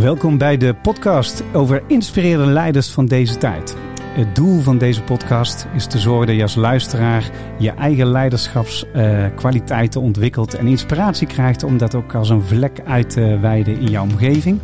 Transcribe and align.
Welkom 0.00 0.38
bij 0.38 0.56
de 0.56 0.74
podcast 0.74 1.42
over 1.52 1.82
inspirerende 1.86 2.52
leiders 2.52 2.88
van 2.88 3.06
deze 3.06 3.36
tijd. 3.36 3.76
Het 4.02 4.34
doel 4.34 4.60
van 4.60 4.78
deze 4.78 5.02
podcast 5.02 5.66
is 5.74 5.86
te 5.86 5.98
zorgen 5.98 6.26
dat 6.26 6.36
je 6.36 6.42
als 6.42 6.54
luisteraar 6.54 7.30
je 7.58 7.70
eigen 7.70 8.06
leiderschapskwaliteiten 8.06 10.00
ontwikkelt 10.00 10.54
en 10.54 10.66
inspiratie 10.66 11.26
krijgt 11.26 11.62
om 11.62 11.78
dat 11.78 11.94
ook 11.94 12.14
als 12.14 12.28
een 12.28 12.42
vlek 12.42 12.80
uit 12.84 13.10
te 13.10 13.38
wijden 13.40 13.80
in 13.80 13.90
jouw 13.90 14.02
omgeving. 14.02 14.58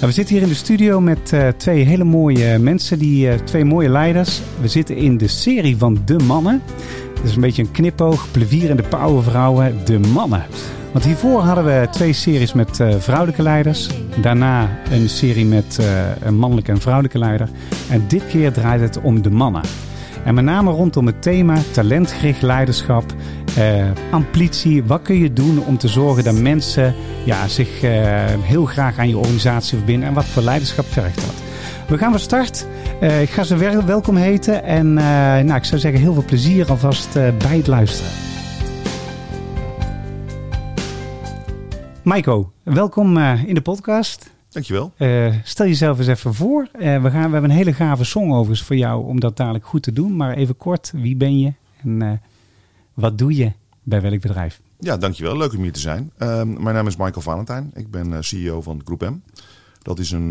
we 0.00 0.12
zitten 0.12 0.34
hier 0.34 0.44
in 0.44 0.50
de 0.50 0.54
studio 0.54 1.00
met 1.00 1.32
uh, 1.32 1.48
twee 1.48 1.84
hele 1.84 2.04
mooie 2.04 2.58
mensen, 2.58 2.98
die, 2.98 3.26
uh, 3.26 3.34
twee 3.34 3.64
mooie 3.64 3.88
leiders. 3.88 4.40
We 4.60 4.68
zitten 4.68 4.96
in 4.96 5.16
de 5.16 5.28
serie 5.28 5.76
van 5.76 5.98
De 6.04 6.18
Mannen. 6.18 6.62
Het 7.14 7.24
is 7.24 7.34
een 7.34 7.40
beetje 7.40 7.62
een 7.62 7.70
knipoog, 7.70 8.30
plevierende 8.30 8.82
powervrouwen, 8.82 9.76
De 9.84 9.98
Mannen. 9.98 10.46
Want 10.92 11.04
hiervoor 11.04 11.40
hadden 11.40 11.64
we 11.64 11.88
twee 11.90 12.12
series 12.12 12.52
met 12.52 12.78
uh, 12.78 12.94
vrouwelijke 12.98 13.42
leiders. 13.42 13.88
Daarna 14.20 14.68
een 14.90 15.08
serie 15.08 15.46
met 15.46 15.78
uh, 15.80 15.86
een 16.20 16.36
mannelijke 16.38 16.72
en 16.72 16.80
vrouwelijke 16.80 17.18
leider. 17.18 17.48
En 17.90 18.04
dit 18.08 18.26
keer 18.26 18.52
draait 18.52 18.80
het 18.80 19.00
om 19.00 19.22
de 19.22 19.30
mannen. 19.30 19.62
En 20.24 20.34
met 20.34 20.44
name 20.44 20.70
rondom 20.70 21.06
het 21.06 21.22
thema 21.22 21.56
talentgericht 21.72 22.42
leiderschap, 22.42 23.04
uh, 23.58 23.84
ambitie. 24.10 24.84
Wat 24.84 25.02
kun 25.02 25.18
je 25.18 25.32
doen 25.32 25.64
om 25.64 25.78
te 25.78 25.88
zorgen 25.88 26.24
dat 26.24 26.34
mensen 26.34 26.94
ja, 27.24 27.48
zich 27.48 27.80
heel 28.42 28.64
graag 28.64 28.98
aan 28.98 29.08
je 29.08 29.18
organisatie 29.18 29.76
verbinden 29.76 30.08
en 30.08 30.14
wat 30.14 30.24
voor 30.24 30.42
leiderschap 30.42 30.86
vergt 30.86 31.20
dat? 31.20 31.34
We 31.88 31.98
gaan 31.98 32.10
van 32.10 32.20
start. 32.20 32.66
ik 33.20 33.30
ga 33.30 33.42
ze 33.42 33.82
welkom 33.86 34.16
heten 34.16 34.64
en 34.64 34.92
nou, 34.92 35.54
ik 35.54 35.64
zou 35.64 35.80
zeggen 35.80 36.00
heel 36.00 36.12
veel 36.12 36.24
plezier 36.24 36.70
alvast 36.70 37.12
bij 37.38 37.56
het 37.56 37.66
luisteren. 37.66 38.27
Maiko, 42.08 42.52
welkom 42.62 43.16
uh, 43.16 43.44
in 43.44 43.54
de 43.54 43.60
podcast. 43.60 44.30
Dankjewel. 44.48 44.92
Uh, 44.98 45.34
stel 45.44 45.66
jezelf 45.66 45.98
eens 45.98 46.06
even 46.06 46.34
voor. 46.34 46.68
Uh, 46.78 47.02
we, 47.02 47.10
gaan, 47.10 47.26
we 47.26 47.32
hebben 47.32 47.44
een 47.44 47.56
hele 47.56 47.72
gave 47.72 48.04
song 48.04 48.32
overigens 48.32 48.62
voor 48.62 48.76
jou 48.76 49.06
om 49.06 49.20
dat 49.20 49.36
dadelijk 49.36 49.64
goed 49.66 49.82
te 49.82 49.92
doen. 49.92 50.16
Maar 50.16 50.34
even 50.34 50.56
kort, 50.56 50.92
wie 50.94 51.16
ben 51.16 51.38
je 51.38 51.52
en 51.82 52.22
wat 52.94 53.18
doe 53.18 53.36
je 53.36 53.52
bij 53.82 54.00
welk 54.00 54.20
bedrijf? 54.20 54.60
Ja, 54.78 54.96
dankjewel. 54.96 55.36
Leuk 55.36 55.52
om 55.52 55.62
hier 55.62 55.72
te 55.72 55.80
zijn. 55.80 56.10
Ehm, 56.18 56.62
mijn 56.62 56.74
naam 56.74 56.86
is 56.86 56.96
Michael 56.96 57.20
Valentijn. 57.20 57.70
Ik 57.74 57.90
ben 57.90 58.24
CEO 58.24 58.62
van 58.62 58.80
Groep 58.84 59.00
M. 59.00 59.16
Dat 59.82 59.98
is 59.98 60.10
een 60.10 60.28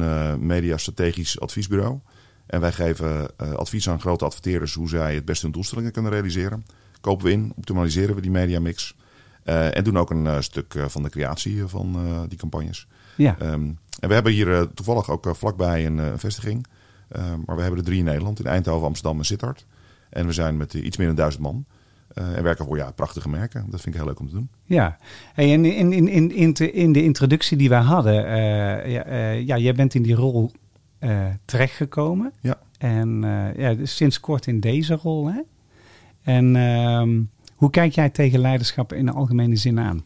media-strategisch 0.48 1.40
adviesbureau. 1.40 2.00
En 2.46 2.62
wij 2.62 2.72
geven 2.72 3.38
advies 3.38 3.90
aan 3.90 4.00
grote 4.00 4.26
adverteerders 4.26 4.74
hoe 4.74 4.90
zij 4.90 5.16
het 5.16 5.26
beste 5.26 5.46
hun 5.46 5.54
doelstellingen 5.54 5.92
kunnen 5.92 6.12
realiseren. 6.12 6.66
Kopen 7.02 7.26
we 7.26 7.32
in, 7.32 7.54
optimaliseren 7.56 8.16
we 8.16 8.22
die 8.22 8.32
mediamix. 8.32 8.96
Uh, 8.98 9.06
en 9.48 9.84
doen 9.84 9.98
ook 9.98 10.10
een 10.10 10.26
uh, 10.26 10.40
stuk 10.40 10.74
uh, 10.74 10.86
van 10.88 11.04
de 11.04 11.10
creatie 11.10 11.66
van 11.66 11.98
die 12.28 12.38
campagnes. 12.38 12.88
Ja. 13.16 13.36
Um, 13.42 13.78
en 14.00 14.08
we 14.08 14.14
hebben 14.14 14.32
hier 14.32 14.74
toevallig 14.74 15.10
ook 15.10 15.36
vlakbij 15.36 15.86
een, 15.86 16.20
vestiging. 16.20 16.66
maar 17.46 17.56
we 17.56 17.62
hebben 17.62 17.80
er 17.80 17.86
drie 17.86 18.00
in 18.00 18.06
Nederland. 18.06 18.40
In 18.40 18.46
Eindhoven, 18.46 18.88
Amsterdam 18.88 19.18
en 19.18 19.26
Sittard. 19.26 19.66
En 20.10 20.26
we 20.26 20.34
zijn 20.34 20.58
met 20.58 20.74
iets 20.74 20.98
meer 20.98 21.08
dan 21.08 21.16
duizend 21.16 21.44
man. 21.44 21.66
en 22.14 22.44
werken 22.44 22.66
voor 22.66 22.78
ja, 22.78 22.92
prachtige 22.92 23.30
merken. 23.30 23.66
Dat 23.70 23.82
vind 23.82 23.96
ik 23.96 24.02
heel 24.02 24.10
leuk 24.10 24.20
om 24.20 24.28
te 24.28 24.34
doen. 24.34 24.50
Ja, 24.64 24.98
hey, 25.34 25.54
en 25.54 25.66
in, 25.66 25.94
in, 25.94 26.08
in, 26.08 26.32
in, 26.32 26.54
in 26.74 26.92
de 26.92 27.04
introductie 27.04 27.58
die 27.58 27.70
wij 27.70 27.82
hadden. 27.82 28.14
ja, 28.90 29.32
ja, 29.32 29.58
jij 29.58 29.74
bent 29.74 29.94
in 29.94 30.04
die 30.04 30.16
rol 30.16 30.52
terechtgekomen. 31.46 32.34
Ja. 32.42 32.60
En 32.78 33.22
ja, 33.58 33.74
dus 33.74 33.96
sinds 33.96 34.20
kort 34.20 34.48
in 34.48 34.60
deze 34.60 34.96
rol. 34.96 35.28
Hè? 35.28 35.42
En... 36.24 36.56
Ehm, 36.56 37.20
hoe 37.58 37.70
kijk 37.70 37.94
jij 37.94 38.10
tegen 38.10 38.40
leiderschap 38.40 38.94
in 38.94 39.06
de 39.06 39.12
algemene 39.12 39.56
zin 39.56 39.80
aan? 39.80 40.04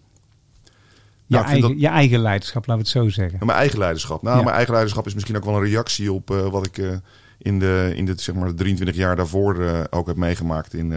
Je, 1.25 1.37
nou, 1.37 1.49
eigen, 1.49 1.79
je 1.79 1.87
eigen 1.87 2.19
leiderschap, 2.19 2.67
laten 2.67 2.83
we 2.83 2.89
het 2.89 3.03
zo 3.03 3.21
zeggen. 3.21 3.45
mijn 3.45 3.57
eigen 3.57 3.79
leiderschap. 3.79 4.21
Nou, 4.21 4.35
mijn 4.35 4.55
eigen 4.55 4.71
leiderschap 4.71 5.05
is 5.05 5.13
misschien 5.13 5.35
ook 5.37 5.45
wel 5.45 5.55
een 5.55 5.69
reactie 5.69 6.11
op 6.11 6.31
uh, 6.31 6.47
wat 6.47 6.65
ik 6.65 6.77
uh, 6.77 6.95
in, 7.37 7.59
de, 7.59 7.91
in 7.95 8.05
de 8.05 8.13
zeg 8.15 8.35
maar, 8.35 8.53
23 8.53 8.95
jaar 8.95 9.15
daarvoor 9.15 9.55
uh, 9.55 9.79
ook 9.89 10.07
heb 10.07 10.15
meegemaakt 10.15 10.73
in, 10.73 10.91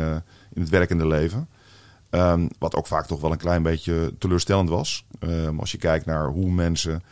in 0.53 0.61
het 0.61 0.69
werkende 0.69 1.07
leven. 1.07 1.49
Um, 2.11 2.49
wat 2.59 2.75
ook 2.75 2.87
vaak 2.87 3.07
toch 3.07 3.21
wel 3.21 3.33
een 3.33 3.39
klein 3.39 3.63
beetje 3.63 4.15
teleurstellend 4.19 4.69
was. 4.69 5.05
Um, 5.21 5.61
als 5.61 5.73
je 5.73 5.79
kijkt 5.79 6.07
naar 6.07 6.27
hoe 6.27 6.51
mensen 6.51 7.03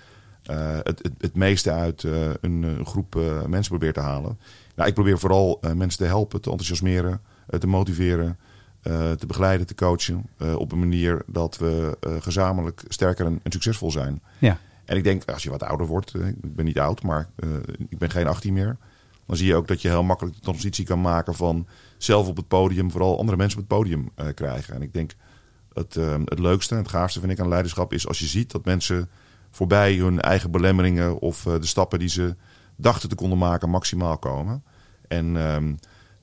het, 0.42 0.98
het, 1.02 1.12
het, 1.19 1.34
meeste 1.34 1.70
uit 1.70 2.02
een, 2.02 2.62
een, 2.62 2.86
groep 2.86 3.14
mensen 3.47 3.69
proberen 3.69 3.94
te 3.94 4.00
halen. 4.00 4.38
Nou, 4.75 4.88
ik 4.88 4.94
probeer 4.94 5.19
vooral 5.19 5.60
mensen 5.75 5.98
te 5.98 6.04
helpen, 6.04 6.41
te 6.41 6.50
enthousiasmeren, 6.50 7.20
te 7.58 7.66
motiveren. 7.66 8.38
Uh, 8.82 9.10
te 9.10 9.26
begeleiden, 9.26 9.66
te 9.66 9.75
coachen. 9.75 10.26
Uh, 10.38 10.54
op 10.54 10.72
een 10.72 10.78
manier 10.78 11.22
dat 11.26 11.56
we 11.56 11.98
uh, 12.06 12.12
gezamenlijk 12.20 12.82
sterker 12.88 13.26
en, 13.26 13.41
en, 13.43 13.53
succesvol 13.53 13.91
zijn. 13.91 14.22
Ja. 14.38 14.59
En 14.84 14.97
ik 14.97 15.04
denk, 15.04 15.31
als 15.31 15.43
je 15.43 15.50
wat 15.50 15.62
ouder 15.62 15.87
wordt, 15.87 16.15
ik 16.15 16.54
ben 16.54 16.65
niet 16.65 16.78
oud, 16.78 17.03
maar 17.03 17.28
ik 17.88 17.98
ben 17.98 18.10
geen 18.10 18.26
18 18.26 18.53
meer. 18.53 18.76
Dan 19.26 19.37
zie 19.37 19.47
je 19.47 19.54
ook 19.54 19.69
dat 19.69 19.82
je 19.82 19.88
heel 19.88 20.03
makkelijk 20.03 20.37
de 20.37 20.43
transitie 20.43 20.84
kan 20.84 21.00
maken 21.00 21.34
van 21.34 21.66
zelf 21.97 22.28
op 22.28 22.37
het 22.37 22.48
podium, 22.48 22.91
vooral 22.91 23.19
andere 23.19 23.37
mensen 23.37 23.59
op 23.59 23.69
het 23.69 23.78
podium 23.78 24.10
krijgen. 24.34 24.75
En 24.75 24.82
ik 24.82 24.93
denk, 24.93 25.14
het, 25.72 25.94
het 26.25 26.38
leukste 26.38 26.75
en 26.75 26.81
het 26.81 26.91
gaafste 26.91 27.20
vind 27.20 27.32
ik 27.32 27.41
aan 27.41 27.49
leiderschap 27.49 27.93
is 27.93 28.09
als 28.09 28.19
je 28.19 28.26
ziet 28.26 28.50
dat 28.50 28.64
mensen 28.64 29.09
voorbij 29.50 29.94
hun 29.94 30.20
eigen 30.20 30.50
belemmeringen 30.50 31.19
of 31.19 31.43
de 31.43 31.66
stappen 31.66 31.99
die 31.99 32.09
ze 32.09 32.37
dachten 32.76 33.09
te 33.09 33.14
konden 33.14 33.38
maken 33.38 33.70
maximaal 33.70 34.19
komen. 34.19 34.62
En 35.09 35.37
ehm, 35.37 35.75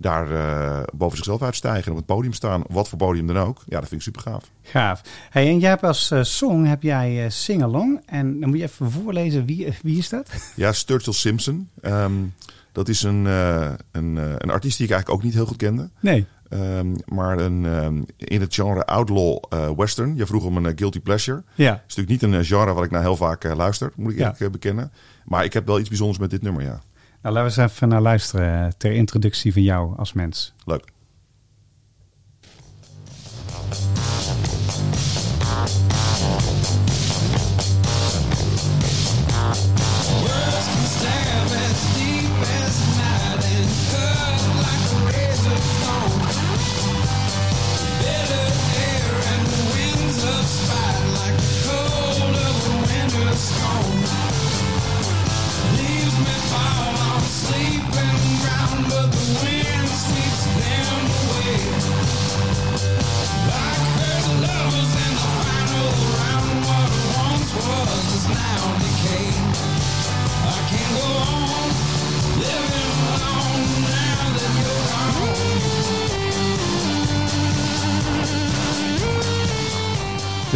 daar 0.01 0.31
uh, 0.31 0.79
boven 0.93 1.17
zichzelf 1.17 1.41
uitstijgen 1.41 1.83
en 1.83 1.91
op 1.91 1.97
het 1.97 2.05
podium 2.05 2.33
staan. 2.33 2.63
Wat 2.67 2.89
voor 2.89 2.97
podium 2.97 3.27
dan 3.27 3.37
ook. 3.37 3.63
Ja, 3.67 3.79
dat 3.79 3.89
vind 3.89 4.01
ik 4.01 4.13
super 4.13 4.31
gaaf. 4.31 4.49
Gaaf. 4.61 5.01
Hey, 5.29 5.47
en 5.47 5.59
jij 5.59 5.69
hebt 5.69 5.83
als 5.83 6.11
uh, 6.11 6.23
song 6.23 6.65
heb 6.65 6.83
jij 6.83 7.23
uh, 7.23 7.29
Sing 7.29 7.63
Along. 7.63 8.01
En 8.05 8.39
dan 8.39 8.49
moet 8.49 8.57
je 8.57 8.63
even 8.63 8.91
voorlezen. 8.91 9.45
Wie, 9.45 9.73
wie 9.81 9.97
is 9.97 10.09
dat? 10.09 10.29
Ja, 10.55 10.71
Sturgill 10.71 11.13
Simpson. 11.13 11.69
Um, 11.81 12.33
dat 12.71 12.87
is 12.87 13.03
een, 13.03 13.25
een, 13.25 14.15
een 14.15 14.49
artiest 14.49 14.77
die 14.77 14.85
ik 14.85 14.91
eigenlijk 14.91 15.09
ook 15.09 15.23
niet 15.23 15.33
heel 15.33 15.45
goed 15.45 15.57
kende. 15.57 15.89
Nee. 15.99 16.25
Um, 16.49 16.95
maar 17.05 17.39
een, 17.39 17.65
um, 17.65 18.05
in 18.17 18.41
het 18.41 18.53
genre 18.53 18.85
outlaw 18.85 19.43
western. 19.75 20.15
Je 20.15 20.25
vroeg 20.25 20.43
om 20.43 20.57
een 20.57 20.77
guilty 20.77 20.99
pleasure. 20.99 21.43
Ja. 21.55 21.71
Het 21.71 21.81
is 21.87 21.95
natuurlijk 21.95 22.21
niet 22.21 22.33
een 22.33 22.45
genre 22.45 22.73
wat 22.73 22.83
ik 22.83 22.91
nou 22.91 23.03
heel 23.03 23.15
vaak 23.15 23.43
luister, 23.43 23.91
moet 23.95 24.11
ik 24.11 24.17
ja. 24.17 24.31
eerlijk 24.31 24.51
bekennen. 24.51 24.91
Maar 25.25 25.43
ik 25.43 25.53
heb 25.53 25.65
wel 25.65 25.79
iets 25.79 25.89
bijzonders 25.89 26.19
met 26.19 26.29
dit 26.29 26.41
nummer, 26.41 26.63
ja. 26.63 26.81
Nou, 27.21 27.35
laten 27.35 27.55
we 27.55 27.61
eens 27.61 27.71
even 27.71 27.87
naar 27.87 28.01
luisteren 28.01 28.77
ter 28.77 28.91
introductie 28.91 29.53
van 29.53 29.61
jou 29.61 29.97
als 29.97 30.13
mens. 30.13 30.53
Leuk. 30.65 30.83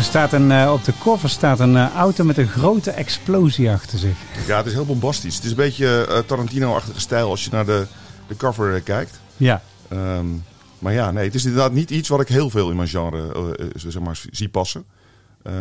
Er 0.04 0.10
staat 0.10 0.34
een, 0.34 0.50
uh, 0.50 0.72
op 0.74 0.84
de 0.84 0.94
koffer 1.00 1.30
staat 1.30 1.60
een 1.60 1.74
uh, 1.74 1.96
auto 1.96 2.24
met 2.24 2.38
een 2.38 2.48
grote 2.48 2.92
explosie 2.92 3.72
achter 3.72 4.00
zich. 4.00 4.18
Ja, 4.48 4.58
het 4.58 4.66
is 4.66 4.74
heel 4.74 4.86
bombastisch. 4.86 5.36
Het 5.36 5.44
is 5.44 5.50
een 5.50 5.56
beetje 5.56 6.08
uh, 6.10 6.18
Tarantino-achtige 6.18 7.00
stijl 7.00 7.30
als 7.30 7.44
je 7.44 7.50
naar 7.52 7.66
de, 7.66 7.86
de 8.28 8.36
cover 8.36 8.82
kijkt. 8.82 9.20
Ja. 9.38 9.62
Um, 9.94 10.44
maar 10.80 10.94
ja, 10.94 11.12
nee, 11.12 11.26
het 11.26 11.36
is 11.36 11.46
inderdaad 11.46 11.72
niet 11.72 11.90
iets 11.90 12.10
wat 12.10 12.22
ik 12.22 12.28
heel 12.28 12.50
veel 12.50 12.70
in 12.70 12.76
mijn 12.76 12.88
genre 12.88 13.56
zeg 13.76 14.00
maar, 14.00 14.22
zie 14.32 14.50
passen. 14.50 14.86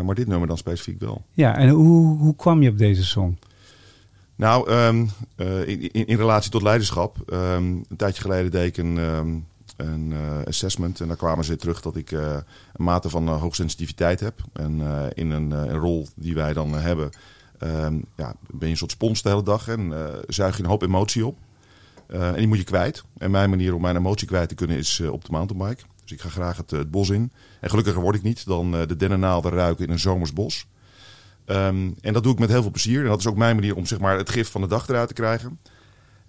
maar 0.05 0.15
dit 0.15 0.27
nummer 0.27 0.49
dan 0.49 0.59
specifiek 0.59 1.01
wel. 1.01 1.25
Ja, 1.33 1.57
en 1.57 1.69
hoe, 1.69 2.19
hoe 2.19 2.37
kwam 2.37 2.63
je 2.63 2.71
op 2.71 2.79
deze 2.79 3.05
song? 3.05 3.39
Nou, 4.37 4.71
um, 4.73 5.11
in, 5.37 5.93
in, 5.93 6.07
in, 6.07 6.17
relatie 6.17 6.51
tot 6.51 6.63
leiderschap. 6.63 7.17
Um, 7.33 7.85
een 7.89 7.97
tijdje 7.97 8.23
geleden 8.23 8.51
deed 8.51 8.67
ik 8.67 8.85
een, 8.85 9.47
een 9.87 10.11
uh, 10.11 10.43
assessment. 10.47 11.01
En 11.01 11.09
daar 11.09 11.17
kwamen 11.17 11.45
ze 11.45 11.57
terug 11.57 11.81
dat 11.81 11.97
ik 11.97 12.11
uh, 12.11 12.37
een 12.73 12.85
mate 12.85 13.09
van 13.09 13.29
uh, 13.29 13.41
hoogsensitiviteit 13.41 14.21
heb. 14.21 14.41
En 14.53 14.81
in 15.15 15.31
een, 15.31 15.79
rol 15.79 16.09
die 16.15 16.35
wij 16.35 16.53
dan 16.53 16.73
hebben, 16.73 17.11
um, 17.63 18.05
ja, 18.17 18.35
ben 18.51 18.61
je 18.61 18.67
een 18.67 18.77
soort 18.77 18.91
spons 18.91 19.23
de 19.23 19.29
hele 19.29 19.43
dag 19.43 19.69
en 19.69 19.93
zuig 20.29 20.57
je 20.57 20.63
een 20.63 20.69
hoop 20.69 20.83
emotie 20.83 21.27
op. 21.27 21.39
en 22.07 22.35
die 22.35 22.47
moet 22.47 22.59
je 22.59 22.65
kwijt. 22.65 23.05
En 23.19 23.31
mijn 23.31 23.51
manier 23.51 23.75
om 23.75 23.81
mijn 23.81 23.97
emotie 23.97 24.27
kwijt 24.27 24.49
te 24.49 24.55
kunnen 24.55 24.77
is 24.77 25.01
op 25.01 25.25
de 25.25 25.33
mountainbike. 25.33 25.83
Dus 26.03 26.13
ik 26.13 26.21
ga 26.21 26.29
graag 26.29 26.57
het, 26.57 26.91
bos 26.91 27.11
in. 27.11 27.33
En 27.61 27.71
gelukkiger 27.71 28.01
word 28.01 28.17
ik 28.17 28.23
niet 28.23 28.47
dan 28.47 28.71
de 28.71 28.97
dennennaalden 28.97 29.53
ruiken 29.53 29.85
in 29.87 29.93
een 29.93 29.99
zomers 29.99 30.33
bos. 30.33 30.67
Ehm, 31.45 31.91
en 32.01 32.13
dat 32.13 32.23
doe 32.23 32.33
ik 32.33 32.39
met 32.39 32.49
heel 32.49 32.63
veel 32.63 32.71
plezier. 32.71 33.03
En 33.03 33.09
dat 33.09 33.19
is 33.19 33.27
ook 33.27 33.37
mijn 33.37 33.57
manier 33.57 33.77
om 33.77 33.87
zeg 33.87 34.01
maar, 34.01 34.17
het 34.17 34.31
gif 34.31 34.51
van 34.51 34.61
de 34.61 34.67
dag 34.67 34.89
eruit 34.89 35.09
te 35.09 35.15
krijgen. 35.15 35.59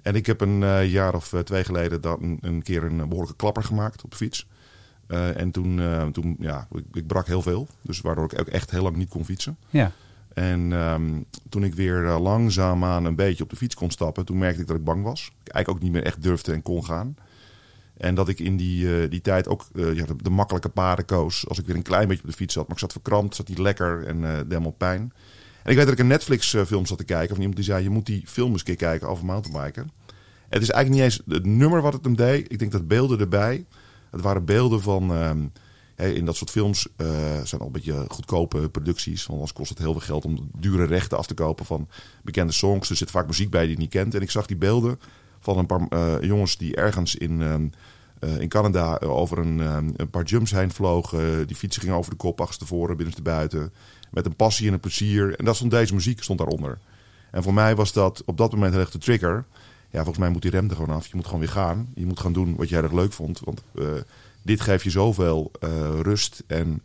En 0.04 0.16
ik 0.16 0.26
heb 0.26 0.42
een 0.42 0.64
eh, 0.64 0.92
jaar 0.92 1.16
of 1.16 1.34
twee 1.44 1.64
geleden 1.64 2.02
dan 2.02 2.38
een, 2.42 2.62
keer 2.62 2.84
een 2.84 2.98
behoorlijke 2.98 3.36
klapper 3.36 3.64
gemaakt 3.64 4.04
op 4.04 4.12
de 4.12 4.18
fiets. 4.18 4.48
en 5.08 5.52
toen, 5.52 5.82
toen 6.12 6.36
ja, 6.40 6.68
ik, 6.72 6.84
ik, 6.92 7.08
brak 7.08 7.28
heel 7.28 7.42
veel. 7.42 7.68
Dus 7.82 8.02
waardoor 8.02 8.32
ik 8.32 8.40
ook 8.40 8.48
echt 8.48 8.72
heel 8.72 8.84
lang 8.84 8.96
niet 8.96 9.10
kon 9.10 9.26
fietsen. 9.26 9.58
Ja. 9.70 9.92
En 10.34 10.74
ehm, 10.74 11.22
toen 11.50 11.64
ik 11.64 11.74
weer 11.74 12.04
uh, 12.04 12.20
langzaamaan 12.20 13.06
een 13.06 13.16
beetje 13.16 13.44
op 13.44 13.50
de 13.50 13.56
fiets 13.56 13.76
kon 13.76 13.92
stappen, 13.92 14.26
toen 14.26 14.38
merkte 14.38 14.62
ik 14.62 14.68
dat 14.68 14.78
ik 14.78 14.84
bang 14.84 15.04
was. 15.04 15.32
Ik 15.44 15.52
eigenlijk 15.52 15.70
ook 15.70 15.84
niet 15.84 15.92
meer 15.92 16.06
echt 16.06 16.22
durfde 16.22 16.52
en 16.52 16.62
kon 16.62 16.86
gaan. 16.86 17.16
En 17.98 18.16
dat 18.16 18.30
ik 18.30 18.40
in 18.40 18.58
die, 18.58 19.08
die 19.08 19.22
tijd 19.22 19.48
ook 19.48 19.66
ja, 19.74 20.06
de, 20.22 20.30
makkelijke 20.30 20.70
paden 20.70 21.06
koos. 21.06 21.48
Als 21.48 21.60
ik 21.60 21.66
weer 21.66 21.76
een 21.76 21.82
klein 21.82 22.08
beetje 22.08 22.24
op 22.24 22.30
de 22.30 22.36
fiets 22.36 22.54
zat. 22.54 22.64
Maar 22.64 22.76
ik 22.76 22.82
zat 22.82 22.92
verkrampt, 22.92 23.36
zat 23.36 23.48
niet 23.48 23.58
lekker 23.58 24.06
en 24.06 24.18
uh, 24.18 24.30
helemaal 24.32 24.72
pijn. 24.72 25.14
En 25.64 25.72
ik 25.72 25.76
weet 25.76 25.86
dat 25.86 25.94
ik 25.94 26.00
een 26.00 26.08
Netflix 26.08 26.56
film 26.68 26.86
zat 26.86 26.98
te 26.98 27.04
kijken. 27.04 27.32
Of 27.32 27.38
iemand 27.38 27.56
die 27.56 27.66
zei, 27.66 27.84
je 27.84 27.90
moet 27.90 28.06
die 28.06 28.24
film 28.26 28.52
eens 28.52 28.60
een 28.60 28.66
keer 28.66 28.76
kijken 28.76 29.08
over 29.08 29.26
mountainbiken. 29.26 29.92
Het 30.50 30.62
is 30.62 30.70
eigenlijk 30.70 30.90
niet 30.90 31.12
eens 31.12 31.36
het 31.36 31.46
nummer 31.46 31.82
wat 31.82 31.94
het 31.94 32.04
hem 32.04 32.16
deed. 32.16 32.52
Ik 32.52 32.60
denk 32.60 32.72
dat 32.72 32.88
beelden 32.88 33.20
erbij. 33.20 33.66
Het 34.12 34.22
waren 34.22 34.46
beelden 34.46 34.82
van... 34.82 35.14
Ehm, 35.14 35.46
in 35.96 36.26
dat 36.26 36.36
soort 36.36 36.50
films 36.50 36.88
uh, 36.98 37.08
zijn 37.44 37.62
al 37.62 37.68
een 37.68 37.74
beetje 37.74 38.06
goedkope 38.08 38.70
producties. 38.70 39.20
Want 39.20 39.34
anders 39.34 39.54
kost 39.54 39.70
het 39.70 39.78
heel 39.78 39.92
veel 39.92 40.02
geld 40.02 40.26
om 40.26 40.50
dure 40.58 40.86
rechten 40.86 41.18
af 41.18 41.28
te 41.28 41.34
kopen 41.34 41.66
van 41.66 41.88
bekende 42.24 42.54
songs. 42.54 42.90
Er 42.90 42.96
zit 42.96 43.12
vaak 43.12 43.28
muziek 43.28 43.50
bij 43.50 43.62
die 43.62 43.72
je 43.72 43.78
niet 43.78 43.90
kent. 43.90 44.16
En 44.16 44.22
ik 44.22 44.32
zag 44.32 44.46
die 44.46 44.58
beelden 44.58 45.00
van 45.40 45.58
een 45.58 45.66
paar 45.66 45.88
uh, 45.90 46.14
jongens 46.22 46.58
die 46.58 46.76
ergens 46.76 47.16
in, 47.16 47.40
uh, 47.40 47.56
in 48.40 48.48
Canada 48.48 48.98
over 48.98 49.38
een, 49.38 49.60
een, 49.60 50.10
paar 50.10 50.24
jumps 50.24 50.52
heen 50.52 50.72
vlogen. 50.72 51.48
die 51.48 51.56
fietsen 51.56 51.82
gingen 51.82 51.98
over 51.98 52.12
de 52.12 52.18
kop, 52.18 52.42
achterstevoren, 52.42 52.96
binnenste 52.96 53.22
buiten. 53.22 53.74
Met 54.12 54.26
een 54.26 54.36
passie 54.36 54.68
en 54.68 54.74
een 54.74 54.80
plezier. 54.80 55.36
En 55.36 55.46
dat 55.46 55.56
stond 55.56 55.72
deze 55.72 55.94
muziek 55.94 56.24
stond 56.24 56.40
daaronder. 56.40 56.78
En 57.32 57.44
voor 57.44 57.54
mij 57.54 57.76
was 57.76 57.94
dat 57.94 58.24
op 58.26 58.38
dat 58.38 58.52
moment 58.52 58.76
erg 58.76 58.92
de 58.92 58.98
trigger. 58.98 59.46
Ja, 59.90 59.98
volgens 59.98 60.18
mij 60.18 60.30
moet 60.30 60.42
die 60.42 60.52
rem 60.52 60.70
er 60.70 60.76
gewoon 60.76 60.96
af. 60.96 61.08
Je 61.08 61.16
moet 61.16 61.26
gewoon 61.26 61.40
weer 61.40 61.50
gaan. 61.50 61.92
Je 61.96 62.06
moet 62.06 62.20
gaan 62.20 62.34
doen 62.34 62.56
wat 62.56 62.70
jij 62.70 62.82
erg 62.82 62.92
leuk 62.92 63.14
vond. 63.14 63.40
Want 63.40 63.64
dit 64.42 64.62
geeft 64.62 64.84
je 64.84 64.90
zoveel 64.90 65.52
rust. 66.02 66.44
En 66.48 66.82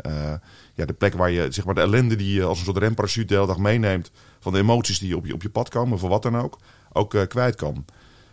ja, 0.74 0.84
de 0.84 0.92
plek 0.92 1.14
waar 1.14 1.30
je, 1.30 1.46
zeg 1.50 1.64
maar, 1.64 1.74
de 1.74 1.80
ellende 1.80 2.16
die 2.16 2.34
je 2.34 2.44
als 2.44 2.58
een 2.58 2.64
soort 2.64 2.78
remparachute 2.78 3.26
de 3.26 3.34
hele 3.34 3.46
dag 3.46 3.58
meeneemt. 3.58 4.10
Van 4.40 4.52
de 4.52 4.58
emoties 4.58 4.98
die 4.98 5.16
op 5.16 5.26
je, 5.26 5.34
op 5.34 5.42
je 5.42 5.50
pad 5.50 5.68
komen, 5.68 5.98
voor 5.98 6.08
wat 6.08 6.22
dan 6.22 6.36
ook, 6.36 6.58
ook 6.92 7.24
kwijt 7.28 7.54
kan. 7.54 7.84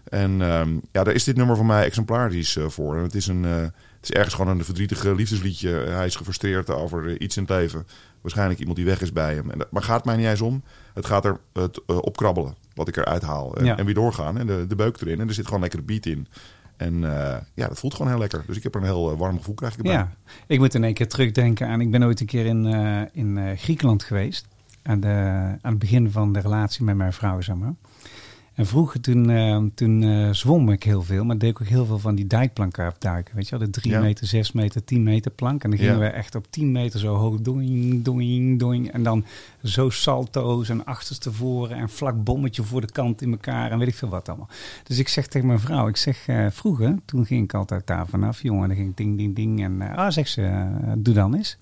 En 0.10 0.42
um, 0.42 0.82
ja, 0.92 1.04
daar 1.04 1.14
is 1.14 1.24
dit 1.24 1.36
nummer 1.36 1.56
voor 1.56 1.66
mij 1.66 1.86
exemplarisch 1.86 2.58
voor. 2.68 2.98
En 2.98 3.04
het 3.04 3.16
is, 3.16 3.28
een, 3.28 3.44
het 3.44 3.74
is 4.02 4.12
ergens 4.12 4.34
gewoon 4.36 4.58
een 4.58 4.66
verdrietige 4.66 5.16
liefdesliedje. 5.16 5.70
hij 5.70 6.06
is 6.06 6.16
gefrustreerd 6.16 6.70
over 6.70 7.22
iets 7.22 7.38
in 7.38 7.44
het 7.44 7.52
leven. 7.52 7.86
Waarschijnlijk 8.22 8.60
iemand 8.60 8.78
die 8.78 8.86
weg 8.86 9.02
is 9.02 9.12
bij 9.12 9.36
hem. 9.36 9.52
En, 9.52 9.68
maar 9.70 9.82
gaat 9.82 10.06
mij 10.06 10.16
niet 10.16 10.26
eens 10.26 10.42
om. 10.42 10.64
Het 10.94 11.06
gaat 11.06 11.26
er 11.26 11.40
het, 11.54 11.86
opkrabbelen, 11.86 12.56
wat 12.74 12.88
ik 12.88 12.98
eruit 12.98 13.22
haal. 13.22 13.56
En, 13.56 13.66
ja. 13.66 13.78
en 13.78 13.86
weer 13.86 13.94
doorgaan. 13.94 14.38
En 14.38 14.48
de, 14.48 14.66
de 14.68 14.76
beuk 14.76 15.02
erin. 15.02 15.20
En 15.20 15.28
er 15.28 15.34
zit 15.34 15.46
gewoon 15.46 15.62
lekker 15.62 15.80
de 15.80 15.86
beat 15.86 16.06
in. 16.06 16.28
En 16.78 16.94
uh, 16.94 17.36
ja, 17.54 17.68
dat 17.68 17.80
voelt 17.80 17.94
gewoon 17.94 18.12
heel 18.12 18.20
lekker. 18.20 18.44
Dus 18.48 18.58
ik 18.58 18.64
heb 18.64 18.76
er 18.76 18.82
een 18.82 18.88
heel 18.88 19.12
uh, 19.12 19.18
warm 19.18 19.38
gevoel 19.38 19.56
krijg 19.56 19.72
ik 19.74 19.78
erbij. 19.78 19.94
Ja, 19.94 20.12
ik 20.48 20.60
moet 20.60 20.74
in 20.74 20.84
één 20.84 20.94
keer 20.94 21.08
terugdenken 21.08 21.68
aan... 21.68 21.82
Ik 21.82 21.92
ben 21.92 22.04
ooit 22.04 22.20
een 22.20 22.26
keer 22.26 22.46
in, 22.46 22.66
uh, 22.66 23.02
in 23.12 23.58
Griekenland 23.58 24.04
geweest. 24.04 24.48
Aan, 24.84 25.00
de, 25.00 25.08
aan 25.62 25.72
het 25.72 25.80
begin 25.80 26.12
van 26.12 26.34
de 26.34 26.40
relatie 26.40 26.84
met 26.84 26.96
mijn 26.96 27.14
vrouw, 27.14 27.42
zeg 27.42 27.56
maar. 27.56 27.74
En 28.56 28.66
vroeger 28.66 29.02
toen, 29.02 29.30
uh, 29.30 29.58
toen 29.74 30.02
uh, 30.02 30.30
zwom 30.32 30.70
ik 30.70 30.84
heel 30.84 31.02
veel, 31.02 31.24
maar 31.24 31.38
deed 31.38 31.50
ik 31.50 31.62
ook 31.62 31.68
heel 31.68 31.86
veel 31.86 32.00
van 32.00 32.16
die 32.16 32.28
dijkplanken 32.28 32.86
afduiken. 32.86 33.36
Weet 33.36 33.50
je 33.50 33.58
wel, 33.58 33.68
de 33.68 33.80
3 33.82 33.98
meter, 33.98 34.28
6 34.28 34.52
meter, 34.52 34.84
10 34.84 35.04
meter 35.04 35.32
plank. 35.32 35.64
En 35.64 35.70
dan 35.70 35.80
gingen 35.80 36.00
we 36.00 36.06
echt 36.06 36.36
op 36.36 36.46
10 36.50 36.72
meter 36.72 37.00
zo 37.00 37.16
hoog, 37.16 37.42
doing, 37.42 38.04
doing, 38.04 38.60
doing. 38.60 38.92
En 38.92 39.04
dan 39.04 39.26
zo 39.66 39.90
salto's 39.90 40.70
en 40.70 40.86
achterstevoren 40.86 41.78
en 41.78 41.90
vlak 41.90 42.24
bommetje 42.24 42.64
voor 42.64 42.82
de 42.82 42.92
kant 42.92 43.22
in 43.22 43.32
elkaar 43.32 43.72
en 43.72 43.80
weet 43.80 43.88
ik 43.88 43.96
veel 43.96 44.10
wat 44.10 44.30
allemaal. 44.30 44.50
Dus 44.84 44.98
ik 44.98 45.08
zeg 45.08 45.28
tegen 45.28 45.48
mijn 45.48 45.60
vrouw, 45.60 45.88
ik 45.88 45.98
zeg 45.98 46.28
uh, 46.28 46.48
vroeger, 46.52 46.96
toen 47.06 47.26
ging 47.26 47.44
ik 47.44 47.54
altijd 47.54 47.88
daar 47.88 48.08
vanaf, 48.08 48.42
jongen, 48.42 48.68
dan 48.68 48.78
ging 48.78 48.90
ik 48.90 48.98
ding, 48.98 49.18
ding, 49.18 49.36
ding. 49.36 49.64
En 49.64 49.82
ah, 49.82 50.12
zeg 50.12 50.28
ze, 50.28 50.68
doe 50.98 51.14
dan 51.14 51.36
eens. 51.36 51.58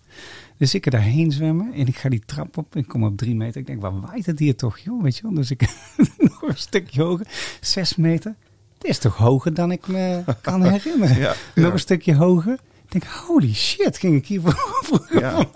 Dus 0.58 0.74
ik 0.74 0.86
er 0.86 0.92
daarheen 0.92 1.32
zwemmen 1.32 1.74
en 1.74 1.88
ik 1.88 1.98
ga 1.98 2.10
die 2.10 2.24
trap 2.26 2.58
op. 2.58 2.76
Ik 2.76 2.88
kom 2.88 3.04
op 3.04 3.18
drie 3.18 3.36
meter. 3.36 3.62
Ik 3.62 3.68
denk, 3.68 3.82
waar 3.82 4.02
waait 4.02 4.26
het 4.26 4.40
hier 4.40 4.56
toch, 4.56 4.78
joh? 4.78 5.04
Weet 5.04 5.18
je 5.18 5.24
wel? 5.24 5.34
Dus 5.34 5.52
ik 5.52 5.62
nog 6.18 6.42
een 6.42 6.58
stukje 6.58 7.02
hoger. 7.02 7.28
Zes 7.62 7.96
meter. 7.96 8.36
Dit 8.78 8.92
is 8.92 8.98
toch 8.98 9.18
hoger 9.18 9.54
dan 9.54 9.72
ik 9.72 9.88
me 9.88 10.24
kan 10.42 10.64
herinneren. 10.64 11.18
ja, 11.18 11.34
nog 11.56 11.74
een 11.74 11.80
stukje 11.80 12.16
hoger. 12.16 12.54
Ik 12.54 12.92
denk, 12.92 13.04
holy 13.04 13.54
shit, 13.54 13.98
ging 13.98 14.16
ik 14.16 14.28
hier 14.28 14.42
voor, 14.86 15.08
ja. 15.20 15.50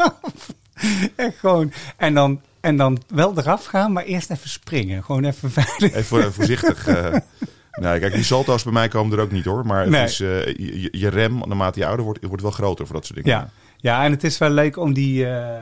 Echt 1.16 1.38
gewoon. 1.38 1.72
En 1.98 2.14
dan, 2.14 2.42
en 2.60 2.78
dan 2.78 3.02
wel 3.08 3.38
eraf 3.38 3.66
gaan, 3.66 3.92
maar 3.92 4.04
eerst 4.04 4.30
even 4.30 4.50
springen. 4.50 5.04
Gewoon 5.04 5.24
even 5.24 5.52
veilig. 5.52 5.94
Even 5.94 6.34
voorzichtig. 6.34 6.88
Uh, 6.88 6.96
nee, 7.82 8.00
kijk, 8.00 8.14
die 8.14 8.24
salto's 8.24 8.64
bij 8.64 8.74
mij 8.74 8.88
komen 8.88 9.18
er 9.18 9.24
ook 9.24 9.32
niet 9.32 9.46
hoor. 9.46 9.66
Maar 9.66 9.86
het 9.86 10.10
is, 10.10 10.20
uh, 10.20 10.46
je, 10.46 10.88
je, 10.92 11.08
rem, 11.08 11.38
naarmate 11.38 11.80
je 11.80 11.86
ouder 11.86 12.06
wordt, 12.06 12.26
wordt 12.26 12.42
wel 12.42 12.52
groter 12.52 12.86
voor 12.86 12.96
dat 12.96 13.06
soort 13.06 13.24
dingen. 13.24 13.40
Ja, 13.40 13.50
ja, 13.78 14.04
en 14.04 14.12
het 14.12 14.24
is 14.24 14.38
wel 14.38 14.50
leuk 14.50 14.78
om 14.78 14.94
die, 14.94 15.26
uh, 15.26 15.58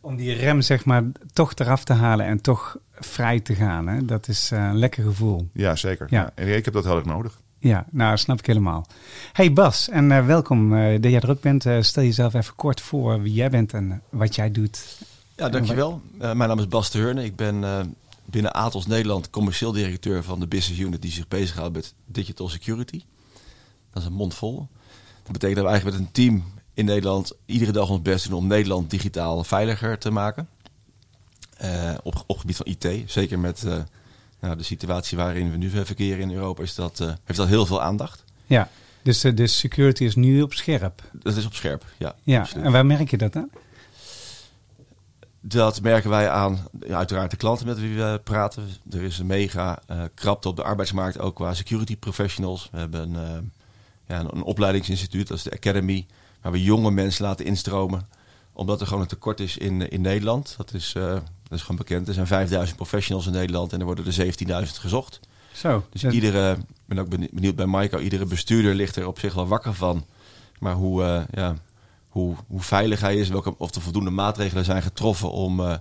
om 0.00 0.16
die 0.16 0.34
rem 0.34 0.60
zeg 0.60 0.84
maar 0.84 1.02
toch 1.32 1.52
eraf 1.54 1.84
te 1.84 1.92
halen 1.92 2.26
en 2.26 2.40
toch 2.40 2.76
vrij 2.98 3.40
te 3.40 3.54
gaan. 3.54 3.86
Hè? 3.88 4.04
Dat 4.04 4.28
is 4.28 4.50
een 4.50 4.78
lekker 4.78 5.04
gevoel. 5.04 5.48
Ja, 5.52 5.76
zeker. 5.76 6.06
Ja. 6.10 6.32
ja. 6.34 6.42
ik 6.42 6.64
heb 6.64 6.74
dat 6.74 6.84
heel 6.84 6.96
erg 6.96 7.04
nodig. 7.04 7.40
Ja, 7.66 7.86
nou 7.90 8.16
snap 8.16 8.38
ik 8.38 8.46
helemaal. 8.46 8.86
Hey 9.32 9.52
Bas, 9.52 9.88
en 9.88 10.10
uh, 10.10 10.26
welkom 10.26 10.70
dat 10.70 11.10
jij 11.10 11.20
er 11.20 11.30
ook 11.30 11.40
bent. 11.40 11.64
stel 11.80 12.02
jezelf 12.02 12.34
even 12.34 12.54
kort 12.54 12.80
voor 12.80 13.22
wie 13.22 13.32
jij 13.32 13.50
bent 13.50 13.72
en 13.72 14.02
wat 14.08 14.34
jij 14.34 14.50
doet. 14.50 14.98
Ja, 15.36 15.48
dankjewel. 15.48 16.00
mijn 16.18 16.38
naam 16.38 16.58
is 16.58 16.68
Bas 16.68 16.90
de 16.90 16.98
Heurne. 16.98 17.24
Ik 17.24 17.36
ben 17.36 17.64
binnen 18.24 18.52
Atos 18.52 18.86
Nederland 18.86 19.30
commercieel 19.30 19.72
directeur 19.72 20.22
van 20.22 20.40
de 20.40 20.46
business 20.46 20.80
unit 20.80 21.02
die 21.02 21.10
zich 21.10 21.28
bezighoudt 21.28 21.74
met 21.74 21.94
digital 22.04 22.48
security. 22.48 23.02
Dat 23.90 24.02
is 24.02 24.08
een 24.08 24.14
mond 24.14 24.34
vol. 24.34 24.68
Dat 25.22 25.32
betekent 25.32 25.56
dat 25.56 25.64
we 25.64 25.70
eigenlijk 25.70 25.98
met 25.98 26.06
een 26.06 26.12
team 26.12 26.44
in 26.74 26.84
Nederland 26.84 27.32
iedere 27.46 27.72
dag 27.72 27.90
ons 27.90 28.02
best 28.02 28.28
doen 28.28 28.38
om 28.38 28.46
Nederland 28.46 28.90
digitaal 28.90 29.44
veiliger 29.44 29.98
te 29.98 30.10
maken. 30.10 30.48
Uh, 31.62 31.94
op, 32.02 32.24
op 32.26 32.38
gebied 32.38 32.56
van 32.56 32.66
IT, 32.66 33.10
zeker 33.10 33.38
met 33.38 33.62
uh, 33.66 33.76
nou, 34.40 34.56
de 34.56 34.62
situatie 34.62 35.16
waarin 35.16 35.50
we 35.50 35.56
nu 35.56 35.70
verkeren 35.70 36.20
in 36.20 36.32
Europa, 36.32 36.62
is 36.62 36.74
dat, 36.74 37.00
uh, 37.00 37.12
heeft 37.24 37.38
dat 37.38 37.48
heel 37.48 37.66
veel 37.66 37.82
aandacht. 37.82 38.24
Ja, 38.46 38.68
dus 39.02 39.20
de 39.20 39.46
security 39.46 40.04
is 40.04 40.14
nu 40.14 40.42
op 40.42 40.52
scherp. 40.52 41.02
Dat 41.12 41.36
is 41.36 41.46
op 41.46 41.54
scherp, 41.54 41.84
ja. 41.96 42.14
Ja, 42.22 42.46
en 42.54 42.72
waar 42.72 42.86
merk 42.86 43.10
je 43.10 43.16
dat 43.16 43.36
aan? 43.36 43.50
Dat 45.40 45.82
merken 45.82 46.10
wij 46.10 46.30
aan, 46.30 46.68
uiteraard 46.90 47.30
de 47.30 47.36
klanten 47.36 47.66
met 47.66 47.80
wie 47.80 47.96
we 47.96 48.20
praten. 48.24 48.68
Er 48.90 49.02
is 49.02 49.18
een 49.18 49.26
mega 49.26 49.82
krapte 50.14 50.48
op 50.48 50.56
de 50.56 50.62
arbeidsmarkt, 50.62 51.18
ook 51.18 51.34
qua 51.34 51.54
security 51.54 51.96
professionals. 51.96 52.68
We 52.72 52.78
hebben 52.78 53.14
een, 53.14 53.52
ja, 54.06 54.20
een, 54.20 54.36
een 54.36 54.42
opleidingsinstituut, 54.42 55.28
dat 55.28 55.36
is 55.36 55.42
de 55.42 55.52
Academy 55.52 56.06
waar 56.42 56.52
we 56.52 56.62
jonge 56.62 56.90
mensen 56.90 57.24
laten 57.24 57.44
instromen. 57.44 58.08
Omdat 58.52 58.80
er 58.80 58.86
gewoon 58.86 59.02
een 59.02 59.08
tekort 59.08 59.40
is 59.40 59.58
in, 59.58 59.90
in 59.90 60.00
Nederland. 60.00 60.54
Dat 60.56 60.74
is, 60.74 60.94
uh, 60.96 61.16
dat 61.48 61.58
is 61.58 61.64
gewoon 61.64 61.76
bekend. 61.76 62.08
Er 62.08 62.14
zijn 62.14 62.26
5000 62.26 62.76
professionals 62.76 63.26
in 63.26 63.32
Nederland 63.32 63.72
en 63.72 63.78
er 63.78 63.84
worden 63.84 64.06
er 64.06 64.66
17.000 64.66 64.80
gezocht. 64.80 65.20
Zo. 65.52 65.84
Dus 65.90 66.04
iedere, 66.04 66.52
ik 66.52 66.64
ben 66.84 66.98
ook 66.98 67.08
benieuwd 67.08 67.56
bij 67.56 67.66
Maiko, 67.66 67.98
iedere 67.98 68.24
bestuurder 68.24 68.74
ligt 68.74 68.96
er 68.96 69.06
op 69.06 69.18
zich 69.18 69.34
wel 69.34 69.46
wakker 69.46 69.74
van. 69.74 70.04
Maar 70.58 70.74
hoe, 70.74 71.02
uh, 71.02 71.22
ja, 71.30 71.54
hoe, 72.08 72.34
hoe 72.46 72.60
veilig 72.60 73.00
hij 73.00 73.16
is, 73.16 73.28
welke, 73.28 73.58
of 73.58 73.74
er 73.74 73.80
voldoende 73.80 74.10
maatregelen 74.10 74.64
zijn 74.64 74.82
getroffen 74.82 75.30
om 75.30 75.60
uh, 75.60 75.74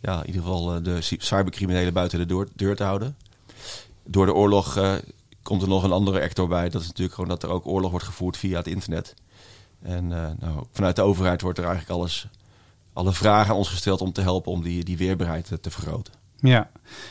ja, 0.00 0.20
in 0.20 0.26
ieder 0.26 0.42
geval 0.42 0.82
de 0.82 0.98
cybercriminelen 1.00 1.92
buiten 1.92 2.18
de 2.18 2.26
deur, 2.26 2.48
deur 2.54 2.76
te 2.76 2.82
houden. 2.82 3.16
Door 4.04 4.26
de 4.26 4.34
oorlog 4.34 4.98
komt 5.42 5.62
er 5.62 5.68
nog 5.68 5.82
een 5.82 5.92
andere 5.92 6.20
actor 6.22 6.48
bij. 6.48 6.68
Dat 6.68 6.80
is 6.80 6.86
natuurlijk 6.86 7.14
gewoon 7.14 7.30
dat 7.30 7.42
er 7.42 7.48
ook 7.48 7.66
oorlog 7.66 7.90
wordt 7.90 8.06
gevoerd 8.06 8.36
via 8.36 8.56
het 8.56 8.66
internet. 8.66 9.14
En 9.82 10.08
nou, 10.08 10.64
vanuit 10.72 10.96
de 10.96 11.02
overheid 11.02 11.40
wordt 11.40 11.58
er 11.58 11.64
eigenlijk 11.64 11.98
alles, 11.98 12.28
alle 13.00 13.12
vragen 13.12 13.54
ons 13.54 13.68
gesteld 13.68 14.00
om 14.00 14.12
te 14.12 14.20
helpen 14.20 14.52
om 14.52 14.62
die, 14.62 14.84
die 14.84 14.96
weerbaarheid 14.96 15.52
te 15.60 15.70
vergroten. 15.70 16.14
Ja, 16.36 16.70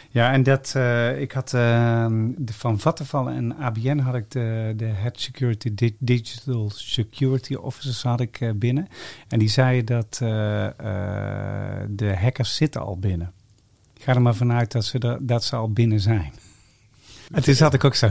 ja 0.10 0.32
en 0.32 0.44
dat, 0.44 0.74
uh, 0.78 1.22
ik 1.22 1.32
had 1.32 1.54
uh, 1.54 2.06
de, 2.38 2.54
van 2.54 2.80
Vattenfall 2.80 3.28
en 3.28 3.58
ABN 3.58 3.98
had 3.98 4.16
ik 4.16 4.32
de, 4.32 4.74
de 4.76 4.86
Head 4.86 5.20
Security 5.20 5.96
Digital 6.00 6.70
Security 6.70 7.54
Officers 7.54 8.04
had 8.04 8.20
ik 8.20 8.52
binnen. 8.56 8.88
En 9.28 9.40
die 9.40 9.50
zeiden 9.50 9.86
dat 9.86 10.18
de 11.90 12.16
hackers 12.20 12.56
zitten 12.56 12.82
al 12.82 13.00
binnen. 13.00 13.32
Ik 13.94 14.04
ga 14.04 14.14
er 14.14 14.22
maar 14.22 14.36
vanuit 14.36 14.72
dat 14.72 14.86
ze, 14.86 15.18
dat 15.22 15.44
ze 15.44 15.56
al 15.56 15.72
binnen 15.72 16.00
zijn. 16.00 16.34
En 17.32 17.44
toen 17.44 17.56
had 17.56 17.74
ik 17.74 17.84
ook 17.84 17.96
zo? 17.96 18.10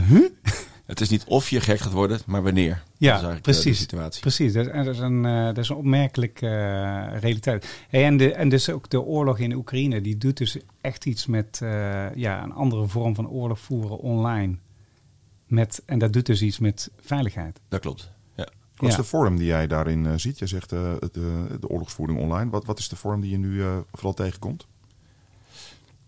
Het 0.89 1.01
is 1.01 1.09
niet 1.09 1.23
of 1.23 1.49
je 1.49 1.61
gek 1.61 1.79
gaat 1.79 1.91
worden, 1.91 2.19
maar 2.25 2.43
wanneer. 2.43 2.83
Ja, 2.97 3.37
precies. 3.41 3.63
De 3.63 3.73
situatie. 3.73 4.21
Precies, 4.21 4.53
dat, 4.53 4.73
dat, 4.73 4.87
is 4.87 4.99
een, 4.99 5.23
uh, 5.23 5.45
dat 5.45 5.57
is 5.57 5.69
een 5.69 5.75
opmerkelijke 5.75 6.45
uh, 6.45 7.19
realiteit. 7.19 7.85
Hey, 7.89 8.05
en, 8.05 8.17
de, 8.17 8.33
en 8.33 8.49
dus 8.49 8.69
ook 8.69 8.89
de 8.89 9.01
oorlog 9.01 9.39
in 9.39 9.53
Oekraïne, 9.53 10.01
die 10.01 10.17
doet 10.17 10.37
dus 10.37 10.57
echt 10.81 11.05
iets 11.05 11.25
met 11.25 11.59
uh, 11.63 12.15
ja, 12.15 12.43
een 12.43 12.51
andere 12.51 12.87
vorm 12.87 13.15
van 13.15 13.29
oorlog 13.29 13.59
voeren 13.59 13.97
online. 13.97 14.57
Met, 15.47 15.81
en 15.85 15.99
dat 15.99 16.13
doet 16.13 16.25
dus 16.25 16.41
iets 16.41 16.59
met 16.59 16.91
veiligheid. 16.99 17.59
Dat 17.67 17.79
klopt. 17.79 18.11
Ja. 18.35 18.47
Wat 18.75 18.89
is 18.89 18.95
de 18.95 19.03
vorm 19.03 19.37
die 19.37 19.47
jij 19.47 19.67
daarin 19.67 20.19
ziet? 20.19 20.39
Je 20.39 20.47
zegt 20.47 20.69
de, 20.69 21.09
de, 21.59 21.69
oorlogsvoering 21.69 22.19
online. 22.19 22.49
Wat, 22.49 22.65
wat 22.65 22.79
is 22.79 22.89
de 22.89 22.95
vorm 22.95 23.21
die 23.21 23.31
je 23.31 23.37
nu 23.37 23.63
vooral 23.91 24.13
tegenkomt? 24.13 24.67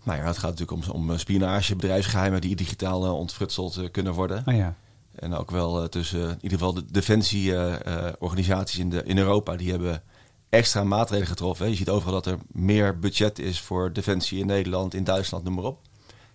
Nou 0.04 0.20
ja, 0.20 0.26
het 0.26 0.38
gaat 0.38 0.60
natuurlijk 0.60 0.94
om, 0.94 1.10
om 1.10 1.18
spionage, 1.18 1.76
bedrijfsgeheimen 1.76 2.42
die 2.42 2.56
digitaal 2.56 3.18
ontfrutseld 3.18 3.92
kunnen 3.92 4.14
worden. 4.14 4.44
Oh 4.46 4.56
ja. 4.56 4.76
En 5.16 5.34
ook 5.34 5.52
wel 5.52 5.90
tussen 5.90 6.30
in 6.30 6.38
ieder 6.42 6.58
geval 6.58 6.74
de 6.74 6.86
defensieorganisaties 6.92 8.80
in, 8.80 8.90
de, 8.90 9.04
in 9.04 9.18
Europa, 9.18 9.56
die 9.56 9.72
hebben 9.72 10.04
extra 10.50 10.84
maatregelen 10.84 11.28
getroffen. 11.28 11.70
Je 11.70 11.76
ziet 11.76 11.90
overal 11.90 12.14
dat 12.14 12.26
er 12.26 12.38
meer 12.52 13.00
budget 13.00 13.40
is 13.40 13.62
voor 13.62 13.94
defensie 13.94 14.40
in 14.40 14.46
Nederland, 14.46 14.94
in 14.94 15.04
Duitsland, 15.04 15.44
noem 15.44 15.54
maar 15.54 15.64
op. 15.64 15.80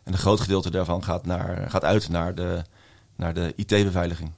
En 0.03 0.13
een 0.13 0.19
groot 0.19 0.41
gedeelte 0.41 0.71
daarvan 0.71 1.05
gaat, 1.05 1.27
naar, 1.27 1.71
gaat 1.71 1.85
uit 1.85 2.09
naar 2.09 2.35
de, 2.35 2.63
naar 3.17 3.35
de 3.35 3.53
IT-beveiliging. 3.57 4.33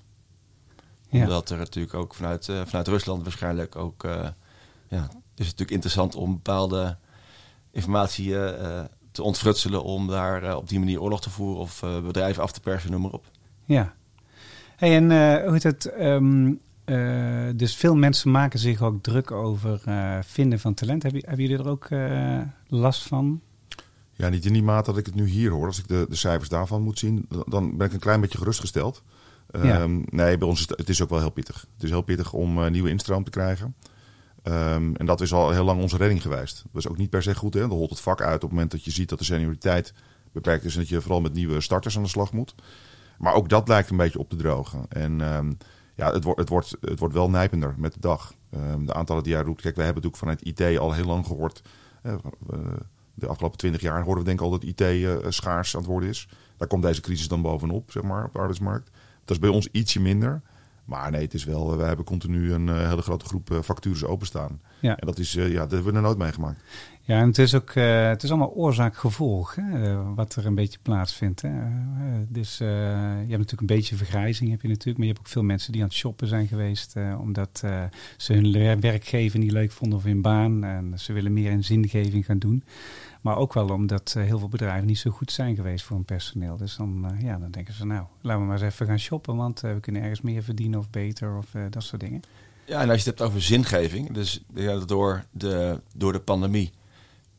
Ja. 1.08 1.22
Omdat 1.22 1.50
er 1.50 1.58
natuurlijk 1.58 1.94
ook 1.94 2.14
vanuit, 2.14 2.48
uh, 2.48 2.60
vanuit 2.66 2.88
Rusland 2.88 3.22
waarschijnlijk 3.22 3.76
ook... 3.76 4.04
Uh, 4.04 4.28
ja, 4.88 5.02
het 5.02 5.12
is 5.34 5.44
natuurlijk 5.44 5.70
interessant 5.70 6.14
om 6.14 6.32
bepaalde 6.32 6.96
informatie 7.70 8.28
uh, 8.28 8.80
te 9.18 9.24
ontfrutselen... 9.24 9.84
om 9.84 10.06
daar 10.06 10.56
op 10.56 10.68
die 10.68 10.78
manier 10.78 11.00
oorlog 11.00 11.20
te 11.20 11.30
voeren 11.30 11.60
of 11.60 11.84
bedrijven 12.04 12.42
af 12.42 12.52
te 12.52 12.60
persen, 12.60 12.90
noem 12.90 13.02
maar 13.02 13.10
op. 13.10 13.26
Ja. 13.64 13.94
Hey, 14.76 14.96
en 14.96 15.04
hoe 15.42 15.52
heet 15.52 15.62
het... 15.62 15.92
Um, 16.00 16.60
dus 17.56 17.76
veel 17.76 17.96
mensen 17.96 18.30
maken 18.30 18.58
zich 18.58 18.82
ook 18.82 19.02
druk 19.02 19.30
over 19.30 19.80
vinden 20.24 20.60
van 20.60 20.74
talent. 20.74 21.02
Hebben, 21.02 21.22
hebben 21.26 21.46
jullie 21.46 21.64
er 21.64 21.70
ook 21.70 21.88
last 22.66 23.02
van? 23.02 23.40
Ja, 24.12 24.28
niet 24.28 24.44
in 24.44 24.52
die 24.52 24.62
mate 24.62 24.90
dat 24.90 24.98
ik 24.98 25.06
het 25.06 25.14
nu 25.14 25.26
hier 25.26 25.50
hoor. 25.50 25.66
Als 25.66 25.78
ik 25.78 25.88
de, 25.88 26.06
de 26.08 26.16
cijfers 26.16 26.48
daarvan 26.48 26.82
moet 26.82 26.98
zien, 26.98 27.28
dan 27.46 27.76
ben 27.76 27.86
ik 27.86 27.92
een 27.92 27.98
klein 27.98 28.20
beetje 28.20 28.38
gerustgesteld. 28.38 29.02
Ehm, 29.50 30.02
nee, 30.04 30.38
bij 30.38 30.48
ons 30.48 30.60
is 30.60 30.68
het, 30.68 30.88
is 30.88 31.02
ook 31.02 31.10
wel 31.10 31.18
heel 31.18 31.30
pittig. 31.30 31.66
Het 31.74 31.82
is 31.82 31.90
heel 31.90 32.02
pittig 32.02 32.32
om 32.32 32.58
uh, 32.58 32.70
nieuwe 32.70 32.90
instroom 32.90 33.24
te 33.24 33.30
krijgen. 33.30 33.74
Um, 34.42 34.96
en 34.96 35.06
dat 35.06 35.20
is 35.20 35.32
al 35.32 35.50
heel 35.50 35.64
lang 35.64 35.80
onze 35.80 35.96
redding 35.96 36.22
geweest. 36.22 36.64
Dat 36.72 36.82
is 36.82 36.88
ook 36.88 36.96
niet 36.96 37.10
per 37.10 37.22
se 37.22 37.34
goed. 37.34 37.54
Hè? 37.54 37.60
Dan 37.60 37.70
holt 37.70 37.90
het 37.90 38.00
vak 38.00 38.20
uit 38.20 38.34
op 38.34 38.40
het 38.40 38.50
moment 38.50 38.70
dat 38.70 38.84
je 38.84 38.90
ziet 38.90 39.08
dat 39.08 39.18
de 39.18 39.24
senioriteit 39.24 39.94
beperkt 40.32 40.64
is. 40.64 40.74
En 40.74 40.80
dat 40.80 40.88
je 40.88 41.00
vooral 41.00 41.20
met 41.20 41.32
nieuwe 41.32 41.60
starters 41.60 41.96
aan 41.96 42.02
de 42.02 42.08
slag 42.08 42.32
moet. 42.32 42.54
Maar 43.18 43.34
ook 43.34 43.48
dat 43.48 43.68
lijkt 43.68 43.90
een 43.90 43.96
beetje 43.96 44.18
op 44.18 44.30
te 44.30 44.36
drogen. 44.36 44.84
En 44.88 45.20
um, 45.20 45.56
ja, 45.94 46.12
het, 46.12 46.24
wordt, 46.24 46.40
het, 46.40 46.48
wordt, 46.48 46.76
het 46.80 46.98
wordt 46.98 47.14
wel 47.14 47.30
nijpender 47.30 47.74
met 47.76 47.92
de 47.92 48.00
dag. 48.00 48.34
de 48.80 48.94
aantallen 48.94 49.22
die 49.22 49.32
jij 49.32 49.42
roept. 49.42 49.62
Kijk, 49.62 49.76
we 49.76 49.82
hebben 49.82 50.02
natuurlijk 50.02 50.40
vanuit 50.40 50.60
IT 50.60 50.78
al 50.78 50.92
heel 50.92 51.04
lang 51.04 51.26
gehoord. 51.26 51.62
De 53.14 53.26
afgelopen 53.26 53.58
twintig 53.58 53.80
jaar 53.80 54.02
horen 54.02 54.18
we 54.18 54.24
denk 54.24 54.38
ik 54.38 54.44
al 54.44 54.50
dat 54.50 54.62
IT 54.62 54.80
uh, 54.80 55.16
schaars 55.28 55.74
aan 55.74 55.80
het 55.80 55.90
worden 55.90 56.08
is. 56.08 56.28
Daar 56.56 56.68
komt 56.68 56.82
deze 56.82 57.00
crisis 57.00 57.28
dan 57.28 57.42
bovenop, 57.42 57.90
zeg 57.90 58.02
maar, 58.02 58.24
op 58.24 58.32
de 58.32 58.38
arbeidsmarkt. 58.38 58.90
Dat 59.24 59.36
is 59.36 59.38
bij 59.38 59.50
ons 59.50 59.68
ietsje 59.72 60.00
minder. 60.00 60.42
Maar 60.88 61.10
nee, 61.10 61.22
het 61.22 61.34
is 61.34 61.44
wel, 61.44 61.76
we 61.76 61.84
hebben 61.84 62.04
continu 62.04 62.52
een 62.52 62.66
uh, 62.66 62.88
hele 62.88 63.02
grote 63.02 63.24
groep 63.24 63.50
uh, 63.50 63.58
vacatures 63.60 64.04
openstaan. 64.04 64.60
Ja. 64.80 64.96
En 64.96 65.06
dat 65.06 65.18
is, 65.18 65.32
ja, 65.32 65.48
dat 65.48 65.70
hebben 65.70 65.90
we 65.90 65.96
er 65.96 66.02
nooit 66.02 66.18
meegemaakt. 66.18 66.62
Ja, 67.00 67.20
en 67.20 67.26
het 67.26 67.38
is 67.38 67.54
ook, 67.54 67.74
het 67.74 68.22
is 68.22 68.30
allemaal 68.30 68.52
oorzaak-gevolg, 68.52 69.56
wat 70.14 70.34
er 70.34 70.46
een 70.46 70.54
beetje 70.54 70.78
plaatsvindt. 70.82 71.42
Hè? 71.42 71.50
dus 72.28 72.58
je 72.58 72.64
hebt 72.64 73.28
natuurlijk 73.28 73.60
een 73.60 73.76
beetje 73.76 73.96
vergrijzing, 73.96 74.50
heb 74.50 74.62
je 74.62 74.68
natuurlijk, 74.68 74.96
maar 74.96 75.06
je 75.06 75.12
hebt 75.12 75.26
ook 75.26 75.32
veel 75.32 75.42
mensen 75.42 75.72
die 75.72 75.80
aan 75.80 75.88
het 75.88 75.96
shoppen 75.96 76.28
zijn 76.28 76.46
geweest, 76.46 76.94
omdat 77.18 77.62
ze 78.16 78.32
hun 78.32 78.80
werkgever 78.80 79.38
niet 79.38 79.52
leuk 79.52 79.72
vonden 79.72 79.98
of 79.98 80.04
hun 80.04 80.22
baan. 80.22 80.64
En 80.64 80.92
ze 80.98 81.12
willen 81.12 81.32
meer 81.32 81.50
in 81.50 81.64
zingeving 81.64 82.24
gaan 82.24 82.38
doen. 82.38 82.64
Maar 83.28 83.36
ook 83.36 83.52
wel 83.52 83.68
omdat 83.68 84.14
uh, 84.16 84.24
heel 84.24 84.38
veel 84.38 84.48
bedrijven 84.48 84.86
niet 84.86 84.98
zo 84.98 85.10
goed 85.10 85.32
zijn 85.32 85.56
geweest 85.56 85.84
voor 85.84 85.96
hun 85.96 86.04
personeel. 86.04 86.56
Dus 86.56 86.76
dan, 86.76 87.08
uh, 87.12 87.22
ja, 87.22 87.38
dan 87.38 87.50
denken 87.50 87.74
ze, 87.74 87.86
nou, 87.86 88.06
laten 88.20 88.40
we 88.40 88.46
maar 88.46 88.62
eens 88.62 88.72
even 88.72 88.86
gaan 88.86 88.98
shoppen. 88.98 89.36
Want 89.36 89.64
uh, 89.64 89.72
we 89.72 89.80
kunnen 89.80 90.02
ergens 90.02 90.20
meer 90.20 90.42
verdienen 90.42 90.78
of 90.78 90.90
beter 90.90 91.36
of 91.36 91.46
dat 91.70 91.82
soort 91.82 92.00
dingen. 92.00 92.22
Ja, 92.64 92.80
en 92.80 92.90
als 92.90 93.02
je 93.02 93.10
het 93.10 93.18
hebt 93.18 93.30
over 93.30 93.42
zingeving. 93.42 94.12
Dus 94.12 94.44
ja, 94.54 94.78
door, 94.78 95.24
de, 95.30 95.80
door 95.94 96.12
de 96.12 96.20
pandemie 96.20 96.72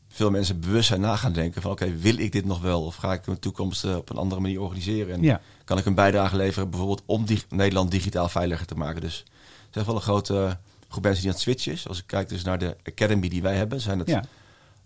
veel 0.08 0.30
mensen 0.30 0.60
bewust 0.60 0.88
zijn 0.88 1.00
na 1.00 1.16
gaan 1.16 1.32
denken 1.32 1.62
van... 1.62 1.70
oké, 1.70 1.96
wil 1.96 2.18
ik 2.18 2.32
dit 2.32 2.44
nog 2.44 2.60
wel? 2.60 2.84
Of 2.84 2.96
ga 2.96 3.12
ik 3.12 3.26
mijn 3.26 3.38
toekomst 3.38 3.84
op 3.84 4.10
een 4.10 4.16
andere 4.16 4.40
manier 4.40 4.60
organiseren? 4.60 5.14
En 5.14 5.22
ja. 5.22 5.40
kan 5.64 5.78
ik 5.78 5.86
een 5.86 5.94
bijdrage 5.94 6.36
leveren 6.36 6.70
bijvoorbeeld 6.70 7.02
om 7.06 7.24
Nederland 7.48 7.90
digitaal 7.90 8.28
veiliger 8.28 8.66
te 8.66 8.74
maken? 8.74 9.00
Dus 9.00 9.24
er 9.70 9.80
is 9.80 9.86
wel 9.86 9.94
een 9.94 10.00
grote 10.00 10.58
groep 10.88 11.02
mensen 11.02 11.22
die 11.22 11.30
aan 11.30 11.36
het 11.36 11.44
switchen 11.44 11.72
is. 11.72 11.88
Als 11.88 11.98
ik 11.98 12.06
kijk 12.06 12.28
dus 12.28 12.44
naar 12.44 12.58
de 12.58 12.76
academy 12.84 13.28
die 13.28 13.42
wij 13.42 13.56
hebben, 13.56 13.80
zijn 13.80 13.98
het... 13.98 14.08
Ja 14.08 14.24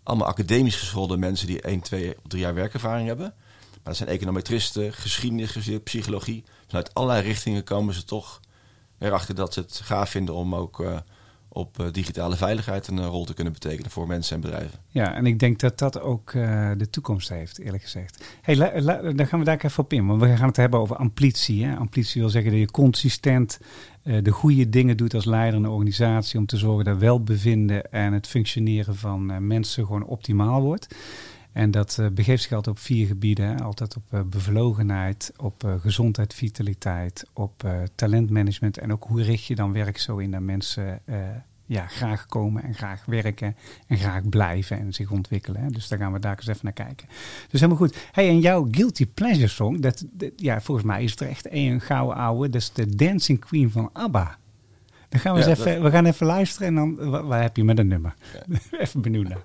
allemaal 0.04 0.28
academisch 0.28 0.76
geschoolde 0.76 1.16
mensen 1.16 1.46
die 1.46 1.60
1, 1.60 1.80
2 1.80 2.16
of 2.16 2.22
3 2.26 2.42
jaar 2.42 2.54
werkervaring 2.54 3.06
hebben. 3.06 3.34
Maar 3.70 3.92
dat 3.92 3.96
zijn 3.96 4.08
econometristen, 4.08 4.92
geschiedenis, 4.92 5.80
psychologie. 5.84 6.44
Vanuit 6.66 6.94
allerlei 6.94 7.26
richtingen 7.26 7.64
komen 7.64 7.94
ze 7.94 8.04
toch 8.04 8.40
erachter 8.98 9.34
dat 9.34 9.54
ze 9.54 9.60
het 9.60 9.80
gaaf 9.84 10.10
vinden 10.10 10.34
om 10.34 10.54
ook 10.54 10.80
uh, 10.80 10.96
op 11.48 11.80
uh, 11.80 11.86
digitale 11.92 12.36
veiligheid 12.36 12.86
een 12.86 12.98
uh, 12.98 13.06
rol 13.06 13.24
te 13.24 13.34
kunnen 13.34 13.52
betekenen 13.52 13.90
voor 13.90 14.06
mensen 14.06 14.34
en 14.34 14.40
bedrijven. 14.40 14.78
Ja, 14.88 15.14
en 15.14 15.26
ik 15.26 15.38
denk 15.38 15.60
dat 15.60 15.78
dat 15.78 16.00
ook 16.00 16.32
de 16.32 16.86
toekomst 16.90 17.28
heeft, 17.28 17.58
eerlijk 17.58 17.82
gezegd. 17.82 18.24
Hey, 18.42 18.54
dan 19.14 19.26
gaan 19.26 19.38
we 19.38 19.44
daar 19.44 19.64
even 19.64 19.82
op 19.82 19.92
in, 19.92 20.06
want 20.06 20.20
we 20.20 20.36
gaan 20.36 20.48
het 20.48 20.56
hebben 20.56 20.80
over 20.80 20.96
amplitie. 20.96 21.64
Hè? 21.64 21.76
Amplitie 21.76 22.20
wil 22.20 22.30
zeggen 22.30 22.50
dat 22.50 22.60
je 22.60 22.70
consistent 22.70 23.58
de 24.04 24.30
goede 24.30 24.68
dingen 24.68 24.96
doet 24.96 25.14
als 25.14 25.24
leider 25.24 25.58
in 25.58 25.64
een 25.64 25.70
organisatie 25.70 26.38
om 26.38 26.46
te 26.46 26.56
zorgen 26.56 26.84
dat 26.84 26.98
welbevinden 26.98 27.92
en 27.92 28.12
het 28.12 28.26
functioneren 28.26 28.96
van 28.96 29.30
uh, 29.30 29.38
mensen 29.38 29.86
gewoon 29.86 30.04
optimaal 30.04 30.62
wordt. 30.62 30.96
En 31.52 31.70
dat 31.70 31.96
uh, 32.00 32.06
begeeft 32.08 32.42
zich 32.42 32.52
altijd 32.52 32.76
op 32.76 32.82
vier 32.82 33.06
gebieden. 33.06 33.60
Altijd 33.60 33.96
op 33.96 34.24
bevlogenheid, 34.30 35.32
op 35.36 35.78
gezondheid, 35.80 36.34
vitaliteit, 36.34 37.26
op 37.32 37.84
talentmanagement 37.94 38.78
en 38.78 38.92
ook 38.92 39.04
hoe 39.04 39.22
richt 39.22 39.44
je 39.44 39.54
dan 39.54 39.72
werk 39.72 39.98
zo 39.98 40.16
in 40.16 40.30
dat 40.30 40.40
mensen 40.40 41.00
ja, 41.66 41.86
graag 41.86 42.26
komen 42.26 42.62
en 42.62 42.74
graag 42.74 43.04
werken 43.04 43.56
en 43.86 43.96
graag 43.96 44.28
blijven 44.28 44.78
en 44.78 44.92
zich 44.92 45.10
ontwikkelen. 45.10 45.62
Hè. 45.62 45.68
Dus 45.68 45.88
daar 45.88 45.98
gaan 45.98 46.12
we 46.12 46.18
daar 46.18 46.36
eens 46.36 46.46
even 46.46 46.60
naar 46.62 46.72
kijken. 46.72 47.08
Dus 47.48 47.60
helemaal 47.60 47.76
goed. 47.76 47.96
Hey, 48.12 48.28
en 48.28 48.40
jouw 48.40 48.68
Guilty 48.70 49.06
Pleasure 49.06 49.48
song, 49.48 49.80
dat, 49.80 50.04
ja, 50.36 50.60
volgens 50.60 50.86
mij 50.86 51.02
is 51.02 51.10
het 51.10 51.20
er 51.20 51.28
echt 51.28 51.46
een 51.50 51.80
gouden 51.80 52.16
ouwe. 52.16 52.48
Dat 52.48 52.60
is 52.60 52.72
de 52.72 52.96
Dancing 52.96 53.38
Queen 53.38 53.70
van 53.70 53.90
ABBA. 53.92 54.38
Dan 55.08 55.20
gaan 55.20 55.34
we 55.34 55.46
eens 55.46 55.58
even, 55.58 55.82
we 55.82 55.90
gaan 55.90 56.04
even 56.04 56.26
luisteren 56.26 56.68
en 56.68 56.74
dan, 56.74 57.10
waar, 57.26 57.42
heb 57.42 57.56
je 57.56 57.64
met 57.64 57.78
een 57.78 57.88
nummer? 57.88 58.14
even 58.78 59.00
benieuwd 59.00 59.28
naar. 59.28 59.42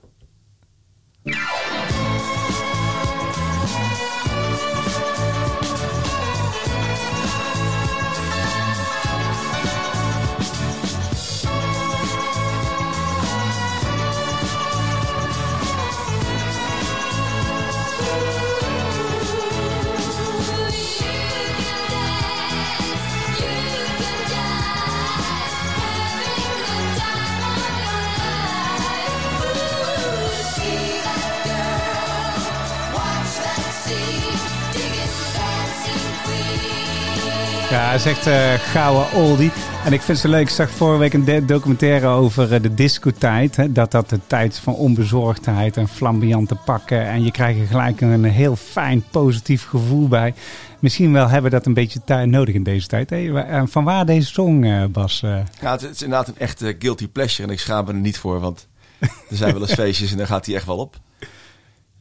Ja, 37.70 37.90
hij 37.90 38.00
zegt 38.00 38.28
uh, 38.28 38.54
gouden 38.54 39.14
oldie. 39.14 39.52
En 39.86 39.94
ik 39.94 40.02
vind 40.02 40.08
het 40.08 40.18
zo 40.18 40.30
leuk. 40.30 40.42
Ik 40.42 40.50
zag 40.50 40.70
vorige 40.70 41.00
week 41.00 41.14
een 41.14 41.46
documentaire 41.46 42.08
over 42.08 42.54
uh, 42.54 42.62
de 42.62 42.74
discotijd. 42.74 43.56
Hè, 43.56 43.72
dat 43.72 43.92
dat 43.92 44.10
de 44.10 44.20
tijd 44.28 44.60
van 44.60 44.74
onbezorgdheid 44.74 45.78
en 45.78 45.88
flamboyante 45.88 46.56
pakken. 46.56 47.08
En 47.08 47.24
je 47.24 47.32
krijgt 47.32 47.60
er 47.60 47.68
gelijk 47.68 48.02
een 48.02 48.24
heel 48.24 48.56
fijn, 48.56 49.04
positief 49.12 49.68
gevoel 49.68 50.08
bij. 50.08 50.34
Misschien 50.80 51.14
wel 51.14 51.28
hebben 51.28 51.52
we 51.52 51.58
dat 51.58 51.66
een 51.66 51.74
beetje 51.74 52.04
tijd 52.04 52.28
nodig 52.28 52.56
in 52.56 52.64
deze 52.64 52.88
tijd. 52.88 53.10
Hè? 53.10 53.68
Van 53.68 53.84
waar 53.84 54.06
deze 54.06 54.28
song, 54.28 54.64
uh, 54.64 54.86
Bas? 54.86 55.20
Ja, 55.62 55.72
het 55.72 55.82
is 55.82 56.02
inderdaad 56.02 56.28
een 56.28 56.38
echte 56.38 56.76
guilty 56.80 57.08
pleasure. 57.08 57.48
En 57.48 57.54
ik 57.54 57.60
schaam 57.60 57.86
me 57.86 57.92
er 57.92 57.98
niet 57.98 58.18
voor, 58.18 58.40
want 58.40 58.68
er 59.00 59.10
zijn 59.30 59.54
wel 59.54 59.62
eens 59.62 59.74
feestjes 59.84 60.12
en 60.12 60.18
daar 60.18 60.28
gaat 60.28 60.46
hij 60.46 60.56
echt 60.56 60.66
wel 60.66 60.78
op. 60.78 60.96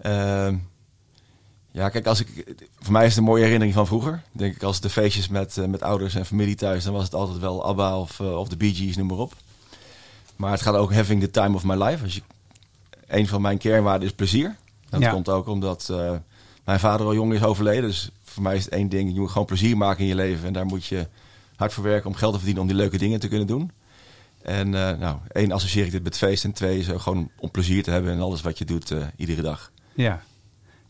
Ehm 0.02 0.54
ja, 1.70 1.88
kijk, 1.88 2.06
als 2.06 2.20
ik, 2.20 2.56
voor 2.78 2.92
mij 2.92 3.02
is 3.02 3.08
het 3.08 3.18
een 3.18 3.24
mooie 3.24 3.42
herinnering 3.42 3.74
van 3.74 3.86
vroeger. 3.86 4.22
Denk 4.32 4.54
ik, 4.54 4.62
als 4.62 4.80
de 4.80 4.90
feestjes 4.90 5.28
met, 5.28 5.56
uh, 5.56 5.66
met 5.66 5.82
ouders 5.82 6.14
en 6.14 6.26
familie 6.26 6.54
thuis, 6.54 6.84
dan 6.84 6.92
was 6.92 7.04
het 7.04 7.14
altijd 7.14 7.38
wel 7.38 7.64
ABBA 7.64 7.98
of, 7.98 8.18
uh, 8.18 8.38
of 8.38 8.48
de 8.48 8.56
Bee 8.56 8.74
Gees, 8.74 8.96
noem 8.96 9.06
maar 9.06 9.16
op. 9.16 9.32
Maar 10.36 10.50
het 10.50 10.62
gaat 10.62 10.74
ook 10.74 10.92
having 10.92 11.20
the 11.20 11.30
time 11.30 11.54
of 11.54 11.64
my 11.64 11.74
life. 11.74 12.02
Als 12.04 12.14
je, 12.14 12.22
een 13.06 13.28
van 13.28 13.40
mijn 13.40 13.58
kernwaarden 13.58 14.08
is 14.08 14.14
plezier. 14.14 14.56
Dat 14.88 15.00
ja. 15.00 15.10
komt 15.10 15.28
ook 15.28 15.46
omdat 15.46 15.88
uh, 15.90 16.12
mijn 16.64 16.80
vader 16.80 17.06
al 17.06 17.14
jong 17.14 17.34
is 17.34 17.42
overleden. 17.42 17.82
Dus 17.82 18.10
voor 18.24 18.42
mij 18.42 18.56
is 18.56 18.64
het 18.64 18.72
één 18.72 18.88
ding, 18.88 19.12
je 19.12 19.20
moet 19.20 19.30
gewoon 19.30 19.46
plezier 19.46 19.76
maken 19.76 20.00
in 20.00 20.08
je 20.08 20.14
leven. 20.14 20.46
En 20.46 20.52
daar 20.52 20.66
moet 20.66 20.86
je 20.86 21.06
hard 21.56 21.72
voor 21.72 21.84
werken 21.84 22.10
om 22.10 22.14
geld 22.14 22.32
te 22.32 22.38
verdienen 22.38 22.62
om 22.62 22.68
die 22.68 22.78
leuke 22.78 22.98
dingen 22.98 23.20
te 23.20 23.28
kunnen 23.28 23.46
doen. 23.46 23.70
En 24.42 24.70
nou, 24.70 25.16
één, 25.32 25.52
associeer 25.52 25.84
ik 25.84 25.90
dit 25.90 26.02
met 26.02 26.18
feest. 26.18 26.44
En 26.44 26.52
twee, 26.52 26.78
is 26.78 26.86
gewoon 26.96 27.30
om 27.38 27.50
plezier 27.50 27.82
te 27.82 27.90
hebben 27.90 28.12
in 28.12 28.20
alles 28.20 28.40
wat 28.40 28.58
je 28.58 28.64
doet 28.64 28.94
iedere 29.16 29.42
dag. 29.42 29.70
Ja, 29.94 30.22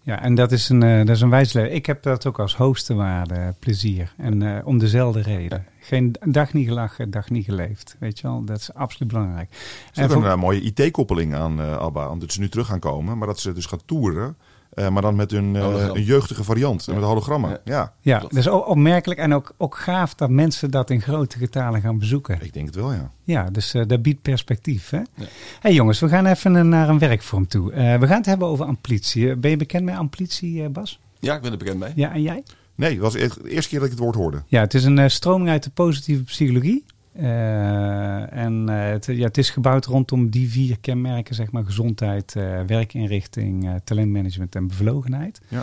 ja, 0.09 0.23
en 0.23 0.35
dat 0.35 0.53
is 0.53 0.69
een, 0.69 0.85
uh, 0.85 0.99
dat 0.99 1.17
is 1.17 1.21
een 1.21 1.31
wijsleer. 1.31 1.71
Ik 1.71 1.87
heb 1.87 2.03
dat 2.03 2.27
ook 2.27 2.39
als 2.39 2.57
hoogste 2.57 2.95
waarde, 2.95 3.55
plezier. 3.59 4.15
En 4.17 4.41
uh, 4.41 4.59
om 4.65 4.79
dezelfde 4.79 5.23
reden. 5.23 5.67
Geen 5.81 6.15
dag 6.25 6.53
niet 6.53 6.67
gelachen, 6.67 7.11
dag 7.11 7.31
niet 7.31 7.45
geleefd. 7.45 7.97
Weet 7.99 8.19
je 8.19 8.27
wel, 8.27 8.45
dat 8.45 8.59
is 8.59 8.75
absoluut 8.75 9.13
belangrijk. 9.13 9.49
Ze 9.93 10.01
hebben 10.01 10.19
een 10.19 10.25
uh, 10.25 10.37
mooie 10.37 10.61
IT-koppeling 10.61 11.35
aan 11.35 11.61
uh, 11.61 11.77
ABBA. 11.77 12.09
Omdat 12.09 12.33
ze 12.33 12.41
nu 12.41 12.49
terug 12.49 12.67
gaan 12.67 12.79
komen, 12.79 13.19
maar 13.19 13.27
dat 13.27 13.41
ze 13.41 13.53
dus 13.53 13.67
gaan 13.67 13.85
toeren 13.85 14.37
Eh, 14.79 14.89
maar 14.89 15.03
dan 15.03 15.17
met 15.17 15.33
een, 15.33 15.55
uh, 15.55 15.89
een 15.93 16.03
jeugdige 16.03 16.45
variant, 16.45 16.85
ja. 16.85 16.95
met 16.95 17.03
hologrammen. 17.03 17.51
Ja, 17.51 17.61
ja. 17.65 17.93
ja 18.01 18.19
dat 18.19 18.35
is 18.35 18.49
opmerkelijk 18.49 19.21
en 19.21 19.35
ook, 19.35 19.55
ook 19.57 19.77
gaaf 19.77 20.15
dat 20.15 20.31
mensen 20.31 20.71
dat 20.71 20.91
in 20.91 21.01
grote 21.01 21.39
getalen 21.39 21.81
gaan 21.81 21.99
bezoeken. 21.99 22.39
Ik 22.43 22.53
denk 22.53 22.67
het 22.67 22.75
wel, 22.75 22.93
ja. 22.93 23.11
Ja, 23.25 23.51
dus 23.51 23.75
uh, 23.75 23.87
dat 23.87 24.03
biedt 24.03 24.23
perspectief. 24.23 24.91
Hè? 24.91 24.99
Ja. 24.99 25.25
hey 25.61 25.73
jongens, 25.73 26.01
we 26.01 26.09
gaan 26.09 26.27
even 26.27 26.69
naar 26.69 26.89
een 26.89 26.99
werkvorm 26.99 27.47
toe. 27.47 27.71
we 27.73 28.07
gaan 28.07 28.17
het 28.17 28.27
hebben 28.27 28.49
over 28.49 28.65
amplitie. 28.65 29.37
Ben 29.37 29.51
je 29.51 29.57
bekend 29.57 29.85
met 29.85 29.97
amplitie, 29.97 30.69
Bas? 30.69 31.01
Ja, 31.19 31.35
ik 31.35 31.43
ben 31.43 31.53
er 31.53 31.59
bekend 31.59 31.79
mee. 31.79 31.93
Ja, 31.95 32.13
en 32.13 32.23
jij? 32.23 32.43
Nee, 32.75 32.91
het 32.91 33.01
was 33.01 33.13
de 33.13 33.31
eerste 33.45 33.69
keer 33.69 33.79
dat 33.79 33.89
ik 33.89 33.95
het 33.95 34.05
woord 34.05 34.15
hoorde. 34.15 34.43
Ja, 34.47 34.61
het 34.61 34.75
is 34.75 34.85
een 34.85 35.11
stroming 35.11 35.49
uit 35.49 35.63
de 35.63 35.71
positieve 35.71 36.23
psychologie. 36.23 36.85
Uh, 37.21 38.33
en 38.33 38.67
uh, 38.71 38.89
het, 38.91 39.07
ja, 39.07 39.25
het 39.25 39.39
is 39.39 39.51
gebouwd 39.51 39.85
rondom 39.85 40.31
die 40.31 40.51
vier 40.51 40.79
kenmerken, 40.81 41.35
zeg 41.35 41.51
maar, 41.51 41.65
gezondheid, 41.65 42.35
uh, 42.37 42.61
werkinrichting, 42.67 43.81
talentmanagement 43.85 44.55
en 44.55 44.67
bevlogenheid. 44.67 45.41
Ja. 45.49 45.63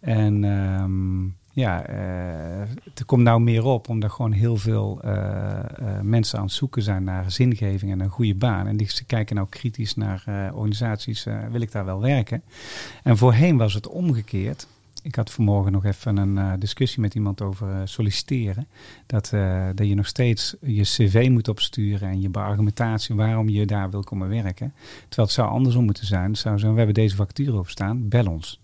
En 0.00 0.44
um, 0.44 1.36
ja, 1.52 1.86
er 2.94 3.04
komt 3.06 3.22
nou 3.22 3.40
meer 3.40 3.64
op, 3.64 3.88
omdat 3.88 4.10
gewoon 4.10 4.32
heel 4.32 4.56
veel 4.56 5.00
mensen 6.02 6.38
aan 6.38 6.44
het 6.44 6.54
zoeken 6.54 6.82
zijn 6.82 7.04
naar 7.04 7.30
zingeving 7.30 7.92
en 7.92 8.00
een 8.00 8.08
goede 8.08 8.34
baan. 8.34 8.66
En 8.66 8.76
die 8.76 8.90
ze 8.90 9.04
kijken 9.04 9.36
nou 9.36 9.48
kritisch 9.48 9.94
naar 9.94 10.24
organisaties, 10.52 11.26
wil 11.50 11.60
ik 11.60 11.72
daar 11.72 11.84
wel 11.84 12.00
werken? 12.00 12.42
En 13.02 13.16
voorheen 13.16 13.56
was 13.56 13.74
het 13.74 13.88
omgekeerd. 13.88 14.66
Ik 15.06 15.14
had 15.14 15.32
vanmorgen 15.32 15.72
nog 15.72 15.84
even 15.84 16.16
een 16.16 16.36
uh, 16.36 16.52
discussie 16.58 17.00
met 17.00 17.14
iemand 17.14 17.42
over 17.42 17.68
uh, 17.68 17.80
solliciteren. 17.84 18.68
Dat, 19.06 19.30
uh, 19.34 19.66
dat 19.74 19.88
je 19.88 19.94
nog 19.94 20.06
steeds 20.06 20.56
je 20.60 20.82
cv 20.82 21.28
moet 21.30 21.48
opsturen 21.48 22.08
en 22.08 22.20
je 22.20 22.28
beargumentatie 22.28 23.14
waarom 23.14 23.48
je 23.48 23.66
daar 23.66 23.90
wil 23.90 24.02
komen 24.02 24.28
werken. 24.28 24.74
Terwijl 24.98 25.28
het 25.28 25.30
zou 25.30 25.48
andersom 25.48 25.84
moeten 25.84 26.06
zijn. 26.06 26.30
Het 26.30 26.38
zou 26.38 26.58
zo, 26.58 26.70
we 26.70 26.76
hebben 26.76 26.94
deze 26.94 27.16
vacature 27.16 27.58
opstaan, 27.58 28.08
bel 28.08 28.26
ons. 28.26 28.60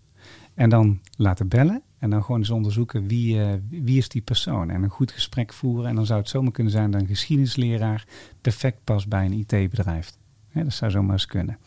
En 0.55 0.71
dan 0.71 1.01
laten 1.17 1.49
bellen 1.49 1.83
en 1.99 2.11
dan 2.11 2.23
gewoon 2.23 2.41
eens 2.41 2.51
onderzoeken 2.51 3.09
wie, 3.09 3.41
wie 3.69 3.99
is 3.99 4.09
die 4.09 4.23
persoon. 4.23 4.71
En 4.71 4.83
een 4.83 4.91
goed 4.91 5.11
gesprek 5.11 5.53
voeren. 5.53 5.89
En 5.89 5.95
dan 5.95 6.07
zou 6.07 6.21
het 6.21 6.29
zomaar 6.29 6.53
kunnen 6.53 6.73
zijn 6.73 6.91
dat 6.91 7.01
een 7.01 7.07
geschiedenisleraar 7.07 8.07
perfect 8.41 8.85
past 8.85 9.09
bij 9.09 9.25
een 9.25 9.33
IT-bedrijf 9.33 10.13
dat 10.53 10.73
zou 10.73 10.91
zomaar 10.91 11.13
eens 11.13 11.27
kunnen. 11.27 11.59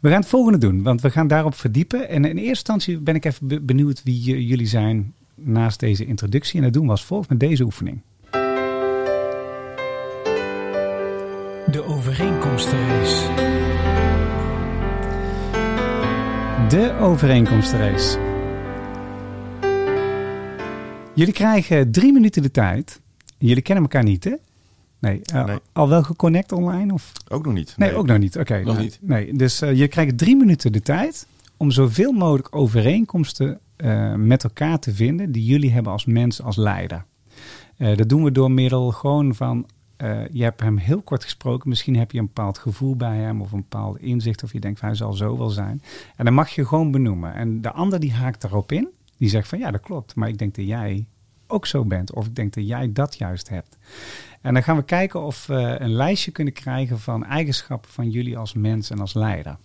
We 0.00 0.08
gaan 0.08 0.20
het 0.20 0.28
volgende 0.28 0.58
doen, 0.58 0.82
want 0.82 1.00
we 1.00 1.10
gaan 1.10 1.26
daarop 1.26 1.54
verdiepen. 1.54 2.08
En 2.08 2.24
in 2.24 2.36
eerste 2.36 2.48
instantie 2.48 2.98
ben 2.98 3.14
ik 3.14 3.24
even 3.24 3.66
benieuwd 3.66 4.02
wie 4.02 4.46
jullie 4.46 4.66
zijn 4.66 5.14
naast 5.34 5.80
deze 5.80 6.06
introductie. 6.06 6.56
En 6.56 6.62
dat 6.62 6.72
doen 6.72 6.84
we 6.84 6.90
als 6.90 7.04
volgt 7.04 7.28
met 7.28 7.40
deze 7.40 7.64
oefening. 7.64 8.00
De 11.70 11.84
overeenkomstenrace. 11.86 13.34
De 16.68 16.96
overeenkomstenrace. 17.00 18.18
Jullie 21.14 21.34
krijgen 21.34 21.90
drie 21.92 22.12
minuten 22.12 22.42
de 22.42 22.50
tijd. 22.50 23.00
Jullie 23.38 23.62
kennen 23.62 23.84
elkaar 23.84 24.02
niet, 24.02 24.24
hè? 24.24 24.34
Nee. 25.06 25.20
Uh, 25.34 25.56
Al 25.72 25.88
wel 25.88 26.02
geconnect 26.02 26.52
online? 26.52 26.92
Of? 26.92 27.12
Ook 27.28 27.44
nog 27.44 27.54
niet. 27.54 27.74
Nee, 27.76 27.94
ook 27.94 28.06
nog 28.06 28.18
niet. 28.18 28.38
Oké. 28.38 28.62
nog 28.64 28.78
niet. 28.78 28.98
Nee. 29.00 29.32
Dus 29.32 29.62
uh, 29.62 29.74
je 29.74 29.88
krijgt 29.88 30.18
drie 30.18 30.36
minuten 30.36 30.72
de 30.72 30.82
tijd 30.82 31.26
om 31.56 31.70
zoveel 31.70 32.12
mogelijk 32.12 32.56
overeenkomsten 32.56 33.58
uh, 33.76 34.14
met 34.14 34.44
elkaar 34.44 34.78
te 34.78 34.94
vinden 34.94 35.32
die 35.32 35.44
jullie 35.44 35.72
hebben 35.72 35.92
als 35.92 36.04
mens, 36.04 36.42
als 36.42 36.56
leider. 36.56 37.04
dat 37.76 38.08
doen 38.08 38.24
we 38.24 38.32
door 38.32 38.50
middel 38.50 38.90
gewoon 38.90 39.34
van, 39.34 39.66
je 40.30 40.42
hebt 40.42 40.60
hem 40.60 40.76
heel 40.76 41.02
kort 41.02 41.22
gesproken, 41.22 41.68
misschien 41.68 41.96
heb 41.96 42.10
je 42.10 42.18
een 42.18 42.26
bepaald 42.26 42.58
gevoel 42.58 42.96
bij 42.96 43.16
hem 43.16 43.40
of 43.40 43.52
een 43.52 43.60
bepaald 43.68 43.98
inzicht 43.98 44.42
of 44.42 44.52
je 44.52 44.60
denkt 44.60 44.78
van 44.78 44.88
hij 44.88 44.96
zal 44.96 45.12
zo 45.12 45.38
wel 45.38 45.50
zijn. 45.50 45.82
En 46.16 46.24
dan 46.24 46.34
mag 46.34 46.50
je 46.50 46.66
gewoon 46.66 46.90
benoemen. 46.90 47.34
En 47.34 47.60
de 47.60 47.72
ander 47.72 48.00
die 48.00 48.12
haakt 48.12 48.40
daarop 48.40 48.72
in, 48.72 48.88
die 49.16 49.28
zegt 49.28 49.48
van 49.48 49.58
ja 49.58 49.70
dat 49.70 49.80
klopt, 49.80 50.14
maar 50.14 50.28
ik 50.28 50.38
denk 50.38 50.54
dat 50.54 50.66
jij 50.66 51.06
ook 51.46 51.66
zo 51.66 51.84
bent 51.84 52.12
of 52.12 52.26
ik 52.26 52.36
denk 52.36 52.54
dat 52.54 52.66
jij 52.66 52.92
dat 52.92 53.18
juist 53.18 53.48
hebt. 53.48 53.76
En 54.40 54.54
dan 54.54 54.62
gaan 54.62 54.76
we 54.76 54.82
kijken 54.82 55.22
of 55.22 55.46
we 55.46 55.76
een 55.78 55.92
lijstje 55.92 56.30
kunnen 56.30 56.52
krijgen 56.52 57.00
van 57.00 57.24
eigenschappen 57.24 57.90
van 57.90 58.10
jullie 58.10 58.38
als 58.38 58.52
mens 58.52 58.90
en 58.90 59.00
als 59.00 59.14
leider. 59.14 59.56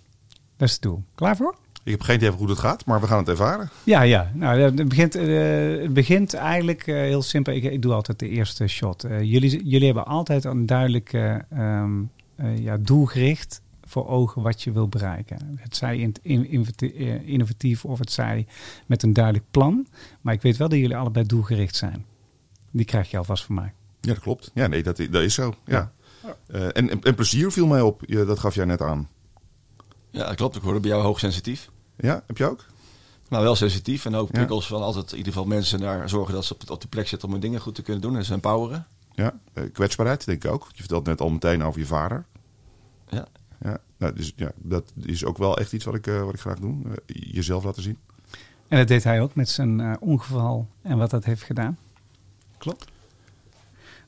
Dat 0.58 0.68
is 0.68 0.74
het 0.74 0.82
doel. 0.82 1.04
Klaar 1.16 1.36
voor? 1.36 1.56
Ik 1.84 1.92
heb 1.92 2.02
geen 2.02 2.16
idee 2.16 2.30
hoe 2.30 2.50
het 2.50 2.60
gaat, 2.60 2.86
maar 2.86 3.02
we 3.02 3.08
gaan 3.08 3.18
het 3.18 3.30
ervaren. 3.30 3.70
Ja, 3.84 4.02
ja. 4.02 4.32
Nou, 4.34 4.60
het 4.60 4.88
begint, 4.88 5.16
uh, 5.16 5.82
het 5.82 5.94
begint 5.94 6.34
eigenlijk 6.34 6.88
uh, 6.88 6.96
heel 6.96 7.22
simpel. 7.22 7.54
Ik, 7.54 7.64
ik, 7.64 7.82
doe 7.82 7.94
altijd 7.94 8.20
de 8.20 8.30
eerste 8.30 8.68
shot. 8.68 9.06
Uh, 9.06 9.22
jullie, 9.22 9.64
jullie 9.64 9.86
hebben 9.86 10.06
altijd 10.06 10.44
een 10.44 10.66
duidelijk 10.66 11.14
um, 11.54 12.10
ja, 12.56 12.78
doelgericht 12.78 13.62
voor 13.92 14.08
ogen 14.08 14.42
wat 14.42 14.62
je 14.62 14.72
wil 14.72 14.88
bereiken. 14.88 15.58
Het 15.60 15.76
zij 15.76 15.98
in, 15.98 16.14
in, 16.22 16.68
innovatief 17.26 17.86
of 17.86 18.00
het 18.00 18.12
zij 18.12 18.48
met 18.86 19.04
een 19.04 19.14
duidelijk 19.14 19.46
plan. 19.52 19.88
Maar 20.22 20.34
ik 20.34 20.42
weet 20.42 20.58
wel 20.58 20.70
dat 20.70 20.80
jullie 20.80 20.98
allebei 20.98 21.26
doelgericht 21.26 21.76
zijn. 21.76 22.06
Die 22.72 22.86
krijg 22.86 23.12
je 23.12 23.18
alvast 23.18 23.44
van 23.44 23.56
mij. 23.56 23.74
Ja, 24.02 24.14
dat 24.14 24.20
klopt. 24.20 24.52
Ja, 24.54 24.68
nee, 24.68 24.84
dat, 24.84 24.98
dat 24.98 25.22
is 25.22 25.34
zo. 25.34 25.54
Ja. 25.66 25.92
Uh, 26.48 26.64
en, 26.64 26.72
en, 26.74 27.02
en, 27.02 27.16
plezier 27.16 27.52
viel 27.52 27.68
mij 27.68 27.82
op. 27.82 28.02
Je, 28.06 28.26
dat 28.26 28.40
gaf 28.40 28.56
jij 28.56 28.66
net 28.66 28.82
aan. 28.82 29.10
Ja, 30.10 30.26
dat 30.26 30.36
klopt. 30.36 30.56
Ik 30.56 30.62
hoorde 30.62 30.80
bij 30.80 30.90
jou 30.90 31.04
hoogsensitief. 31.04 31.70
Ja, 31.96 32.24
heb 32.28 32.38
je 32.38 32.46
ook? 32.46 32.66
Nou, 33.30 33.44
wel 33.44 33.56
sensitief. 33.56 34.06
En 34.06 34.16
ook 34.16 34.32
prikkels 34.32 34.68
van 34.68 34.82
altijd 34.82 35.12
in 35.12 35.18
ieder 35.18 35.34
geval 35.34 35.48
mensen 35.48 35.80
naar 35.80 36.10
zorgen 36.10 36.34
dat 36.34 36.46
ze 36.46 36.54
op, 36.54 36.70
op 36.70 36.82
de 36.82 36.88
plek 36.88 37.08
zitten 37.08 37.28
om 37.28 37.34
hun 37.34 37.44
dingen 37.44 37.62
goed 37.62 37.76
te 37.76 37.82
kunnen 37.82 38.02
doen. 38.02 38.18
En 38.18 38.26
ze 38.26 38.34
empoweren. 38.34 38.88
Ja, 39.14 39.40
uh, 39.54 39.64
kwetsbaarheid 39.74 40.26
denk 40.26 40.44
ik 40.44 40.52
ook. 40.52 40.68
Je 40.74 40.80
vertelt 40.80 41.06
net 41.06 41.22
al 41.22 41.30
meteen 41.30 41.64
over 41.64 41.80
je 41.80 41.86
vader. 41.86 42.26
Ja. 43.10 43.28
Ja, 43.62 43.78
nou, 43.98 44.14
dus, 44.14 44.34
ja 44.36 44.52
dat 44.56 44.92
is 45.02 45.26
ook 45.26 45.38
wel 45.38 45.58
echt 45.58 45.74
iets 45.74 45.86
wat 45.86 45.96
ik, 45.96 46.08
uh, 46.08 46.24
wat 46.24 46.34
ik 46.34 46.40
graag 46.40 46.60
doe. 46.60 46.76
jezelf 47.06 47.64
laten 47.64 47.84
zien. 47.84 47.98
En 48.68 48.78
dat 48.78 48.88
deed 48.88 49.04
hij 49.04 49.22
ook 49.22 49.36
met 49.36 49.50
zijn 49.50 50.00
ongeval 50.00 50.68
en 50.82 50.98
wat 50.98 51.10
dat 51.10 51.26
heeft 51.26 51.44
gedaan. 51.44 51.78
Klopt. 52.58 52.86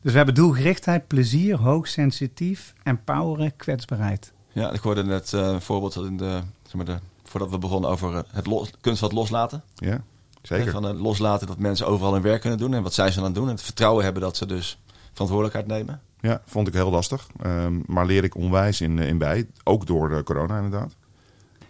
Dus 0.01 0.11
we 0.11 0.17
hebben 0.17 0.35
doelgerichtheid, 0.35 1.07
plezier, 1.07 1.57
hoogsensitief, 1.57 2.73
empoweren, 2.83 3.55
kwetsbaarheid. 3.55 4.33
Ja, 4.51 4.71
ik 4.71 4.79
hoorde 4.79 5.03
net 5.03 5.31
uh, 5.31 5.41
een 5.41 5.61
voorbeeld 5.61 5.95
in 5.95 6.17
de, 6.17 6.41
zeg 6.63 6.73
maar 6.73 6.85
de, 6.85 6.97
voordat 7.23 7.49
we 7.49 7.57
begonnen 7.57 7.89
over 7.89 8.25
het 8.31 8.45
los, 8.45 8.71
kunst 8.81 9.01
wat 9.01 9.11
loslaten. 9.11 9.63
Ja, 9.75 10.03
zeker. 10.41 10.71
Van 10.71 10.95
uh, 10.95 11.01
loslaten 11.01 11.47
dat 11.47 11.57
mensen 11.57 11.87
overal 11.87 12.13
hun 12.13 12.21
werk 12.21 12.41
kunnen 12.41 12.59
doen 12.59 12.73
en 12.73 12.83
wat 12.83 12.93
zij 12.93 13.11
zijn 13.11 13.19
aan 13.19 13.31
het 13.31 13.35
doen. 13.35 13.47
En 13.47 13.53
het 13.53 13.63
vertrouwen 13.63 14.03
hebben 14.03 14.21
dat 14.21 14.37
ze 14.37 14.45
dus 14.45 14.79
verantwoordelijkheid 15.11 15.67
nemen. 15.67 16.01
Ja, 16.23 16.41
vond 16.45 16.67
ik 16.67 16.73
heel 16.73 16.89
lastig. 16.89 17.27
Um, 17.45 17.83
maar 17.85 18.05
leer 18.05 18.23
ik 18.23 18.35
onwijs 18.35 18.81
in, 18.81 18.99
in 18.99 19.17
bij. 19.17 19.47
Ook 19.63 19.85
door 19.85 20.09
de 20.09 20.23
corona 20.23 20.55
inderdaad. 20.55 20.95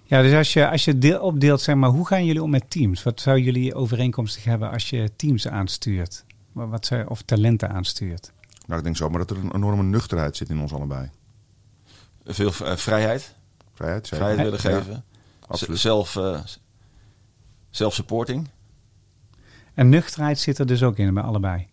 Ja, 0.03 0.21
dus 0.21 0.33
als 0.33 0.53
je, 0.53 0.69
als 0.69 0.85
je 0.85 0.97
deel 0.97 1.19
opdeelt, 1.19 1.61
zeg 1.61 1.75
maar, 1.75 1.89
hoe 1.89 2.07
gaan 2.07 2.25
jullie 2.25 2.43
om 2.43 2.49
met 2.49 2.69
teams? 2.69 3.03
Wat 3.03 3.21
zou 3.21 3.39
jullie 3.39 3.75
overeenkomstig 3.75 4.43
hebben 4.43 4.71
als 4.71 4.89
je 4.89 5.11
teams 5.15 5.47
aanstuurt? 5.47 6.25
wat 6.51 6.85
zij, 6.85 7.05
of 7.05 7.21
talenten 7.21 7.69
aanstuurt? 7.69 8.31
Nou, 8.65 8.77
ik 8.77 8.83
denk 8.83 8.97
zo, 8.97 9.09
maar 9.09 9.19
dat 9.19 9.29
er 9.29 9.37
een 9.37 9.55
enorme 9.55 9.83
nuchterheid 9.83 10.37
zit 10.37 10.49
in 10.49 10.59
ons 10.59 10.73
allebei. 10.73 11.09
Veel 12.25 12.51
uh, 12.61 12.75
vrijheid. 12.75 13.35
Vrijheid, 13.73 14.07
zeker. 14.07 14.25
Vrijheid 14.25 14.43
willen 14.43 14.59
geven. 14.59 15.03
absoluut. 15.47 15.79
Zelf, 15.79 16.15
uh, 16.15 16.39
zelf-supporting. 17.69 18.49
En 19.73 19.89
nuchterheid 19.89 20.39
zit 20.39 20.59
er 20.59 20.65
dus 20.65 20.83
ook 20.83 20.97
in 20.97 21.13
bij 21.13 21.23
allebei? 21.23 21.67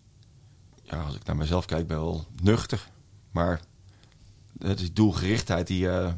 Ja, 0.91 1.01
als 1.01 1.15
ik 1.15 1.23
naar 1.25 1.35
mezelf 1.35 1.65
kijk, 1.65 1.87
ben 1.87 1.97
ik 1.97 2.03
wel 2.03 2.25
nuchter. 2.43 2.89
Maar 3.31 3.59
het 4.57 4.79
is 4.79 4.93
doelgerichtheid 4.93 5.67
die... 5.67 5.85
Uh, 5.85 6.11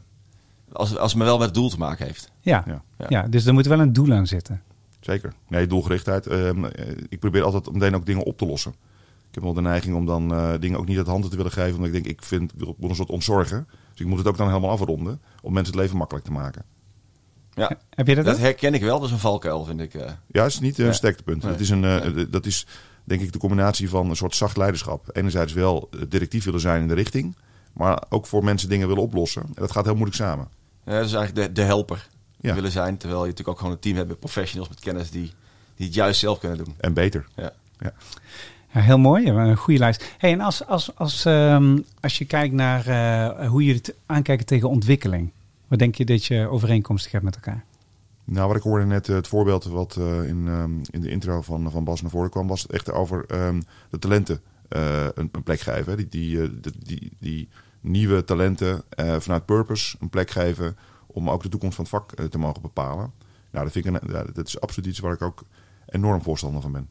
als, 0.72 0.98
als 0.98 1.12
het 1.12 1.20
me 1.20 1.26
wel 1.28 1.38
met 1.38 1.46
het 1.46 1.56
doel 1.56 1.70
te 1.70 1.78
maken 1.78 2.06
heeft. 2.06 2.32
Ja, 2.40 2.64
ja. 2.68 3.06
ja. 3.10 3.28
dus 3.28 3.46
er 3.46 3.54
moet 3.54 3.66
wel 3.66 3.80
een 3.80 3.94
doel 3.94 4.14
aan 4.14 4.28
zitten. 4.28 4.62
Zeker. 5.00 5.34
Nee, 5.48 5.68
doelgerichtheid. 5.68 6.28
Uh, 6.28 6.50
ik 7.10 7.20
probeer 7.20 7.44
altijd 7.44 7.72
meteen 7.72 7.96
ook 7.96 8.06
dingen 8.06 8.24
op 8.24 8.38
te 8.38 8.46
lossen. 8.46 8.72
Ik 9.28 9.40
heb 9.40 9.44
wel 9.44 9.54
de 9.54 9.70
neiging 9.70 9.96
om 9.96 10.06
dan 10.06 10.34
uh, 10.34 10.54
dingen 10.60 10.80
ook 10.80 10.88
niet 10.88 10.98
uit 10.98 11.08
handen 11.08 11.30
te 11.30 11.36
willen 11.36 11.52
geven. 11.52 11.76
Omdat 11.76 11.88
ik 11.88 11.94
denk, 11.94 12.06
ik 12.06 12.24
vind, 12.24 12.54
ik 12.54 12.74
wil 12.78 12.90
een 12.90 12.96
soort 12.96 13.10
ontzorgen. 13.10 13.68
Dus 13.92 14.00
ik 14.00 14.06
moet 14.06 14.18
het 14.18 14.28
ook 14.28 14.38
dan 14.38 14.48
helemaal 14.48 14.70
afronden. 14.70 15.22
Om 15.42 15.54
mensen 15.54 15.74
het 15.74 15.82
leven 15.82 15.98
makkelijk 15.98 16.26
te 16.26 16.32
maken. 16.32 16.66
Ja, 17.54 17.78
heb 17.90 18.08
je 18.08 18.16
dat? 18.16 18.26
Dat 18.26 18.38
herken 18.38 18.74
ik 18.74 18.82
wel. 18.82 19.00
Dat 19.00 19.08
is 19.08 19.14
een 19.14 19.20
valkuil, 19.20 19.66
vind 19.66 19.80
ik. 19.80 19.94
Uh. 19.94 20.02
Ja, 20.28 20.44
het 20.44 20.52
is 20.52 20.60
niet 20.60 20.78
een 20.78 20.86
ja. 20.86 20.92
sterktepunt. 20.92 21.44
Nee. 21.44 21.52
Het 21.52 21.62
is 21.62 21.70
een, 21.70 21.84
uh, 21.84 22.26
dat 22.30 22.46
is 22.46 22.68
denk 23.04 23.22
ik 23.22 23.32
de 23.32 23.40
combinatie 23.40 23.90
van 23.90 24.10
een 24.10 24.16
soort 24.16 24.36
zacht 24.36 24.58
leiderschap. 24.58 25.10
Enerzijds 25.12 25.54
wel 25.54 25.90
directief 26.08 26.44
willen 26.44 26.60
zijn 26.60 26.82
in 26.82 26.88
de 26.88 26.94
richting. 26.94 27.36
Maar 27.74 28.04
ook 28.10 28.26
voor 28.26 28.44
mensen 28.44 28.70
dingen 28.70 28.88
willen 28.88 29.04
oplossen. 29.04 29.42
En 29.42 29.54
dat 29.56 29.72
gaat 29.72 29.86
heel 29.86 29.96
moeilijk 29.96 30.18
samen. 30.18 30.48
Ja, 30.86 30.98
dat 30.98 31.06
is 31.06 31.14
eigenlijk 31.14 31.48
de, 31.48 31.62
de 31.62 31.68
helper 31.68 32.08
ja. 32.40 32.54
willen 32.54 32.72
zijn. 32.72 32.98
Terwijl 32.98 33.22
je 33.22 33.28
natuurlijk 33.28 33.50
ook 33.56 33.58
gewoon 33.58 33.74
een 33.74 33.80
team 33.80 33.96
hebt 33.96 34.08
met 34.08 34.20
professionals 34.20 34.70
met 34.70 34.80
kennis 34.80 35.12
die, 35.12 35.34
die 35.76 35.86
het 35.86 35.96
juist 35.96 36.20
zelf 36.20 36.40
kunnen 36.40 36.58
doen. 36.58 36.74
En 36.78 36.94
beter. 36.94 37.28
Ja. 37.36 37.52
ja. 37.80 37.94
Ja, 38.74 38.82
heel 38.82 38.98
mooi, 38.98 39.28
een 39.28 39.56
goede 39.56 39.80
lijst. 39.80 40.16
Hey, 40.18 40.32
en 40.32 40.42
als, 40.42 40.66
als, 40.66 40.96
als, 40.96 41.26
um, 41.26 41.86
als 42.00 42.18
je 42.18 42.26
kijkt 42.26 42.54
naar 42.54 42.88
uh, 42.88 43.48
hoe 43.50 43.64
jullie 43.64 43.82
het 43.86 43.96
aankijken 44.06 44.46
tegen 44.46 44.70
ontwikkeling, 44.70 45.32
wat 45.68 45.80
denk 45.80 45.96
je 45.96 46.06
dat 46.06 46.26
je 46.26 46.48
overeenkomstig 46.48 47.12
hebt 47.12 47.24
met 47.24 47.36
elkaar? 47.36 47.64
Nou, 48.26 48.48
wat 48.48 48.56
ik 48.56 48.64
hoorde 48.64 48.86
net, 48.86 49.08
uh, 49.08 49.16
het 49.16 49.28
voorbeeld 49.28 49.64
wat 49.64 49.96
uh, 50.00 50.24
in, 50.24 50.48
um, 50.48 50.82
in 50.90 51.02
de 51.02 51.10
intro 51.10 51.42
van, 51.42 51.72
van 51.72 51.84
Bas 51.84 52.02
naar 52.02 52.12
voren 52.12 52.30
kwam, 52.30 52.48
was 52.48 52.62
het 52.62 52.72
echt 52.72 52.92
over 52.92 53.46
um, 53.46 53.64
de 53.90 54.00
talenten 54.00 54.42
een, 54.70 55.30
een, 55.32 55.44
plek 55.44 55.60
geven. 55.60 55.98
Die, 55.98 56.08
die, 56.08 56.60
die, 56.80 57.12
die, 57.20 57.50
nieuwe 57.82 58.24
talenten 58.24 58.84
vanuit 58.96 59.46
Purpose 59.46 59.98
een 60.00 60.10
plek 60.10 60.30
geven 60.30 60.78
om 61.08 61.30
ook 61.30 61.44
de 61.44 61.50
toekomst 61.50 61.76
van 61.76 61.84
het 61.84 61.94
vak 61.94 62.30
te 62.30 62.38
mogen 62.38 62.62
bepalen. 62.62 63.12
Nou, 63.52 63.64
dat, 63.64 63.74
vind 63.74 63.86
ik 63.86 63.94
een, 63.94 64.12
ja, 64.12 64.24
dat 64.34 64.48
is 64.48 64.60
absoluut 64.60 64.90
iets 64.90 65.00
waar 65.00 65.14
ik 65.14 65.22
ook 65.22 65.44
enorm 65.86 66.22
voorstander 66.22 66.62
van 66.62 66.72
ben. 66.72 66.90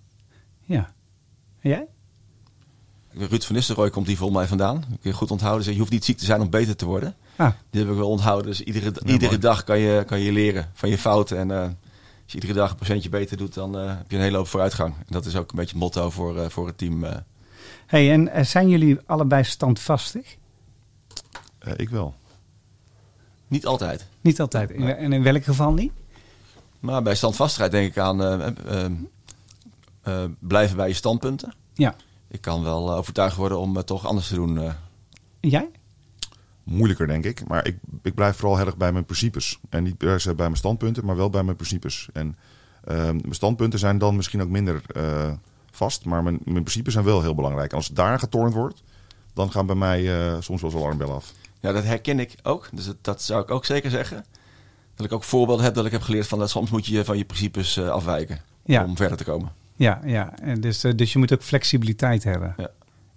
Ja. 0.65 0.93
En 1.61 1.71
jij? 1.71 1.87
Ruud 3.15 3.43
van 3.43 3.55
Nistelrooy 3.55 3.91
komt 3.91 4.07
hier 4.07 4.17
volgens 4.17 4.39
mij 4.39 4.49
vandaan. 4.49 4.77
Ik 4.77 5.01
kun 5.01 5.11
je 5.11 5.17
goed 5.17 5.31
onthouden. 5.31 5.73
Je 5.73 5.79
hoeft 5.79 5.91
niet 5.91 6.05
ziek 6.05 6.19
te 6.19 6.25
zijn 6.25 6.41
om 6.41 6.51
beter 6.51 6.77
te 6.77 6.87
worden. 6.87 7.17
Ah, 7.37 7.53
Die 7.71 7.81
heb 7.83 7.91
ik 7.91 7.97
wel 7.97 8.09
onthouden. 8.09 8.47
Dus 8.51 8.61
iedere, 8.61 8.93
Ja, 9.05 9.13
iedere 9.13 9.39
dag 9.39 9.65
kan 9.65 9.79
je, 9.79 10.05
kan 10.07 10.21
je 10.21 10.33
leren 10.33 10.71
van 10.75 10.89
je 10.89 10.99
fouten. 10.99 11.39
En 11.39 11.51
eh, 11.51 11.61
als 11.63 11.71
je 12.27 12.35
iedere 12.35 12.53
dag 12.53 12.71
een 12.71 12.77
procentje 12.77 13.09
beter 13.09 13.37
doet, 13.37 13.55
dan 13.55 13.79
eh, 13.79 13.87
heb 13.97 14.11
je 14.11 14.17
een 14.17 14.23
hele 14.23 14.37
hoop 14.37 14.49
vooruitgang. 14.49 14.95
En 14.99 15.07
dat 15.09 15.25
is 15.27 15.37
ook 15.37 15.51
een 15.51 15.57
beetje 15.57 15.71
het 15.75 15.81
motto 15.83 16.11
voor, 16.11 16.39
eh, 16.39 16.49
voor 16.49 16.67
het 16.67 16.79
team. 16.79 17.05
eh. 17.05 17.17
hey, 17.87 18.13
en 18.31 18.47
zijn 18.47 18.69
jullie 18.69 18.99
allebei 19.07 19.45
standvastig? 19.45 20.37
Eh, 21.59 21.73
ik 21.77 21.89
wel. 21.89 22.15
niet 23.49 23.67
altijd. 23.67 24.07
Niet 24.21 24.41
altijd. 24.41 24.71
In, 24.71 24.83
en 24.97 25.13
in 25.13 25.23
welk 25.23 25.45
geval 25.45 25.73
niet? 25.73 25.93
Maar 26.81 27.03
bij 27.03 27.15
standvastigheid 27.15 27.73
denk 27.73 27.87
ik 27.91 27.99
aan 27.99 28.23
eh, 28.23 28.47
eh, 28.67 28.85
eh, 30.03 30.25
blijven 30.39 30.77
bij 30.77 30.89
je 30.89 30.95
standpunten. 30.95 31.55
Ja. 31.75 31.95
Ik 32.29 32.41
kan 32.41 32.63
wel 32.63 32.95
overtuigd 32.95 33.37
worden 33.37 33.59
om 33.59 33.77
het 33.77 33.87
toch 33.87 34.07
anders 34.07 34.29
te 34.29 34.35
doen. 34.35 34.59
eh. 34.59 34.65
En 35.41 35.49
jij? 35.49 35.69
Moeilijker, 36.65 37.07
denk 37.07 37.25
ik. 37.25 37.49
Maar 37.49 37.67
ik, 37.67 37.77
ik 38.03 38.15
blijf 38.15 38.37
vooral 38.37 38.57
heel 38.57 38.67
erg 38.67 38.77
bij 38.77 38.93
mijn 38.93 39.05
principes. 39.05 39.59
En 39.69 39.83
niet 39.83 39.97
per 39.97 40.21
se 40.21 40.35
bij 40.35 40.47
mijn 40.47 40.57
standpunten, 40.59 41.05
maar 41.05 41.17
wel 41.17 41.31
bij 41.31 41.43
mijn 41.43 41.57
principes. 41.57 42.09
En 42.13 42.37
ehm, 42.85 43.17
mijn 43.17 43.35
standpunten 43.35 43.79
zijn 43.79 43.99
dan 43.99 44.17
misschien 44.17 44.43
ook 44.43 44.49
minder 44.49 44.83
eh, 44.95 45.31
vast. 45.71 46.05
Maar 46.05 46.23
mijn, 46.23 46.39
mijn 46.45 46.63
principes 46.63 46.93
zijn 46.93 47.05
wel 47.05 47.23
heel 47.23 47.35
belangrijk. 47.35 47.71
En 47.71 47.77
als 47.77 47.89
daar 47.89 48.19
getornd 48.19 48.55
wordt, 48.55 48.83
dan 49.35 49.51
gaan 49.53 49.67
bij 49.67 49.75
mij 49.77 50.17
eh, 50.19 50.37
soms 50.41 50.61
wel 50.61 50.71
eens 50.71 50.81
alarmbellen 50.81 51.15
af. 51.15 51.33
Ja, 51.61 51.73
dat 51.73 51.85
herken 51.85 52.21
ik 52.21 52.35
ook. 52.43 52.69
Dus 52.73 52.85
dat, 52.85 52.97
dat 53.01 53.23
zou 53.23 53.43
ik 53.43 53.51
ook 53.51 53.65
zeker 53.65 53.91
zeggen. 53.91 54.25
Dat 54.95 55.07
ik 55.07 55.13
ook 55.13 55.25
voorbeelden 55.25 55.65
heb 55.65 55.75
dat 55.75 55.87
ik 55.87 55.93
heb 55.93 56.03
geleerd 56.03 56.27
van 56.27 56.39
dat 56.39 56.51
soms 56.51 56.71
moet 56.71 56.87
je 56.87 57.05
van 57.05 57.19
je 57.19 57.25
principes 57.25 57.77
eh, 57.77 57.89
afwijken 57.89 58.41
Ja. 58.65 58.85
om 58.85 58.97
verder 58.97 59.17
te 59.17 59.25
komen. 59.25 59.53
Ja, 59.77 60.01
ja. 60.05 60.39
En 60.39 60.61
dus, 60.61 60.81
dus 60.81 61.13
je 61.13 61.19
moet 61.19 61.33
ook 61.33 61.43
flexibiliteit 61.43 62.25
hebben. 62.25 62.55
Ja. 62.57 62.71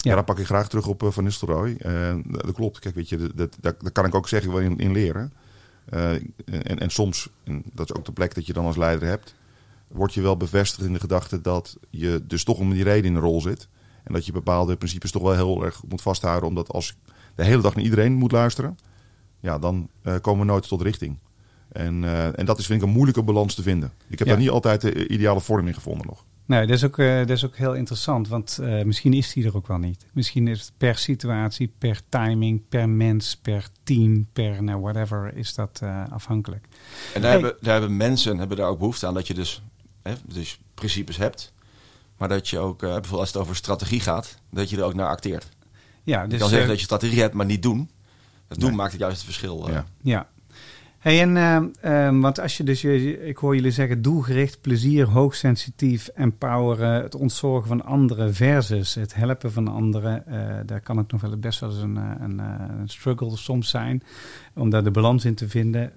Ja, 0.05 0.15
dan 0.15 0.23
pak 0.23 0.39
ik 0.39 0.45
graag 0.45 0.69
terug 0.69 0.87
op 0.87 1.03
eh, 1.03 1.11
Van 1.11 1.23
Nistelrooy. 1.23 1.75
Eh, 1.79 2.15
dat 2.25 2.51
klopt. 2.51 2.79
Kijk, 2.79 2.95
weet 2.95 3.09
je, 3.09 3.17
dat, 3.35 3.57
dat, 3.59 3.81
daar 3.81 3.91
kan 3.91 4.05
ik 4.05 4.15
ook 4.15 4.27
zeggen 4.27 4.51
wel 4.51 4.59
in, 4.61 4.77
in 4.77 4.91
leren. 4.91 5.33
Eh, 5.85 6.13
en, 6.45 6.79
en 6.79 6.89
soms, 6.89 7.29
en 7.43 7.63
dat 7.73 7.89
is 7.89 7.95
ook 7.95 8.05
de 8.05 8.11
plek 8.11 8.35
dat 8.35 8.45
je 8.45 8.53
dan 8.53 8.65
als 8.65 8.77
leider 8.77 9.07
hebt, 9.07 9.35
word 9.87 10.13
je 10.13 10.21
wel 10.21 10.37
bevestigd 10.37 10.87
in 10.87 10.93
de 10.93 10.99
gedachte 10.99 11.41
dat 11.41 11.77
je 11.89 12.23
dus 12.27 12.43
toch 12.43 12.57
om 12.57 12.69
die 12.73 12.83
reden 12.83 13.05
in 13.05 13.13
de 13.13 13.19
rol 13.19 13.41
zit. 13.41 13.67
En 14.03 14.13
dat 14.13 14.25
je 14.25 14.31
bepaalde 14.31 14.75
principes 14.75 15.11
toch 15.11 15.21
wel 15.21 15.33
heel 15.33 15.63
erg 15.63 15.81
moet 15.87 16.01
vasthouden. 16.01 16.49
Omdat 16.49 16.69
als 16.69 16.89
ik 16.89 17.13
de 17.35 17.43
hele 17.43 17.61
dag 17.61 17.75
naar 17.75 17.83
iedereen 17.83 18.13
moet 18.13 18.31
luisteren, 18.31 18.77
ja, 19.39 19.59
dan 19.59 19.89
komen 20.21 20.45
we 20.45 20.51
nooit 20.51 20.67
tot 20.67 20.81
richting. 20.81 21.17
En, 21.71 22.03
en 22.35 22.45
dat 22.45 22.59
is 22.59 22.65
vind 22.65 22.81
ik 22.81 22.87
een 22.87 22.93
moeilijke 22.93 23.23
balans 23.23 23.55
te 23.55 23.61
vinden. 23.61 23.91
Ik 24.07 24.19
heb 24.19 24.27
Ja. 24.27 24.33
daar 24.33 24.41
niet 24.43 24.51
altijd 24.51 24.81
de 24.81 25.07
ideale 25.07 25.41
vorm 25.41 25.67
in 25.67 25.73
gevonden 25.73 26.07
nog. 26.07 26.25
Nee, 26.45 26.65
dat 26.67 26.75
is 26.75 26.83
ook, 26.83 26.97
eh, 26.97 27.17
dat 27.17 27.29
is 27.29 27.45
ook 27.45 27.55
heel 27.55 27.73
interessant, 27.73 28.27
want 28.27 28.57
eh, 28.57 28.83
misschien 28.83 29.13
is 29.13 29.33
die 29.33 29.45
er 29.45 29.55
ook 29.55 29.67
wel 29.67 29.77
niet. 29.77 30.05
Misschien 30.13 30.47
is 30.47 30.61
het 30.61 30.71
per 30.77 30.97
situatie, 30.97 31.73
per 31.77 32.01
timing, 32.09 32.61
per 32.69 32.89
mens, 32.89 33.35
per 33.37 33.67
team, 33.83 34.27
per 34.33 34.63
nou, 34.63 34.81
whatever, 34.81 35.35
is 35.35 35.53
dat 35.55 35.79
eh, 35.83 36.03
afhankelijk. 36.09 36.65
En 37.13 37.21
daar, 37.21 37.31
Hey. 37.31 37.39
hebben, 37.41 37.57
daar 37.61 37.79
hebben 37.79 37.97
mensen 37.97 38.37
hebben 38.37 38.57
daar 38.57 38.67
ook 38.67 38.79
behoefte 38.79 39.07
aan 39.07 39.13
dat 39.13 39.27
je 39.27 39.33
dus, 39.33 39.61
hè, 40.01 40.13
dus 40.25 40.59
principes 40.73 41.17
hebt. 41.17 41.53
Maar 42.17 42.29
dat 42.29 42.49
je 42.49 42.59
ook, 42.59 42.83
eh, 42.83 42.89
bijvoorbeeld 42.89 43.19
als 43.19 43.33
het 43.33 43.37
over 43.41 43.55
strategie 43.55 43.99
gaat, 43.99 44.37
dat 44.51 44.69
je 44.69 44.77
er 44.77 44.83
ook 44.83 44.93
naar 44.93 45.07
acteert. 45.07 45.49
Ja, 46.03 46.21
je 46.21 46.27
dus, 46.27 46.39
kan 46.39 46.49
zeggen 46.49 46.67
dat 46.67 46.77
je 46.79 46.83
strategie 46.85 47.19
hebt, 47.21 47.33
maar 47.33 47.45
niet 47.45 47.63
doen. 47.63 47.89
Het 48.47 48.59
doen 48.59 48.67
Nee. 48.69 48.77
maakt 48.77 48.91
het 48.91 49.01
juist 49.01 49.15
het 49.15 49.25
verschil. 49.25 49.69
Ja. 49.71 49.85
Ja. 50.01 50.27
En, 51.05 51.37
eh, 51.37 51.55
eh, 52.07 52.19
want 52.21 52.39
als 52.39 52.57
je 52.57 52.63
dus, 52.63 52.81
je- 52.81 53.27
ik 53.27 53.37
hoor 53.37 53.55
jullie 53.55 53.71
zeggen, 53.71 54.01
doelgericht, 54.01 54.61
plezier, 54.61 55.05
hoogsensitief, 55.07 56.07
empoweren, 56.07 57.01
het 57.03 57.15
ontzorgen 57.15 57.67
van 57.67 57.85
anderen 57.85 58.33
versus 58.33 58.93
het 58.95 59.15
helpen 59.15 59.51
van 59.51 59.67
anderen. 59.67 60.27
eh, 60.27 60.55
daar 60.65 60.81
kan 60.81 60.97
het 60.97 61.11
nog 61.11 61.21
wel 61.21 61.37
best 61.37 61.59
wel 61.59 61.69
eens 61.69 61.79
een, 61.81 61.97
eh, 61.97 62.03
eh, 62.03 62.55
een 62.79 62.89
struggle 62.89 63.37
soms 63.37 63.69
zijn, 63.69 64.03
om 64.55 64.69
daar 64.69 64.83
de 64.83 64.91
balans 64.91 65.25
in 65.25 65.35
te 65.35 65.49
vinden. 65.49 65.91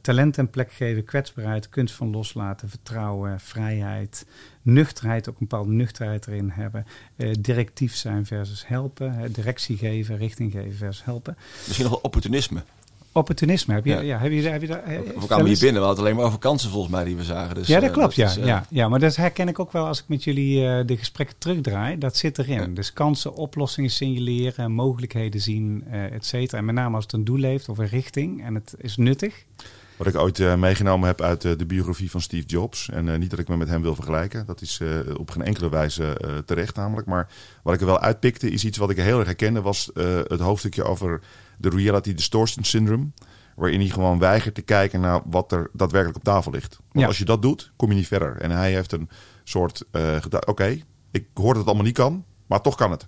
Talent 0.00 0.38
en 0.38 0.50
plek 0.50 0.72
geven, 0.72 1.04
kwetsbaarheid, 1.04 1.68
kunst 1.68 1.94
van 1.94 2.10
loslaten, 2.10 2.68
vertrouwen, 2.68 3.40
vrijheid, 3.40 4.26
nuchterheid, 4.62 5.28
ook 5.28 5.40
een 5.40 5.46
bepaalde 5.48 5.72
nuchterheid 5.72 6.26
erin 6.26 6.50
hebben. 6.50 6.86
Directief 7.40 7.94
zijn 7.94 8.26
versus 8.26 8.66
helpen, 8.66 9.32
directie 9.32 9.76
geven, 9.76 10.16
richting 10.16 10.52
geven 10.52 10.76
versus 10.76 11.04
helpen. 11.04 11.36
Misschien 11.66 11.84
nog 11.84 11.92
wel 11.92 12.02
opportunisme. 12.02 12.62
Opportunisme, 13.12 13.74
heb 13.74 13.84
je, 13.84 13.90
ja. 13.92 14.00
Ja. 14.00 14.18
heb 14.18 14.32
je, 14.32 14.40
heb 14.48 14.60
je 14.60 14.66
daar... 14.66 14.82
eh, 14.82 14.98
We 14.98 15.04
vertel 15.04 15.26
kwamen 15.26 15.46
hier 15.46 15.58
binnen, 15.58 15.80
we 15.80 15.86
hadden 15.86 16.04
alleen 16.04 16.16
maar 16.16 16.24
over 16.24 16.38
kansen 16.38 16.70
volgens 16.70 16.92
mij 16.92 17.04
die 17.04 17.16
we 17.16 17.24
zagen. 17.24 17.54
Dus, 17.54 17.66
ja, 17.66 17.80
dat 17.80 17.88
eh, 17.88 17.94
klopt, 17.94 18.14
ja, 18.14 18.26
is, 18.28 18.36
eh, 18.36 18.46
ja, 18.46 18.66
ja. 18.70 18.88
Maar 18.88 19.00
dat 19.00 19.16
herken 19.16 19.48
ik 19.48 19.58
ook 19.58 19.72
wel 19.72 19.86
als 19.86 19.98
ik 19.98 20.04
met 20.08 20.24
jullie 20.24 20.66
eh, 20.66 20.86
de 20.86 20.96
gesprekken 20.96 21.36
terugdraai. 21.38 21.98
Dat 21.98 22.16
zit 22.16 22.38
erin. 22.38 22.60
Ja. 22.60 22.66
Dus 22.66 22.92
kansen, 22.92 23.34
oplossingen 23.34 23.90
signaleren, 23.90 24.72
mogelijkheden 24.72 25.40
zien, 25.40 25.84
eh 25.90 26.04
et 26.12 26.24
cetera. 26.26 26.58
En 26.58 26.64
met 26.64 26.74
name 26.74 26.94
als 26.94 27.04
het 27.04 27.12
een 27.12 27.24
doel 27.24 27.42
heeft 27.42 27.68
of 27.68 27.78
een 27.78 27.88
richting 27.88 28.44
en 28.44 28.54
het 28.54 28.74
is 28.78 28.96
nuttig. 28.96 29.44
Wat 29.96 30.06
ik 30.08 30.16
ooit 30.16 30.40
eh, 30.40 30.54
meegenomen 30.54 31.06
heb 31.06 31.20
uit 31.20 31.44
eh, 31.44 31.52
de 31.56 31.66
biografie 31.66 32.10
van 32.10 32.20
Steve 32.20 32.46
Jobs. 32.46 32.90
En 32.90 33.08
eh, 33.08 33.18
niet 33.18 33.30
dat 33.30 33.38
ik 33.38 33.48
me 33.48 33.56
met 33.56 33.68
hem 33.68 33.82
wil 33.82 33.94
vergelijken. 33.94 34.46
Dat 34.46 34.60
is 34.60 34.78
eh, 34.82 34.88
op 35.18 35.30
geen 35.30 35.42
enkele 35.44 35.68
wijze 35.70 36.04
eh, 36.18 36.30
terecht 36.46 36.76
namelijk. 36.76 37.06
Maar 37.06 37.28
wat 37.62 37.74
ik 37.74 37.80
er 37.80 37.86
wel 37.86 38.00
uitpikte 38.00 38.50
is 38.50 38.64
iets 38.64 38.78
wat 38.78 38.90
ik 38.90 38.96
heel 38.96 39.16
erg 39.18 39.26
herkende. 39.26 39.60
Was 39.62 39.92
eh, 39.92 40.04
het 40.26 40.40
hoofdstukje 40.40 40.84
over 40.84 41.20
de 41.60 41.68
reality 41.68 42.14
distortion 42.14 42.64
syndrome. 42.64 43.08
Waarin 43.56 43.80
hij 43.80 43.88
gewoon 43.88 44.18
weigert 44.18 44.54
te 44.54 44.62
kijken 44.62 45.00
naar 45.00 45.20
wat 45.24 45.52
er 45.52 45.70
daadwerkelijk 45.72 46.18
op 46.18 46.24
tafel 46.24 46.52
ligt. 46.52 46.76
Want 46.78 47.00
Ja. 47.00 47.06
als 47.06 47.18
je 47.18 47.24
dat 47.24 47.42
doet, 47.42 47.72
kom 47.76 47.88
je 47.88 47.94
niet 47.94 48.06
verder. 48.06 48.36
En 48.36 48.50
hij 48.50 48.72
heeft 48.72 48.92
een 48.92 49.08
soort 49.44 49.84
uh, 49.92 50.16
oké, 50.46 50.78
ik 51.10 51.26
hoor 51.34 51.46
dat 51.48 51.56
het 51.56 51.66
allemaal 51.66 51.84
niet 51.84 51.94
kan. 51.94 52.24
Maar 52.46 52.60
toch 52.60 52.74
kan 52.76 52.90
het. 52.90 53.06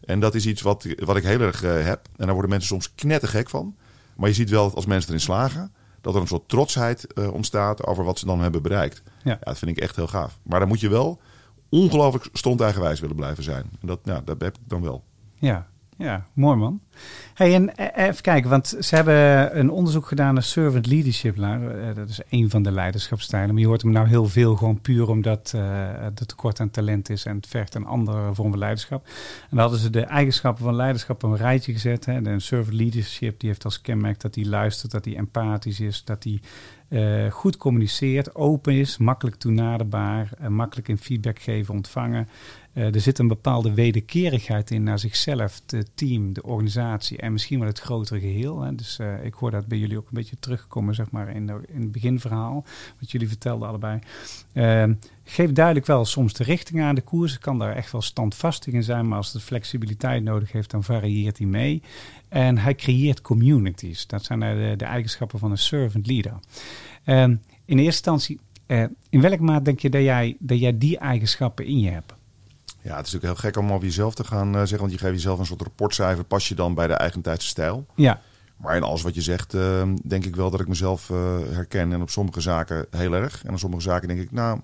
En 0.00 0.20
dat 0.20 0.34
is 0.34 0.46
iets 0.46 0.62
wat, 0.62 0.86
wat 0.96 1.16
ik 1.16 1.22
heel 1.24 1.40
erg 1.40 1.62
eh, 1.62 1.84
heb. 1.84 2.06
En 2.16 2.24
daar 2.24 2.32
worden 2.32 2.50
mensen 2.50 2.68
soms 2.68 2.94
knettergek 2.94 3.50
van. 3.50 3.76
Maar 4.16 4.28
je 4.28 4.34
ziet 4.34 4.50
wel 4.50 4.64
dat 4.64 4.74
als 4.74 4.86
mensen 4.86 5.08
erin 5.08 5.20
slagen 5.22 5.72
dat 6.00 6.14
er 6.14 6.20
een 6.20 6.26
soort 6.26 6.48
trotsheid 6.48 7.12
eh, 7.12 7.32
ontstaat 7.32 7.86
over 7.86 8.04
wat 8.04 8.18
ze 8.18 8.26
dan 8.26 8.40
hebben 8.40 8.62
bereikt. 8.62 9.02
Ja. 9.04 9.30
Ja. 9.30 9.38
dat 9.40 9.58
vind 9.58 9.70
ik 9.70 9.78
echt 9.82 9.96
heel 9.96 10.06
gaaf. 10.06 10.38
Maar 10.42 10.58
dan 10.60 10.68
moet 10.68 10.80
je 10.80 10.88
wel 10.88 11.20
ongelooflijk 11.68 12.28
stond 12.32 12.60
eigenwijs 12.60 13.00
willen 13.00 13.16
blijven 13.16 13.42
zijn. 13.44 13.64
En 13.80 13.86
dat, 13.86 14.00
ja, 14.02 14.20
dat 14.24 14.40
heb 14.40 14.54
ik 14.56 14.62
dan 14.68 14.82
wel. 14.82 15.04
Ja, 15.38 15.68
ja, 15.98 16.26
mooi 16.32 16.56
man. 16.56 16.80
Hey, 17.34 17.54
en 17.54 17.76
eh, 17.76 18.06
even 18.08 18.22
kijken, 18.22 18.50
want 18.50 18.76
ze 18.80 18.94
hebben 18.94 19.58
een 19.58 19.70
onderzoek 19.70 20.06
gedaan 20.06 20.34
naar 20.34 20.42
servant 20.42 20.86
leadership. 20.86 21.38
Eh, 21.38 21.94
dat 21.94 22.08
is 22.08 22.20
een 22.28 22.50
van 22.50 22.62
de 22.62 22.72
leiderschapstijlen. 22.72 23.50
Maar 23.50 23.62
je 23.62 23.66
hoort 23.66 23.82
hem 23.82 23.92
nou 23.92 24.08
heel 24.08 24.26
veel 24.26 24.56
gewoon 24.56 24.80
puur 24.80 25.08
omdat 25.08 25.52
uh, 25.56 26.06
tekort 26.26 26.60
aan 26.60 26.70
talent 26.70 27.10
is 27.10 27.24
en 27.24 27.36
het 27.36 27.46
vergt 27.46 27.74
een 27.74 27.86
andere 27.86 28.34
vorm 28.34 28.50
van 28.50 28.58
leiderschap. 28.58 29.06
En 29.06 29.48
dan 29.50 29.58
hadden 29.58 29.78
ze 29.78 29.90
de 29.90 30.00
eigenschappen 30.00 30.64
van 30.64 30.74
leiderschap 30.74 31.24
op 31.24 31.30
een 31.30 31.36
rijtje 31.36 31.72
gezet. 31.72 32.04
Hè. 32.04 32.22
De 32.22 32.40
servant 32.40 32.76
leadership 32.76 33.40
die 33.40 33.48
heeft 33.48 33.64
als 33.64 33.80
kenmerk 33.80 34.20
dat 34.20 34.34
hij 34.34 34.44
luistert, 34.44 34.92
dat 34.92 35.04
hij 35.04 35.16
empathisch 35.16 35.80
is, 35.80 36.04
dat 36.04 36.24
hij 36.24 36.40
goed 37.30 37.56
communiceert, 37.56 38.34
open 38.34 38.74
is, 38.74 38.96
makkelijk 38.98 39.36
toenaderbaar, 39.36 40.30
uh, 40.40 40.48
makkelijk 40.48 40.88
in 40.88 40.98
feedback 40.98 41.38
geven, 41.38 41.74
ontvangen. 41.74 42.28
Uh, 42.74 42.94
er 42.94 43.00
zit 43.00 43.18
een 43.18 43.28
bepaalde 43.28 43.74
wederkerigheid 43.74 44.70
in 44.70 44.82
naar 44.82 44.98
zichzelf, 44.98 45.60
het 45.66 45.90
team, 45.94 46.32
de 46.32 46.42
organisatie 46.42 47.18
en 47.18 47.32
misschien 47.32 47.58
wel 47.58 47.68
het 47.68 47.80
grotere 47.80 48.20
geheel. 48.20 48.60
Hè. 48.60 48.74
Dus 48.74 48.98
uh, 49.00 49.24
ik 49.24 49.34
hoor 49.34 49.50
dat 49.50 49.66
bij 49.66 49.78
jullie 49.78 49.98
ook 49.98 50.06
een 50.06 50.14
beetje 50.14 50.36
terugkomen, 50.38 50.94
zeg 50.94 51.10
maar, 51.10 51.28
in, 51.28 51.46
de, 51.46 51.60
in 51.68 51.80
het 51.80 51.92
beginverhaal, 51.92 52.64
wat 53.00 53.10
jullie 53.10 53.28
vertelden 53.28 53.68
allebei. 53.68 53.98
Uh, 54.52 54.84
geeft 55.24 55.54
duidelijk 55.54 55.86
wel 55.86 56.04
soms 56.04 56.32
de 56.32 56.44
richting 56.44 56.82
aan 56.82 56.94
de 56.94 57.00
koers. 57.00 57.38
Kan 57.38 57.58
daar 57.58 57.76
echt 57.76 57.92
wel 57.92 58.02
standvastig 58.02 58.72
in 58.72 58.82
zijn, 58.82 59.08
maar 59.08 59.18
als 59.18 59.32
het 59.32 59.42
flexibiliteit 59.42 60.22
nodig 60.22 60.52
heeft, 60.52 60.70
dan 60.70 60.84
varieert 60.84 61.38
hij 61.38 61.46
mee. 61.46 61.82
En 62.28 62.58
hij 62.58 62.74
creëert 62.74 63.20
communities. 63.20 64.06
Dat 64.06 64.24
zijn 64.24 64.40
de, 64.40 64.74
de 64.76 64.84
eigenschappen 64.84 65.38
van 65.38 65.50
een 65.50 65.58
servant 65.58 66.06
leader. 66.06 66.32
Uh, 67.04 67.22
in 67.22 67.38
eerste 67.64 67.84
instantie, 67.84 68.40
uh, 68.66 68.84
in 69.08 69.20
welke 69.20 69.42
mate 69.42 69.62
denk 69.62 69.78
je 69.78 69.90
dat 69.90 70.02
jij, 70.02 70.36
dat 70.38 70.58
jij 70.58 70.78
die 70.78 70.98
eigenschappen 70.98 71.64
in 71.64 71.80
je 71.80 71.90
hebt? 71.90 72.14
Ja, 72.84 72.96
het 72.96 73.06
is 73.06 73.12
natuurlijk 73.12 73.40
heel 73.40 73.50
gek 73.50 73.62
om 73.62 73.72
over 73.72 73.84
jezelf 73.84 74.14
te 74.14 74.24
gaan 74.24 74.48
uh, 74.48 74.58
zeggen, 74.58 74.78
want 74.78 74.92
je 74.92 74.98
geeft 74.98 75.12
jezelf 75.12 75.38
een 75.38 75.46
soort 75.46 75.62
rapportcijfer. 75.62 76.24
Pas 76.24 76.48
je 76.48 76.54
dan 76.54 76.74
bij 76.74 76.86
de 76.86 76.92
eigentijdse 76.92 77.48
stijl? 77.48 77.86
Ja. 77.94 78.20
Maar 78.56 78.76
in 78.76 78.82
alles 78.82 79.02
wat 79.02 79.14
je 79.14 79.22
zegt, 79.22 79.54
uh, 79.54 79.82
denk 80.04 80.24
ik 80.24 80.36
wel 80.36 80.50
dat 80.50 80.60
ik 80.60 80.68
mezelf 80.68 81.08
uh, 81.08 81.38
herken. 81.50 81.92
En 81.92 82.02
op 82.02 82.10
sommige 82.10 82.40
zaken 82.40 82.86
heel 82.90 83.12
erg. 83.12 83.44
En 83.44 83.52
op 83.52 83.58
sommige 83.58 83.82
zaken 83.82 84.08
denk 84.08 84.20
ik, 84.20 84.32
nou, 84.32 84.60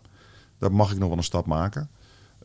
daar 0.58 0.72
mag 0.72 0.92
ik 0.92 0.98
nog 0.98 1.08
wel 1.08 1.16
een 1.16 1.24
stap 1.24 1.46
maken. 1.46 1.90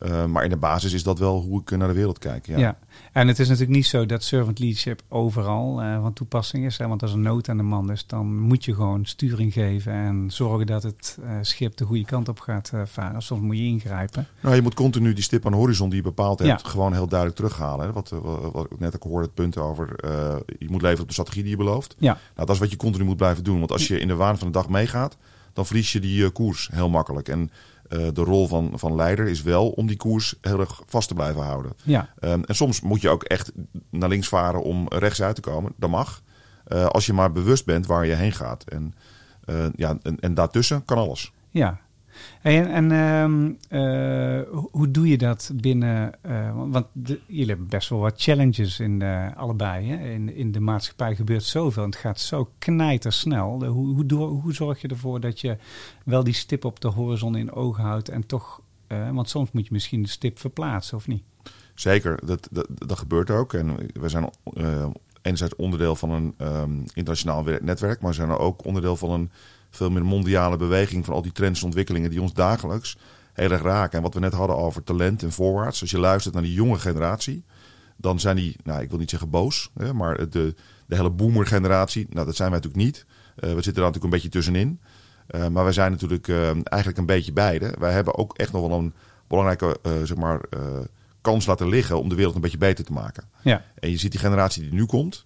Uh, 0.02 0.24
maar 0.24 0.44
in 0.44 0.50
de 0.50 0.56
basis 0.56 0.92
is 0.92 1.02
dat 1.02 1.18
wel 1.18 1.40
hoe 1.40 1.60
ik 1.60 1.70
naar 1.70 1.88
de 1.88 1.94
wereld 1.94 2.18
kijk. 2.18 2.46
Ja. 2.46 2.58
ja. 2.58 2.78
en 3.12 3.28
het 3.28 3.38
is 3.38 3.48
natuurlijk 3.48 3.76
niet 3.76 3.86
zo 3.86 4.06
dat 4.06 4.22
servant 4.22 4.58
leadership 4.58 5.02
overal 5.08 5.82
uh, 5.82 6.00
van 6.00 6.12
toepassing 6.12 6.64
is. 6.64 6.78
Hè? 6.78 6.88
Want 6.88 7.02
als 7.02 7.12
er 7.12 7.18
nood 7.18 7.48
aan 7.48 7.56
de 7.56 7.62
man 7.62 7.90
is, 7.92 8.06
dan 8.06 8.38
moet 8.38 8.64
je 8.64 8.74
gewoon 8.74 9.04
sturing 9.04 9.52
geven 9.52 9.92
en 9.92 10.30
zorgen 10.30 10.66
dat 10.66 10.82
het 10.82 11.18
uh, 11.20 11.30
schip 11.40 11.76
de 11.76 11.84
goede 11.84 12.04
kant 12.04 12.28
op 12.28 12.40
gaat 12.40 12.72
varen. 12.84 13.22
Soms 13.22 13.40
moet 13.40 13.56
je 13.56 13.64
ingrijpen. 13.64 14.26
Nou, 14.40 14.54
je 14.54 14.62
moet 14.62 14.74
continu 14.74 15.12
die 15.12 15.22
stip 15.22 15.46
aan 15.46 15.52
de 15.52 15.58
horizon 15.58 15.88
die 15.88 15.98
je 15.98 16.04
bepaald 16.04 16.38
hebt, 16.38 16.62
ja. 16.62 16.68
gewoon 16.68 16.92
heel 16.92 17.08
duidelijk 17.08 17.38
terughalen. 17.38 17.86
Hè? 17.86 17.92
Wat, 17.92 18.08
wat, 18.08 18.52
wat 18.52 18.66
ik 18.70 18.80
net 18.80 18.94
ook 18.94 19.02
hoorde, 19.02 19.26
het 19.26 19.34
punt 19.34 19.56
over 19.56 19.94
je 20.58 20.70
moet 20.70 20.82
leveren 20.82 21.02
op 21.02 21.06
de 21.06 21.12
strategie 21.12 21.42
die 21.42 21.50
je 21.50 21.56
belooft. 21.56 21.94
Ja. 21.98 22.12
Nou, 22.12 22.46
dat 22.46 22.50
is 22.50 22.58
wat 22.58 22.70
je 22.70 22.76
continu 22.76 23.04
moet 23.04 23.16
blijven 23.16 23.44
doen. 23.44 23.58
Want 23.58 23.72
als 23.72 23.88
je 23.88 23.98
in 23.98 24.08
de 24.08 24.14
waan 24.14 24.38
van 24.38 24.46
de 24.46 24.52
dag 24.52 24.68
meegaat, 24.68 25.16
dan 25.52 25.66
verlies 25.66 25.92
je 25.92 26.00
die 26.00 26.30
koers 26.30 26.68
heel 26.72 26.88
makkelijk. 26.88 27.28
En 27.28 27.50
de 27.88 28.22
rol 28.22 28.48
van, 28.48 28.72
van 28.74 28.94
leider 28.94 29.26
is 29.28 29.42
wel 29.42 29.68
om 29.68 29.86
die 29.86 29.96
koers 29.96 30.34
heel 30.40 30.60
erg 30.60 30.82
vast 30.86 31.08
te 31.08 31.14
blijven 31.14 31.42
houden. 31.42 31.72
Ja. 31.82 32.08
Ehm, 32.18 32.42
en 32.46 32.54
soms 32.54 32.80
moet 32.80 33.00
je 33.00 33.08
ook 33.08 33.22
echt 33.22 33.52
naar 33.90 34.08
links 34.08 34.28
varen 34.28 34.62
om 34.62 34.88
rechts 34.88 35.22
uit 35.22 35.34
te 35.34 35.40
komen. 35.40 35.72
Dat 35.76 35.90
mag. 35.90 36.22
als 36.88 37.06
je 37.06 37.12
maar 37.12 37.32
bewust 37.32 37.64
bent 37.64 37.86
waar 37.86 38.06
je 38.06 38.14
heen 38.14 38.32
gaat. 38.32 38.64
En, 38.64 38.94
ja, 39.76 39.98
en, 40.02 40.20
en 40.20 40.34
daartussen 40.34 40.84
kan 40.84 40.98
alles. 40.98 41.32
Ja, 41.50 41.80
en, 42.42 42.70
en 42.70 42.92
ehm, 42.92 43.52
eh, 43.68 44.40
hoe 44.70 44.90
doe 44.90 45.08
je 45.08 45.18
dat 45.18 45.50
binnen? 45.54 46.12
Uh, 46.26 46.70
want 46.70 46.86
jullie 47.26 47.46
hebben 47.46 47.68
best 47.68 47.88
wel 47.88 47.98
wat 47.98 48.22
challenges 48.22 48.80
in 48.80 48.98
de, 48.98 49.30
allebei. 49.36 49.88
Hè? 49.88 50.10
In, 50.10 50.34
in 50.34 50.52
de 50.52 50.60
maatschappij 50.60 51.16
gebeurt 51.16 51.42
zoveel 51.42 51.82
en 51.82 51.88
het 51.88 51.98
gaat 51.98 52.20
zo 52.20 52.50
knijtersnel. 52.58 53.58
De, 53.58 53.66
hoe, 53.66 54.04
hoe, 54.08 54.16
hoe 54.18 54.54
zorg 54.54 54.80
je 54.80 54.88
ervoor 54.88 55.20
dat 55.20 55.40
je 55.40 55.56
wel 56.04 56.24
die 56.24 56.34
stip 56.34 56.64
op 56.64 56.80
de 56.80 56.88
horizon 56.88 57.36
in 57.36 57.52
ogen 57.52 57.84
houdt 57.84 58.08
en 58.08 58.26
toch, 58.26 58.60
want 59.12 59.28
soms 59.28 59.52
moet 59.52 59.66
je 59.66 59.72
misschien 59.72 60.02
de 60.02 60.08
stip 60.08 60.38
verplaatsen 60.38 60.96
of 60.96 61.06
niet? 61.06 61.22
Zeker, 61.74 62.26
dat, 62.26 62.48
dat, 62.86 62.98
gebeurt 62.98 63.30
ook. 63.30 63.52
En 63.52 63.76
we 63.92 64.08
zijn 64.08 64.30
enerzijds 65.22 65.56
onderdeel 65.56 65.96
van 65.96 66.10
een 66.10 66.34
um, 66.38 66.84
internationaal 66.94 67.44
netwerk, 67.60 68.00
maar 68.00 68.10
we 68.10 68.16
zijn 68.16 68.30
ook 68.30 68.64
onderdeel 68.64 68.96
van 68.96 69.10
een 69.10 69.30
veel 69.70 69.90
meer 69.90 70.04
mondiale 70.04 70.56
beweging 70.56 71.04
van 71.04 71.14
al 71.14 71.22
die 71.22 71.32
trends 71.32 71.60
en 71.60 71.66
ontwikkelingen 71.66 72.10
die 72.10 72.22
ons 72.22 72.32
dagelijks 72.32 72.96
heel 73.32 73.50
erg 73.50 73.62
raken. 73.62 73.96
En 73.96 74.02
wat 74.02 74.14
we 74.14 74.20
net 74.20 74.32
hadden 74.32 74.56
over 74.56 74.84
talent 74.84 75.22
en 75.22 75.32
voorwaarts. 75.32 75.80
Als 75.80 75.90
je 75.90 75.98
luistert 75.98 76.34
naar 76.34 76.42
die 76.42 76.52
jonge 76.52 76.78
generatie, 76.78 77.44
dan 77.96 78.20
zijn 78.20 78.36
die, 78.36 78.56
nou 78.62 78.82
ik 78.82 78.90
wil 78.90 78.98
niet 78.98 79.10
zeggen 79.10 79.30
boos, 79.30 79.70
hè, 79.74 79.92
maar 79.92 80.28
de, 80.28 80.54
de 80.86 80.96
hele 80.96 81.10
boomer 81.10 81.46
generatie, 81.46 82.06
nou 82.10 82.26
dat 82.26 82.36
zijn 82.36 82.50
wij 82.50 82.58
natuurlijk 82.58 82.84
niet. 82.84 83.06
Uh, 83.08 83.40
we 83.40 83.62
zitten 83.62 83.74
daar 83.74 83.84
natuurlijk 83.84 84.04
een 84.04 84.10
beetje 84.10 84.28
tussenin. 84.28 84.80
Uh, 85.30 85.48
maar 85.48 85.64
wij 85.64 85.72
zijn 85.72 85.90
natuurlijk 85.90 86.28
uh, 86.28 86.50
eigenlijk 86.50 86.98
een 86.98 87.06
beetje 87.06 87.32
beide. 87.32 87.74
Wij 87.78 87.92
hebben 87.92 88.16
ook 88.16 88.36
echt 88.36 88.52
nog 88.52 88.68
wel 88.68 88.78
een 88.78 88.94
belangrijke 89.26 89.78
zeg 89.82 90.16
maar, 90.16 90.40
kans 91.20 91.46
laten 91.46 91.68
liggen 91.68 92.00
om 92.00 92.08
de 92.08 92.14
wereld 92.14 92.34
een 92.34 92.40
beetje 92.40 92.58
beter 92.58 92.84
te 92.84 92.92
maken. 92.92 93.24
Ja. 93.42 93.64
En 93.78 93.90
je 93.90 93.96
ziet 93.96 94.10
die 94.10 94.20
generatie 94.20 94.62
die 94.62 94.72
nu 94.72 94.84
komt, 94.84 95.24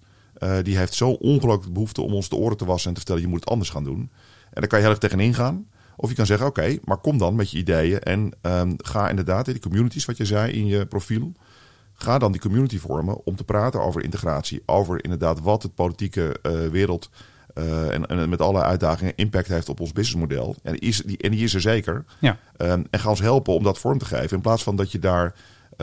die 0.62 0.76
heeft 0.76 0.94
zo 0.94 1.10
ongelooflijk 1.10 1.72
behoefte 1.72 2.02
om 2.02 2.14
ons 2.14 2.28
de 2.28 2.36
oren 2.36 2.56
te 2.56 2.64
wassen 2.64 2.88
en 2.88 2.94
te 2.94 3.00
vertellen: 3.00 3.22
je 3.22 3.28
moet 3.28 3.40
het 3.40 3.48
anders 3.48 3.70
gaan 3.70 3.84
doen. 3.84 4.10
En 4.50 4.60
daar 4.60 4.66
kan 4.66 4.78
je 4.78 4.84
heel 4.84 4.94
erg 4.94 5.02
tegenin 5.02 5.34
gaan. 5.34 5.66
Of 5.96 6.08
je 6.08 6.14
kan 6.14 6.26
zeggen, 6.26 6.46
oké, 6.46 6.78
maar 6.84 6.98
kom 6.98 7.18
dan 7.18 7.34
met 7.34 7.50
je 7.50 7.58
ideeën 7.58 8.00
en 8.00 8.32
um, 8.42 8.74
ga 8.76 9.08
inderdaad 9.08 9.46
in 9.46 9.52
die 9.52 9.62
communities, 9.62 10.04
wat 10.04 10.16
je 10.16 10.24
zei 10.24 10.52
in 10.52 10.66
je 10.66 10.86
profiel. 10.86 11.32
Ga 11.94 12.18
dan 12.18 12.32
die 12.32 12.40
community 12.40 12.78
vormen 12.78 13.24
om 13.26 13.36
te 13.36 13.44
praten 13.44 13.80
over 13.80 14.02
integratie. 14.02 14.62
Over 14.66 15.04
inderdaad 15.04 15.40
wat 15.40 15.62
het 15.62 15.74
politieke 15.74 16.36
uh, 16.42 16.66
wereld 16.66 17.10
uh, 17.54 17.94
en, 17.94 18.06
en, 18.06 18.28
met 18.28 18.40
alle 18.40 18.62
uitdagingen 18.62 19.12
impact 19.16 19.48
heeft 19.48 19.68
op 19.68 19.80
ons 19.80 19.92
businessmodel. 19.92 20.56
En 20.62 20.72
die 20.72 20.80
is, 20.80 21.02
die, 21.06 21.18
en 21.18 21.30
die 21.30 21.44
is 21.44 21.54
er 21.54 21.60
zeker. 21.60 22.04
Ja. 22.18 22.38
Um, 22.56 22.86
en 22.90 23.00
ga 23.00 23.08
ons 23.08 23.20
helpen 23.20 23.54
om 23.54 23.62
dat 23.62 23.78
vorm 23.78 23.98
te 23.98 24.04
geven. 24.04 24.36
In 24.36 24.42
plaats 24.42 24.62
van 24.62 24.76
dat 24.76 24.92
je 24.92 24.98
daar 24.98 25.34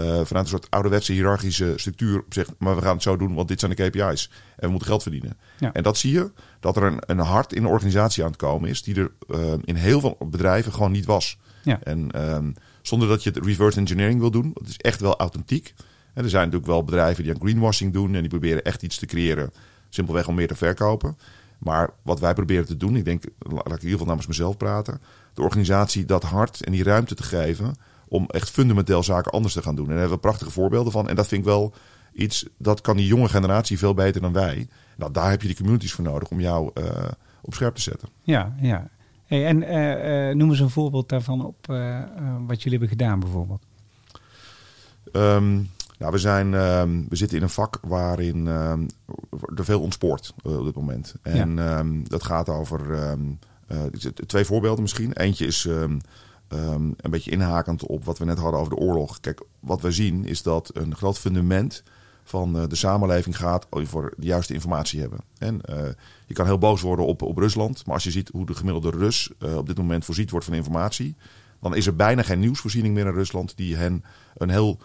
vanuit 0.02 0.34
een 0.34 0.48
soort 0.48 0.70
ouderwetse 0.70 1.12
hiërarchische 1.12 1.74
structuur 1.76 2.24
zegt, 2.30 2.52
maar 2.58 2.76
we 2.76 2.82
gaan 2.82 2.94
het 2.94 3.04
zo 3.04 3.18
doen, 3.18 3.34
want 3.34 3.48
dit 3.48 3.60
zijn 3.60 3.76
de 3.76 3.90
KPI's. 3.90 4.32
En 4.56 4.66
we 4.66 4.70
moeten 4.70 4.88
geld 4.88 5.02
verdienen. 5.02 5.38
Ja. 5.60 5.74
En 5.74 5.84
dat 5.84 5.98
zie 5.98 6.12
je, 6.12 6.32
dat 6.60 6.76
er 6.76 6.84
een, 6.84 7.00
een 7.00 7.20
hart 7.20 7.54
in 7.54 7.62
de 7.62 7.68
organisatie 7.68 8.24
aan 8.24 8.30
het 8.30 8.40
komen 8.40 8.70
is, 8.70 8.84
die 8.84 8.96
er 8.96 9.12
uh, 9.28 9.54
in 9.64 9.76
heel 9.76 10.00
veel 10.00 10.18
bedrijven 10.30 10.74
gewoon 10.74 10.92
niet 10.92 11.06
was. 11.06 11.38
Ja. 11.64 11.80
En 11.84 12.32
um, 12.36 12.54
zonder 12.82 13.08
dat 13.08 13.24
je 13.24 13.30
het 13.30 13.46
reverse 13.46 13.80
engineering 13.80 14.20
wil 14.20 14.32
doen, 14.32 14.52
dat 14.54 14.68
is 14.68 14.78
echt 14.78 15.02
wel 15.02 15.18
authentiek. 15.18 15.74
En 16.14 16.24
er 16.24 16.30
zijn 16.30 16.44
natuurlijk 16.44 16.72
wel 16.72 16.84
bedrijven 16.84 17.24
die 17.24 17.34
aan 17.34 17.40
greenwashing 17.40 17.94
doen 17.94 18.16
en 18.16 18.20
die 18.20 18.30
proberen 18.30 18.64
echt 18.64 18.82
iets 18.82 18.98
te 18.98 19.06
creëren, 19.06 19.52
simpelweg 19.90 20.28
om 20.28 20.36
meer 20.36 20.48
te 20.48 20.56
verkopen. 20.56 21.18
Maar 21.58 21.90
wat 22.02 22.20
wij 22.20 22.34
proberen 22.34 22.66
te 22.66 22.78
doen, 22.78 22.96
ik 22.96 23.06
denk, 23.06 23.24
laat 23.40 23.60
ik 23.60 23.66
in 23.66 23.74
ieder 23.74 23.90
geval 23.90 24.06
namens 24.06 24.28
mezelf 24.28 24.58
praten, 24.58 25.02
de 25.34 25.42
organisatie 25.42 26.06
dat 26.06 26.24
hart 26.24 26.64
en 26.64 26.72
die 26.72 26.84
ruimte 26.84 27.16
te 27.16 27.24
geven 27.24 27.76
om 28.08 28.26
echt 28.28 28.50
fundamenteel 28.50 29.04
zaken 29.04 29.32
anders 29.32 29.54
te 29.54 29.62
gaan 29.62 29.76
doen. 29.76 29.86
En 29.86 29.92
daar 29.92 30.00
hebben 30.00 30.18
we 30.18 30.28
prachtige 30.28 30.52
voorbeelden 30.52 30.92
van. 30.92 31.10
En 31.10 31.16
dat 31.16 31.28
vind 31.28 31.42
ik 31.42 31.48
wel 31.48 31.74
iets, 32.14 32.46
dat 32.58 32.82
kan 32.82 32.98
die 32.98 33.06
jonge 33.08 33.30
generatie 33.30 33.78
veel 33.78 33.94
beter 33.94 34.22
dan 34.22 34.34
wij. 34.34 34.68
Nou, 34.98 35.12
daar 35.12 35.30
heb 35.30 35.42
je 35.42 35.48
die 35.48 35.58
communities 35.58 35.94
voor 35.94 36.04
nodig 36.04 36.30
om 36.30 36.40
jou 36.40 36.72
uh, 36.74 36.86
op 37.42 37.54
scherp 37.54 37.76
te 37.76 37.82
zetten. 37.82 38.10
Ja, 38.22 38.56
ja. 38.62 38.90
Hey, 39.26 39.46
en 39.46 39.62
uh, 39.62 40.30
uh, 40.30 40.36
noem 40.36 40.50
eens 40.50 40.60
een 40.60 40.70
voorbeeld 40.70 41.10
daarvan 41.10 41.46
op 41.46 41.66
wat 42.48 42.64
jullie 42.64 42.80
hebben 42.80 42.98
gedaan 42.98 43.20
bijvoorbeeld. 43.20 43.62
Um, 45.12 45.70
nou, 45.98 46.12
we, 46.12 46.18
zijn, 46.18 46.54
um, 46.54 47.06
we 47.10 47.16
zitten 47.16 47.38
in 47.38 47.44
een 47.44 47.50
vak 47.50 47.80
waarin 47.82 48.48
um, 48.48 48.88
er 49.56 49.66
veel 49.66 49.82
ontspoort 49.82 50.34
op 50.44 50.64
dit 50.64 50.76
moment. 50.76 51.16
En 51.22 51.56
ja. 51.56 51.84
dat 52.04 52.24
gaat 52.24 52.50
over 52.50 52.82
twee 54.26 54.46
voorbeelden 54.46 54.82
misschien. 54.82 55.14
Eentje 55.14 55.46
is 55.46 55.68
Um, 56.54 56.94
een 56.98 57.12
beetje 57.12 57.32
inhakend 57.32 57.86
op 57.86 58.06
wat 58.06 58.18
we 58.18 58.26
net 58.26 58.38
hadden 58.38 58.60
over 58.60 58.76
de 58.76 58.82
oorlog. 58.82 59.20
Kijk, 59.20 59.42
wat 59.60 59.82
we 59.82 59.92
zien 59.92 60.26
is 60.26 60.42
dat 60.42 60.70
een 60.74 60.96
groot 60.96 61.20
fundament 61.20 61.84
van 62.24 62.58
uh, 62.58 62.64
de 62.68 62.76
samenleving 62.76 63.38
gaat 63.38 63.68
over 63.70 64.14
de 64.18 64.26
juiste 64.26 64.54
informatie 64.54 65.00
hebben. 65.00 65.20
En 65.38 65.62
uh, 65.70 65.78
je 66.26 66.34
kan 66.34 66.46
heel 66.46 66.58
boos 66.58 66.82
worden 66.82 67.06
op, 67.06 67.22
op 67.22 67.38
Rusland, 67.38 67.86
maar 67.86 67.94
als 67.94 68.04
je 68.04 68.12
ziet 68.12 68.30
hoe 68.30 68.46
de 68.46 68.56
gemiddelde 68.56 68.90
Rus 68.90 69.32
uh, 69.40 69.58
op 69.58 69.68
dit 69.68 69.78
moment 69.78 70.06
voorziet 70.06 70.30
wordt 70.30 70.46
van 70.46 70.56
informatie, 70.56 71.16
dan 71.62 71.76
is 71.76 71.88
er 71.88 71.96
bijna 71.96 72.22
geen 72.22 72.40
nieuwsvoorziening 72.40 72.94
meer 72.94 73.06
in 73.06 73.14
Rusland 73.14 73.58
die 73.58 73.76
hen 73.76 74.04
een 74.38 74.50
heel 74.50 74.80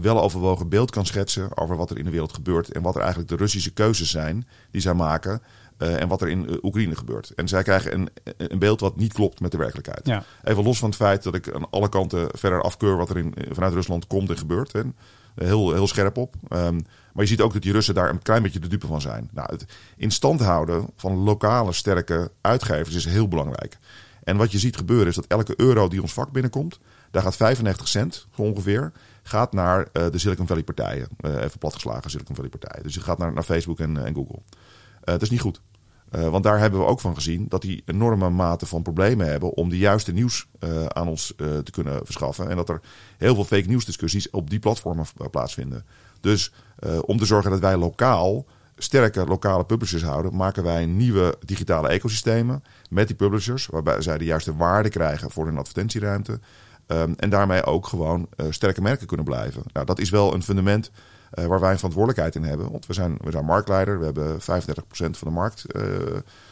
weloverwogen 0.00 0.68
beeld 0.68 0.90
kan 0.90 1.06
schetsen 1.06 1.56
over 1.56 1.76
wat 1.76 1.90
er 1.90 1.98
in 1.98 2.04
de 2.04 2.10
wereld 2.10 2.32
gebeurt 2.32 2.70
en 2.70 2.82
wat 2.82 2.94
er 2.94 3.00
eigenlijk 3.00 3.30
de 3.30 3.36
Russische 3.36 3.72
keuzes 3.72 4.10
zijn 4.10 4.46
die 4.70 4.80
zij 4.80 4.94
maken 4.94 5.42
uh, 5.82 6.00
en 6.00 6.08
wat 6.08 6.20
er 6.20 6.28
in 6.28 6.50
uh, 6.50 6.56
Oekraïne 6.62 6.96
gebeurt. 6.96 7.30
En 7.30 7.48
zij 7.48 7.62
krijgen 7.62 7.94
een, 7.94 8.08
een 8.36 8.58
beeld 8.58 8.80
wat 8.80 8.96
niet 8.96 9.12
klopt 9.12 9.40
met 9.40 9.50
de 9.50 9.56
werkelijkheid. 9.56 10.06
Ja. 10.06 10.24
Even 10.44 10.64
los 10.64 10.78
van 10.78 10.88
het 10.88 10.98
feit 10.98 11.22
dat 11.22 11.34
ik 11.34 11.54
aan 11.54 11.70
alle 11.70 11.88
kanten 11.88 12.28
verder 12.38 12.62
afkeur 12.62 12.96
wat 12.96 13.10
er 13.10 13.16
in, 13.16 13.34
vanuit 13.50 13.72
Rusland 13.72 14.06
komt 14.06 14.30
en 14.30 14.38
gebeurt. 14.38 14.74
En 14.74 14.96
heel, 15.34 15.72
heel 15.72 15.86
scherp 15.86 16.16
op. 16.16 16.34
Um, 16.50 16.84
maar 17.12 17.24
je 17.24 17.30
ziet 17.30 17.40
ook 17.40 17.52
dat 17.52 17.62
die 17.62 17.72
Russen 17.72 17.94
daar 17.94 18.10
een 18.10 18.22
klein 18.22 18.42
beetje 18.42 18.58
de 18.58 18.68
dupe 18.68 18.86
van 18.86 19.00
zijn. 19.00 19.28
Nou, 19.32 19.52
het 19.52 19.64
in 19.96 20.10
stand 20.10 20.40
houden 20.40 20.86
van 20.96 21.16
lokale 21.16 21.72
sterke 21.72 22.30
uitgevers 22.40 22.94
is 22.94 23.04
heel 23.04 23.28
belangrijk. 23.28 23.78
En 24.24 24.36
wat 24.36 24.52
je 24.52 24.58
ziet 24.58 24.76
gebeuren 24.76 25.06
is 25.06 25.14
dat 25.14 25.26
elke 25.26 25.54
euro 25.56 25.88
die 25.88 26.02
ons 26.02 26.12
vak 26.12 26.32
binnenkomt, 26.32 26.78
daar 27.10 27.22
gaat 27.22 27.36
95 27.36 27.88
cent 27.88 28.26
ongeveer, 28.36 28.92
gaat 29.22 29.52
naar 29.52 29.78
uh, 29.92 30.06
de 30.10 30.18
Silicon 30.18 30.46
Valley 30.46 30.62
partijen. 30.62 31.08
Uh, 31.20 31.42
even 31.42 31.58
platgeslagen 31.58 32.10
Silicon 32.10 32.34
Valley 32.34 32.50
partijen. 32.50 32.82
Dus 32.82 32.94
het 32.94 33.04
gaat 33.04 33.18
naar, 33.18 33.32
naar 33.32 33.42
Facebook 33.42 33.80
en, 33.80 34.04
en 34.04 34.14
Google. 34.14 34.38
Dat 35.04 35.22
is 35.22 35.30
niet 35.30 35.40
goed. 35.40 35.60
Uh, 36.14 36.28
want 36.28 36.44
daar 36.44 36.58
hebben 36.58 36.80
we 36.80 36.86
ook 36.86 37.00
van 37.00 37.14
gezien 37.14 37.46
dat 37.48 37.62
die 37.62 37.82
enorme 37.86 38.30
mate 38.30 38.66
van 38.66 38.82
problemen 38.82 39.26
hebben 39.26 39.50
om 39.50 39.68
de 39.68 39.78
juiste 39.78 40.12
nieuws 40.12 40.46
uh, 40.60 40.86
aan 40.86 41.08
ons 41.08 41.34
uh, 41.36 41.58
te 41.58 41.70
kunnen 41.70 42.00
verschaffen. 42.04 42.50
En 42.50 42.56
dat 42.56 42.68
er 42.68 42.80
heel 43.18 43.34
veel 43.34 43.44
fake 43.44 43.68
nieuws 43.68 43.84
discussies 43.84 44.30
op 44.30 44.50
die 44.50 44.58
platformen 44.58 45.06
plaatsvinden. 45.30 45.84
Dus 46.20 46.52
om 47.00 47.18
te 47.18 47.24
zorgen 47.24 47.50
dat 47.50 47.60
wij 47.60 47.76
lokaal 47.76 48.46
sterke 48.76 49.26
lokale 49.26 49.64
publishers 49.64 50.02
houden, 50.02 50.36
maken 50.36 50.62
wij 50.62 50.86
nieuwe 50.86 51.36
digitale 51.44 51.88
ecosystemen 51.88 52.64
met 52.90 53.06
die 53.06 53.16
publishers, 53.16 53.66
waarbij 53.66 54.02
zij 54.02 54.18
de 54.18 54.24
juiste 54.24 54.56
waarde 54.56 54.88
krijgen 54.88 55.30
voor 55.30 55.46
hun 55.46 55.58
advertentieruimte. 55.58 56.40
Um, 56.86 57.14
en 57.16 57.30
daarmee 57.30 57.64
ook 57.64 57.86
gewoon 57.86 58.28
sterke 58.50 58.82
merken 58.82 59.06
kunnen 59.06 59.26
blijven. 59.26 59.62
Nou, 59.72 59.86
dat 59.86 59.98
is 59.98 60.10
wel 60.10 60.34
een 60.34 60.42
fundament 60.42 60.90
uh, 61.34 61.46
waar 61.46 61.60
wij 61.60 61.70
een 61.70 61.76
verantwoordelijkheid 61.76 62.34
in 62.34 62.42
hebben. 62.42 62.70
Want 62.70 62.86
we 62.86 62.92
zijn, 62.92 63.16
we 63.20 63.30
zijn 63.30 63.44
marktleider. 63.44 63.98
We 63.98 64.04
hebben 64.04 64.40
35% 64.40 64.40
van 64.90 65.28
de 65.28 65.30
markt 65.30 65.64
uh, 65.76 65.82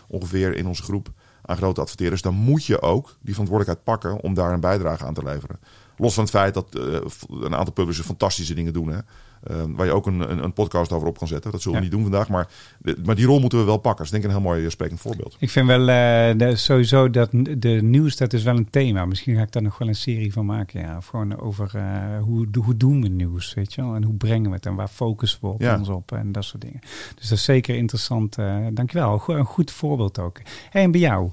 ongeveer 0.08 0.54
in 0.54 0.66
onze 0.66 0.82
groep 0.82 1.08
aan 1.42 1.56
grote 1.56 1.80
adverteerders. 1.80 2.22
Dan 2.22 2.34
moet 2.34 2.64
je 2.64 2.80
ook 2.80 3.16
die 3.20 3.34
verantwoordelijkheid 3.34 3.84
pakken 3.84 4.22
om 4.22 4.34
daar 4.34 4.52
een 4.52 4.60
bijdrage 4.60 5.04
aan 5.04 5.14
te 5.14 5.24
leveren. 5.24 5.60
Los 5.96 6.14
van 6.14 6.22
het 6.22 6.32
feit 6.32 6.54
dat 6.54 6.66
uh, 6.76 6.98
een 7.28 7.54
aantal 7.54 7.72
publishers 7.72 8.06
fantastische 8.06 8.54
dingen 8.54 8.72
doen. 8.72 8.88
Hè. 8.88 8.98
Uh, 9.50 9.62
waar 9.68 9.86
je 9.86 9.92
ook 9.92 10.06
een, 10.06 10.30
een, 10.30 10.44
een, 10.44 10.52
podcast 10.52 10.92
over 10.92 11.08
op 11.08 11.18
kan 11.18 11.28
zetten. 11.28 11.50
Dat 11.50 11.62
zullen 11.62 11.78
we 11.78 11.84
ja. 11.84 11.90
niet 11.90 12.00
doen 12.00 12.10
vandaag. 12.10 12.28
Maar, 12.28 12.48
maar 13.04 13.14
die 13.14 13.26
rol 13.26 13.40
moeten 13.40 13.58
we 13.58 13.64
wel 13.64 13.76
pakken. 13.76 14.04
Dat 14.04 14.04
is 14.04 14.10
denk 14.10 14.24
ik 14.24 14.30
een 14.30 14.36
heel 14.36 14.52
mooi 14.52 14.70
sprekend 14.70 15.00
voorbeeld. 15.00 15.36
Ik 15.38 15.50
vind 15.50 15.66
wel 15.66 15.86
de, 16.36 16.52
sowieso 16.56 17.10
dat 17.10 17.30
de 17.58 17.78
nieuws, 17.82 18.16
dat 18.16 18.32
is 18.32 18.42
wel 18.42 18.56
een 18.56 18.70
thema. 18.70 19.04
Misschien 19.04 19.36
ga 19.36 19.42
ik 19.42 19.52
daar 19.52 19.62
nog 19.62 19.78
wel 19.78 19.88
een 19.88 19.94
serie 19.94 20.32
van 20.32 20.46
maken. 20.46 20.80
Ja. 20.80 20.96
Of 20.96 21.06
gewoon 21.06 21.40
over 21.40 21.72
uh, 21.76 22.22
hoe, 22.22 22.46
hoe 22.58 22.76
doen 22.76 23.02
we 23.02 23.08
nieuws, 23.08 23.54
weet 23.54 23.74
je 23.74 23.82
wel. 23.82 23.94
En 23.94 24.02
hoe 24.02 24.14
brengen 24.14 24.50
we 24.50 24.56
het 24.56 24.66
en 24.66 24.74
waar 24.74 24.88
focussen 24.88 25.38
we 25.40 25.46
op 25.46 25.60
ja. 25.60 25.78
ons 25.78 25.88
op 25.88 26.12
en 26.12 26.32
dat 26.32 26.44
soort 26.44 26.62
dingen. 26.62 26.80
Dus 27.14 27.28
dat 27.28 27.38
is 27.38 27.44
zeker 27.44 27.76
interessant. 27.76 28.36
dankjewel. 28.72 29.22
Een 29.26 29.44
goed 29.44 29.70
voorbeeld 29.70 30.18
ook. 30.18 30.40
Hey, 30.70 30.82
en 30.82 30.90
bij 30.90 31.00
jou? 31.00 31.30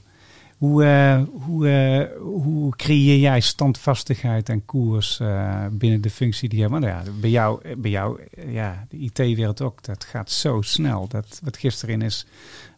Hoe, 0.57 0.83
uh, 0.83 1.43
hoe, 1.45 1.67
uh, 1.67 2.17
hoe 2.21 2.75
creëer 2.75 3.17
jij 3.17 3.39
standvastigheid 3.39 4.49
en 4.49 4.65
koers 4.65 5.19
uh, 5.19 5.65
binnen 5.71 6.01
de 6.01 6.09
functie 6.09 6.49
die 6.49 6.59
je 6.59 6.67
hebt? 6.67 6.83
Ja, 6.83 7.03
bij 7.19 7.29
jou, 7.29 7.75
bij 7.75 7.91
jou 7.91 8.21
ja, 8.47 8.85
de 8.89 8.97
IT-wereld 8.97 9.61
ook, 9.61 9.83
dat 9.83 10.03
gaat 10.03 10.31
zo 10.31 10.61
snel. 10.61 11.07
Dat 11.07 11.39
wat 11.43 11.57
gisteren 11.57 12.01
is, 12.01 12.25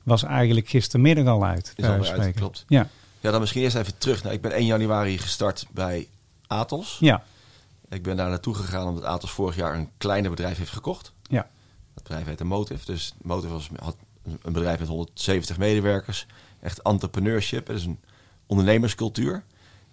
was 0.03 0.23
eigenlijk 0.23 0.69
gistermiddag 0.69 1.25
al 1.25 1.45
uit. 1.45 1.73
Is 1.75 1.85
al 1.85 2.05
uit, 2.05 2.35
klopt. 2.35 2.65
Ja. 2.67 2.89
ja, 3.19 3.31
dan 3.31 3.39
misschien 3.39 3.61
eerst 3.61 3.75
even 3.75 3.97
terug. 3.97 4.23
Nou, 4.23 4.35
ik 4.35 4.41
ben 4.41 4.51
1 4.51 4.65
januari 4.65 5.17
gestart 5.17 5.67
bij 5.71 6.07
Atos. 6.47 6.97
Ja. 6.99 7.23
Ik 7.89 8.03
ben 8.03 8.17
daar 8.17 8.29
naartoe 8.29 8.55
gegaan 8.55 8.87
omdat 8.87 9.03
Atos 9.03 9.31
vorig 9.31 9.55
jaar 9.55 9.75
een 9.75 9.89
kleiner 9.97 10.29
bedrijf 10.29 10.57
heeft 10.57 10.71
gekocht. 10.71 11.13
Ja. 11.23 11.47
Dat 11.93 12.03
bedrijf 12.03 12.25
heette 12.25 12.43
Motive. 12.43 12.85
Dus 12.85 13.13
Motive 13.21 13.53
was, 13.53 13.69
had 13.75 13.95
een 14.41 14.53
bedrijf 14.53 14.79
met 14.79 14.87
170 14.87 15.57
medewerkers 15.57 16.25
echt 16.61 16.81
entrepreneurship. 16.81 17.65
Dat 17.65 17.75
is 17.75 17.85
een 17.85 17.99
ondernemerscultuur. 18.45 19.43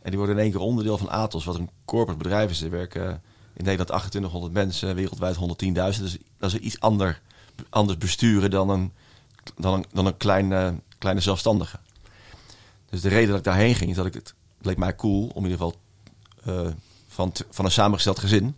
En 0.02 0.10
die 0.10 0.18
worden 0.18 0.36
in 0.36 0.42
één 0.42 0.50
keer 0.50 0.60
onderdeel 0.60 0.98
van 0.98 1.10
Atos, 1.10 1.44
wat 1.44 1.54
een 1.54 1.70
corporate 1.84 2.22
bedrijf 2.22 2.50
is. 2.50 2.62
Er 2.62 2.70
werken 2.70 3.22
in 3.52 3.64
Nederland 3.64 3.88
2800 3.88 4.52
mensen, 4.52 4.94
wereldwijd 4.94 5.36
110.000. 5.36 6.02
Dus 6.02 6.16
dat 6.38 6.52
is 6.52 6.58
iets 6.58 6.80
ander, 6.80 7.20
anders 7.68 7.98
besturen 7.98 8.50
dan 8.50 8.68
een, 8.68 8.92
dan 9.56 9.74
een, 9.74 9.84
dan 9.92 10.06
een 10.06 10.16
kleine, 10.16 10.74
kleine 10.98 11.20
zelfstandige. 11.20 11.78
Dus 12.90 13.00
de 13.00 13.08
reden 13.08 13.28
dat 13.28 13.38
ik 13.38 13.44
daarheen 13.44 13.74
ging, 13.74 13.90
is 13.90 13.96
dat 13.96 14.06
ik 14.06 14.14
het, 14.14 14.34
leek 14.60 14.76
mij 14.76 14.94
cool 14.94 15.30
om 15.34 15.44
in 15.44 15.50
ieder 15.50 15.66
geval 15.66 15.74
uh, 16.46 16.72
van, 17.08 17.32
van 17.50 17.64
een 17.64 17.70
samengesteld 17.70 18.18
gezin 18.18 18.56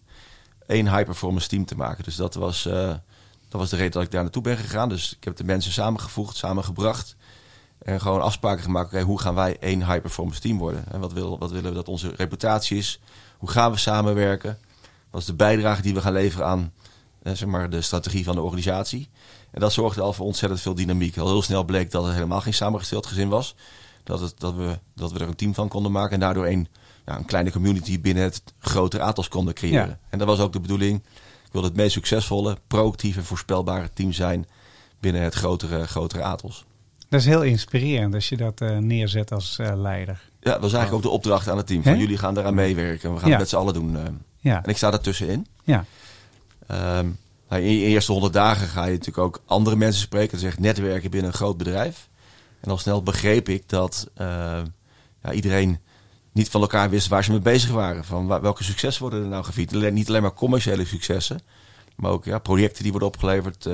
één 0.68 0.88
high 0.88 1.04
performance 1.04 1.48
team 1.48 1.64
te 1.64 1.76
maken. 1.76 2.04
Dus 2.04 2.16
dat 2.16 2.34
was, 2.34 2.66
uh, 2.66 2.88
dat 3.48 3.60
was 3.60 3.70
de 3.70 3.76
reden 3.76 3.92
dat 3.92 4.02
ik 4.02 4.10
daar 4.10 4.22
naartoe 4.22 4.42
ben 4.42 4.56
gegaan. 4.56 4.88
Dus 4.88 5.16
ik 5.16 5.24
heb 5.24 5.36
de 5.36 5.44
mensen 5.44 5.72
samengevoegd, 5.72 6.36
samengebracht. 6.36 7.16
En 7.88 8.00
gewoon 8.00 8.22
afspraken 8.22 8.62
gemaakt. 8.62 8.86
Okay, 8.86 9.02
hoe 9.02 9.20
gaan 9.20 9.34
wij 9.34 9.56
één 9.60 9.86
high 9.86 10.00
performance 10.00 10.40
team 10.40 10.58
worden? 10.58 10.84
En 10.90 11.00
wat, 11.00 11.12
wil, 11.12 11.38
wat 11.38 11.50
willen 11.50 11.70
we 11.70 11.76
dat 11.76 11.88
onze 11.88 12.12
reputatie 12.16 12.76
is? 12.76 13.00
Hoe 13.38 13.50
gaan 13.50 13.70
we 13.70 13.78
samenwerken? 13.78 14.58
Wat 15.10 15.20
is 15.20 15.26
de 15.26 15.34
bijdrage 15.34 15.82
die 15.82 15.94
we 15.94 16.00
gaan 16.00 16.12
leveren 16.12 16.46
aan 16.46 16.72
eh, 17.22 17.32
zeg 17.32 17.48
maar, 17.48 17.70
de 17.70 17.80
strategie 17.80 18.24
van 18.24 18.34
de 18.34 18.40
organisatie? 18.40 19.08
En 19.50 19.60
dat 19.60 19.72
zorgde 19.72 20.00
al 20.00 20.12
voor 20.12 20.26
ontzettend 20.26 20.60
veel 20.60 20.74
dynamiek. 20.74 21.18
Al 21.18 21.26
heel 21.26 21.42
snel 21.42 21.64
bleek 21.64 21.90
dat 21.90 22.04
het 22.04 22.14
helemaal 22.14 22.40
geen 22.40 22.54
samengesteld 22.54 23.06
gezin 23.06 23.28
was. 23.28 23.54
Dat, 24.04 24.20
het, 24.20 24.34
dat, 24.38 24.54
we, 24.54 24.78
dat 24.94 25.12
we 25.12 25.18
er 25.18 25.28
een 25.28 25.36
team 25.36 25.54
van 25.54 25.68
konden 25.68 25.92
maken. 25.92 26.12
En 26.12 26.20
daardoor 26.20 26.46
een, 26.46 26.68
ja, 27.06 27.16
een 27.16 27.24
kleine 27.24 27.52
community 27.52 28.00
binnen 28.00 28.22
het 28.22 28.42
grotere 28.58 29.02
Atos 29.02 29.28
konden 29.28 29.54
creëren. 29.54 29.98
En 30.08 30.18
dat 30.18 30.28
was 30.28 30.40
ook 30.40 30.52
de 30.52 30.60
bedoeling. 30.60 30.98
Ik 31.44 31.52
wilde 31.52 31.68
het 31.68 31.76
meest 31.76 31.92
succesvolle, 31.92 32.56
proactieve, 32.66 33.24
voorspelbare 33.24 33.90
team 33.92 34.12
zijn 34.12 34.46
binnen 35.00 35.22
het 35.22 35.34
grotere, 35.34 35.86
grotere 35.86 36.22
Atos. 36.22 36.64
Dat 37.08 37.20
is 37.20 37.26
heel 37.26 37.42
inspirerend 37.42 38.14
als 38.14 38.28
je 38.28 38.36
dat 38.36 38.60
uh, 38.60 38.76
neerzet 38.76 39.32
als 39.32 39.58
uh, 39.60 39.72
leider. 39.74 40.20
Ja, 40.40 40.52
dat 40.52 40.60
was 40.60 40.72
eigenlijk 40.72 40.94
ook 40.94 41.10
de 41.10 41.16
opdracht 41.16 41.48
aan 41.48 41.56
het 41.56 41.66
team. 41.66 41.82
Van 41.82 41.98
jullie 41.98 42.18
gaan 42.18 42.34
daaraan 42.34 42.54
meewerken. 42.54 43.14
We 43.14 43.20
gaan 43.20 43.30
het 43.30 43.38
met 43.38 43.48
z'n 43.48 43.56
allen 43.56 43.74
doen. 43.74 43.92
Uh. 43.92 44.02
Ja. 44.38 44.62
En 44.62 44.70
ik 44.70 44.76
sta 44.76 44.90
daartussenin. 44.90 45.46
Ja. 45.64 45.84
Um, 46.98 47.18
nou, 47.48 47.62
in 47.62 47.72
je 47.72 47.86
eerste 47.86 48.12
honderd 48.12 48.32
dagen 48.32 48.68
ga 48.68 48.84
je 48.84 48.90
natuurlijk 48.90 49.18
ook 49.18 49.42
andere 49.46 49.76
mensen 49.76 50.02
spreken. 50.02 50.38
Dat 50.38 50.46
echt 50.46 50.58
netwerken 50.58 51.10
binnen 51.10 51.30
een 51.30 51.36
groot 51.36 51.56
bedrijf. 51.56 52.08
En 52.60 52.70
al 52.70 52.78
snel 52.78 53.02
begreep 53.02 53.48
ik 53.48 53.68
dat 53.68 54.10
ja, 54.16 55.32
iedereen 55.32 55.78
niet 56.32 56.48
van 56.48 56.60
elkaar 56.60 56.90
wist 56.90 57.08
waar 57.08 57.24
ze 57.24 57.30
mee 57.30 57.40
bezig 57.40 57.70
waren. 57.70 58.04
Van 58.04 58.26
welke 58.26 58.64
successen 58.64 59.02
worden 59.02 59.22
er 59.22 59.28
nou 59.28 59.44
gevierd. 59.44 59.92
Niet 59.92 60.08
alleen 60.08 60.22
maar 60.22 60.34
commerciële 60.34 60.84
successen. 60.84 61.40
Maar 61.96 62.10
ook 62.10 62.24
ja, 62.24 62.38
projecten 62.38 62.82
die 62.82 62.90
worden 62.90 63.08
opgeleverd 63.08 63.68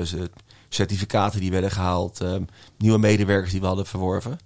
certificaten 0.75 1.39
die 1.39 1.51
werden 1.51 1.71
gehaald, 1.71 2.21
uh, 2.21 2.35
nieuwe 2.77 2.97
medewerkers 2.97 3.51
die 3.51 3.59
we 3.59 3.65
hadden 3.65 3.85
verworven. 3.85 4.39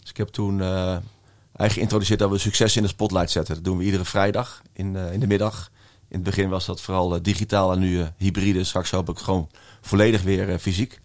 Dus 0.00 0.10
ik 0.10 0.16
heb 0.16 0.28
toen 0.28 0.58
uh, 0.58 0.90
eigenlijk 0.90 1.72
geïntroduceerd 1.72 2.18
dat 2.18 2.30
we 2.30 2.38
succes 2.38 2.76
in 2.76 2.82
de 2.82 2.88
spotlight 2.88 3.30
zetten. 3.30 3.54
Dat 3.54 3.64
doen 3.64 3.78
we 3.78 3.84
iedere 3.84 4.04
vrijdag 4.04 4.62
in, 4.72 4.94
uh, 4.94 5.12
in 5.12 5.20
de 5.20 5.26
middag. 5.26 5.70
In 6.08 6.14
het 6.14 6.22
begin 6.22 6.48
was 6.48 6.66
dat 6.66 6.80
vooral 6.80 7.22
digitaal 7.22 7.72
en 7.72 7.78
nu 7.78 8.06
hybride. 8.16 8.64
Straks 8.64 8.90
hoop 8.90 9.08
ik 9.08 9.18
gewoon 9.18 9.48
volledig 9.80 10.22
weer 10.22 10.58
fysiek. 10.58 11.00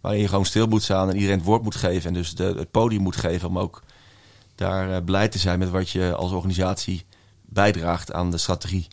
Waarin 0.00 0.20
je 0.20 0.28
gewoon 0.28 0.44
stil 0.44 0.66
moet 0.66 0.82
staan 0.82 1.08
en 1.08 1.14
iedereen 1.14 1.36
het 1.36 1.46
woord 1.46 1.62
moet 1.62 1.74
geven. 1.74 2.08
En 2.08 2.14
dus 2.14 2.34
de, 2.34 2.44
het 2.44 2.70
podium 2.70 3.02
moet 3.02 3.16
geven 3.16 3.48
om 3.48 3.58
ook 3.58 3.82
daar 4.54 5.02
blij 5.02 5.28
te 5.28 5.38
zijn 5.38 5.58
met 5.58 5.70
wat 5.70 5.90
je 5.90 6.14
als 6.14 6.32
organisatie 6.32 7.04
bijdraagt 7.42 8.12
aan 8.12 8.30
de 8.30 8.38
strategie. 8.38 8.88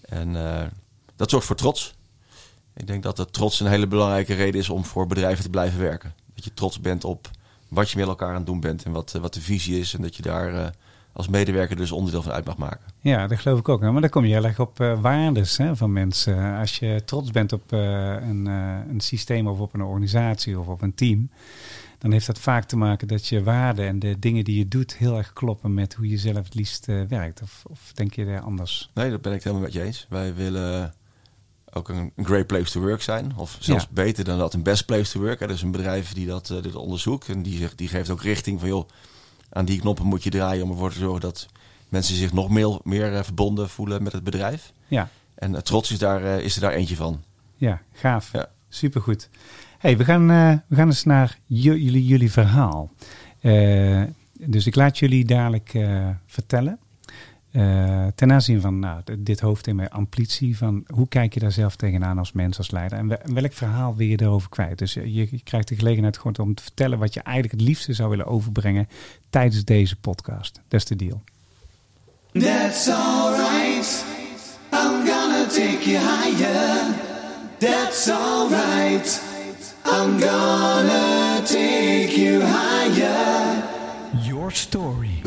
En 0.00 0.32
dat 1.16 1.30
zorgt 1.30 1.46
voor 1.46 1.56
trots. 1.56 1.95
Ik 2.76 2.86
denk 2.86 3.02
dat 3.02 3.18
het 3.18 3.32
trots 3.32 3.60
een 3.60 3.66
hele 3.66 3.86
belangrijke 3.86 4.34
reden 4.34 4.60
is 4.60 4.68
om 4.68 4.84
voor 4.84 5.06
bedrijven 5.06 5.44
te 5.44 5.50
blijven 5.50 5.80
werken. 5.80 6.14
Dat 6.34 6.44
je 6.44 6.54
trots 6.54 6.80
bent 6.80 7.04
op 7.04 7.30
wat 7.68 7.90
je 7.90 7.98
met 7.98 8.06
elkaar 8.06 8.28
aan 8.28 8.34
het 8.34 8.46
doen 8.46 8.60
bent 8.60 8.84
en 8.84 8.92
wat, 8.92 9.12
wat 9.12 9.34
de 9.34 9.40
visie 9.40 9.78
is. 9.78 9.94
En 9.94 10.02
dat 10.02 10.16
je 10.16 10.22
daar 10.22 10.54
uh, 10.54 10.66
als 11.12 11.28
medewerker 11.28 11.76
dus 11.76 11.92
onderdeel 11.92 12.22
van 12.22 12.32
uit 12.32 12.44
mag 12.44 12.56
maken. 12.56 12.80
Ja, 13.00 13.26
dat 13.26 13.38
geloof 13.38 13.58
ik 13.58 13.68
ook. 13.68 13.80
Maar 13.80 14.00
dan 14.00 14.10
kom 14.10 14.24
je 14.24 14.32
heel 14.32 14.44
erg 14.44 14.60
op 14.60 14.80
uh, 14.80 15.00
waardes 15.00 15.56
hè, 15.56 15.76
van 15.76 15.92
mensen. 15.92 16.58
Als 16.58 16.78
je 16.78 17.02
trots 17.04 17.30
bent 17.30 17.52
op 17.52 17.72
uh, 17.72 17.80
een, 18.12 18.46
een 18.46 19.00
systeem 19.00 19.46
of 19.46 19.58
op 19.58 19.74
een 19.74 19.82
organisatie 19.82 20.58
of 20.58 20.66
op 20.66 20.82
een 20.82 20.94
team 20.94 21.30
dan 21.98 22.12
heeft 22.12 22.26
dat 22.26 22.38
vaak 22.38 22.64
te 22.64 22.76
maken 22.76 23.08
dat 23.08 23.26
je 23.26 23.42
waarden 23.42 23.86
en 23.86 23.98
de 23.98 24.18
dingen 24.18 24.44
die 24.44 24.58
je 24.58 24.68
doet 24.68 24.96
heel 24.96 25.16
erg 25.16 25.32
kloppen 25.32 25.74
met 25.74 25.94
hoe 25.94 26.08
je 26.08 26.18
zelf 26.18 26.44
het 26.44 26.54
liefst 26.54 26.86
werkt. 26.86 27.42
Of, 27.42 27.64
of 27.68 27.92
denk 27.94 28.14
je 28.14 28.24
daar 28.24 28.40
anders? 28.40 28.90
Nee, 28.94 29.10
dat 29.10 29.22
ben 29.22 29.32
ik 29.32 29.42
helemaal 29.42 29.64
met 29.64 29.72
je 29.72 29.82
eens. 29.82 30.06
Wij 30.08 30.34
willen 30.34 30.94
ook 31.76 31.88
een, 31.88 32.12
great 32.16 32.46
place 32.46 32.70
to 32.70 32.80
work 32.80 33.02
zijn. 33.02 33.32
Of 33.36 33.56
zelfs 33.60 33.88
beter 33.88 34.24
dan 34.24 34.38
dat, 34.38 34.54
een 34.54 34.62
best 34.62 34.86
place 34.86 35.12
to 35.12 35.20
work. 35.20 35.40
Er 35.40 35.50
is 35.50 35.62
een 35.62 35.70
bedrijf 35.70 36.12
die 36.12 36.26
dat, 36.26 36.50
uh, 36.50 36.62
dit 36.62 36.74
onderzoekt. 36.74 37.28
En 37.28 37.42
die, 37.42 37.58
zegt, 37.58 37.78
die 37.78 37.88
geeft 37.88 38.10
ook 38.10 38.22
richting 38.22 38.60
van, 38.60 38.68
joh, 38.68 38.88
aan 39.50 39.64
die 39.64 39.80
knoppen 39.80 40.06
moet 40.06 40.22
je 40.22 40.30
draaien 40.30 40.64
om 40.64 40.70
ervoor 40.70 40.92
te 40.92 40.98
zorgen 40.98 41.20
dat 41.20 41.48
mensen 41.88 42.16
zich 42.16 42.32
nog 42.32 42.48
meer, 42.48 42.78
meer 42.82 43.12
uh, 43.12 43.22
verbonden 43.22 43.68
voelen 43.68 44.02
met 44.02 44.12
het 44.12 44.24
bedrijf. 44.24 44.72
Ja. 44.86 45.08
En 45.34 45.52
uh, 45.52 45.58
trots 45.58 45.90
is, 45.90 45.98
daar, 45.98 46.22
is 46.22 46.54
er 46.54 46.60
daar 46.60 46.72
eentje 46.72 46.96
van. 46.96 47.22
Ja, 47.56 47.82
gaaf. 47.92 48.32
Ja. 48.32 48.48
Supergoed. 48.68 49.28
Hey, 49.78 49.96
we 49.96 50.04
gaan, 50.04 50.26
we 50.66 50.76
gaan 50.76 50.86
eens 50.86 51.04
naar 51.04 51.38
jullie, 51.46 52.06
jullie 52.06 52.32
verhaal. 52.32 52.90
dus 54.32 54.66
ik 54.66 54.74
laat 54.74 54.98
jullie 54.98 55.24
dadelijk 55.24 55.72
vertellen. 56.26 56.78
Uh, 57.56 58.06
ten 58.14 58.32
aanzien 58.32 58.60
van 58.60 58.78
nou, 58.78 59.02
dit 59.18 59.40
hoofdthema 59.40 59.88
amplitie, 59.88 60.56
van 60.56 60.84
hoe 60.86 61.08
kijk 61.08 61.34
je 61.34 61.40
daar 61.40 61.52
zelf 61.52 61.76
tegenaan 61.76 62.18
als 62.18 62.32
mens, 62.32 62.58
als 62.58 62.70
leider? 62.70 62.98
En 62.98 63.34
welk 63.34 63.52
verhaal 63.52 63.96
wil 63.96 64.06
je 64.06 64.20
erover 64.20 64.48
kwijt? 64.48 64.78
Dus 64.78 64.94
je, 64.94 65.14
je, 65.14 65.40
krijgt 65.44 65.68
de 65.68 65.76
gelegenheid 65.76 66.16
gewoon 66.16 66.38
om 66.38 66.54
te 66.54 66.62
vertellen 66.62 66.98
wat 66.98 67.14
je 67.14 67.20
eigenlijk 67.20 67.60
het 67.60 67.68
liefste 67.68 67.92
zou 67.92 68.10
willen 68.10 68.26
overbrengen 68.26 68.88
tijdens 69.30 69.64
deze 69.64 69.96
podcast. 69.96 70.60
Dat 70.68 70.80
is 70.80 70.86
de 70.86 70.96
deal. 70.96 71.22
That's 72.32 72.88
alright. 72.88 74.04
I'm 74.72 75.06
gonna 75.06 75.46
take 75.46 75.90
you 75.90 75.98
higher. 75.98 76.94
That's 77.58 78.08
alright. 78.08 79.22
I'm 79.84 80.20
gonna 80.20 81.40
take 81.44 82.20
you 82.20 82.42
higher. 82.42 83.62
Your 84.22 84.52
story. 84.52 85.22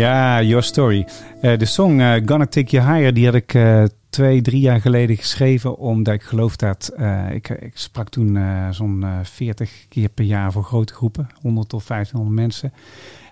Ja, 0.00 0.42
Your 0.42 0.62
Story. 0.62 1.06
Uh, 1.42 1.58
de 1.58 1.64
song 1.64 2.00
uh, 2.00 2.12
Gonna 2.24 2.46
Take 2.46 2.70
You 2.76 2.92
Higher, 2.92 3.14
die 3.14 3.24
had 3.24 3.34
ik 3.34 3.54
uh, 3.54 3.84
twee, 4.10 4.42
drie 4.42 4.60
jaar 4.60 4.80
geleden 4.80 5.16
geschreven. 5.16 5.78
Omdat 5.78 6.14
ik 6.14 6.22
geloof 6.22 6.56
dat, 6.56 6.92
ik, 7.32 7.48
ik, 7.48 7.70
sprak 7.74 8.08
toen 8.08 8.38
zo'n 8.70 9.04
40 9.22 9.70
keer 9.88 10.08
per 10.08 10.24
jaar 10.24 10.52
voor 10.52 10.64
grote 10.64 10.94
groepen. 10.94 11.28
100 11.42 11.68
tot 11.68 11.86
1500 11.86 12.40
mensen. 12.40 12.72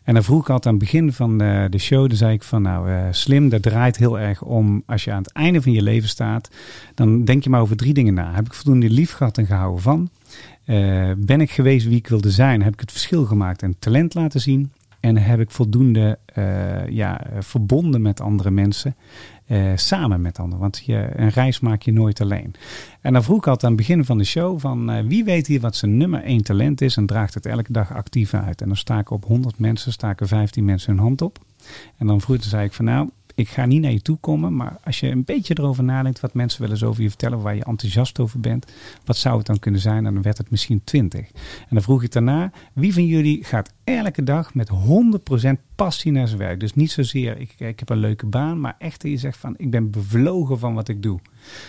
En 0.04 0.14
dan 0.14 0.22
vroeg 0.22 0.40
ik 0.40 0.50
altijd 0.50 0.66
aan 0.66 0.80
het 0.80 0.90
begin 0.90 1.12
van 1.12 1.38
de, 1.38 1.66
de 1.70 1.78
show, 1.78 2.08
dan 2.08 2.16
zei 2.16 2.32
ik 2.32 2.42
van 2.42 2.62
nou 2.62 3.12
slim, 3.12 3.48
dat 3.48 3.62
draait 3.62 3.96
heel 3.96 4.18
erg 4.18 4.42
om 4.42 4.82
als 4.86 5.04
je 5.04 5.12
aan 5.12 5.22
het 5.22 5.32
einde 5.32 5.62
van 5.62 5.72
je 5.72 5.82
leven 5.82 6.08
staat. 6.08 6.50
Dan 6.94 7.24
denk 7.24 7.44
je 7.44 7.50
maar 7.50 7.60
over 7.60 7.76
drie 7.76 7.94
dingen 7.94 8.14
na. 8.14 8.34
Heb 8.34 8.46
ik 8.46 8.54
voldoende 8.54 8.90
lief 8.90 9.12
gehad 9.12 9.38
en 9.38 9.46
gehouden 9.46 9.82
van? 9.82 10.10
ben 11.16 11.40
ik 11.40 11.50
geweest 11.50 11.86
wie 11.86 11.96
ik 11.96 12.08
wilde 12.08 12.30
zijn? 12.30 12.62
Heb 12.62 12.72
ik 12.72 12.80
het 12.80 12.92
verschil 12.92 13.24
gemaakt 13.24 13.62
en 13.62 13.76
talent 13.78 14.14
laten 14.14 14.40
zien? 14.40 14.72
En 15.00 15.16
heb 15.16 15.40
ik 15.40 15.50
voldoende 15.50 16.18
uh, 16.38 16.88
ja, 16.88 17.20
verbonden 17.38 18.02
met 18.02 18.20
andere 18.20 18.50
mensen. 18.50 18.96
Uh, 19.46 19.72
samen 19.74 20.20
met 20.20 20.38
anderen. 20.38 20.60
Want 20.60 20.82
je, 20.84 21.08
een 21.16 21.28
reis 21.28 21.60
maak 21.60 21.82
je 21.82 21.92
nooit 21.92 22.20
alleen. 22.20 22.54
En 23.00 23.12
dan 23.12 23.22
vroeg 23.22 23.38
ik 23.38 23.46
altijd 23.46 23.64
aan 23.64 23.76
het 23.76 23.86
begin 23.86 24.04
van 24.04 24.18
de 24.18 24.24
show: 24.24 24.60
van 24.60 25.08
wie 25.08 25.24
weet 25.24 25.46
hier 25.46 25.60
wat 25.60 25.76
zijn 25.76 25.96
nummer 25.96 26.22
één 26.22 26.42
talent 26.42 26.80
is 26.80 26.96
en 26.96 27.06
draagt 27.06 27.34
het 27.34 27.46
elke 27.46 27.72
dag 27.72 27.94
actief 27.94 28.34
uit. 28.34 28.60
En 28.60 28.66
dan 28.66 28.76
sta 28.76 28.98
ik 28.98 29.10
op 29.10 29.24
100 29.24 29.58
mensen, 29.58 29.92
staken 29.92 30.28
15 30.28 30.64
mensen 30.64 30.92
hun 30.92 31.02
hand 31.02 31.22
op. 31.22 31.38
En 31.96 32.06
dan 32.06 32.20
vroeg, 32.20 32.42
zei 32.42 32.64
ik 32.64 32.72
van 32.72 32.84
nou, 32.84 33.08
ik 33.38 33.48
ga 33.48 33.66
niet 33.66 33.82
naar 33.82 33.92
je 33.92 34.02
toe 34.02 34.18
komen, 34.20 34.56
maar 34.56 34.76
als 34.84 35.00
je 35.00 35.10
een 35.10 35.24
beetje 35.24 35.58
erover 35.58 35.84
nadenkt 35.84 36.20
wat 36.20 36.34
mensen 36.34 36.62
wel 36.62 36.70
eens 36.70 36.82
over 36.82 37.02
je 37.02 37.08
vertellen, 37.08 37.40
waar 37.40 37.54
je 37.54 37.64
enthousiast 37.64 38.20
over 38.20 38.40
bent, 38.40 38.72
wat 39.04 39.16
zou 39.16 39.36
het 39.36 39.46
dan 39.46 39.58
kunnen 39.58 39.80
zijn? 39.80 40.06
En 40.06 40.14
dan 40.14 40.22
werd 40.22 40.38
het 40.38 40.50
misschien 40.50 40.84
20. 40.84 41.20
En 41.20 41.68
dan 41.68 41.82
vroeg 41.82 42.02
ik 42.02 42.12
daarna, 42.12 42.50
wie 42.72 42.92
van 42.92 43.06
jullie 43.06 43.44
gaat 43.44 43.72
elke 43.84 44.22
dag 44.22 44.54
met 44.54 44.70
100% 45.48 45.50
passie 45.74 46.12
naar 46.12 46.26
zijn 46.26 46.38
werk? 46.38 46.60
Dus 46.60 46.74
niet 46.74 46.90
zozeer, 46.90 47.38
ik, 47.38 47.54
ik 47.58 47.78
heb 47.78 47.88
een 47.88 47.98
leuke 47.98 48.26
baan, 48.26 48.60
maar 48.60 48.74
echt 48.78 49.02
dat 49.02 49.10
je 49.10 49.16
zegt 49.16 49.38
van, 49.38 49.54
ik 49.56 49.70
ben 49.70 49.90
bevlogen 49.90 50.58
van 50.58 50.74
wat 50.74 50.88
ik 50.88 51.02
doe. 51.02 51.20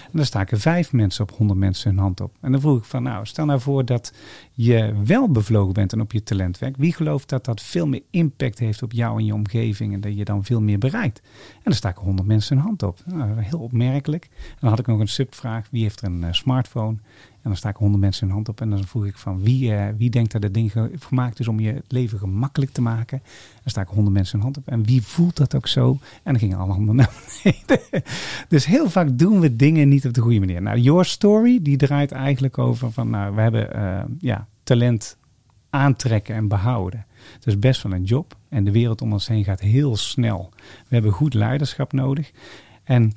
En 0.04 0.12
dan 0.12 0.26
staken 0.26 0.60
vijf 0.60 0.92
mensen 0.94 1.24
op 1.24 1.38
100 1.38 1.60
mensen 1.60 1.90
hun 1.90 2.00
hand 2.00 2.22
op. 2.22 2.36
En 2.42 2.52
dan 2.52 2.62
vroeg 2.62 2.78
ik 2.78 2.84
van, 2.84 3.04
nou, 3.04 3.26
stel 3.26 3.46
nou 3.46 3.60
voor 3.60 3.86
dat 3.86 4.14
je 4.52 4.94
wel 5.06 5.32
bevlogen 5.32 5.74
bent 5.74 5.94
en 5.94 6.02
op 6.02 6.12
je 6.12 6.24
talent 6.24 6.60
werkt. 6.60 6.78
Wie 6.78 6.94
gelooft 6.94 7.30
dat 7.30 7.46
dat 7.46 7.62
veel 7.62 7.88
meer 7.88 8.02
impact 8.10 8.60
heeft 8.60 8.84
op 8.84 8.92
jou 8.92 9.18
en 9.18 9.26
je 9.26 9.34
omgeving 9.34 9.94
en 9.94 10.02
dat 10.02 10.18
je 10.18 10.26
dan 10.26 10.44
veel 10.44 10.62
meer 10.62 10.78
bereikt? 10.78 11.22
En 11.56 11.62
dan 11.64 11.74
staken 11.74 12.04
100 12.04 12.28
mensen 12.28 12.56
hun 12.56 12.66
hand 12.66 12.84
op. 12.84 13.00
Nou, 13.06 13.42
heel 13.42 13.60
opmerkelijk. 13.60 14.28
En 14.32 14.58
dan 14.60 14.70
had 14.70 14.80
ik 14.80 14.88
nog 14.88 15.00
een 15.00 15.08
subvraag, 15.08 15.68
wie 15.72 15.82
heeft 15.82 16.02
er 16.02 16.08
een 16.08 16.22
uh, 16.22 16.28
smartphone? 16.32 16.98
En 17.42 17.50
dan 17.50 17.56
sta 17.56 17.70
ik 17.70 17.76
honderd 17.76 18.02
mensen 18.02 18.26
hun 18.26 18.36
hand 18.36 18.50
op 18.50 18.62
en 18.62 18.70
dan 18.70 18.84
vroeg 18.84 19.06
ik 19.06 19.18
van 19.18 19.42
wie, 19.42 19.72
uh, 19.72 19.88
wie 19.98 20.10
denkt 20.10 20.32
dat 20.32 20.44
het 20.44 20.54
ding 20.54 20.74
gemaakt 21.00 21.40
is 21.40 21.48
om 21.48 21.60
je 21.60 21.84
leven 21.88 22.20
gemakkelijk 22.20 22.72
te 22.72 22.82
maken. 22.82 23.22
Dan 23.54 23.72
sta 23.72 23.82
ik 23.82 23.88
honderd 23.88 24.16
mensen 24.16 24.36
hun 24.36 24.44
hand 24.44 24.58
op 24.58 24.68
en 24.68 24.84
wie 24.84 25.02
voelt 25.02 25.38
dat 25.38 25.56
ook 25.56 25.68
zo? 25.68 25.90
En 26.24 26.32
dan 26.32 26.40
gingen 26.40 26.58
alle 26.58 26.74
handen 26.74 26.96
naar 27.02 27.14
beneden. 27.44 28.04
dus 28.48 28.66
heel 28.66 28.90
vaak 28.90 29.18
doen 29.18 29.40
we 29.40 29.56
dingen 29.56 29.90
niet 29.90 30.06
op 30.06 30.14
de 30.14 30.22
goede 30.22 30.40
manier. 30.40 30.62
Nou, 30.62 30.80
Your 30.80 31.06
Story 31.06 31.60
die 31.62 31.78
draait 31.78 32.12
eigenlijk 32.12 32.58
over 32.58 32.92
van 32.92 33.10
nou, 33.10 33.36
we 33.36 33.42
hebben 33.42 33.76
uh, 33.76 34.02
ja, 34.20 34.48
talent 34.64 35.18
aantrekken 35.70 36.36
en 36.36 36.48
behouden. 36.48 37.06
Het 37.34 37.48
is 37.48 37.60
best 37.60 37.84
wel 37.84 37.92
een 37.92 38.04
job 38.04 38.38
en 38.50 38.64
de 38.64 38.72
wereld 38.72 39.02
om 39.02 39.12
ons 39.12 39.28
heen 39.28 39.44
gaat 39.44 39.60
heel 39.60 39.98
snel. 39.98 40.50
We 40.88 40.94
hebben 40.94 41.12
goed 41.12 41.34
leiderschap 41.34 41.94
nodig. 41.94 42.32
En 42.84 43.14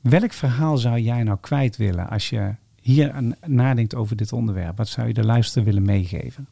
welk 0.00 0.32
verhaal 0.32 0.78
zou 0.78 0.98
jij 0.98 1.22
nou 1.22 1.38
kwijt 1.40 1.76
willen 1.76 2.08
als 2.08 2.30
je 2.30 2.54
hier 2.80 3.34
nadenkt 3.46 3.94
over 3.94 4.16
dit 4.16 4.32
onderwerp? 4.32 4.76
Wat 4.76 4.88
zou 4.88 5.06
je 5.06 5.14
de 5.14 5.24
luisteraar 5.24 5.64
willen 5.64 5.82
meegeven? 5.82 6.48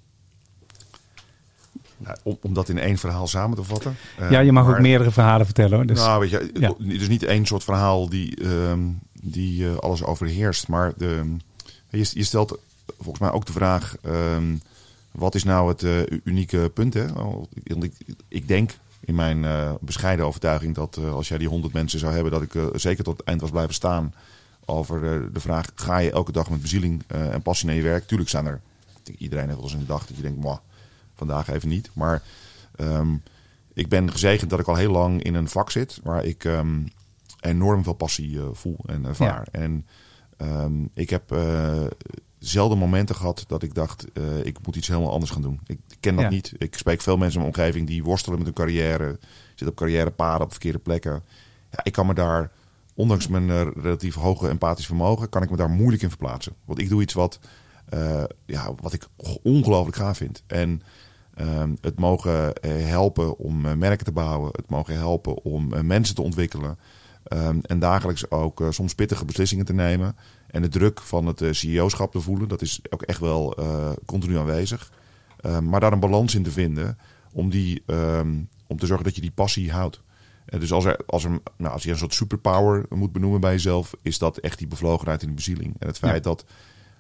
Nou, 1.98 2.16
om, 2.22 2.38
om, 2.42 2.54
dat 2.54 2.68
in 2.68 2.78
één 2.78 2.98
verhaal 2.98 3.26
samen 3.26 3.56
te 3.56 3.62
vatten. 3.62 3.96
ja, 4.30 4.40
je 4.40 4.52
mag 4.52 4.68
ook 4.68 4.80
meerdere 4.80 5.10
verhalen 5.10 5.46
vertellen 5.46 5.76
hoor. 5.76 5.86
Dus, 5.86 5.98
nou, 5.98 6.20
weet 6.20 6.30
je, 6.30 6.50
ja. 6.54 6.68
het 6.68 7.00
is 7.00 7.08
niet 7.08 7.22
één 7.22 7.46
soort 7.46 7.64
verhaal 7.64 8.08
die, 8.08 8.40
uh, 8.40 8.72
die 9.22 9.62
uh, 9.62 9.76
alles 9.76 10.04
overheerst. 10.04 10.68
Maar 10.68 10.92
de, 10.96 11.36
je, 11.90 12.10
je, 12.12 12.24
stelt 12.24 12.58
volgens 12.96 13.18
mij 13.18 13.30
ook 13.30 13.46
de 13.46 13.52
vraag: 13.52 13.96
uh, 14.06 14.36
wat 15.10 15.34
is 15.34 15.44
nou 15.44 15.68
het 15.68 15.82
uh, 15.82 16.00
unieke 16.24 16.70
punt? 16.74 16.94
Hè? 16.94 17.04
Ik, 17.62 17.92
ik, 18.28 18.48
denk 18.48 18.70
in 19.00 19.14
mijn 19.14 19.46
bescheiden 19.80 20.26
overtuiging 20.26 20.74
dat 20.74 20.98
als 21.12 21.28
jij 21.28 21.38
die 21.38 21.48
honderd 21.48 21.72
mensen 21.72 21.98
zou 21.98 22.12
hebben, 22.12 22.32
dat 22.32 22.42
ik 22.42 22.52
zeker 22.74 23.04
tot 23.04 23.16
het 23.16 23.26
eind 23.26 23.40
was 23.40 23.50
blijven 23.50 23.74
staan 23.74 24.14
over 24.68 25.00
de, 25.00 25.28
de 25.32 25.40
vraag: 25.40 25.70
ga 25.74 25.98
je 25.98 26.10
elke 26.10 26.32
dag 26.32 26.50
met 26.50 26.62
bezieling 26.62 27.02
uh, 27.12 27.34
en 27.34 27.42
passie 27.42 27.66
naar 27.66 27.76
je 27.76 27.82
werk? 27.82 28.06
Tuurlijk 28.06 28.30
zijn 28.30 28.46
er. 28.46 28.60
Iedereen 29.18 29.44
heeft 29.44 29.56
wel 29.56 29.64
eens 29.64 29.74
een 29.78 29.86
dag 29.86 30.06
dat 30.06 30.16
je 30.16 30.22
denkt: 30.22 30.40
Mwah, 30.40 30.58
vandaag 31.14 31.48
even 31.48 31.68
niet. 31.68 31.90
Maar 31.92 32.22
um, 32.76 33.22
ik 33.72 33.88
ben 33.88 34.10
gezegend 34.10 34.50
dat 34.50 34.60
ik 34.60 34.68
al 34.68 34.74
heel 34.74 34.92
lang 34.92 35.22
in 35.22 35.34
een 35.34 35.48
vak 35.48 35.70
zit 35.70 36.00
waar 36.02 36.24
ik 36.24 36.44
um, 36.44 36.86
enorm 37.40 37.82
veel 37.82 37.92
passie 37.92 38.30
uh, 38.30 38.44
voel 38.52 38.78
en 38.86 39.04
ervaar. 39.04 39.48
Ja. 39.52 39.60
En 39.60 39.86
um, 40.38 40.90
ik 40.94 41.10
heb 41.10 41.32
uh, 41.32 41.84
zelden 42.38 42.78
momenten 42.78 43.14
gehad 43.14 43.44
dat 43.46 43.62
ik 43.62 43.74
dacht: 43.74 44.04
ik 44.42 44.66
moet 44.66 44.76
iets 44.76 44.88
helemaal 44.88 45.12
anders 45.12 45.30
gaan 45.30 45.42
doen. 45.42 45.60
Ik 45.66 45.78
ken 46.00 46.14
dat 46.14 46.24
ja. 46.24 46.30
niet. 46.30 46.52
Ik 46.58 46.76
spreek 46.76 47.00
veel 47.00 47.16
mensen 47.16 47.40
in 47.40 47.46
mijn 47.46 47.56
omgeving 47.56 47.86
die 47.86 48.04
worstelen 48.04 48.38
met 48.38 48.46
hun 48.46 48.56
carrière, 48.56 49.18
zitten 49.48 49.68
op 49.68 49.76
carrièrepaden 49.76 50.42
op 50.42 50.50
verkeerde 50.50 50.78
plekken. 50.78 51.22
Ja, 51.70 51.80
ik 51.82 51.92
kan 51.92 52.06
me 52.06 52.14
daar 52.14 52.50
ondanks 52.98 53.28
mijn 53.28 53.48
uh, 53.48 53.66
relatief 53.82 54.14
hoge 54.14 54.48
empathisch 54.48 54.86
vermogen, 54.86 55.28
kan 55.28 55.42
ik 55.42 55.50
me 55.50 55.56
daar 55.56 55.70
moeilijk 55.70 56.02
in 56.02 56.08
verplaatsen. 56.08 56.52
Want 56.64 56.78
ik 56.78 56.88
doe 56.88 57.02
iets 57.02 57.14
wat, 57.14 57.38
uh, 57.94 58.24
ja, 58.46 58.74
wat 58.80 58.92
ik 58.92 59.06
ongelooflijk 59.42 59.96
gaaf 59.96 60.16
vind. 60.16 60.42
En 60.46 60.82
uh, 61.40 61.62
het 61.80 61.98
mogen 61.98 62.54
eh, 62.54 62.86
helpen 62.86 63.38
om 63.38 63.78
merken 63.78 64.04
te 64.04 64.12
bouwen, 64.12 64.50
het 64.52 64.68
mogen 64.70 64.94
helpen 64.94 65.44
om 65.44 65.86
mensen 65.86 66.14
te 66.14 66.22
ontwikkelen. 66.22 66.78
Um, 67.32 67.60
en 67.62 67.78
dagelijks 67.78 68.30
ook 68.30 68.62
soms 68.70 68.94
pittige 68.94 69.24
beslissingen 69.24 69.64
te 69.64 69.74
nemen. 69.74 70.16
En 70.46 70.62
de 70.62 70.68
druk 70.68 71.00
van 71.00 71.26
het 71.26 71.42
CEO-schap 71.50 72.12
te 72.12 72.20
voelen, 72.20 72.48
dat 72.48 72.62
is 72.62 72.80
ook 72.90 73.02
echt 73.02 73.20
wel 73.20 73.56
continu 74.04 74.38
aanwezig. 74.38 74.92
Ehm, 75.40 75.68
maar 75.68 75.80
daar 75.80 75.92
een 75.92 76.00
balans 76.00 76.34
in 76.34 76.42
te 76.42 76.50
vinden 76.50 76.98
om, 77.32 77.50
die, 77.50 77.82
om 78.66 78.78
te 78.78 78.86
zorgen 78.86 79.04
dat 79.04 79.14
je 79.14 79.20
die 79.20 79.30
passie 79.30 79.72
houdt. 79.72 80.02
Dus 80.48 80.72
als, 80.72 80.84
er, 80.84 80.98
als, 81.06 81.24
er, 81.24 81.30
nou, 81.56 81.72
als 81.72 81.82
je 81.82 81.90
een 81.90 81.98
soort 81.98 82.14
superpower 82.14 82.86
moet 82.88 83.12
benoemen 83.12 83.40
bij 83.40 83.52
jezelf, 83.52 83.94
is 84.02 84.18
dat 84.18 84.38
echt 84.38 84.58
die 84.58 84.66
bevlogenheid 84.66 85.20
en 85.20 85.26
die 85.26 85.36
bezieling. 85.36 85.74
En 85.78 85.86
het 85.86 85.98
feit 85.98 86.24
ja. 86.24 86.30
dat 86.30 86.44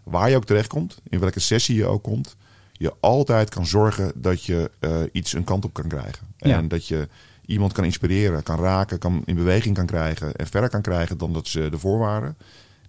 waar 0.02 0.30
je 0.30 0.36
ook 0.36 0.44
terechtkomt, 0.44 1.00
in 1.08 1.18
welke 1.18 1.40
sessie 1.40 1.76
je 1.76 1.86
ook 1.86 2.02
komt, 2.02 2.36
je 2.72 2.94
altijd 3.00 3.50
kan 3.50 3.66
zorgen 3.66 4.12
dat 4.14 4.44
je 4.44 4.70
uh, 4.80 5.00
iets 5.12 5.32
een 5.32 5.44
kant 5.44 5.64
op 5.64 5.72
kan 5.72 5.88
krijgen. 5.88 6.26
Ja. 6.36 6.56
En 6.56 6.68
dat 6.68 6.86
je 6.86 7.08
iemand 7.46 7.72
kan 7.72 7.84
inspireren, 7.84 8.42
kan 8.42 8.58
raken, 8.58 8.98
kan 8.98 9.22
in 9.24 9.34
beweging 9.34 9.74
kan 9.74 9.86
krijgen 9.86 10.34
en 10.34 10.46
verder 10.46 10.70
kan 10.70 10.82
krijgen 10.82 11.18
dan 11.18 11.32
dat 11.32 11.46
ze 11.46 11.68
ervoor 11.72 11.98
waren. 11.98 12.36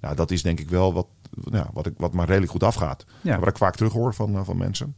Nou, 0.02 0.16
dat 0.16 0.32
is 0.32 0.42
denk 0.42 0.60
ik 0.60 0.70
wel 0.70 0.94
wat, 0.94 1.08
nou, 1.44 1.66
wat, 1.74 1.86
ik, 1.86 1.94
wat 1.98 2.14
maar 2.14 2.28
redelijk 2.28 2.52
goed 2.52 2.64
afgaat. 2.64 3.06
Ja. 3.22 3.40
Wat 3.40 3.48
ik 3.48 3.58
vaak 3.58 3.76
terug 3.76 3.94
hoor 3.94 4.14
van, 4.14 4.36
uh, 4.36 4.42
van 4.44 4.58
mensen. 4.58 4.96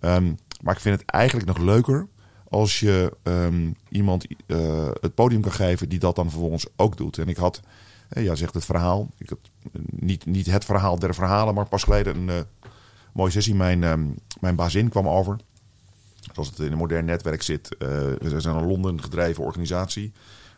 Um, 0.00 0.36
maar 0.62 0.74
ik 0.74 0.80
vind 0.80 1.00
het 1.00 1.10
eigenlijk 1.10 1.46
nog 1.46 1.58
leuker 1.58 2.08
als 2.48 2.80
je 2.80 3.12
um, 3.22 3.74
iemand 3.88 4.26
uh, 4.46 4.88
het 5.00 5.14
podium 5.14 5.40
kan 5.40 5.52
geven 5.52 5.88
die 5.88 5.98
dat 5.98 6.16
dan 6.16 6.30
vervolgens 6.30 6.66
ook 6.76 6.96
doet. 6.96 7.18
En 7.18 7.28
ik 7.28 7.36
had, 7.36 7.60
uh, 8.12 8.24
ja, 8.24 8.34
zegt 8.34 8.54
het 8.54 8.64
verhaal. 8.64 9.10
Ik 9.18 9.28
had 9.28 9.38
niet, 9.90 10.26
niet 10.26 10.46
het 10.46 10.64
verhaal 10.64 10.98
der 10.98 11.14
verhalen, 11.14 11.54
maar 11.54 11.66
pas 11.66 11.82
geleden 11.82 12.16
een 12.16 12.28
uh, 12.28 12.68
mooie 13.12 13.30
sessie. 13.30 13.54
Mijn, 13.54 13.82
um, 13.82 14.14
mijn 14.40 14.56
bazin 14.56 14.88
kwam 14.88 15.08
over. 15.08 15.36
Zoals 16.32 16.48
het 16.48 16.58
in 16.58 16.72
een 16.72 16.78
modern 16.78 17.04
netwerk 17.04 17.42
zit. 17.42 17.76
we 17.78 18.34
zijn 18.36 18.56
een 18.56 18.66
Londen 18.66 19.02
gedreven 19.02 19.44
organisatie. 19.44 20.12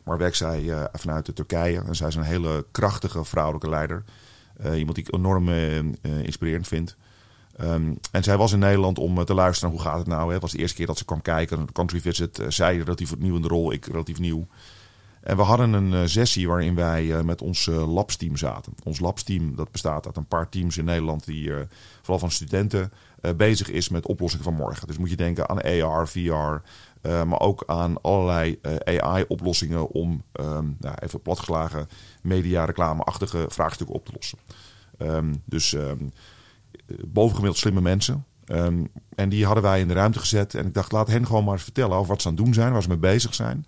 Maar 0.04 0.18
werkt 0.18 0.36
zij 0.36 0.88
vanuit 0.92 1.26
de 1.26 1.32
Turkije. 1.32 1.82
En 1.86 1.96
zij 1.96 2.08
is 2.08 2.14
een 2.14 2.22
hele 2.22 2.66
krachtige 2.70 3.24
vrouwelijke 3.24 3.68
leider. 3.68 4.04
iemand 4.74 4.94
die 4.94 5.04
ik 5.04 5.14
enorm 5.14 5.48
inspirerend 6.02 6.68
vind. 6.68 6.96
Um, 7.62 7.98
en 8.12 8.22
zij 8.22 8.36
was 8.36 8.52
in 8.52 8.58
Nederland 8.58 8.98
om 8.98 9.24
te 9.24 9.34
luisteren 9.34 9.74
hoe 9.74 9.82
gaat 9.82 9.98
het 9.98 10.06
nou. 10.06 10.26
Hè. 10.26 10.32
Het 10.32 10.42
was 10.42 10.52
de 10.52 10.58
eerste 10.58 10.76
keer 10.76 10.86
dat 10.86 10.98
ze 10.98 11.04
kwam 11.04 11.22
kijken. 11.22 11.58
Een 11.60 11.72
country 11.72 12.00
visit. 12.00 12.40
Uh, 12.40 12.46
zij 12.48 12.76
relatief 12.76 13.18
nieuw 13.18 13.36
in 13.36 13.42
de 13.42 13.48
rol, 13.48 13.72
ik 13.72 13.86
relatief 13.86 14.18
nieuw. 14.18 14.46
En 15.20 15.36
we 15.36 15.42
hadden 15.42 15.72
een 15.72 15.92
uh, 15.92 16.00
sessie 16.04 16.48
waarin 16.48 16.74
wij 16.74 17.22
met 17.24 17.42
ons 17.42 17.66
labsteam 17.66 18.36
zaten. 18.36 18.72
Ons 18.84 19.00
labsteam 19.00 19.56
dat 19.56 19.70
bestaat 19.70 20.06
uit 20.06 20.16
een 20.16 20.26
paar 20.26 20.48
teams 20.48 20.76
in 20.76 20.84
Nederland 20.84 21.26
die 21.26 21.52
vooral 22.00 22.18
van 22.18 22.30
studenten 22.30 22.92
bezig 23.36 23.70
is 23.70 23.88
met 23.88 24.06
oplossingen 24.06 24.44
van 24.44 24.54
morgen. 24.54 24.86
Dus 24.86 24.98
moet 24.98 25.10
je 25.10 25.16
denken 25.16 25.48
aan 25.48 25.62
AR, 25.62 26.08
VR, 26.08 26.60
maar 27.02 27.40
ook 27.40 27.62
aan 27.66 28.00
allerlei 28.02 28.58
AI-oplossingen 28.84 29.88
om, 29.88 30.22
um, 30.32 30.76
nou, 30.80 30.94
even 30.98 31.22
platgeslagen, 31.22 31.88
media-reclame-achtige 32.22 33.46
vraagstukken 33.48 33.96
op 33.96 34.04
te 34.04 34.12
lossen. 34.14 34.38
Um, 34.98 35.42
dus 35.44 35.76
bovengemiddeld 37.06 37.58
slimme 37.58 37.80
mensen. 37.80 38.24
Um, 38.46 38.88
en 39.14 39.28
die 39.28 39.44
hadden 39.44 39.62
wij 39.62 39.80
in 39.80 39.88
de 39.88 39.94
ruimte 39.94 40.18
gezet. 40.18 40.54
En 40.54 40.66
ik 40.66 40.74
dacht, 40.74 40.92
laat 40.92 41.08
hen 41.08 41.26
gewoon 41.26 41.44
maar 41.44 41.52
eens 41.52 41.62
vertellen 41.62 41.96
over 41.96 42.08
wat 42.08 42.22
ze 42.22 42.28
aan 42.28 42.34
het 42.34 42.44
doen 42.44 42.54
zijn, 42.54 42.72
waar 42.72 42.82
ze 42.82 42.88
mee 42.88 42.98
bezig 42.98 43.34
zijn. 43.34 43.66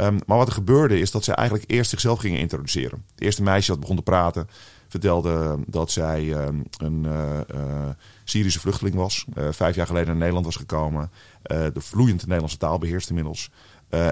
Um, 0.00 0.18
maar 0.26 0.38
wat 0.38 0.46
er 0.46 0.52
gebeurde 0.52 0.98
is 0.98 1.10
dat 1.10 1.24
ze 1.24 1.34
eigenlijk 1.34 1.70
eerst 1.70 1.90
zichzelf 1.90 2.18
gingen 2.18 2.38
introduceren. 2.38 3.04
Het 3.10 3.20
eerste 3.20 3.42
meisje 3.42 3.70
dat 3.70 3.80
begon 3.80 3.96
te 3.96 4.02
praten 4.02 4.48
vertelde 4.88 5.58
dat 5.66 5.90
zij 5.90 6.46
um, 6.46 6.62
een 6.78 7.04
uh, 7.04 7.40
uh, 7.54 7.88
Syrische 8.24 8.60
vluchteling 8.60 8.96
was. 8.96 9.26
Uh, 9.34 9.48
vijf 9.50 9.74
jaar 9.74 9.86
geleden 9.86 10.08
naar 10.08 10.16
Nederland 10.16 10.44
was 10.44 10.56
gekomen. 10.56 11.10
de 11.42 11.72
vloeiend 11.80 12.22
Nederlandse 12.22 12.56
taal 12.56 12.78
beheerst 12.78 13.08
inmiddels. 13.08 13.50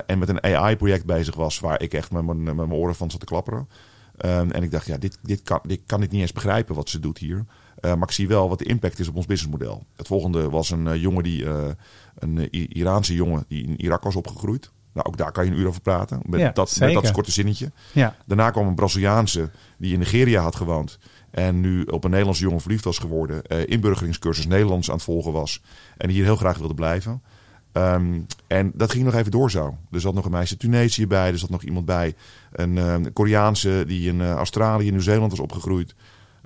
en 0.07 0.19
met 0.19 0.29
een 0.29 0.43
AI-project 0.43 1.05
bezig 1.05 1.35
was 1.35 1.61
waar 1.61 1.83
ik 1.83 1.95
echt 1.95 2.11
met 2.11 2.25
mijn, 2.25 2.43
met 2.43 2.55
mijn 2.55 2.73
oren 2.73 2.95
van 2.95 3.11
zat 3.11 3.21
te 3.21 3.27
klapperen. 3.27 3.69
en 4.17 4.63
ik 4.63 4.71
dacht, 4.71 4.87
ja, 4.87 4.97
dit, 4.97 5.19
dit, 5.23 5.43
kan, 5.43 5.61
dit 5.63 5.81
kan 5.87 6.03
ik 6.03 6.11
niet 6.11 6.21
eens 6.21 6.33
begrijpen 6.33 6.75
wat 6.75 6.89
ze 6.89 7.01
doet 7.01 7.19
hier. 7.19 7.45
Uh, 7.85 7.95
maar 7.95 8.09
ik 8.09 8.15
zie 8.15 8.29
wel 8.29 8.49
wat 8.49 8.59
de 8.59 8.65
impact 8.65 8.99
is 8.99 9.09
op 9.09 9.17
ons 9.17 9.27
businessmodel. 9.27 9.85
Het 9.97 10.07
volgende 10.07 10.51
was 10.51 10.71
een 10.71 10.87
uh, 10.87 10.97
jongen 10.97 11.23
die, 11.23 11.43
uh, 11.43 11.69
een 12.19 12.51
Iraanse 12.51 13.15
jongen 13.15 13.45
die 13.49 13.65
in 13.65 13.81
Irak 13.81 14.03
was 14.03 14.17
opgegroeid. 14.17 14.71
Nou, 14.93 15.07
ook 15.07 15.17
daar 15.17 15.33
kan 15.33 15.45
je 15.45 15.51
een 15.51 15.59
uur 15.59 15.67
over 15.67 15.81
praten. 15.81 16.21
Met, 16.27 16.41
ja, 16.41 16.51
dat, 16.51 16.77
met 16.81 16.93
dat 16.93 17.11
korte 17.11 17.33
zinnetje. 17.33 17.73
Ja. 17.93 18.17
Daarna 18.27 18.51
kwam 18.51 18.67
een 18.67 18.75
Braziliaanse 18.75 19.51
die 19.79 19.93
in 19.93 19.99
Nigeria 19.99 20.43
had 20.43 20.57
gewoond. 20.57 20.99
En 21.31 21.61
nu 21.61 21.83
op 21.83 22.05
een 22.05 22.11
Nederlandse 22.11 22.43
jongen 22.43 22.61
verliefd 22.61 22.85
was 22.85 22.99
geworden. 22.99 23.43
inburgeringscursus 23.67 24.47
Nederlands 24.47 24.89
aan 24.89 24.95
het 24.95 25.05
volgen 25.05 25.33
was. 25.33 25.63
En 25.97 26.11
hier 26.11 26.25
heel 26.25 26.37
graag 26.37 26.59
wilde 26.59 26.75
blijven. 26.75 27.23
Um, 27.73 28.27
en 28.47 28.73
dat 28.75 28.91
ging 28.91 29.05
nog 29.05 29.15
even 29.15 29.31
door 29.31 29.51
zo. 29.51 29.77
Er 29.91 30.01
zat 30.01 30.15
nog 30.15 30.25
een 30.25 30.31
meisje 30.31 30.57
Tunesië 30.57 31.07
bij. 31.07 31.31
Er 31.31 31.39
zat 31.39 31.51
nog 31.51 31.63
iemand 31.63 31.87
bij. 31.87 32.15
Een, 32.53 32.77
een 32.77 33.13
Koreaanse 33.13 33.85
die 33.87 34.09
in 34.09 34.23
Australië, 34.23 34.91
Nieuw-Zeeland 34.91 35.31
was 35.31 35.41
opgegroeid. 35.41 35.95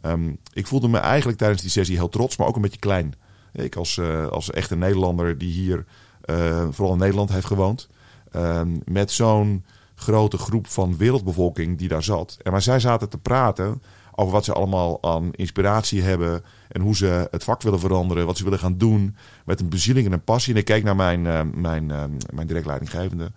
Um, 0.03 0.39
ik 0.53 0.67
voelde 0.67 0.89
me 0.89 0.99
eigenlijk 0.99 1.39
tijdens 1.39 1.63
die 1.63 1.71
sessie 1.71 1.97
heel 1.97 2.09
trots, 2.09 2.37
maar 2.37 2.47
ook 2.47 2.57
een 2.57 2.63
beetje 2.63 2.79
klein. 2.79 3.15
Ik 3.53 3.77
als, 3.77 3.97
uh, 3.97 4.27
als 4.27 4.51
echte 4.51 4.77
Nederlander 4.77 5.39
die 5.39 5.53
hier 5.53 5.85
uh, 6.25 6.67
vooral 6.71 6.93
in 6.93 7.01
Nederland 7.01 7.31
heeft 7.31 7.47
gewoond. 7.47 7.89
Um, 8.37 8.81
met 8.85 9.11
zo'n 9.11 9.65
grote 9.95 10.39
groep 10.39 10.67
van 10.67 10.97
wereldbevolking 10.97 11.79
die 11.79 11.89
daar 11.89 12.03
zat. 12.03 12.37
En 12.43 12.53
maar 12.53 12.63
zij 12.63 12.81
zaten 12.81 13.09
te 13.09 13.19
praten 13.19 13.83
over 14.15 14.33
wat 14.33 14.45
ze 14.45 14.53
allemaal 14.53 15.03
aan 15.03 15.33
inspiratie 15.33 16.03
hebben. 16.03 16.45
En 16.69 16.81
hoe 16.81 16.97
ze 16.97 17.29
het 17.31 17.45
vak 17.45 17.63
willen 17.63 17.81
veranderen. 17.81 18.27
Wat 18.27 18.37
ze 18.37 18.45
willen 18.45 18.59
gaan 18.59 18.79
doen. 18.79 19.17
Met 19.45 19.61
een 19.61 19.69
bezieling 19.69 20.07
en 20.07 20.13
een 20.13 20.25
passie. 20.25 20.53
En 20.53 20.59
ik 20.59 20.65
keek 20.65 20.85
naar 20.85 20.97
mijn, 20.97 21.25
uh, 21.25 21.41
mijn, 21.55 21.87
mijn 22.35 22.47
direct 22.47 22.67
leidinggevende. 22.67 23.33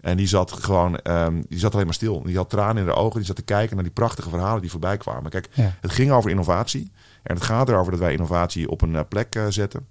En 0.00 0.16
die 0.16 0.26
zat 0.26 0.52
gewoon, 0.52 1.00
um, 1.04 1.44
die 1.48 1.58
zat 1.58 1.72
alleen 1.72 1.84
maar 1.84 1.94
stil. 1.94 2.22
Die 2.22 2.36
had 2.36 2.50
tranen 2.50 2.76
in 2.76 2.84
de 2.84 2.94
ogen. 2.94 3.16
Die 3.16 3.26
zat 3.26 3.36
te 3.36 3.42
kijken 3.42 3.74
naar 3.74 3.84
die 3.84 3.92
prachtige 3.92 4.28
verhalen 4.28 4.60
die 4.60 4.70
voorbij 4.70 4.96
kwamen. 4.96 5.30
Kijk, 5.30 5.48
ja. 5.52 5.74
het 5.80 5.92
ging 5.92 6.10
over 6.10 6.30
innovatie. 6.30 6.90
En 7.22 7.34
het 7.34 7.44
gaat 7.44 7.68
erover 7.68 7.90
dat 7.90 8.00
wij 8.00 8.12
innovatie 8.12 8.70
op 8.70 8.82
een 8.82 8.92
uh, 8.92 9.00
plek 9.08 9.34
uh, 9.34 9.46
zetten. 9.48 9.88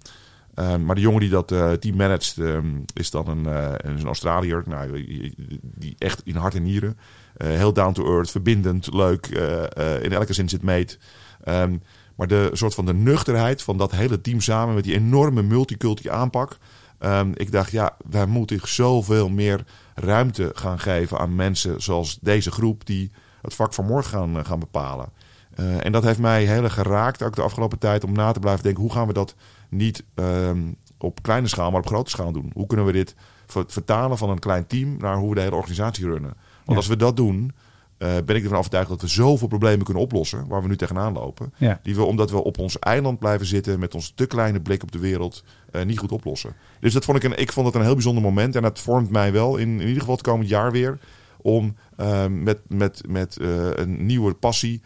Um, 0.54 0.84
maar 0.84 0.94
de 0.94 1.00
jongen 1.00 1.20
die 1.20 1.30
dat 1.30 1.52
uh, 1.52 1.72
team 1.72 1.96
managt, 1.96 2.36
um, 2.36 2.84
is 2.94 3.10
dan 3.10 3.28
een, 3.28 3.46
een 3.88 4.06
Australiër. 4.06 4.62
Nou, 4.66 5.04
die 5.62 5.94
echt 5.98 6.20
in 6.24 6.36
hart 6.36 6.54
en 6.54 6.62
nieren. 6.62 6.98
heel 7.36 7.72
down 7.72 7.92
to 7.92 8.14
earth, 8.14 8.30
verbindend, 8.30 8.92
leuk. 8.92 9.26
in 10.02 10.12
elke 10.12 10.32
zin 10.32 10.48
zit 10.48 10.62
meet. 10.62 10.98
Maar 12.14 12.26
de 12.26 12.50
soort 12.52 12.74
van 12.74 12.86
de 12.86 12.94
nuchterheid 12.94 13.62
van 13.62 13.76
dat 13.76 13.90
hele 13.90 14.20
team 14.20 14.40
samen 14.40 14.74
met 14.74 14.84
die 14.84 14.94
enorme 14.94 15.42
multiculturele 15.42 16.14
aanpak. 16.16 16.58
Ehm, 16.98 17.30
ik 17.34 17.52
dacht, 17.52 17.70
ja, 17.70 17.96
wij 18.10 18.26
moeten 18.26 18.60
zoveel 18.64 19.28
meer 19.28 19.64
ruimte 19.94 20.50
gaan 20.54 20.78
geven 20.78 21.18
aan 21.18 21.34
mensen 21.34 21.82
zoals 21.82 22.18
deze 22.20 22.50
groep 22.50 22.86
die 22.86 23.10
het 23.42 23.54
vak 23.54 23.74
van 23.74 23.86
morgen 23.86 24.10
gaan, 24.10 24.44
gaan 24.44 24.58
bepalen. 24.58 25.08
Uh, 25.60 25.84
en 25.84 25.92
dat 25.92 26.04
heeft 26.04 26.18
mij 26.18 26.44
heel 26.44 26.62
erg 26.62 26.74
geraakt 26.74 27.22
ook 27.22 27.36
de 27.36 27.42
afgelopen 27.42 27.78
tijd 27.78 28.04
om 28.04 28.12
na 28.12 28.32
te 28.32 28.40
blijven 28.40 28.62
denken, 28.62 28.82
hoe 28.82 28.92
gaan 28.92 29.06
we 29.06 29.12
dat 29.12 29.34
niet 29.68 30.04
ehm, 30.14 30.58
op 30.98 31.22
kleine 31.22 31.48
schaal, 31.48 31.70
maar 31.70 31.80
op 31.80 31.86
grote 31.86 32.10
schaal 32.10 32.32
doen? 32.32 32.50
Hoe 32.54 32.66
kunnen 32.66 32.86
we 32.86 32.92
dit 32.92 33.14
vertalen 33.46 34.18
van 34.18 34.30
een 34.30 34.38
klein 34.38 34.66
team 34.66 34.96
naar 34.98 35.16
hoe 35.16 35.28
we 35.28 35.34
de 35.34 35.40
hele 35.40 35.54
organisatie 35.54 36.06
runnen? 36.06 36.34
Want 36.64 36.78
als 36.78 36.86
we 36.86 36.96
dat 36.96 37.16
doen, 37.16 37.52
uh, 37.98 38.08
ben 38.24 38.36
ik 38.36 38.42
ervan 38.42 38.58
overtuigd 38.58 38.88
dat 38.88 39.00
we 39.00 39.06
zoveel 39.06 39.48
problemen 39.48 39.84
kunnen 39.84 40.02
oplossen 40.02 40.46
waar 40.48 40.62
we 40.62 40.68
nu 40.68 40.76
tegenaan 40.76 41.12
lopen. 41.12 41.52
Ja. 41.56 41.80
Die 41.82 41.94
we, 41.94 42.02
omdat 42.02 42.30
we 42.30 42.44
op 42.44 42.58
ons 42.58 42.78
eiland 42.78 43.18
blijven 43.18 43.46
zitten 43.46 43.78
met 43.78 43.94
ons 43.94 44.12
te 44.14 44.26
kleine 44.26 44.60
blik 44.60 44.82
op 44.82 44.92
de 44.92 44.98
wereld, 44.98 45.44
uh, 45.72 45.82
niet 45.82 45.98
goed 45.98 46.12
oplossen. 46.12 46.52
Dus 46.80 46.92
dat 46.92 47.04
vond 47.04 47.16
ik, 47.16 47.22
een, 47.24 47.38
ik 47.38 47.52
vond 47.52 47.66
het 47.66 47.74
een 47.74 47.82
heel 47.82 47.94
bijzonder 47.94 48.22
moment. 48.22 48.56
En 48.56 48.62
dat 48.62 48.78
vormt 48.78 49.10
mij 49.10 49.32
wel 49.32 49.56
in, 49.56 49.68
in 49.68 49.86
ieder 49.86 50.00
geval 50.00 50.14
het 50.14 50.22
komend 50.22 50.48
jaar 50.48 50.72
weer 50.72 50.98
om 51.36 51.76
uh, 52.00 52.26
met, 52.26 52.58
met, 52.66 53.02
met 53.08 53.36
een 53.74 54.06
nieuwe 54.06 54.34
passie 54.34 54.82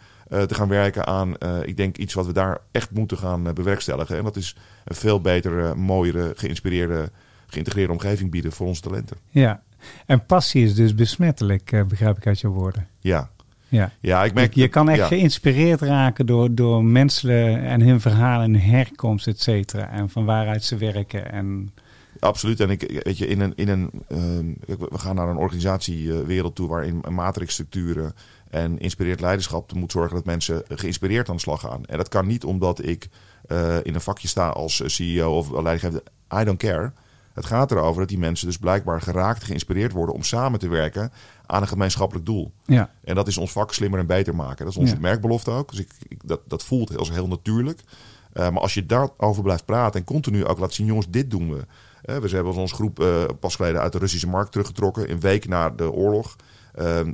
te 0.47 0.53
gaan 0.53 0.67
werken 0.67 1.05
aan, 1.05 1.33
ik 1.63 1.77
denk, 1.77 1.97
iets 1.97 2.13
wat 2.13 2.25
we 2.25 2.33
daar 2.33 2.57
echt 2.71 2.91
moeten 2.91 3.17
gaan 3.17 3.53
bewerkstelligen. 3.53 4.17
En 4.17 4.23
dat 4.23 4.35
is 4.35 4.55
een 4.85 4.95
veel 4.95 5.21
betere, 5.21 5.75
mooiere, 5.75 6.33
geïnspireerde, 6.35 7.11
geïntegreerde 7.47 7.91
omgeving 7.91 8.31
bieden 8.31 8.51
voor 8.51 8.67
onze 8.67 8.81
talenten. 8.81 9.17
Ja, 9.29 9.61
en 10.05 10.25
passie 10.25 10.63
is 10.63 10.75
dus 10.75 10.95
besmettelijk, 10.95 11.85
begrijp 11.87 12.17
ik 12.17 12.27
uit 12.27 12.39
jouw 12.39 12.51
woorden. 12.51 12.87
Ja. 12.99 13.31
Ja, 13.67 13.91
ja 13.99 14.23
ik 14.23 14.33
merk, 14.33 14.53
je, 14.53 14.61
je 14.61 14.67
kan 14.67 14.89
echt 14.89 14.99
ja. 14.99 15.07
geïnspireerd 15.07 15.81
raken 15.81 16.25
door, 16.25 16.55
door 16.55 16.83
mensen 16.83 17.63
en 17.63 17.81
hun 17.81 18.01
verhalen, 18.01 18.55
herkomst, 18.55 19.27
et 19.27 19.41
cetera. 19.41 19.89
En 19.89 20.09
van 20.09 20.25
waaruit 20.25 20.63
ze 20.63 20.77
werken. 20.77 21.31
En... 21.31 21.73
Absoluut. 22.19 22.59
En 22.59 22.69
ik, 22.69 23.01
weet 23.03 23.17
je, 23.17 23.27
in 23.27 23.39
een, 23.39 23.53
in 23.55 23.69
een, 23.69 23.89
uh, 24.09 24.17
we 24.65 24.97
gaan 24.97 25.15
naar 25.15 25.27
een 25.27 25.37
organisatiewereld 25.37 26.55
toe 26.55 26.67
waarin 26.67 27.03
matrixstructuren 27.09 28.13
en 28.49 28.79
inspireerd 28.79 29.19
leiderschap 29.19 29.73
moet 29.73 29.91
zorgen 29.91 30.15
dat 30.15 30.25
mensen 30.25 30.63
geïnspireerd 30.67 31.29
aan 31.29 31.35
de 31.35 31.41
slag 31.41 31.59
gaan. 31.59 31.85
En 31.85 31.97
dat 31.97 32.09
kan 32.09 32.27
niet 32.27 32.43
omdat 32.43 32.85
ik 32.85 33.07
uh, 33.47 33.75
in 33.83 33.93
een 33.93 34.01
vakje 34.01 34.27
sta 34.27 34.47
als 34.47 34.81
CEO 34.85 35.37
of 35.37 35.51
leidinggever. 35.51 36.01
I 36.41 36.43
don't 36.43 36.57
care. 36.57 36.91
Het 37.33 37.45
gaat 37.45 37.71
erover 37.71 37.99
dat 37.99 38.09
die 38.09 38.17
mensen 38.19 38.47
dus 38.47 38.57
blijkbaar 38.57 39.01
geraakt, 39.01 39.43
geïnspireerd 39.43 39.91
worden 39.91 40.15
om 40.15 40.23
samen 40.23 40.59
te 40.59 40.67
werken 40.67 41.11
aan 41.45 41.61
een 41.61 41.67
gemeenschappelijk 41.67 42.25
doel. 42.25 42.51
Ja. 42.65 42.89
En 43.03 43.15
dat 43.15 43.27
is 43.27 43.37
ons 43.37 43.51
vak 43.51 43.73
slimmer 43.73 43.99
en 43.99 44.05
beter 44.07 44.35
maken. 44.35 44.65
Dat 44.65 44.73
is 44.73 44.79
onze 44.79 44.93
Ja. 44.93 44.99
merkbelofte 44.99 45.51
ook. 45.51 45.69
Dus 45.69 45.79
ik, 45.79 45.89
ik- 46.07 46.27
dat, 46.27 46.39
dat 46.47 46.63
voelt 46.63 46.97
als 46.97 47.11
heel 47.11 47.27
natuurlijk. 47.27 47.79
Eh, 48.33 48.49
maar 48.49 48.61
als 48.61 48.73
je 48.73 48.85
daarover 48.85 49.43
blijft 49.43 49.65
praten 49.65 49.99
en 49.99 50.05
continu 50.05 50.45
ook 50.45 50.59
laat 50.59 50.73
zien, 50.73 50.85
jongens, 50.85 51.09
dit 51.09 51.31
doen 51.31 51.49
we. 51.53 51.65
Eh, 52.01 52.17
we 52.17 52.29
hebben 52.29 52.53
ons 52.53 52.71
groep 52.71 52.99
eh, 52.99 53.23
pas 53.39 53.55
geleden 53.55 53.81
uit 53.81 53.91
de 53.91 53.97
Russische 53.97 54.27
markt 54.27 54.51
teruggetrokken. 54.51 55.11
Een 55.11 55.19
week 55.19 55.47
na 55.47 55.69
de 55.69 55.91
oorlog 55.91 56.35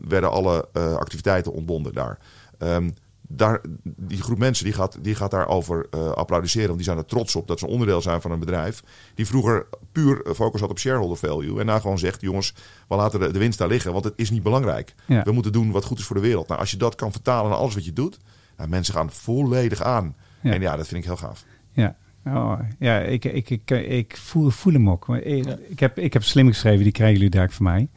werden 0.08 0.32
alle 0.32 0.68
activiteiten 0.74 1.54
ontbonden 1.54 1.94
daar. 1.94 2.20
Ehm, 2.58 2.90
daar, 3.32 3.62
die 3.84 4.22
groep 4.22 4.38
mensen 4.38 4.66
die 4.66 4.74
gaat, 4.74 4.98
die 5.02 5.16
gaat 5.16 5.32
daarover 5.32 5.88
eh 5.90 6.12
applaudisseren. 6.12 6.68
Want 6.68 6.78
die 6.78 6.88
zijn 6.88 6.98
er 6.98 7.06
trots 7.06 7.36
op 7.36 7.48
dat 7.48 7.60
ze 7.60 7.68
onderdeel 7.68 8.02
zijn 8.02 8.22
van 8.22 8.32
een 8.32 8.40
bedrijf. 8.40 8.84
Die 9.16 9.26
vroeger 9.26 9.68
puur 9.92 10.22
eh, 10.26 10.34
focus 10.34 10.62
had 10.62 10.70
op 10.70 10.80
shareholder 10.80 11.18
value. 11.18 11.60
En 11.60 11.66
nou 11.66 11.82
gewoon 11.82 12.00
zegt, 12.00 12.22
jongens, 12.22 12.54
we 12.88 12.96
laten 12.96 13.20
de, 13.20 13.32
de 13.32 13.40
winst 13.40 13.58
daar 13.58 13.68
liggen. 13.68 13.92
Want 13.92 14.04
het 14.04 14.14
is 14.16 14.30
niet 14.30 14.44
belangrijk. 14.44 14.96
Ja. 15.06 15.24
We 15.24 15.32
moeten 15.32 15.52
doen 15.52 15.72
wat 15.72 15.86
goed 15.86 16.00
is 16.00 16.06
voor 16.06 16.16
de 16.16 16.22
wereld. 16.22 16.48
Nou, 16.48 16.60
als 16.60 16.72
je 16.72 16.78
dat 16.78 16.96
kan 16.96 17.12
vertalen 17.12 17.50
naar 17.50 17.60
alles 17.60 17.74
wat 17.74 17.86
je 17.86 17.94
doet. 17.94 18.18
Nou, 18.58 18.70
mensen 18.70 18.94
gaan 18.94 19.12
volledig 19.12 19.82
aan. 19.82 20.16
Ja. 20.42 20.54
En 20.54 20.62
ja, 20.62 20.76
dat 20.76 20.88
vind 20.88 21.00
ik 21.00 21.08
heel 21.08 21.18
gaaf. 21.18 21.46
Ja, 21.72 21.96
oh, 22.26 22.60
ja 22.80 23.00
ik, 23.00 23.26
ik, 23.26 23.50
ik, 23.50 23.72
ik 23.72 24.18
voel, 24.18 24.50
voel 24.50 24.74
hem 24.74 24.90
ook. 24.90 25.08
Maar 25.08 25.22
Ik, 25.22 25.46
ik, 25.70 25.80
heb, 25.80 25.98
ik 25.98 26.14
heb 26.14 26.24
slim 26.24 26.48
geschreven, 26.48 26.84
die 26.84 26.92
krijgen 26.92 27.16
jullie 27.16 27.32
daar 27.32 27.52
van 27.52 27.66
mij. 27.66 27.90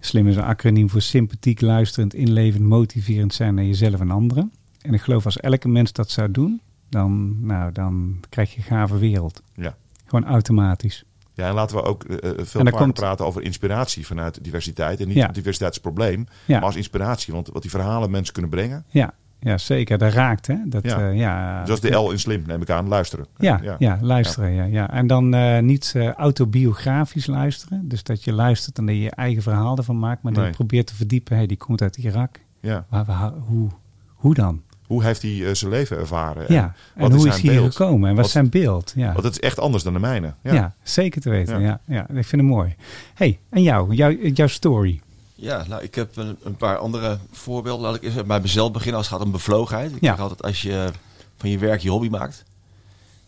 Slim 0.00 0.28
is 0.28 0.36
een 0.36 0.42
acroniem 0.42 0.90
voor 0.90 1.00
sympathiek, 1.00 1.60
luisterend, 1.60 2.14
inlevend, 2.14 2.64
motiverend 2.64 3.34
zijn 3.34 3.54
naar 3.54 3.64
jezelf 3.64 4.00
en 4.00 4.10
anderen. 4.10 4.52
En 4.86 4.94
ik 4.94 5.00
geloof 5.00 5.24
als 5.24 5.36
elke 5.40 5.68
mens 5.68 5.92
dat 5.92 6.10
zou 6.10 6.30
doen, 6.30 6.60
dan, 6.88 7.36
nou, 7.46 7.72
dan 7.72 8.20
krijg 8.28 8.50
je 8.52 8.56
een 8.58 8.64
gave 8.64 8.98
wereld. 8.98 9.42
Ja. 9.54 9.74
Gewoon 10.06 10.24
automatisch. 10.26 11.04
Ja, 11.34 11.48
en 11.48 11.54
laten 11.54 11.76
we 11.76 11.82
ook 11.82 12.04
eh, 12.04 12.30
eh, 12.30 12.36
veel 12.46 12.70
komt- 12.70 12.94
praten 12.94 13.26
over 13.26 13.42
inspiratie 13.42 14.06
vanuit 14.06 14.44
diversiteit. 14.44 15.00
En 15.00 15.06
niet 15.08 15.16
Ja. 15.16 15.30
het 15.58 15.80
probleem, 15.80 16.26
Ja. 16.44 16.54
maar 16.56 16.64
als 16.66 16.76
inspiratie. 16.76 17.34
Want 17.34 17.48
wat 17.52 17.62
die 17.62 17.70
verhalen 17.70 18.10
mensen 18.10 18.32
kunnen 18.32 18.50
brengen. 18.50 18.84
Ja, 18.88 19.12
ja 19.40 19.58
zeker. 19.58 19.98
Dat 19.98 20.12
raakt, 20.12 20.46
hè? 20.46 20.56
Dat, 20.66 20.84
Ja. 20.84 20.98
ja. 21.00 21.10
ja, 21.10 21.64
dat 21.64 21.82
is 21.84 21.90
de 21.90 21.96
L 21.96 22.10
in 22.10 22.18
slim, 22.18 22.42
neem 22.46 22.62
ik 22.62 22.70
aan. 22.70 22.88
Luisteren. 22.88 23.26
Ja, 23.38 23.76
ja. 23.78 23.98
luisteren. 24.00 24.52
Ja. 24.52 24.64
Ja, 24.64 24.90
En 24.90 25.06
dan 25.06 25.34
eh, 25.34 25.60
niet 25.62 25.92
eh, 25.96 26.12
autobiografisch 26.12 27.26
luisteren. 27.26 27.88
Dus 27.88 28.02
dat 28.02 28.24
je 28.24 28.32
luistert 28.32 28.78
en 28.78 28.86
dat 28.86 28.94
je 28.94 29.00
je 29.00 29.10
eigen 29.10 29.42
verhaal 29.42 29.76
ervan 29.76 29.98
maakt. 29.98 30.22
Maar 30.22 30.32
dat 30.32 30.40
Nee. 30.42 30.50
je 30.50 30.56
probeert 30.56 30.86
te 30.86 30.94
verdiepen. 30.94 31.36
Hey, 31.36 31.46
die 31.46 31.56
komt 31.56 31.82
uit 31.82 31.96
Irak. 31.96 32.40
Ja. 32.60 32.86
Waar, 32.88 33.04
waar- 33.04 33.32
hoe, 33.32 33.68
hoe 34.14 34.34
dan? 34.34 34.62
Hoe 34.86 35.02
heeft 35.04 35.22
hij 35.22 35.46
eh, 35.46 35.54
zijn 35.54 35.70
leven 35.70 35.96
ervaren? 35.98 36.52
ja. 36.52 36.74
En 36.94 37.00
wat 37.00 37.10
hoe 37.10 37.26
is 37.28 37.34
zijn 37.34 37.46
hij 37.46 37.56
hier 37.60 37.72
gekomen? 37.72 38.08
En 38.08 38.14
wat, 38.14 38.16
Wat- 38.16 38.24
is 38.26 38.32
zijn 38.32 38.48
beeld? 38.50 38.92
Ja. 38.96 39.12
Want 39.12 39.24
het 39.24 39.32
is 39.32 39.40
echt 39.40 39.58
anders 39.58 39.82
dan 39.82 39.92
de 39.92 39.98
mijne. 39.98 40.34
ja. 40.42 40.52
Ja. 40.52 40.74
zeker 40.82 41.20
te 41.20 41.30
weten. 41.30 41.60
Ja. 41.60 41.80
Ja. 41.86 41.94
Ja. 42.08 42.18
ik 42.18 42.26
vind 42.26 42.42
het 42.42 42.50
mooi. 42.50 42.74
hey, 43.14 43.38
en 43.50 43.62
jou? 43.62 43.94
jou 43.94 44.30
jouw 44.30 44.46
story? 44.46 45.00
Ja, 45.34 45.64
nou, 45.68 45.82
ik 45.82 45.94
heb 45.94 46.16
een, 46.16 46.36
een 46.42 46.56
paar 46.56 46.76
andere 46.76 47.18
voorbeelden. 47.32 47.86
Laat 47.86 47.94
ik 47.96 48.02
eens 48.02 48.26
bij 48.26 48.40
mezelf 48.40 48.72
beginnen 48.72 48.96
als 48.96 49.08
het 49.08 49.16
gaat 49.16 49.26
om 49.26 49.32
bevlogenheid. 49.32 49.90
Ik 49.92 49.98
zeg 50.00 50.20
altijd, 50.20 50.42
als 50.42 50.62
je 50.62 50.90
van 51.36 51.50
je 51.50 51.58
werk 51.58 51.80
je 51.80 51.90
hobby 51.90 52.08
maakt, 52.08 52.44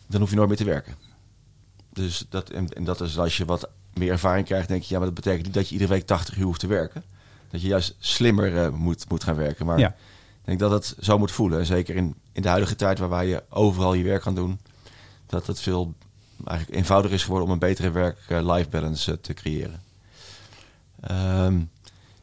dan 0.07 0.21
hoef 0.21 0.31
je 0.31 0.37
nooit 0.37 0.49
meer 0.49 0.57
te 0.57 0.65
werken. 0.65 0.95
Dus 1.93 2.27
dat, 2.29 2.51
en, 2.51 2.69
en 2.73 2.85
dat 2.85 3.01
is 3.01 3.19
als 3.19 3.37
je 3.37 3.45
wat 3.45 3.69
meer 3.95 4.11
ervaring 4.11 4.47
krijgt, 4.47 4.69
denk 4.69 4.83
je, 4.83 4.89
ja, 4.93 4.97
maar 4.97 5.07
dat 5.07 5.15
betekent 5.17 5.45
niet 5.45 5.55
dat 5.55 5.67
je 5.69 5.73
iedere 5.73 5.91
week 5.93 6.07
80 6.07 6.37
uur 6.37 6.45
hoeft 6.45 6.61
te 6.61 6.67
werken. 6.67 7.03
Dat 7.51 7.61
je 7.63 7.69
juist 7.69 7.97
slimmer 7.99 8.57
eh, 8.65 8.69
moet, 8.71 9.05
moet 9.09 9.25
gaan 9.25 9.35
werken. 9.37 9.67
Maar 9.67 9.79
Ja. 9.79 9.95
Ik 10.53 10.59
denk 10.59 10.71
dat 10.71 10.85
het 10.87 11.05
zo 11.05 11.19
moet 11.19 11.31
voelen. 11.31 11.59
En 11.59 11.67
zeker 11.67 11.97
in, 11.97 12.15
in 12.33 12.43
de 12.43 12.49
huidige 12.49 12.77
tijd 12.77 12.99
waarbij 12.99 13.27
je 13.27 13.43
overal 13.49 13.95
je 13.95 14.05
werk 14.05 14.23
kan 14.23 14.35
doen, 14.35 14.61
dat 15.27 15.47
het 15.47 15.61
veel 15.61 15.95
eigenlijk 16.45 16.79
eenvoudiger 16.79 17.17
is 17.17 17.23
geworden 17.23 17.47
om 17.47 17.53
een 17.53 17.59
betere 17.59 17.91
werk-life 17.91 18.69
balance 18.69 19.13
eh, 19.13 19.19
te 19.19 19.35
creëren. 19.35 19.83
Ehm, 21.01 21.59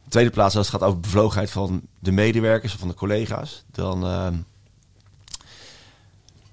de 0.04 0.08
tweede 0.08 0.30
plaats, 0.30 0.56
als 0.56 0.70
het 0.70 0.76
gaat 0.76 0.88
over 0.88 1.00
bevlogenheid 1.00 1.50
van 1.50 1.82
de 1.98 2.12
medewerkers 2.12 2.72
of 2.72 2.78
van 2.78 2.88
de 2.88 2.94
collega's, 2.94 3.64
dan 3.72 4.04
ehm, 4.06 4.36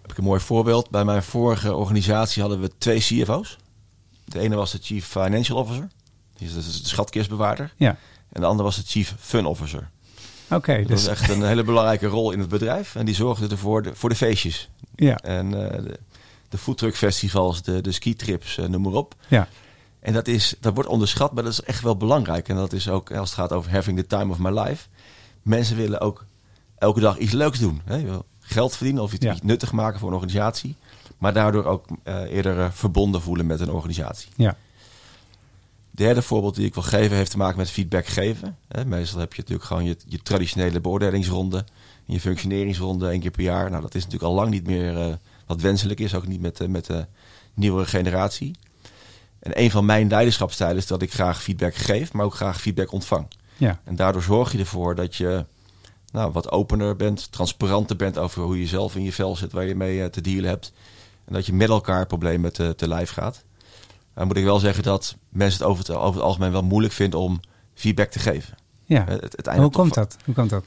heb 0.02 0.12
ik 0.12 0.18
een 0.18 0.24
mooi 0.24 0.40
voorbeeld. 0.40 0.90
Bij 0.90 1.06
mijn 1.06 1.24
vorige 1.24 1.76
organisatie 1.76 2.42
hadden 2.42 2.62
we 2.62 2.78
twee 2.78 3.00
CFO's. 3.00 3.58
De 4.26 4.40
ene 4.40 4.56
was 4.56 4.72
de 4.72 4.80
Chief 4.82 5.06
Financial 5.06 5.58
Officer, 5.58 5.88
die 6.34 6.48
is 6.48 6.54
dus 6.54 6.82
de 6.82 6.88
schatkistbewaarder. 6.88 7.74
Ja. 7.78 7.98
En 8.30 8.42
de 8.42 8.48
andere 8.48 8.64
was 8.64 8.76
de 8.76 8.84
Chief 8.86 9.16
Fun 9.20 9.46
Officer. 9.46 9.92
Oké, 10.56 10.78
Dat 10.78 10.88
dus 10.88 11.06
was 11.06 11.20
echt 11.20 11.30
een 11.30 11.44
hele 11.44 11.64
belangrijke 11.64 12.08
rol 12.08 12.32
in 12.32 12.40
het 12.40 12.50
bedrijf. 12.50 12.96
En 12.96 13.06
die 13.06 13.16
zorgde 13.16 13.48
ervoor 13.48 13.82
de, 13.84 13.96
voor 13.96 14.10
de 14.10 14.16
feestjes. 14.16 14.70
ja, 14.96 15.18
En 15.18 15.72
eh, 15.72 15.84
de, 15.84 16.00
de 16.50 16.58
foodtruckfestivals, 16.58 17.62
de, 17.62 17.82
de 17.82 17.92
skitrips, 17.92 18.58
eh, 18.58 18.66
noem 18.68 18.82
maar 18.82 18.94
op. 18.94 19.16
ja, 19.28 19.48
En 20.00 20.14
dat, 20.14 20.28
is, 20.28 20.56
dat 20.60 20.74
wordt 20.74 20.90
onderschat, 20.90 21.34
maar 21.34 21.44
dat 21.44 21.52
is 21.52 21.62
echt 21.62 21.82
wel 21.82 21.98
belangrijk. 21.98 22.50
En 22.50 22.56
dat 22.56 22.74
is 22.74 22.90
ook, 22.90 23.12
als 23.12 23.30
het 23.30 23.40
gaat 23.40 23.52
over 23.52 23.72
having 23.72 23.98
the 24.00 24.06
time 24.08 24.32
of 24.32 24.40
my 24.40 24.60
life. 24.60 24.88
Mensen 25.42 25.76
willen 25.76 26.00
ook 26.02 26.26
elke 26.78 27.00
dag 27.00 27.18
iets 27.18 27.32
leuks 27.32 27.60
doen. 27.60 27.82
Hè? 27.86 27.96
Je 27.96 28.06
wil 28.06 28.26
geld 28.40 28.76
verdienen 28.76 29.04
of 29.04 29.14
iets, 29.14 29.26
Ja. 29.26 29.32
iets 29.32 29.42
nuttig 29.42 29.72
maken 29.72 30.00
voor 30.00 30.08
een 30.10 30.14
organisatie. 30.16 30.76
Maar 31.18 31.34
daardoor 31.34 31.66
ook 31.66 31.86
eh, 32.04 32.22
eerder 32.22 32.72
verbonden 32.74 33.22
voelen 33.22 33.46
met 33.46 33.60
een 33.60 33.72
organisatie. 33.72 34.30
ja, 34.36 34.56
Derde 35.96 36.22
voorbeeld 36.22 36.56
die 36.56 36.66
ik 36.66 36.74
wil 36.74 36.84
geven 36.84 37.16
heeft 37.18 37.32
te 37.32 37.38
maken 37.38 37.58
met 37.58 37.70
feedback 37.70 38.06
geven. 38.06 38.58
Meestal 38.86 39.20
heb 39.20 39.34
je 39.34 39.42
natuurlijk 39.42 39.68
gewoon 39.68 39.84
je, 39.84 39.98
je 40.06 40.22
traditionele 40.22 40.82
beoordelingsronde. 40.82 41.58
en 42.08 42.14
Je 42.14 42.20
functioneringsronde 42.20 43.10
één 43.10 43.20
keer 43.20 43.32
per 43.32 43.44
jaar. 43.44 43.70
Nou, 43.70 43.82
dat 43.82 43.96
is 43.96 44.04
natuurlijk 44.04 44.32
al 44.32 44.38
lang 44.38 44.50
niet 44.50 44.68
meer 44.68 44.98
eh, 44.98 45.14
wat 45.46 45.62
wenselijk 45.62 46.00
is. 46.00 46.16
Ook 46.16 46.28
niet 46.28 46.42
met, 46.42 46.60
eh, 46.60 46.68
met 46.68 46.86
de 46.86 47.06
nieuwere 47.54 47.86
generatie. 47.86 48.56
En 49.40 49.62
een 49.62 49.72
van 49.72 49.86
mijn 49.86 50.08
leiderschapstijlen 50.08 50.78
is 50.78 50.88
dat 50.88 51.02
ik 51.02 51.14
graag 51.14 51.44
feedback 51.44 51.76
geef, 51.76 52.14
maar 52.14 52.26
ook 52.26 52.36
graag 52.36 52.62
feedback 52.62 52.92
ontvang. 52.92 53.28
ja, 53.58 53.80
En 53.84 53.96
daardoor 53.96 54.24
zorg 54.24 54.52
je 54.52 54.58
ervoor 54.58 54.96
dat 54.96 55.16
je 55.16 55.46
nou, 56.12 56.32
wat 56.32 56.52
opener 56.52 56.96
bent, 56.96 57.32
transparanter 57.32 57.96
bent 57.96 58.18
over 58.18 58.42
hoe 58.42 58.60
je 58.60 58.68
zelf 58.68 58.96
in 58.96 59.04
je 59.04 59.14
vel 59.14 59.36
zit, 59.36 59.52
waar 59.52 59.66
je 59.66 59.76
mee 59.76 60.02
eh, 60.02 60.10
te 60.10 60.22
dealen 60.22 60.50
hebt. 60.50 60.74
En 61.26 61.34
dat 61.34 61.46
je 61.46 61.54
met 61.54 61.70
elkaar 61.70 62.06
problemen 62.06 62.54
te, 62.54 62.76
te 62.76 62.88
lijf 62.88 63.10
gaat. 63.10 63.44
Dan 64.16 64.28
moet 64.28 64.38
ik 64.38 64.44
wel 64.44 64.60
zeggen 64.60 64.84
dat 64.84 65.16
mensen 65.30 65.60
het 65.60 65.70
over, 65.70 65.86
het 65.86 65.96
over 65.96 66.14
het 66.14 66.24
algemeen 66.24 66.52
wel 66.52 66.64
moeilijk 66.64 66.94
vinden 66.94 67.20
om 67.20 67.40
feedback 67.74 68.10
te 68.12 68.20
geven. 68.20 68.56
ja. 68.86 69.06
Het, 69.08 69.22
het 69.36 69.48
Hoe 69.48 69.70
komt 69.70 69.94
dat? 69.94 70.18
Hoe 70.26 70.34
komt 70.36 70.50
dat? 70.50 70.64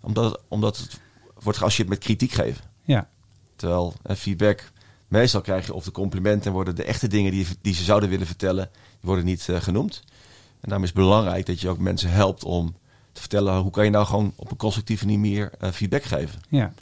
Omdat, 0.00 0.24
het- 0.32 0.40
omdat 0.48 0.76
het 0.76 1.00
wordt 1.42 1.58
geassocieerd 1.58 1.88
met 1.88 1.98
kritiek 1.98 2.32
geven. 2.32 2.64
Ja, 2.82 3.08
Terwijl 3.56 3.94
eh, 4.02 4.16
feedback, 4.16 4.70
meestal 5.08 5.40
krijg 5.40 5.66
je 5.66 5.74
of 5.74 5.84
de 5.84 5.90
complimenten 5.90 6.46
en 6.46 6.52
worden 6.52 6.74
de 6.76 6.84
echte 6.84 7.08
dingen 7.08 7.32
die, 7.32 7.46
die 7.60 7.74
ze 7.74 7.84
zouden 7.84 8.08
willen 8.08 8.26
vertellen, 8.26 8.68
die 8.72 8.98
worden 9.00 9.24
niet 9.24 9.48
eh, 9.48 9.60
genoemd. 9.60 10.02
En 10.50 10.68
daarom 10.68 10.82
is 10.82 10.88
het 10.90 10.98
belangrijk 10.98 11.46
dat 11.46 11.60
je 11.60 11.68
ook 11.68 11.78
mensen 11.78 12.10
helpt 12.10 12.44
om 12.44 12.74
te 13.12 13.20
vertellen 13.20 13.58
hoe 13.58 13.70
kan 13.70 13.84
je 13.84 13.90
nou 13.90 14.06
gewoon 14.06 14.32
op 14.36 14.50
een 14.50 14.56
constructieve 14.56 15.06
manier 15.06 15.50
eh, 15.58 15.70
feedback 15.70 16.02
geven. 16.02 16.40
ja, 16.48 16.72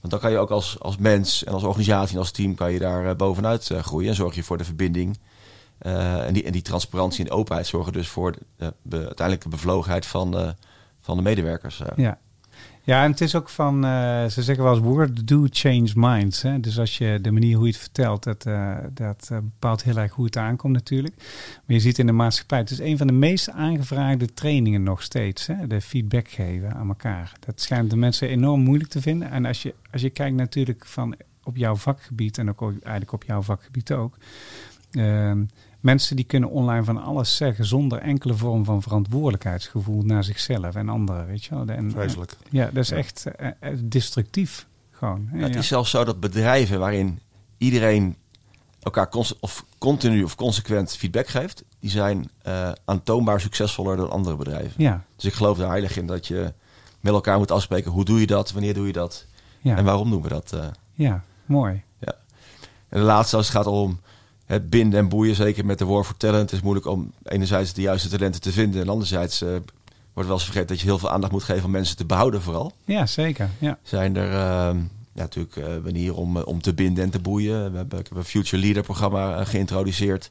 Want 0.00 0.12
dan 0.12 0.20
kan 0.20 0.30
je 0.30 0.38
ook 0.38 0.50
als, 0.50 0.80
als 0.80 0.96
mens 0.96 1.44
en 1.44 1.52
als 1.52 1.62
organisatie 1.62 2.14
en 2.14 2.20
als 2.20 2.30
team 2.30 2.54
kan 2.54 2.72
je 2.72 2.78
daar 2.78 3.16
bovenuit 3.16 3.70
groeien. 3.82 4.08
En 4.08 4.14
zorg 4.14 4.34
je 4.34 4.42
voor 4.42 4.58
de 4.58 4.64
verbinding. 4.64 5.18
Eh, 5.78 6.26
en, 6.26 6.32
die, 6.32 6.42
en 6.42 6.52
die 6.52 6.62
transparantie 6.62 7.24
en 7.24 7.30
openheid 7.30 7.66
zorgen 7.66 7.92
dus 7.92 8.08
voor 8.08 8.34
de, 8.56 8.74
de 8.82 8.96
uiteindelijke 8.96 9.48
bevlogenheid 9.48 10.06
van, 10.06 10.30
de, 10.30 10.54
van 11.00 11.16
de 11.16 11.22
medewerkers. 11.22 11.82
Ja. 11.96 12.18
Ja, 12.82 13.04
en 13.04 13.10
het 13.10 13.20
is 13.20 13.34
ook 13.34 13.48
van, 13.48 13.82
ze 14.30 14.42
zeggen 14.42 14.64
wel 14.64 14.74
eens, 14.74 14.82
word 14.82 15.28
do 15.28 15.46
change 15.50 15.90
minds. 15.94 16.42
Hè? 16.42 16.60
Dus 16.60 16.78
als 16.78 16.98
je 16.98 17.18
de 17.22 17.30
manier 17.30 17.56
hoe 17.56 17.66
je 17.66 17.72
het 17.72 17.80
vertelt, 17.80 18.22
dat, 18.22 18.42
dat 18.92 19.28
bepaalt 19.30 19.82
heel 19.82 19.96
erg 19.96 20.12
hoe 20.12 20.24
het 20.24 20.36
aankomt 20.36 20.72
natuurlijk. 20.72 21.14
Maar 21.16 21.76
je 21.76 21.80
ziet 21.80 21.98
in 21.98 22.06
de 22.06 22.12
maatschappij, 22.12 22.58
het 22.58 22.70
is 22.70 22.78
een 22.78 22.98
van 22.98 23.06
de 23.06 23.12
meest 23.12 23.50
aangevraagde 23.50 24.34
trainingen 24.34 24.82
nog 24.82 25.02
steeds. 25.02 25.46
Hè? 25.46 25.66
De 25.66 25.80
feedback 25.80 26.28
geven 26.28 26.74
aan 26.74 26.88
elkaar. 26.88 27.32
Dat 27.40 27.60
schijnt 27.60 27.90
de 27.90 27.96
mensen 27.96 28.28
enorm 28.28 28.60
moeilijk 28.60 28.90
te 28.90 29.00
vinden. 29.00 29.30
En 29.30 29.44
als 29.44 29.62
je, 29.62 29.74
als 29.92 30.02
je 30.02 30.10
kijkt 30.10 30.36
natuurlijk 30.36 30.86
van 30.86 31.14
op 31.44 31.56
jouw 31.56 31.76
vakgebied 31.76 32.38
en 32.38 32.48
ook 32.48 32.60
eigenlijk 32.70 33.12
op 33.12 33.24
jouw 33.24 33.42
vakgebied 33.42 33.92
ook. 33.92 34.16
Mensen 35.80 36.16
die 36.16 36.24
kunnen 36.24 36.50
online 36.50 36.84
van 36.84 37.02
alles 37.02 37.36
zeggen 37.36 37.64
zonder 37.64 37.98
enkele 37.98 38.34
vorm 38.34 38.64
van 38.64 38.82
verantwoordelijkheidsgevoel 38.82 40.02
naar 40.02 40.24
zichzelf 40.24 40.74
en 40.74 40.88
anderen, 40.88 41.26
weet 41.26 41.44
je 41.44 41.54
wel. 41.54 41.66
En, 41.66 41.90
Vreselijk. 41.90 42.36
ja, 42.50 42.64
dat 42.64 42.84
is 42.84 42.90
echt 42.90 43.24
uh, 43.40 43.48
destructief 43.82 44.66
gewoon. 44.90 45.28
Ja, 45.32 45.38
het 45.38 45.56
is 45.56 45.66
zelfs 45.66 45.90
zo 45.90 46.04
dat 46.04 46.20
bedrijven 46.20 46.78
waarin 46.78 47.20
iedereen 47.58 48.16
elkaar 48.82 49.08
of 49.40 49.64
continu 49.78 50.22
of 50.22 50.34
consequent 50.34 50.96
feedback 50.96 51.26
geeft, 51.28 51.64
die 51.80 51.90
zijn 51.90 52.30
uh, 52.46 52.72
aantoonbaar 52.84 53.40
succesvoller 53.40 53.96
dan 53.96 54.10
andere 54.10 54.36
bedrijven. 54.36 54.74
Ja. 54.76 55.04
Dus 55.16 55.24
ik 55.24 55.32
geloof 55.32 55.58
er 55.58 55.68
heilig 55.68 55.96
in 55.96 56.06
dat 56.06 56.26
je 56.26 56.52
met 57.00 57.12
elkaar 57.12 57.38
moet 57.38 57.50
afspreken 57.50 57.90
hoe 57.90 58.04
doe 58.04 58.20
je 58.20 58.26
dat, 58.26 58.52
wanneer 58.52 58.74
doe 58.74 58.86
je 58.86 58.92
dat 58.92 59.26
ja. 59.60 59.76
en 59.76 59.84
waarom 59.84 60.10
doen 60.10 60.22
we 60.22 60.28
dat. 60.28 60.52
Uh. 60.54 60.66
Ja, 60.92 61.24
mooi. 61.44 61.82
Ja. 61.98 62.14
En 62.88 62.98
de 63.00 63.06
laatste, 63.06 63.36
als 63.36 63.46
het 63.46 63.56
gaat 63.56 63.66
om 63.66 64.00
het 64.46 64.70
binden 64.70 64.98
en 64.98 65.08
boeien, 65.08 65.34
zeker 65.34 65.66
met 65.66 65.78
de 65.78 65.84
war 65.84 66.04
for 66.04 66.16
talent, 66.16 66.52
is 66.52 66.60
moeilijk 66.60 66.86
om 66.86 67.12
enerzijds 67.22 67.72
de 67.72 67.80
juiste 67.80 68.08
talenten 68.08 68.40
te 68.40 68.52
vinden 68.52 68.82
en 68.82 68.88
anderzijds 68.88 69.42
uh, 69.42 69.48
wordt 70.12 70.28
wel 70.28 70.38
eens 70.38 70.44
vergeten 70.44 70.68
dat 70.68 70.80
je 70.80 70.86
heel 70.86 70.98
veel 70.98 71.10
aandacht 71.10 71.32
moet 71.32 71.42
geven 71.42 71.64
om 71.64 71.70
mensen 71.70 71.96
te 71.96 72.04
behouden 72.04 72.42
vooral. 72.42 72.72
Ja, 72.84 73.06
zeker. 73.06 73.50
Ja. 73.58 73.78
Zijn 73.82 74.16
er 74.16 74.26
uh, 74.26 74.80
ja, 75.12 75.22
natuurlijk 75.22 75.56
uh, 75.56 75.66
manieren 75.82 76.16
om, 76.16 76.36
om 76.36 76.62
te 76.62 76.74
binden 76.74 77.04
en 77.04 77.10
te 77.10 77.18
boeien. 77.18 77.70
We 77.70 77.76
hebben, 77.76 77.98
ik 77.98 78.08
heb 78.08 78.18
een 78.18 78.24
Future 78.24 78.62
Leader 78.62 78.82
programma 78.82 79.44
geïntroduceerd 79.44 80.30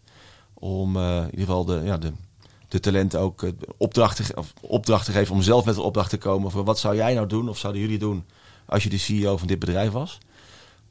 om 0.53 0.97
in 0.97 1.25
ieder 1.25 1.45
geval 1.45 1.65
de, 1.65 1.81
ja, 1.83 1.97
de, 1.97 2.11
de 2.67 2.79
talenten 2.79 3.19
ook 3.19 3.45
opdrachten, 3.77 4.37
of 4.37 4.53
opdrachten 4.61 5.13
geven 5.13 5.35
om 5.35 5.41
zelf 5.41 5.65
met 5.65 5.75
een 5.75 5.81
opdracht 5.81 6.09
te 6.09 6.17
komen 6.17 6.51
voor 6.51 6.63
wat 6.63 6.79
zou 6.79 6.95
jij 6.95 7.13
nou 7.13 7.27
doen 7.27 7.49
of 7.49 7.57
zouden 7.57 7.81
jullie 7.81 7.99
doen 7.99 8.25
als 8.65 8.83
je 8.83 8.89
de 8.89 8.97
CEO 8.97 9.37
van 9.37 9.47
dit 9.47 9.59
bedrijf 9.59 9.91
was. 9.91 10.19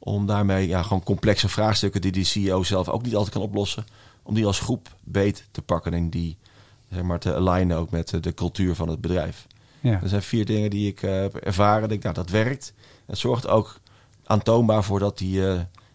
Om 0.05 0.25
daarmee 0.25 0.67
ja, 0.67 0.81
gewoon 0.81 1.03
complexe 1.03 1.49
vraagstukken 1.49 2.01
die 2.01 2.11
die 2.11 2.23
CEO 2.23 2.63
zelf 2.63 2.89
ook 2.89 3.03
niet 3.03 3.15
altijd 3.15 3.33
kan 3.33 3.41
oplossen. 3.41 3.85
Om 4.23 4.33
die 4.33 4.45
als 4.45 4.59
groep 4.59 4.95
beet 5.03 5.47
te 5.51 5.61
pakken 5.61 5.93
en 5.93 6.09
die 6.09 6.37
zeg 6.91 7.03
maar, 7.03 7.19
te 7.19 7.35
alignen 7.35 7.77
ook 7.77 7.89
met 7.89 8.23
de 8.23 8.33
cultuur 8.33 8.75
van 8.75 8.89
het 8.89 9.01
bedrijf. 9.01 9.47
Ja. 9.79 10.01
Er 10.01 10.09
zijn 10.09 10.21
vier 10.21 10.45
dingen 10.45 10.69
die 10.69 10.87
ik 10.87 11.01
uh, 11.01 11.11
heb 11.11 11.35
ervaren. 11.35 11.89
Denk, 11.89 12.03
nou, 12.03 12.15
dat 12.15 12.29
werkt. 12.29 12.73
Het 13.05 13.17
zorgt 13.17 13.47
ook 13.47 13.79
aantoonbaar 14.25 14.83
voor 14.83 14.99
dat, 14.99 15.17
die, 15.17 15.37
uh, 15.37 15.45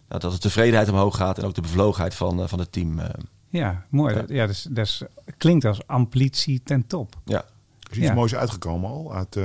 nou, 0.08 0.20
dat 0.20 0.32
de 0.32 0.38
tevredenheid 0.38 0.88
omhoog 0.88 1.16
gaat 1.16 1.38
en 1.38 1.44
ook 1.44 1.54
de 1.54 1.60
bevlogenheid 1.60 2.14
van, 2.14 2.40
uh, 2.40 2.46
van 2.46 2.58
het 2.58 2.72
team. 2.72 3.00
ja, 3.48 3.84
mooi. 3.88 4.14
Ja, 4.14 4.24
ja 4.26 4.46
dus, 4.46 4.66
dus 4.70 5.02
klinkt 5.36 5.64
als 5.64 5.86
amplitie 5.86 6.62
ten 6.62 6.86
top. 6.86 7.16
Ja. 7.24 7.38
Er 7.80 7.90
is 7.90 7.96
iets 7.96 8.06
ja. 8.06 8.14
moois 8.14 8.34
uitgekomen 8.34 8.90
al 8.90 9.14
uit, 9.14 9.36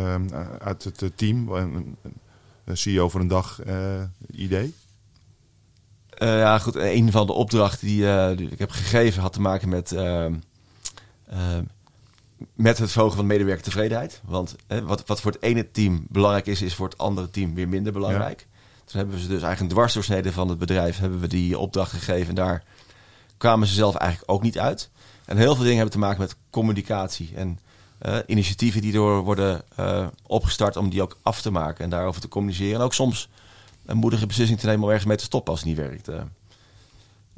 uit 0.59 0.83
het 0.83 1.17
team. 1.17 1.49
CEO 2.73 3.09
voor 3.09 3.21
een 3.21 3.27
dag 3.27 3.59
idee? 4.31 4.73
Uh, 6.19 6.39
ja, 6.39 6.59
goed. 6.59 6.75
Een 6.75 7.11
van 7.11 7.27
de 7.27 7.33
opdrachten 7.33 7.87
die, 7.87 8.01
uh, 8.01 8.37
die, 8.37 8.49
ik 8.49 8.59
heb 8.59 8.71
gegeven 8.71 9.21
had 9.21 9.33
te 9.33 9.41
maken 9.41 9.69
met, 9.69 9.91
uh, 9.91 10.25
met 12.53 12.77
het 12.77 12.91
verhogen 12.91 13.15
van 13.15 13.25
medewerkertevredenheid. 13.25 14.21
Want 14.25 14.55
wat, 14.83 15.05
wat 15.05 15.21
voor 15.21 15.31
het 15.31 15.41
ene 15.41 15.71
team 15.71 16.05
belangrijk 16.09 16.45
is, 16.45 16.61
is 16.61 16.75
voor 16.75 16.87
het 16.87 16.97
andere 16.97 17.29
team 17.29 17.53
weer 17.53 17.67
minder 17.67 17.93
belangrijk. 17.93 18.39
Ja. 18.39 18.59
Toen 18.85 18.97
hebben 18.97 19.15
we 19.15 19.21
ze 19.21 19.27
dus 19.27 19.41
eigenlijk 19.41 19.71
een 19.71 19.77
dwarsdoorsnede 19.77 20.31
van 20.31 20.49
het 20.49 20.57
bedrijf 20.57 20.97
hebben 20.97 21.19
we 21.19 21.27
die 21.27 21.57
opdracht 21.59 21.91
gegeven. 21.91 22.29
En 22.29 22.35
daar 22.35 22.63
kwamen 23.37 23.67
ze 23.67 23.73
zelf 23.73 23.95
eigenlijk 23.95 24.31
ook 24.31 24.41
niet 24.41 24.59
uit. 24.59 24.89
En 25.25 25.37
heel 25.37 25.53
veel 25.55 25.63
dingen 25.63 25.75
hebben 25.75 25.93
te 25.93 25.99
maken 25.99 26.19
met 26.19 26.35
communicatie 26.49 27.31
en 27.35 27.59
uh, 28.01 28.17
initiatieven 28.25 28.81
die 28.81 28.91
door 28.91 29.23
worden 29.23 29.63
uh, 29.79 30.07
opgestart 30.27 30.77
om 30.77 30.89
die 30.89 31.01
ook 31.01 31.17
af 31.21 31.41
te 31.41 31.51
maken 31.51 31.83
en 31.83 31.89
daarover 31.89 32.21
te 32.21 32.27
communiceren. 32.27 32.75
En 32.75 32.81
ook 32.81 32.93
soms 32.93 33.29
een 33.85 33.97
moedige 33.97 34.25
beslissing 34.25 34.59
te 34.59 34.65
nemen 34.65 34.83
om 34.83 34.89
ergens 34.89 35.07
mee 35.07 35.17
te 35.17 35.23
stoppen 35.23 35.51
als 35.51 35.59
het 35.59 35.69
niet 35.69 35.77
werkt. 35.77 36.09
Uh. 36.09 36.21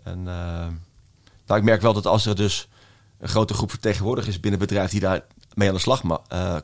En 0.04 0.24
nou, 0.24 1.60
ik 1.60 1.64
merk 1.64 1.82
wel 1.82 1.94
dat 1.94 2.06
als 2.06 2.26
er 2.26 2.36
dus 2.36 2.68
een 3.20 3.28
grote 3.28 3.54
groep 3.54 3.70
vertegenwoordigers 3.70 4.36
is 4.36 4.42
binnen 4.42 4.60
het 4.60 4.70
bedrijf 4.70 4.92
die 4.92 5.00
daar 5.00 5.22
mee 5.54 5.68
aan 5.68 5.74
de 5.74 5.80
slag 5.80 6.02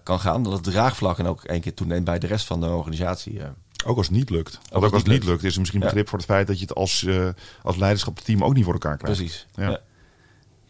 kan 0.04 0.20
gaan, 0.20 0.44
dat 0.44 0.54
het 0.54 0.64
draagvlak 0.64 1.20
en 1.20 1.28
ook 1.28 1.44
één 1.44 1.62
keer 1.62 1.74
toeneemt 1.74 2.06
bij 2.06 2.20
de 2.20 2.28
rest 2.28 2.46
van 2.46 2.62
de 2.62 2.68
organisatie. 2.68 3.42
Ook 3.86 3.98
als 3.98 4.08
het 4.08 4.16
niet 4.16 4.30
lukt. 4.30 4.60
Ook, 4.72 4.84
ook 4.84 4.94
als 4.94 5.02
het 5.02 5.12
niet 5.12 5.24
lukt, 5.24 5.44
is 5.44 5.54
er 5.54 5.60
misschien 5.60 5.80
begrip 5.80 6.04
ja. 6.04 6.10
voor 6.10 6.20
het 6.20 6.28
feit 6.28 6.48
dat 6.48 6.60
je 6.60 6.66
het 6.66 6.76
als, 6.76 7.08
als 7.62 7.76
leiderschapsteam 7.76 8.44
ook 8.44 8.54
niet 8.54 8.64
voor 8.64 8.74
elkaar 8.74 8.98
krijgt. 8.98 9.18
Precies. 9.18 9.48
Ja. 9.56 9.70
Ja. 9.70 9.80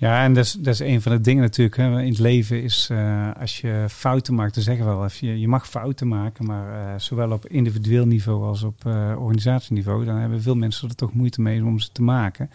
Ja, 0.04 0.24
en 0.24 0.34
dat 0.34 0.46
is, 0.46 0.58
is 0.58 0.80
een 0.80 1.02
van 1.02 1.12
de 1.12 1.22
dingen 1.22 1.42
natuurlijk 1.42 1.78
hè, 1.78 2.02
in 2.02 2.10
het 2.10 2.20
leven 2.20 2.64
is 2.64 2.90
uh, 2.92 3.32
als 3.40 3.62
je 3.62 3.86
fouten 3.90 4.36
maakt, 4.36 4.54
dan 4.54 4.64
zeggen 4.64 4.86
we 4.86 4.92
wel 4.92 5.08
je, 5.20 5.40
je 5.40 5.48
mag 5.48 5.68
fouten 5.70 6.08
maken, 6.08 6.46
maar 6.46 6.68
uh, 6.72 7.00
zowel 7.00 7.32
op 7.32 7.48
individueel 7.48 8.06
niveau 8.06 8.44
als 8.44 8.64
op 8.64 8.84
uh, 8.88 9.16
organisatieniveau, 9.18 10.06
dan 10.06 10.16
hebben 10.16 10.42
veel 10.42 10.56
mensen 10.56 10.90
er 10.90 10.96
toch 10.96 11.14
moeite 11.14 11.42
mee 11.42 11.66
om 11.66 11.80
ze 11.80 11.92
te 11.92 12.02
maken. 12.02 12.50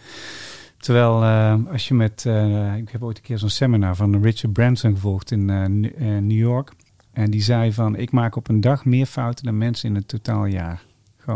Terwijl 0.77 1.23
als 1.71 1.87
je 1.87 1.93
met, 1.93 2.25
ik 2.77 2.89
heb 2.89 3.03
ooit 3.03 3.17
een 3.17 3.23
keer 3.23 3.37
zo'n 3.37 3.49
seminar 3.49 3.95
van 3.95 4.21
Richard 4.21 4.53
Branson 4.53 4.93
gevolgd 4.93 5.31
in 5.31 5.45
New 6.27 6.31
York. 6.31 6.71
En 7.13 7.31
die 7.31 7.41
zei 7.41 7.73
van, 7.73 7.95
ik 7.95 8.11
maak 8.11 8.35
op 8.35 8.49
een 8.49 8.61
dag 8.61 8.85
meer 8.85 9.05
fouten 9.05 9.45
dan 9.45 9.57
mensen 9.57 9.89
in 9.89 9.95
het 9.95 10.07
totaaljaar. 10.07 10.81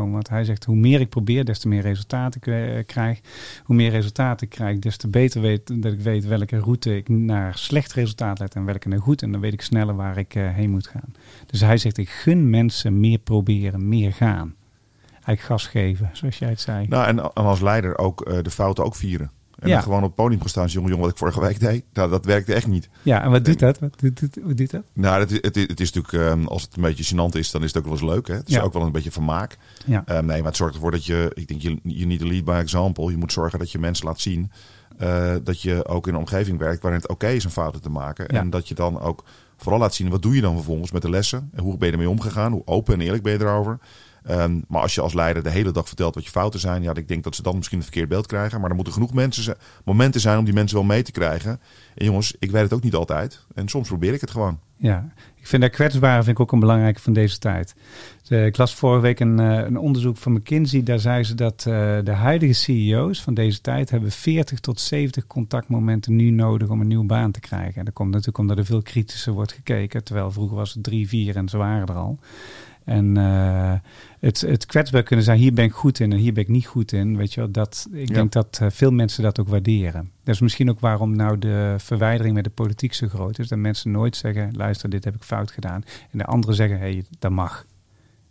Want 0.01 0.29
hij 0.29 0.43
zegt, 0.43 0.65
hoe 0.65 0.75
meer 0.75 0.99
ik 0.99 1.09
probeer, 1.09 1.45
des 1.45 1.59
te 1.59 1.67
meer 1.67 1.81
resultaten 1.81 2.41
ik 2.41 2.87
krijg. 2.87 3.19
Hoe 3.63 3.75
meer 3.75 3.91
resultaten 3.91 4.47
ik 4.47 4.53
krijg, 4.53 4.79
des 4.79 4.97
te 4.97 5.07
beter 5.07 5.41
weet 5.41 5.81
dat 5.83 5.93
ik 5.93 5.99
weet 5.99 6.25
welke 6.25 6.59
route 6.59 6.95
ik 6.95 7.09
naar 7.09 7.57
slecht 7.57 7.93
resultaat 7.93 8.39
let 8.39 8.55
en 8.55 8.65
welke 8.65 8.87
naar 8.87 8.99
goed. 8.99 9.21
En 9.21 9.31
dan 9.31 9.41
weet 9.41 9.53
ik 9.53 9.61
sneller 9.61 9.95
waar 9.95 10.17
ik 10.17 10.35
uh, 10.35 10.49
heen 10.53 10.69
moet 10.69 10.87
gaan. 10.87 11.13
Dus 11.45 11.61
hij 11.61 11.77
zegt, 11.77 11.97
ik 11.97 12.09
gun 12.09 12.49
mensen 12.49 12.99
meer 12.99 13.19
proberen, 13.19 13.87
meer 13.87 14.13
gaan. 14.13 14.55
Eigenlijk 15.11 15.41
gas 15.41 15.67
geven, 15.67 16.09
zoals 16.13 16.37
jij 16.37 16.49
het 16.49 16.59
zei. 16.59 16.87
Nou, 16.87 17.07
en 17.07 17.33
als 17.33 17.61
leider 17.61 17.97
ook 17.97 18.27
uh, 18.27 18.37
de 18.41 18.49
fouten 18.49 18.85
ook 18.85 18.95
vieren. 18.95 19.31
En 19.63 19.69
Ja. 19.69 19.73
dan 19.75 19.83
gewoon 19.83 19.99
op 19.99 20.05
het 20.05 20.15
podium 20.15 20.39
gaan 20.39 20.49
staan. 20.49 20.67
Jongen, 20.67 20.89
jongen, 20.89 21.03
wat 21.03 21.13
ik 21.13 21.19
vorige 21.19 21.39
week 21.41 21.59
deed. 21.59 21.83
Nou, 21.93 22.09
dat 22.09 22.25
werkte 22.25 22.53
echt 22.53 22.67
niet. 22.67 22.89
Ja, 23.01 23.23
en 23.23 23.31
wat 23.31 23.45
doet 23.45 23.59
dat? 23.59 23.79
Wat 23.79 23.99
doet, 23.99 24.19
doet, 24.57 24.71
dat? 24.71 24.81
Nou, 24.93 25.19
het, 25.19 25.31
is- 25.31 25.37
het, 25.41 25.57
is- 25.57 25.67
het 25.67 25.79
is 25.79 25.91
natuurlijk, 25.91 26.29
ehm, 26.31 26.45
als 26.45 26.61
het 26.61 26.75
een 26.75 26.81
beetje 26.81 27.15
gênant 27.15 27.37
is, 27.37 27.51
dan 27.51 27.61
is 27.63 27.67
het 27.67 27.77
ook 27.77 27.83
wel 27.83 27.93
eens 27.93 28.09
leuk. 28.11 28.27
Hè? 28.27 28.33
Het 28.33 28.47
is 28.47 28.53
Ja. 28.55 28.61
ook 28.61 28.73
wel 28.73 28.81
een 28.81 28.91
beetje 28.91 29.11
vermaak. 29.11 29.57
Ja. 29.85 30.03
Ehm, 30.05 30.25
nee, 30.25 30.37
maar 30.37 30.47
het 30.47 30.55
zorgt 30.57 30.73
ervoor 30.75 30.91
dat 30.91 31.05
je, 31.05 31.31
ik 31.33 31.47
denk, 31.47 31.61
je, 31.61 31.79
je 31.83 32.05
niet 32.05 32.21
lead 32.21 32.43
by 32.43 32.51
example. 32.51 33.11
Je 33.11 33.17
moet 33.17 33.31
zorgen 33.31 33.59
dat 33.59 33.71
je 33.71 33.79
mensen 33.79 34.05
laat 34.05 34.19
zien 34.19 34.51
eh, 34.97 35.35
dat 35.43 35.61
je 35.61 35.87
ook 35.87 36.07
in 36.07 36.13
een 36.13 36.19
omgeving 36.19 36.57
werkt 36.57 36.81
waarin 36.81 37.01
het 37.01 37.09
oké 37.09 37.27
is 37.27 37.45
om 37.45 37.51
fouten 37.51 37.81
te 37.81 37.89
maken. 37.89 38.25
Ja. 38.27 38.39
En 38.39 38.49
dat 38.49 38.67
je 38.67 38.75
dan 38.75 38.99
ook 38.99 39.23
vooral 39.57 39.79
laat 39.79 39.93
zien, 39.93 40.09
wat 40.09 40.21
doe 40.21 40.35
je 40.35 40.41
dan 40.41 40.55
vervolgens 40.55 40.91
met 40.91 41.01
de 41.01 41.09
lessen? 41.09 41.49
En 41.53 41.63
hoe 41.63 41.77
ben 41.77 41.87
je 41.87 41.93
ermee 41.93 42.09
omgegaan? 42.09 42.51
Hoe 42.51 42.61
open 42.65 42.93
en 42.93 43.01
eerlijk 43.01 43.23
ben 43.23 43.33
je 43.33 43.39
erover? 43.39 43.79
Ehm, 44.23 44.59
maar 44.67 44.81
als 44.81 44.95
je 44.95 45.01
als 45.01 45.13
leider 45.13 45.43
de 45.43 45.49
hele 45.49 45.71
dag 45.71 45.87
vertelt 45.87 46.15
wat 46.15 46.23
je 46.23 46.29
fouten 46.29 46.59
zijn, 46.59 46.83
ja, 46.83 46.95
ik 46.95 47.07
denk 47.07 47.23
dat 47.23 47.35
ze 47.35 47.43
dan 47.43 47.55
misschien 47.55 47.77
een 47.77 47.83
verkeerd 47.83 48.09
beeld 48.09 48.27
krijgen. 48.27 48.59
Maar 48.59 48.69
er 48.69 48.75
moeten 48.75 48.93
genoeg 48.93 49.13
mensen, 49.13 49.57
momenten 49.85 50.21
zijn 50.21 50.37
om 50.37 50.45
die 50.45 50.53
mensen 50.53 50.77
wel 50.77 50.85
mee 50.85 51.03
te 51.03 51.11
krijgen. 51.11 51.59
En 51.95 52.05
jongens, 52.05 52.35
ik 52.39 52.51
weet 52.51 52.63
het 52.63 52.73
ook 52.73 52.83
niet 52.83 52.95
altijd. 52.95 53.45
En 53.55 53.67
soms 53.67 53.87
probeer 53.87 54.13
ik 54.13 54.21
het 54.21 54.31
gewoon. 54.31 54.59
Ja, 54.77 55.13
ik 55.35 55.47
vind 55.47 55.61
dat 55.61 55.71
kwetsbare 55.71 56.23
vind 56.23 56.35
ik 56.35 56.39
ook 56.39 56.51
een 56.51 56.59
belangrijke 56.59 56.99
van 56.99 57.13
deze 57.13 57.37
tijd. 57.37 57.75
Ik 58.27 58.57
las 58.57 58.75
vorige 58.75 59.01
week 59.01 59.19
een, 59.19 59.39
eh, 59.39 59.65
een 59.65 59.77
onderzoek 59.77 60.17
van 60.17 60.31
McKinsey. 60.31 60.83
Daar 60.83 60.99
zei 60.99 61.23
ze 61.23 61.35
dat 61.35 61.65
eh, 61.67 61.97
de 62.03 62.11
huidige 62.11 62.53
CEO's 62.53 63.21
van 63.21 63.33
deze 63.33 63.61
tijd 63.61 63.89
hebben 63.89 64.11
40 64.11 64.59
tot 64.59 64.79
70 64.79 65.27
contactmomenten 65.27 66.15
nu 66.15 66.29
nodig 66.29 66.69
om 66.69 66.81
een 66.81 66.87
nieuwe 66.87 67.05
baan 67.05 67.31
te 67.31 67.39
krijgen. 67.39 67.75
En 67.75 67.85
dat 67.85 67.93
komt 67.93 68.09
natuurlijk 68.09 68.37
omdat 68.37 68.57
er 68.57 68.65
veel 68.65 68.81
kritischer 68.81 69.33
wordt 69.33 69.51
gekeken. 69.51 70.03
Terwijl 70.03 70.31
vroeger 70.31 70.55
was 70.55 70.73
het 70.73 70.83
drie, 70.83 71.07
vier 71.07 71.35
en 71.35 71.49
ze 71.49 71.57
waren 71.57 71.87
er 71.87 71.95
al. 71.95 72.19
En 72.85 73.17
eh, 73.17 73.73
het, 74.19 74.41
het 74.41 74.65
kwetsbaar 74.65 75.03
kunnen 75.03 75.25
zijn, 75.25 75.37
hier 75.37 75.53
ben 75.53 75.65
ik 75.65 75.71
goed 75.73 75.99
in 75.99 76.11
en 76.11 76.17
hier 76.17 76.33
ben 76.33 76.43
ik 76.43 76.49
niet 76.49 76.65
goed 76.65 76.91
in. 76.91 77.17
Weet 77.17 77.33
je 77.33 77.39
wel, 77.39 77.51
dat, 77.51 77.87
ik 77.91 78.07
Ja. 78.07 78.13
denk 78.13 78.31
dat 78.31 78.57
eh, 78.61 78.67
veel 78.69 78.91
mensen 78.91 79.23
dat 79.23 79.39
ook 79.39 79.47
waarderen. 79.47 80.09
Dat 80.23 80.35
is 80.35 80.41
misschien 80.41 80.69
ook 80.69 80.79
waarom 80.79 81.15
nou 81.15 81.39
de 81.39 81.75
verwijdering 81.77 82.35
met 82.35 82.43
de 82.43 82.49
politiek 82.49 82.93
zo 82.93 83.07
groot 83.07 83.39
is. 83.39 83.47
Dat 83.47 83.57
mensen 83.59 83.91
nooit 83.91 84.15
zeggen, 84.15 84.53
luister, 84.55 84.89
dit 84.89 85.03
heb 85.03 85.15
ik 85.15 85.23
fout 85.23 85.51
gedaan. 85.51 85.83
En 86.11 86.17
de 86.17 86.25
anderen 86.25 86.55
zeggen, 86.55 86.77
hé, 86.79 86.91
hey, 86.91 87.05
dat 87.19 87.31
mag. 87.31 87.65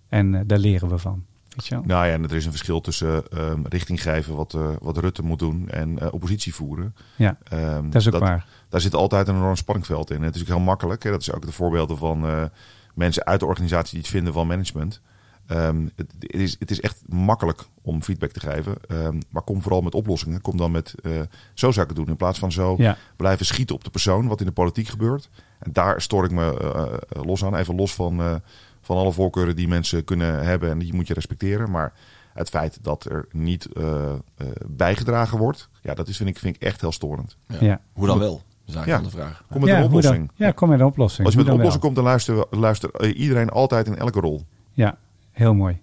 En 0.09 0.35
eh, 0.35 0.41
daar 0.47 0.59
leren 0.59 0.89
we 0.89 0.99
van. 0.99 1.25
Weet 1.49 1.67
je 1.67 1.75
wel? 1.75 1.85
Nou 1.87 2.07
ja, 2.07 2.13
en 2.13 2.23
er 2.25 2.35
is 2.35 2.45
een 2.45 2.51
verschil 2.51 2.81
tussen 2.81 3.29
ehm, 3.31 3.61
richting 3.69 4.03
geven 4.03 4.35
wat, 4.37 4.57
wat 4.81 4.97
Rutte 4.97 5.23
moet 5.23 5.39
doen 5.39 5.69
en 5.69 6.13
oppositie 6.13 6.55
voeren. 6.55 6.95
Ja, 7.17 7.37
Ehm, 7.45 7.91
dat 7.91 8.01
is 8.01 8.13
ook 8.13 8.19
waar. 8.21 8.47
Daar 8.69 8.81
zit 8.81 8.95
altijd 8.95 9.29
een 9.29 9.37
enorm 9.37 9.57
spanningveld 9.57 10.11
in. 10.11 10.23
Het 10.23 10.35
is 10.35 10.41
ook 10.41 10.47
heel 10.47 10.61
makkelijk. 10.61 11.03
Hè? 11.03 11.11
Dat 11.11 11.21
is 11.21 11.33
ook 11.33 11.47
de 11.47 11.53
voorbeelden 11.53 11.97
van 11.99 12.51
mensen 12.95 13.25
uit 13.25 13.41
de 13.41 13.47
organisatie 13.47 13.91
die 13.93 14.01
het 14.01 14.11
vinden 14.11 14.33
van 14.33 14.47
management. 14.47 15.01
Ehm, 15.47 15.87
het, 15.97 16.13
het 16.19 16.35
is, 16.35 16.57
het 16.59 16.71
is 16.71 16.81
echt 16.81 17.03
makkelijk 17.07 17.65
om 17.83 18.03
feedback 18.03 18.31
te 18.31 18.41
geven. 18.41 18.75
Ehm, 18.89 19.21
maar 19.31 19.43
kom 19.43 19.63
vooral 19.63 19.81
met 19.81 19.95
oplossingen. 19.95 20.41
Kom 20.41 20.57
dan 20.57 20.71
met 20.71 20.95
eh, 21.03 21.13
zo 21.55 21.71
zou 21.71 21.81
ik 21.87 21.97
het 21.97 21.97
doen. 21.97 22.07
In 22.09 22.17
plaats 22.17 22.39
van 22.39 22.53
zo 22.53 22.75
Ja. 22.79 22.97
blijven 23.17 23.47
schieten 23.47 23.75
op 23.75 23.85
de 23.85 23.91
persoon, 23.91 24.27
wat 24.27 24.41
in 24.41 24.47
de 24.47 24.53
politiek 24.53 24.89
gebeurt. 24.89 25.29
En 25.59 25.73
daar 25.73 26.01
stoor 26.01 26.25
ik 26.25 26.31
me 26.31 26.59
eh, 26.61 26.83
eh, 26.83 27.25
los 27.25 27.45
aan. 27.45 27.55
Even 27.57 27.75
los 27.75 27.95
van, 27.95 28.21
eh, 28.21 28.35
van 28.81 28.97
alle 28.97 29.13
voorkeuren 29.13 29.57
die 29.57 29.69
mensen 29.69 30.05
kunnen 30.05 30.45
hebben. 30.45 30.71
En 30.71 30.79
die 30.79 30.95
moet 30.95 31.07
je 31.07 31.15
respecteren. 31.15 31.71
Maar 31.71 31.93
het 32.33 32.49
feit 32.49 32.79
dat 32.83 33.05
er 33.05 33.27
niet 33.31 33.69
bijgedragen 34.67 35.39
wordt. 35.39 35.69
Ja, 35.83 35.95
dat 35.95 36.09
is, 36.09 36.17
vind, 36.17 36.29
ik, 36.29 36.39
vind 36.39 36.57
ik 36.57 36.63
echt 36.63 36.81
heel 36.81 36.93
storend. 36.93 37.37
Ja. 37.47 37.57
Ja. 37.61 37.81
Hoe 37.93 38.07
dan 38.07 38.19
wel? 38.19 38.43
Dat 38.65 38.75
is 38.75 38.75
eigenlijk 38.75 38.87
Ja. 38.87 38.97
dan 38.97 39.05
de 39.05 39.11
vraag. 39.35 39.45
Kom 39.51 39.61
met 39.61 39.71
ja, 39.71 39.79
een 39.79 39.85
oplossing. 39.85 40.31
Ja, 40.35 40.51
kom 40.51 40.69
met 40.69 40.81
een 40.81 40.87
oplossing. 40.87 41.25
Als 41.27 41.35
je 41.35 41.41
met 41.41 41.49
een 41.49 41.55
oplossing 41.55 41.83
komt, 41.83 41.95
dan 41.97 42.05
luistert 42.05 42.47
luister, 42.51 42.91
eh, 42.91 43.19
iedereen 43.19 43.49
altijd 43.49 43.87
in 43.87 43.97
elke 43.97 44.21
rol. 44.21 44.43
Ja, 44.73 44.99
heel 45.31 45.55
mooi. 45.55 45.81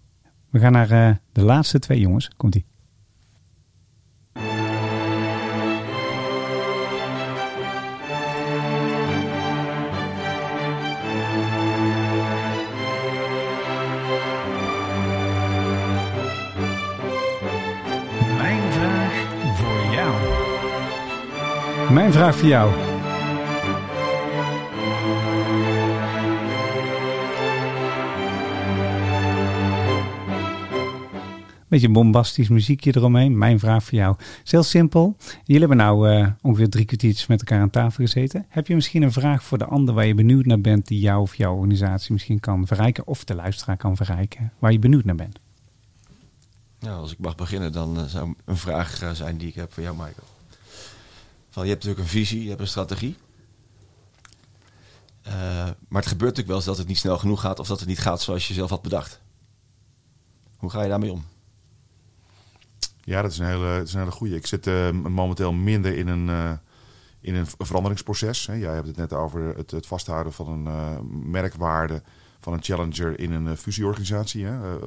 We 0.50 0.60
gaan 0.60 0.72
naar 0.72 0.92
eh, 0.92 1.16
de 1.32 1.44
laatste 1.44 1.80
twee 1.80 2.00
jongens. 2.00 2.30
Komt-ie. 2.38 2.66
Mijn 21.92 22.12
vraag 22.12 22.36
voor 22.36 22.48
jou. 22.48 22.72
Beetje 31.68 31.90
bombastisch 31.90 32.48
muziekje 32.48 32.96
eromheen. 32.96 33.38
Mijn 33.38 33.60
vraag 33.60 33.84
voor 33.84 33.98
jou. 33.98 34.16
Is 34.44 34.52
heel 34.52 34.64
simpel. 34.64 35.16
Jullie 35.44 35.60
hebben 35.60 35.78
nou 35.78 36.10
eh, 36.10 36.28
ongeveer 36.42 36.70
drie 36.70 36.86
kwartiertjes 36.86 37.28
met 37.28 37.40
elkaar 37.40 37.62
aan 37.62 37.70
tafel 37.70 38.04
gezeten. 38.04 38.46
Heb 38.50 38.68
je 38.68 38.76
misschien 38.76 39.02
een 39.02 39.12
vraag 39.12 39.44
voor 39.44 39.58
de 39.58 39.66
ander 39.66 39.94
waar 39.94 40.06
je 40.06 40.16
benieuwd 40.16 40.46
naar 40.46 40.62
bent, 40.62 40.88
die 40.88 41.00
jou 41.00 41.22
of 41.22 41.36
jouw 41.36 41.56
organisatie 41.56 42.14
misschien 42.14 42.40
kan 42.40 42.68
verrijken, 42.68 43.08
of 43.08 43.24
de 43.24 43.36
luisteraar 43.36 43.78
kan 43.78 43.96
verrijken, 43.96 44.52
waar 44.60 44.72
je 44.72 44.80
benieuwd 44.80 45.06
naar 45.06 45.16
bent? 45.16 45.40
Ja, 46.80 46.96
als 46.96 47.12
ik 47.12 47.20
mag 47.20 47.36
beginnen, 47.36 47.72
dan 47.72 47.98
eh, 47.98 48.04
zou 48.04 48.34
een 48.46 48.58
vraag 48.58 49.02
eh, 49.02 49.12
zijn 49.12 49.38
die 49.38 49.48
ik 49.48 49.56
heb 49.56 49.74
voor 49.74 49.84
jou, 49.84 49.96
Michael. 49.96 50.39
Van, 51.50 51.64
je 51.64 51.70
hebt 51.70 51.84
natuurlijk 51.84 52.12
een 52.12 52.20
visie, 52.20 52.44
je 52.44 52.50
hebt 52.50 52.62
een 52.62 52.68
strategie. 52.68 53.16
Eh, 55.22 55.34
maar 55.88 56.02
het 56.02 56.12
gebeurt 56.12 56.36
natuurlijk 56.36 56.48
wel 56.48 56.56
eens 56.56 56.66
dat 56.66 56.78
het 56.78 56.88
niet 56.88 56.98
snel 56.98 57.18
genoeg 57.18 57.42
gaat 57.42 57.60
of 57.60 57.68
dat 57.68 57.80
het 57.80 57.88
niet 57.88 58.00
gaat 58.00 58.22
zoals 58.22 58.48
je 58.48 58.54
zelf 58.54 58.70
had 58.70 58.82
bedacht. 58.82 59.22
Hoe 60.58 60.70
ga 60.70 60.82
je 60.82 60.90
daarmee 60.90 61.12
om? 61.12 61.26
Ja, 63.04 63.22
dat 63.22 63.32
is 63.32 63.38
een 63.38 63.46
hele, 63.46 63.78
dat 63.78 63.88
is 63.88 63.94
een 63.94 64.00
hele 64.00 64.12
goede. 64.12 64.36
Ik 64.36 64.46
zit 64.46 64.68
eh, 64.68 64.92
momenteel 64.92 65.54
minder 65.54 65.98
in 65.98 66.08
een, 66.08 66.30
eh, 66.30 66.52
in 67.22 67.36
een 67.36 67.48
veranderingsproces. 67.58 68.46
Hè. 68.46 68.54
Jij 68.54 68.74
hebt 68.74 68.88
het 68.88 68.98
net 68.98 69.14
over 69.14 69.56
het, 69.58 69.72
het 69.72 69.88
vasthouden 69.88 70.34
van 70.34 70.68
een 70.68 71.30
merkwaarde 71.32 72.02
van 72.40 72.54
een 72.54 72.64
challenger 72.64 73.20
in 73.20 73.32
een 73.32 73.58
fusieorganisatie. 73.58 74.46
Hè. 74.46 74.80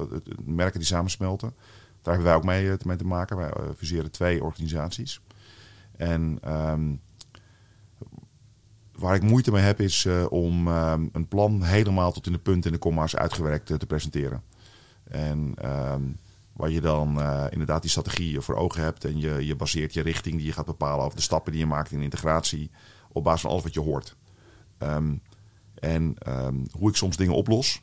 Merken 0.45 0.79
die 0.79 0.89
samensmelten. 0.89 1.55
Daar 2.03 2.15
hebben 2.15 2.25
wij 2.25 2.35
ook 2.35 2.45
mee, 2.85 2.97
te 2.97 3.05
maken. 3.05 3.37
Wij 3.37 3.53
fuseren 3.77 4.11
twee 4.11 4.43
organisaties. 4.43 5.21
En 5.97 6.39
ehm, 6.43 6.95
waar 9.03 9.15
ik 9.15 9.23
moeite 9.23 9.53
mee 9.53 9.63
heb 9.63 9.81
is 9.81 10.05
eh, 10.05 10.25
om 10.29 10.69
ehm, 10.69 11.09
een 11.13 11.29
plan 11.29 11.63
helemaal 11.63 12.13
tot 12.13 12.27
in 12.27 12.33
de 12.33 12.39
punten 12.39 12.65
en 12.65 12.73
de 12.73 12.83
komma's 12.83 13.17
uitgewerkt 13.17 13.71
eh, 13.71 13.77
te 13.77 13.87
presenteren. 13.87 14.43
En 15.05 15.55
ehm, 15.55 16.03
waar 16.53 16.71
je 16.71 16.81
dan 16.81 17.21
eh, 17.21 17.45
inderdaad 17.51 17.83
die 17.83 17.91
strategie 17.91 18.41
voor 18.41 18.55
ogen 18.55 18.83
hebt 18.83 19.05
en 19.05 19.19
je, 19.19 19.47
je 19.47 19.57
baseert 19.57 19.95
je 19.95 20.03
richting 20.03 20.37
die 20.37 20.47
je 20.47 20.53
gaat 20.53 20.67
bepalen 20.67 21.05
over 21.05 21.17
de 21.17 21.23
stappen 21.23 21.53
die 21.53 21.61
je 21.61 21.67
maakt 21.67 21.91
in 21.91 22.03
integratie 22.03 22.71
op 23.13 23.25
basis 23.25 23.41
van 23.41 23.51
alles 23.51 23.63
wat 23.63 23.75
je 23.75 23.81
hoort. 23.81 24.17
En 25.75 26.17
hoe 26.79 26.89
ik 26.89 26.97
soms 26.97 27.17
dingen 27.17 27.35
oplos, 27.35 27.83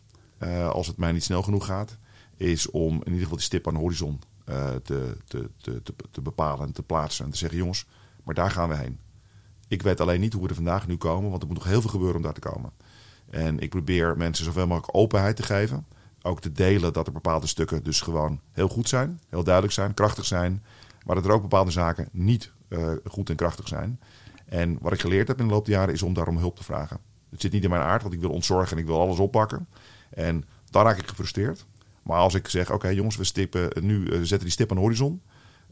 als 0.72 0.88
het 0.88 0.97
mij 0.97 1.12
niet 1.12 1.24
snel 1.24 1.41
genoeg 1.41 1.66
gaat, 1.66 1.97
is 2.38 2.72
om 2.72 2.93
in 2.93 3.05
ieder 3.05 3.20
geval 3.20 3.36
die 3.36 3.45
stip 3.45 3.68
aan 3.68 3.74
de 3.74 3.80
horizon 3.80 4.20
te, 4.84 5.18
te, 5.26 5.50
te, 5.58 5.82
te, 5.84 5.93
te 6.12 6.22
bepalen 6.22 6.66
en 6.66 6.74
te 6.74 6.84
plaatsen. 6.84 7.26
En 7.26 7.32
te 7.32 7.38
zeggen, 7.38 7.58
jongens, 7.58 7.86
maar 8.24 8.36
daar 8.36 8.52
gaan 8.52 8.70
we 8.70 8.76
heen. 8.76 9.00
Ik 9.68 9.82
weet 9.82 10.02
alleen 10.02 10.20
niet 10.20 10.34
hoe 10.34 10.43
we 10.43 10.50
er 10.50 10.56
vandaag 10.56 10.88
nu 10.88 10.97
komen, 10.97 11.30
want 11.30 11.41
er 11.41 11.47
moet 11.47 11.58
nog 11.58 11.68
heel 11.68 11.82
veel 11.82 11.89
gebeuren 11.89 12.16
om 12.16 12.22
daar 12.22 12.34
te 12.34 12.39
komen. 12.39 12.72
En 13.30 13.60
ik 13.60 13.70
probeer 13.70 14.18
mensen 14.18 14.45
zoveel 14.45 14.68
mogelijk 14.68 14.95
openheid 14.97 15.36
te 15.36 15.43
geven. 15.43 15.86
Ook 16.22 16.41
te 16.41 16.52
delen 16.52 16.93
dat 16.93 17.08
er 17.08 17.14
bepaalde 17.14 17.47
stukken 17.47 17.84
dus 17.84 18.02
gewoon 18.02 18.39
heel 18.52 18.68
goed 18.68 18.89
zijn, 18.89 19.20
heel 19.30 19.43
duidelijk 19.43 19.74
zijn, 19.74 19.93
krachtig 19.93 20.26
zijn. 20.26 20.64
Maar 21.06 21.16
dat 21.16 21.26
er 21.26 21.32
ook 21.32 21.41
bepaalde 21.41 21.72
zaken 21.72 22.10
niet 22.12 22.52
eh, 22.68 22.91
goed 23.06 23.30
en 23.30 23.36
krachtig 23.36 23.68
zijn. 23.68 24.00
En 24.45 24.78
wat 24.82 24.93
ik 24.93 25.00
geleerd 25.00 25.28
heb 25.28 25.39
in 25.39 25.47
de 25.47 25.54
loop 25.54 25.66
der 25.66 25.76
jaren 25.76 25.93
is 25.93 26.02
om 26.02 26.14
daarom 26.14 26.38
hulp 26.38 26.56
te 26.56 26.64
vragen. 26.64 27.00
Het 27.30 27.41
zit 27.41 27.52
niet 27.52 27.64
in 27.64 27.70
mijn 27.70 27.82
aard, 27.82 28.02
want 28.02 28.14
ik 28.14 28.20
wil 28.20 28.30
ontzorgen 28.30 28.72
en 28.72 28.82
ik 28.82 28.86
wil 28.86 29.00
alles 29.00 29.20
oppakken. 29.20 29.68
En 30.10 30.45
dan 30.70 30.84
raak 30.84 30.97
ik 30.97 31.08
gefrustreerd. 31.08 31.66
Maar 32.10 32.20
als 32.20 32.34
ik 32.34 32.47
zeg, 32.47 32.72
oké 32.72 32.88
jongens, 32.88 33.16
we 33.16 33.24
stippen, 33.24 33.70
nu 33.82 34.05
eh, 34.05 34.18
zetten 34.18 34.39
die 34.39 34.49
stip 34.49 34.70
aan 34.70 34.76
de 34.76 34.82
horizon. 34.82 35.22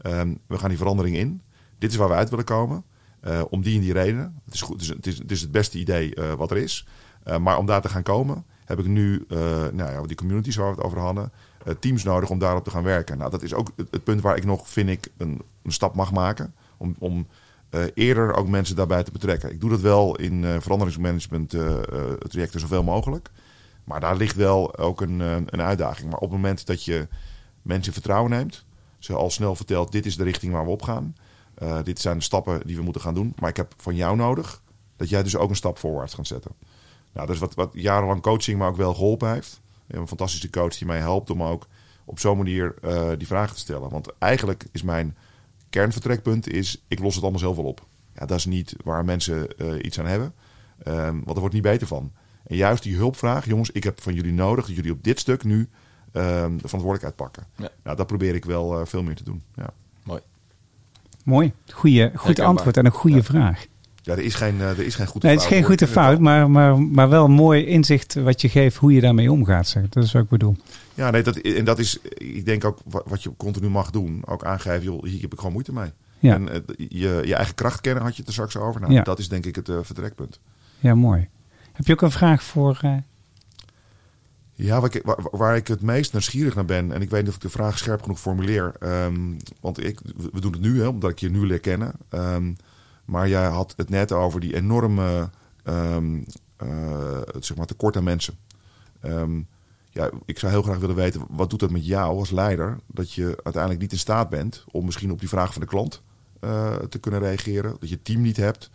Ehm, 0.01 0.33
we 0.47 0.57
gaan 0.57 0.69
die 0.69 0.77
verandering 0.77 1.15
in. 1.15 1.41
Dit 1.77 1.91
is 1.91 1.97
waar 1.97 2.07
we 2.07 2.13
uit 2.13 2.29
willen 2.29 2.45
komen. 2.45 2.83
Eh, 3.19 3.41
om 3.49 3.61
die 3.61 3.75
en 3.75 3.81
die 3.81 3.93
reden. 3.93 4.41
Het 4.45 4.53
is, 4.53 4.61
goed, 4.61 4.87
het, 4.87 5.07
is, 5.07 5.17
het, 5.17 5.31
is, 5.31 5.41
het 5.41 5.51
beste 5.51 5.77
idee 5.77 6.15
eh, 6.15 6.33
wat 6.33 6.51
er 6.51 6.57
is. 6.57 6.87
Maar 7.39 7.57
om 7.57 7.65
daar 7.65 7.81
te 7.81 7.89
gaan 7.89 8.03
komen, 8.03 8.45
heb 8.65 8.79
ik 8.79 8.85
nu 8.85 9.25
nou 9.27 9.75
ja, 9.75 10.01
die 10.01 10.15
communities 10.15 10.55
waar 10.55 10.69
we 10.69 10.75
het 10.75 10.83
over 10.83 10.99
hadden, 10.99 11.31
teams 11.79 12.03
nodig 12.03 12.29
om 12.29 12.39
daarop 12.39 12.63
te 12.63 12.69
gaan 12.69 12.83
werken. 12.83 13.17
Nou, 13.17 13.31
dat 13.31 13.43
is 13.43 13.53
ook 13.53 13.71
het, 13.75 14.03
punt 14.03 14.21
waar 14.21 14.37
ik 14.37 14.45
nog, 14.45 14.69
vind 14.69 14.89
ik, 14.89 15.07
een, 15.17 15.41
een 15.63 15.71
stap 15.71 15.95
mag 15.95 16.11
maken. 16.11 16.53
Om, 16.77 16.95
om 16.99 17.27
eerder 17.93 18.33
ook 18.33 18.47
mensen 18.47 18.75
daarbij 18.75 19.03
te 19.03 19.11
betrekken. 19.11 19.51
Ik 19.51 19.59
doe 19.59 19.69
dat 19.69 19.81
wel 19.81 20.15
in 20.15 20.61
veranderingsmanagement 20.61 21.49
trajecten 22.29 22.59
zoveel 22.59 22.83
mogelijk. 22.83 23.29
Maar 23.87 23.99
daar 23.99 24.15
ligt 24.15 24.35
wel 24.35 24.77
ook 24.77 25.01
een, 25.01 25.19
een 25.19 25.61
uitdaging. 25.61 26.09
Maar 26.09 26.19
op 26.19 26.29
het 26.29 26.39
moment 26.39 26.65
dat 26.65 26.83
je 26.83 27.07
mensen 27.61 27.93
vertrouwen 27.93 28.31
neemt, 28.31 28.65
ze 28.99 29.13
al 29.13 29.29
snel 29.29 29.55
vertelt: 29.55 29.91
dit 29.91 30.05
is 30.05 30.17
de 30.17 30.23
richting 30.23 30.53
waar 30.53 30.65
we 30.65 30.71
op 30.71 30.81
gaan. 30.81 31.15
Uh, 31.63 31.83
dit 31.83 31.99
zijn 31.99 32.17
de 32.17 32.23
stappen 32.23 32.67
die 32.67 32.75
we 32.75 32.81
moeten 32.81 33.01
gaan 33.01 33.13
doen. 33.13 33.33
Maar 33.39 33.49
ik 33.49 33.57
heb 33.57 33.73
van 33.77 33.95
jou 33.95 34.15
nodig 34.15 34.61
dat 34.95 35.09
jij 35.09 35.23
dus 35.23 35.35
ook 35.35 35.49
een 35.49 35.55
stap 35.55 35.77
voorwaarts 35.77 36.13
gaat 36.13 36.27
zetten. 36.27 36.51
Nou, 37.13 37.25
dat 37.27 37.35
is 37.35 37.41
wat, 37.41 37.55
wat 37.55 37.69
jarenlang 37.73 38.21
coaching 38.21 38.57
me 38.57 38.65
ook 38.65 38.75
wel 38.75 38.93
geholpen 38.93 39.31
heeft. 39.31 39.61
Een 39.87 40.07
fantastische 40.07 40.49
coach 40.49 40.77
die 40.77 40.87
mij 40.87 40.99
helpt 40.99 41.29
om 41.29 41.43
ook 41.43 41.67
op 42.05 42.19
zo'n 42.19 42.37
manier 42.37 42.75
uh, 42.83 43.09
die 43.17 43.27
vragen 43.27 43.55
te 43.55 43.61
stellen. 43.61 43.89
Want 43.89 44.17
eigenlijk 44.17 44.65
is 44.71 44.81
mijn 44.81 45.17
kernvertrekpunt 45.69 46.47
is, 46.47 46.83
ik 46.87 46.99
los 46.99 47.13
het 47.13 47.23
allemaal 47.23 47.41
zelf 47.41 47.55
wel 47.55 47.65
op. 47.65 47.85
Ja, 48.13 48.25
dat 48.25 48.37
is 48.37 48.45
niet 48.45 48.75
waar 48.83 49.05
mensen 49.05 49.47
iets 49.85 49.99
aan 49.99 50.05
hebben. 50.05 50.33
Um, 50.87 51.23
want 51.23 51.33
er 51.33 51.39
wordt 51.39 51.53
niet 51.53 51.63
beter 51.63 51.87
van. 51.87 52.11
En 52.47 52.55
juist 52.55 52.83
die 52.83 52.95
hulpvraag, 52.95 53.45
jongens, 53.45 53.71
ik 53.71 53.83
heb 53.83 54.01
van 54.01 54.13
jullie 54.13 54.33
nodig 54.33 54.65
dat 54.65 54.75
jullie 54.75 54.91
op 54.91 55.03
dit 55.03 55.19
stuk 55.19 55.43
nu 55.43 55.57
um, 55.57 56.57
de 56.57 56.67
verantwoordelijkheid 56.67 57.15
pakken. 57.15 57.43
Ja. 57.55 57.69
Nou, 57.83 57.97
dat 57.97 58.07
probeer 58.07 58.35
ik 58.35 58.45
wel 58.45 58.79
uh, 58.79 58.85
veel 58.85 59.03
meer 59.03 59.15
te 59.15 59.23
doen. 59.23 59.41
Ja. 59.55 59.69
Mooi. 60.03 60.21
Mooi. 61.23 61.53
Goeie, 61.71 62.11
goed 62.15 62.39
antwoord 62.39 62.77
en 62.77 62.85
een 62.85 62.91
goede 62.91 63.15
ja. 63.15 63.23
vraag. 63.23 63.65
Ja, 64.01 64.13
er 64.13 64.19
is 64.19 64.35
geen, 64.35 64.55
uh, 64.55 64.69
er 64.69 64.85
is 64.85 64.95
geen 64.95 65.07
goede 65.07 65.27
nee, 65.27 65.35
fout. 65.35 65.45
Het 65.45 65.53
is 65.53 65.57
geen 65.57 65.67
goede 65.67 65.87
fout, 65.87 66.19
maar, 66.19 66.51
maar, 66.51 66.81
maar 66.81 67.09
wel 67.09 67.25
een 67.25 67.31
mooi 67.31 67.65
inzicht 67.65 68.13
wat 68.13 68.41
je 68.41 68.49
geeft 68.49 68.75
hoe 68.75 68.93
je 68.93 69.01
daarmee 69.01 69.31
omgaat. 69.31 69.67
Zeg. 69.67 69.89
Dat 69.89 70.03
is 70.03 70.11
wat 70.11 70.23
ik 70.23 70.29
bedoel. 70.29 70.55
Ja, 70.93 71.11
nee, 71.11 71.23
dat, 71.23 71.37
en 71.37 71.65
dat 71.65 71.79
is, 71.79 71.99
ik 72.17 72.45
denk 72.45 72.65
ook 72.65 72.79
wat 72.85 73.23
je 73.23 73.31
continu 73.37 73.69
mag 73.69 73.89
doen. 73.89 74.21
Ook 74.25 74.43
aangeven, 74.43 74.83
joh, 74.83 75.03
hier 75.03 75.21
heb 75.21 75.31
ik 75.31 75.37
gewoon 75.37 75.53
moeite 75.53 75.73
mee. 75.73 75.91
Ja. 76.19 76.33
En 76.33 76.47
uh, 76.47 76.55
je, 76.89 77.21
je 77.25 77.35
eigen 77.35 77.55
kracht 77.55 77.81
kennen 77.81 78.03
had 78.03 78.11
je 78.11 78.17
het 78.17 78.27
er 78.27 78.33
straks 78.33 78.57
over. 78.57 78.81
Nou, 78.81 78.93
ja. 78.93 79.01
dat 79.01 79.19
is 79.19 79.29
denk 79.29 79.45
ik 79.45 79.55
het 79.55 79.69
uh, 79.69 79.77
vertrekpunt. 79.81 80.39
Ja, 80.79 80.95
mooi. 80.95 81.27
Heb 81.77 81.85
je 81.85 81.93
ook 81.93 82.01
een 82.01 82.11
vraag 82.11 82.43
voor... 82.43 82.79
Uh... 82.83 82.97
Ja, 84.53 84.79
waar 84.81 84.95
ik, 84.95 85.03
waar, 85.31 85.55
ik 85.55 85.67
het 85.67 85.81
meest 85.81 86.11
nieuwsgierig 86.11 86.55
naar 86.55 86.65
ben, 86.65 86.91
en 86.91 87.01
ik 87.01 87.09
weet 87.09 87.19
niet 87.19 87.29
of 87.29 87.35
ik 87.35 87.41
de 87.41 87.49
vraag 87.49 87.77
scherp 87.77 88.01
genoeg 88.01 88.19
formuleer, 88.19 88.73
um, 88.79 89.37
want 89.59 89.83
ik, 89.83 89.99
we 90.33 90.41
doen 90.41 90.51
het 90.51 90.61
nu, 90.61 90.81
hè, 90.81 90.87
omdat 90.87 91.09
ik 91.09 91.19
je 91.19 91.29
nu 91.29 91.45
leer 91.45 91.59
kennen. 91.59 91.93
Um, 92.09 92.55
maar 93.05 93.29
jij 93.29 93.45
had 93.45 93.73
het 93.75 93.89
net 93.89 94.11
over 94.11 94.39
die 94.39 94.55
enorme 94.55 95.29
um, 95.63 96.25
zeg 97.39 97.57
maar 97.57 97.65
tekort 97.65 97.97
aan 97.97 98.03
mensen. 98.03 98.37
ja, 99.89 100.09
ik 100.25 100.39
zou 100.39 100.51
heel 100.51 100.61
graag 100.61 100.77
willen 100.77 100.95
weten, 100.95 101.21
wat 101.29 101.49
doet 101.49 101.59
dat 101.59 101.71
met 101.71 101.85
jou 101.85 102.17
als 102.17 102.31
leider, 102.31 102.79
dat 102.87 103.13
je 103.13 103.25
uiteindelijk 103.43 103.81
niet 103.81 103.91
in 103.91 103.99
staat 103.99 104.29
bent 104.29 104.65
om 104.71 104.85
misschien 104.85 105.11
op 105.11 105.19
die 105.19 105.29
vraag 105.29 105.51
van 105.53 105.61
de 105.61 105.67
klant 105.67 106.01
uh, 106.41 106.75
te 106.75 106.99
kunnen 106.99 107.19
reageren, 107.19 107.75
dat 107.79 107.89
je 107.89 108.01
team 108.01 108.21
niet 108.21 108.37
hebt, 108.37 108.69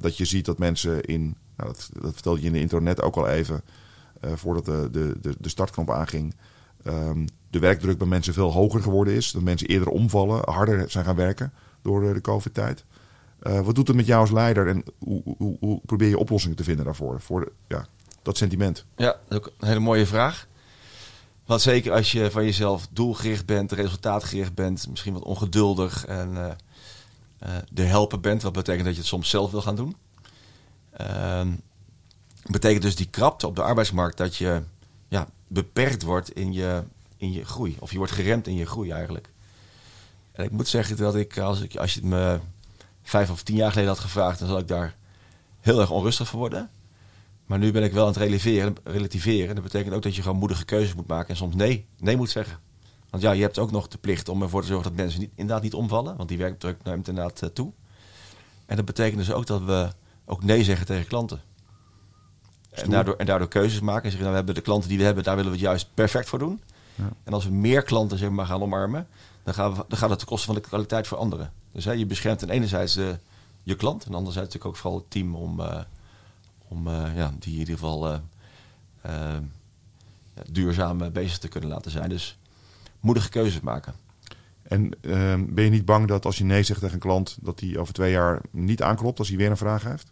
dat 0.00 0.16
je 0.16 0.24
ziet 0.24 0.44
dat 0.44 0.58
mensen 0.58 1.02
in, 1.02 1.36
nou, 1.62 1.74
dat, 2.00 2.12
vertelde 2.12 2.40
je 2.40 2.46
in 2.46 2.52
de 2.52 2.60
internet 2.60 3.02
ook 3.02 3.16
al 3.16 3.28
even, 3.28 3.62
uh, 4.24 4.32
voordat 4.34 4.64
de, 4.64 4.88
de, 5.20 5.34
de, 5.38 5.48
startknop 5.48 5.90
aanging, 5.90 6.34
um, 6.86 7.26
de 7.50 7.58
werkdruk 7.58 7.98
bij 7.98 8.06
mensen 8.06 8.34
veel 8.34 8.52
hoger 8.52 8.82
geworden 8.82 9.14
is. 9.14 9.32
Dat 9.32 9.42
mensen 9.42 9.68
eerder 9.68 9.88
omvallen, 9.88 10.50
harder 10.50 10.90
zijn 10.90 11.04
gaan 11.04 11.16
werken 11.16 11.52
door 11.82 12.14
de 12.14 12.20
COVID-tijd. 12.20 12.84
Uh, 13.42 13.60
wat 13.60 13.74
doet 13.74 13.86
het 13.86 13.96
met 13.96 14.06
jou 14.06 14.20
als 14.20 14.30
leider 14.30 14.68
en 14.68 14.84
hoe, 14.98 15.22
hoe, 15.38 15.56
hoe, 15.60 15.80
probeer 15.86 16.08
je 16.08 16.18
oplossingen 16.18 16.56
te 16.56 16.64
vinden 16.64 16.84
daarvoor? 16.84 17.20
Voor 17.20 17.52
ja, 17.68 17.86
dat 18.22 18.36
sentiment. 18.36 18.84
Ja, 18.96 19.16
ook 19.28 19.52
een 19.58 19.68
hele 19.68 19.80
mooie 19.80 20.06
vraag. 20.06 20.46
Want 21.46 21.60
zeker 21.60 21.92
als 21.92 22.12
je 22.12 22.30
van 22.30 22.44
jezelf 22.44 22.88
doelgericht 22.90 23.46
bent, 23.46 23.72
resultaatgericht 23.72 24.54
bent, 24.54 24.88
misschien 24.88 25.12
wat 25.12 25.22
ongeduldig 25.22 26.06
en 26.06 26.30
uh, 26.32 27.48
de 27.72 27.82
helper 27.82 28.20
bent, 28.20 28.42
wat 28.42 28.52
betekent 28.52 28.84
dat 28.84 28.94
je 28.94 29.00
het 29.00 29.08
soms 29.08 29.30
zelf 29.30 29.50
wil 29.50 29.62
gaan 29.62 29.76
doen. 29.76 29.96
Uh, 31.00 31.46
betekent 32.50 32.82
dus 32.82 32.96
die 32.96 33.08
krapte 33.10 33.46
op 33.46 33.56
de 33.56 33.62
arbeidsmarkt 33.62 34.16
dat 34.16 34.36
je 34.36 34.62
ja, 35.08 35.28
beperkt 35.46 36.02
wordt 36.02 36.30
in 36.30 36.52
je, 36.52 36.82
in 37.16 37.32
je 37.32 37.44
groei. 37.44 37.76
Of 37.78 37.90
je 37.90 37.96
wordt 37.96 38.12
geremd 38.12 38.46
in 38.46 38.56
je 38.56 38.66
groei 38.66 38.90
eigenlijk. 38.90 39.30
En 40.32 40.44
ik 40.44 40.50
moet 40.50 40.68
zeggen 40.68 40.96
dat 40.96 41.14
ik, 41.14 41.38
als, 41.38 41.60
ik, 41.60 41.76
als 41.76 41.94
je 41.94 42.00
het 42.00 42.08
me 42.08 42.40
vijf 43.02 43.30
of 43.30 43.42
tien 43.42 43.56
jaar 43.56 43.70
geleden 43.70 43.90
had 43.90 44.00
gevraagd, 44.00 44.38
dan 44.38 44.48
zal 44.48 44.58
ik 44.58 44.68
daar 44.68 44.96
heel 45.60 45.80
erg 45.80 45.90
onrustig 45.90 46.28
van 46.28 46.38
worden. 46.38 46.70
Maar 47.46 47.58
nu 47.58 47.72
ben 47.72 47.82
ik 47.82 47.92
wel 47.92 48.02
aan 48.02 48.12
het 48.12 48.22
relativeren. 48.22 48.76
relativeren. 48.84 49.54
Dat 49.54 49.64
betekent 49.64 49.94
ook 49.94 50.02
dat 50.02 50.16
je 50.16 50.22
gewoon 50.22 50.38
moedige 50.38 50.64
keuzes 50.64 50.94
moet 50.94 51.06
maken 51.06 51.28
en 51.28 51.36
soms 51.36 51.54
nee, 51.54 51.86
nee 51.98 52.16
moet 52.16 52.30
zeggen. 52.30 52.58
Want 53.10 53.22
ja, 53.22 53.30
je 53.32 53.42
hebt 53.42 53.58
ook 53.58 53.70
nog 53.70 53.88
de 53.88 53.98
plicht 53.98 54.28
om 54.28 54.42
ervoor 54.42 54.60
te 54.60 54.66
zorgen 54.66 54.88
dat 54.88 55.00
mensen 55.00 55.20
niet, 55.20 55.30
inderdaad 55.34 55.62
niet 55.62 55.74
omvallen. 55.74 56.16
Want 56.16 56.28
die 56.28 56.38
werkdruk 56.38 56.82
neemt 56.82 57.08
inderdaad 57.08 57.42
uh, 57.42 57.50
toe. 57.50 57.72
En 58.66 58.76
dat 58.76 58.84
betekent 58.84 59.18
dus 59.18 59.32
ook 59.32 59.46
dat 59.46 59.62
we 59.62 59.88
ook 60.24 60.42
nee 60.42 60.64
zeggen 60.64 60.86
tegen 60.86 61.06
klanten. 61.06 61.40
En 62.70 62.90
daardoor, 62.90 63.16
en 63.16 63.26
daardoor 63.26 63.48
keuzes 63.48 63.80
maken. 63.80 64.04
En 64.04 64.10
zeggen, 64.10 64.20
nou, 64.20 64.30
we 64.30 64.36
hebben 64.36 64.54
de 64.54 64.60
klanten 64.60 64.88
die 64.88 64.98
we 64.98 65.04
hebben, 65.04 65.24
daar 65.24 65.36
willen 65.36 65.50
we 65.50 65.56
het 65.56 65.66
juist 65.66 65.88
perfect 65.94 66.28
voor 66.28 66.38
doen. 66.38 66.60
Ja. 66.94 67.08
En 67.24 67.32
als 67.32 67.44
we 67.44 67.50
meer 67.50 67.82
klanten 67.82 68.18
zeg 68.18 68.30
maar, 68.30 68.46
gaan 68.46 68.62
omarmen, 68.62 69.06
dan, 69.42 69.54
gaan 69.54 69.74
we, 69.74 69.84
dan 69.88 69.98
gaat 69.98 70.10
het 70.10 70.18
ten 70.18 70.28
koste 70.28 70.46
van 70.46 70.54
de 70.54 70.60
kwaliteit 70.60 71.06
voor 71.06 71.18
anderen. 71.18 71.52
Dus 71.72 71.84
hè, 71.84 71.92
je 71.92 72.06
beschermt 72.06 72.38
ten 72.38 72.50
enerzijds 72.50 72.94
de, 72.94 73.18
je 73.62 73.74
klant 73.74 74.04
en 74.04 74.14
anderzijds 74.14 74.46
natuurlijk 74.48 74.74
ook 74.74 74.80
vooral 74.80 74.98
het 74.98 75.10
team 75.10 75.34
om, 75.34 75.60
uh, 75.60 75.80
om 76.68 76.88
uh, 76.88 77.16
ja, 77.16 77.32
die 77.38 77.52
in 77.52 77.58
ieder 77.58 77.74
geval 77.74 78.20
ja, 79.02 79.40
duurzaam 80.50 81.12
bezig 81.12 81.38
te 81.38 81.48
kunnen 81.48 81.70
laten 81.70 81.90
zijn. 81.90 82.08
Dus 82.08 82.38
moedige 83.00 83.28
keuzes 83.28 83.60
maken. 83.60 83.94
En 84.72 84.90
ehm, 85.00 85.44
ben 85.48 85.64
je 85.64 85.70
niet 85.70 85.84
bang 85.84 86.08
dat 86.08 86.24
als 86.24 86.38
je 86.38 86.44
nee 86.44 86.62
zegt 86.62 86.80
tegen 86.80 86.94
een 86.94 87.00
klant, 87.00 87.36
dat 87.40 87.60
hij 87.60 87.78
over 87.78 87.94
twee 87.94 88.10
jaar 88.10 88.40
niet 88.50 88.82
aanklopt 88.82 89.18
als 89.18 89.28
hij 89.28 89.36
weer 89.36 89.50
een 89.50 89.56
vraag 89.56 89.82
heeft? 89.82 90.10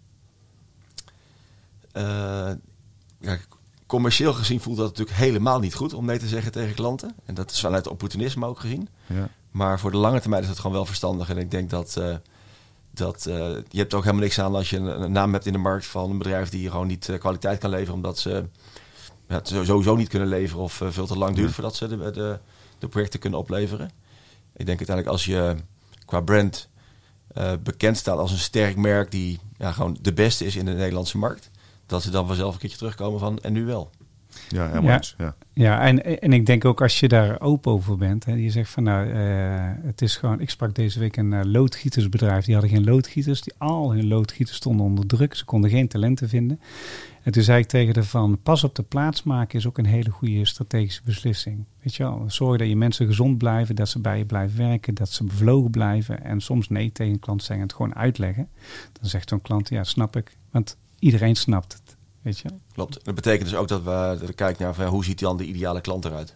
ja, 3.20 3.38
commercieel 3.90 4.32
gezien 4.32 4.60
voelt 4.60 4.76
dat 4.76 4.86
natuurlijk 4.86 5.16
helemaal 5.16 5.60
niet 5.60 5.74
goed 5.74 5.94
om 5.94 6.04
nee 6.04 6.18
te 6.18 6.28
zeggen 6.28 6.52
tegen 6.52 6.74
klanten. 6.74 7.14
En 7.24 7.34
dat 7.34 7.50
is 7.50 7.60
vanuit 7.60 7.88
opportunisme 7.88 8.46
ook 8.46 8.60
gezien. 8.60 8.88
Ja. 9.06 9.28
Maar 9.50 9.80
voor 9.80 9.90
de 9.90 9.96
lange 9.96 10.20
termijn 10.20 10.42
is 10.42 10.48
het 10.48 10.58
gewoon 10.58 10.76
wel 10.76 10.84
verstandig. 10.84 11.30
En 11.30 11.38
ik 11.38 11.50
denk 11.50 11.70
dat, 11.70 11.94
uh, 11.98 12.14
dat 12.90 13.26
uh, 13.28 13.34
je 13.68 13.78
hebt 13.78 13.94
ook 13.94 14.02
helemaal 14.02 14.24
niks 14.24 14.38
aan 14.38 14.54
als 14.54 14.70
je 14.70 14.76
een, 14.76 15.02
een, 15.02 15.12
naam 15.12 15.32
hebt 15.32 15.46
in 15.46 15.52
de 15.52 15.58
markt 15.58 15.86
van 15.86 16.10
een 16.10 16.18
bedrijf 16.18 16.48
die 16.48 16.70
gewoon 16.70 16.86
niet 16.86 17.16
kwaliteit 17.18 17.58
kan 17.58 17.70
leveren. 17.70 17.94
Omdat 17.94 18.18
ze 18.18 18.44
ja, 19.28 19.34
het 19.34 19.48
sowieso 19.48 19.96
niet 19.96 20.08
kunnen 20.08 20.28
leveren 20.28 20.62
of 20.62 20.82
veel 20.88 21.06
te 21.06 21.18
lang 21.18 21.34
duurt 21.34 21.48
ja. 21.48 21.54
voordat 21.54 21.76
ze 21.76 21.88
de, 21.88 22.10
de, 22.10 22.38
de, 22.78 22.88
projecten 22.88 23.20
kunnen 23.20 23.38
opleveren. 23.38 23.90
Ik 24.60 24.66
denk 24.66 24.78
uiteindelijk 24.78 25.16
als 25.16 25.24
je 25.24 25.56
qua 26.04 26.20
brand 26.20 26.68
bekend 27.62 27.96
staat 27.96 28.18
als 28.18 28.32
een 28.32 28.38
sterk 28.38 28.76
merk 28.76 29.10
die 29.10 29.38
ja, 29.56 29.72
gewoon 29.72 29.96
de 30.00 30.12
beste 30.12 30.44
is 30.44 30.56
in 30.56 30.64
de 30.64 30.72
Nederlandse 30.72 31.18
markt 31.18 31.50
dat 31.86 32.02
ze 32.02 32.10
dan 32.10 32.26
vanzelf 32.26 32.54
een 32.54 32.60
keertje 32.60 32.78
terugkomen 32.78 33.20
van 33.20 33.38
en 33.38 33.52
nu 33.52 33.64
wel. 33.64 33.90
Ja, 34.48 34.68
helemaal 34.68 34.90
ja, 34.90 35.02
ja. 35.18 35.34
ja 35.52 35.80
en, 35.80 36.20
en 36.20 36.32
ik 36.32 36.46
denk 36.46 36.64
ook 36.64 36.82
als 36.82 37.00
je 37.00 37.08
daar 37.08 37.40
open 37.40 37.72
over 37.72 37.96
bent. 37.96 38.24
Hè, 38.24 38.34
je 38.34 38.50
zegt 38.50 38.70
van 38.70 38.82
nou, 38.82 39.08
uh, 39.08 39.14
het 39.82 40.02
is 40.02 40.16
gewoon... 40.16 40.40
Ik 40.40 40.50
sprak 40.50 40.74
deze 40.74 40.98
week 40.98 41.16
een 41.16 41.32
uh, 41.32 41.40
loodgietersbedrijf. 41.42 42.44
Die 42.44 42.54
hadden 42.54 42.72
geen 42.72 42.84
loodgieters. 42.84 43.40
Die, 43.40 43.52
al 43.58 43.92
hun 43.92 44.08
loodgieters 44.08 44.56
stonden 44.56 44.86
onder 44.86 45.06
druk. 45.06 45.34
Ze 45.34 45.44
konden 45.44 45.70
geen 45.70 45.88
talenten 45.88 46.28
vinden. 46.28 46.60
En 47.22 47.32
toen 47.32 47.42
zei 47.42 47.60
ik 47.60 47.68
tegen 47.68 47.94
de 47.94 48.04
van... 48.04 48.38
Pas 48.42 48.64
op 48.64 48.74
de 48.74 48.82
plaats 48.82 49.22
maken 49.22 49.58
is 49.58 49.66
ook 49.66 49.78
een 49.78 49.86
hele 49.86 50.10
goede 50.10 50.46
strategische 50.46 51.02
beslissing. 51.04 51.64
Weet 51.82 51.94
je 51.94 52.02
wel? 52.02 52.24
Zorg 52.26 52.58
dat 52.58 52.68
je 52.68 52.76
mensen 52.76 53.06
gezond 53.06 53.38
blijven. 53.38 53.74
Dat 53.74 53.88
ze 53.88 54.00
bij 54.00 54.18
je 54.18 54.24
blijven 54.24 54.58
werken. 54.58 54.94
Dat 54.94 55.08
ze 55.08 55.24
bevlogen 55.24 55.70
blijven. 55.70 56.24
En 56.24 56.40
soms 56.40 56.68
nee 56.68 56.92
tegen 56.92 57.12
een 57.12 57.18
klant 57.18 57.42
zeggen. 57.42 57.66
Het 57.66 57.74
gewoon 57.74 57.94
uitleggen. 57.94 58.48
Dan 59.00 59.08
zegt 59.08 59.28
zo'n 59.28 59.42
klant, 59.42 59.68
ja 59.68 59.84
snap 59.84 60.16
ik. 60.16 60.36
Want 60.50 60.76
iedereen 60.98 61.36
snapt 61.36 61.72
het. 61.72 61.89
Weet 62.22 62.38
je? 62.38 62.48
Klopt. 62.72 63.04
Dat 63.04 63.14
betekent 63.14 63.48
dus 63.48 63.58
ook 63.58 63.68
dat 63.68 63.82
we 63.82 64.32
kijken 64.34 64.64
naar 64.64 64.74
van, 64.74 64.86
hoe 64.86 65.04
ziet 65.04 65.18
dan 65.18 65.36
de 65.36 65.44
ideale 65.44 65.80
klant 65.80 66.04
eruit. 66.04 66.34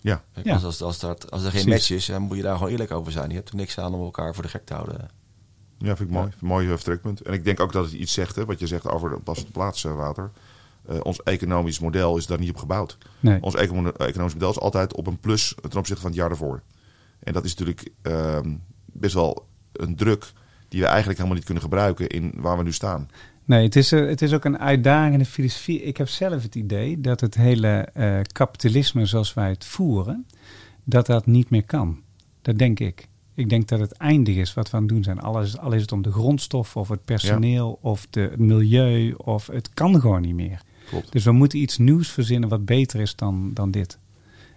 Ja. 0.00 0.22
Kijk, 0.32 0.48
als, 0.48 0.64
als, 0.64 0.82
als, 0.82 0.98
dat, 0.98 1.30
als 1.30 1.44
er 1.44 1.50
geen 1.50 1.64
Precies. 1.64 1.88
match 1.88 1.90
is, 1.90 2.06
dan 2.06 2.22
moet 2.22 2.36
je 2.36 2.42
daar 2.42 2.56
gewoon 2.56 2.72
eerlijk 2.72 2.90
over 2.90 3.12
zijn. 3.12 3.28
Je 3.28 3.34
hebt 3.34 3.48
er 3.48 3.56
niks 3.56 3.78
aan 3.78 3.94
om 3.94 4.00
elkaar 4.00 4.34
voor 4.34 4.42
de 4.42 4.48
gek 4.48 4.64
te 4.64 4.74
houden. 4.74 5.10
Ja, 5.78 5.96
vind 5.96 6.08
ik 6.08 6.14
mooi. 6.14 6.26
Ja. 6.26 6.46
Mooi 6.46 6.66
vertrekpunt. 6.66 7.20
En 7.22 7.32
ik 7.32 7.44
denk 7.44 7.60
ook 7.60 7.72
dat 7.72 7.84
het 7.84 7.94
iets 7.94 8.12
zegt, 8.12 8.36
hè, 8.36 8.44
wat 8.44 8.58
je 8.58 8.66
zegt 8.66 8.88
over 8.88 9.10
de 9.10 9.18
pas 9.18 9.44
plaats, 9.44 9.84
uh, 9.84 9.94
Wouter. 9.94 10.30
Uh, 10.90 11.00
ons 11.02 11.22
economisch 11.22 11.78
model 11.78 12.16
is 12.16 12.26
daar 12.26 12.38
niet 12.38 12.50
op 12.50 12.56
gebouwd. 12.56 12.98
Nee. 13.20 13.42
Ons 13.42 13.54
economisch 13.54 14.34
model 14.34 14.50
is 14.50 14.58
altijd 14.60 14.94
op 14.94 15.06
een 15.06 15.18
plus 15.18 15.54
ten 15.60 15.78
opzichte 15.78 16.02
van 16.02 16.10
het 16.10 16.20
jaar 16.20 16.28
daarvoor. 16.28 16.62
En 17.18 17.32
dat 17.32 17.44
is 17.44 17.54
natuurlijk 17.54 17.90
uh, 18.02 18.38
best 18.84 19.14
wel 19.14 19.46
een 19.72 19.96
druk 19.96 20.32
die 20.68 20.80
we 20.80 20.86
eigenlijk 20.86 21.16
helemaal 21.16 21.36
niet 21.36 21.46
kunnen 21.46 21.62
gebruiken 21.62 22.08
in 22.08 22.32
waar 22.36 22.56
we 22.56 22.62
nu 22.62 22.72
staan. 22.72 23.10
Nee, 23.44 23.64
het 23.64 23.76
is, 23.76 23.90
het 23.90 24.22
is 24.22 24.32
ook 24.32 24.44
een 24.44 24.58
uitdagende 24.58 25.24
filosofie. 25.24 25.82
Ik 25.82 25.96
heb 25.96 26.08
zelf 26.08 26.42
het 26.42 26.54
idee 26.54 27.00
dat 27.00 27.20
het 27.20 27.34
hele 27.34 27.88
uh, 27.96 28.20
kapitalisme 28.32 29.06
zoals 29.06 29.34
wij 29.34 29.48
het 29.48 29.64
voeren, 29.64 30.26
dat 30.84 31.06
dat 31.06 31.26
niet 31.26 31.50
meer 31.50 31.64
kan. 31.64 32.00
Dat 32.42 32.58
denk 32.58 32.80
ik. 32.80 33.08
Ik 33.34 33.48
denk 33.48 33.68
dat 33.68 33.80
het 33.80 33.92
eindig 33.92 34.36
is 34.36 34.54
wat 34.54 34.70
we 34.70 34.76
aan 34.76 34.82
het 34.82 34.92
doen 34.92 35.02
zijn. 35.02 35.20
Alles, 35.20 35.58
al 35.58 35.72
is 35.72 35.82
het 35.82 35.92
om 35.92 36.02
de 36.02 36.12
grondstof 36.12 36.76
of 36.76 36.88
het 36.88 37.04
personeel 37.04 37.78
ja. 37.82 37.88
of 37.88 38.06
de, 38.10 38.20
het 38.20 38.38
milieu, 38.38 39.12
of 39.12 39.46
het 39.46 39.74
kan 39.74 40.00
gewoon 40.00 40.22
niet 40.22 40.34
meer. 40.34 40.62
Klopt. 40.88 41.12
Dus 41.12 41.24
we 41.24 41.32
moeten 41.32 41.58
iets 41.58 41.78
nieuws 41.78 42.08
verzinnen 42.08 42.48
wat 42.48 42.64
beter 42.64 43.00
is 43.00 43.16
dan, 43.16 43.50
dan 43.54 43.70
dit. 43.70 43.98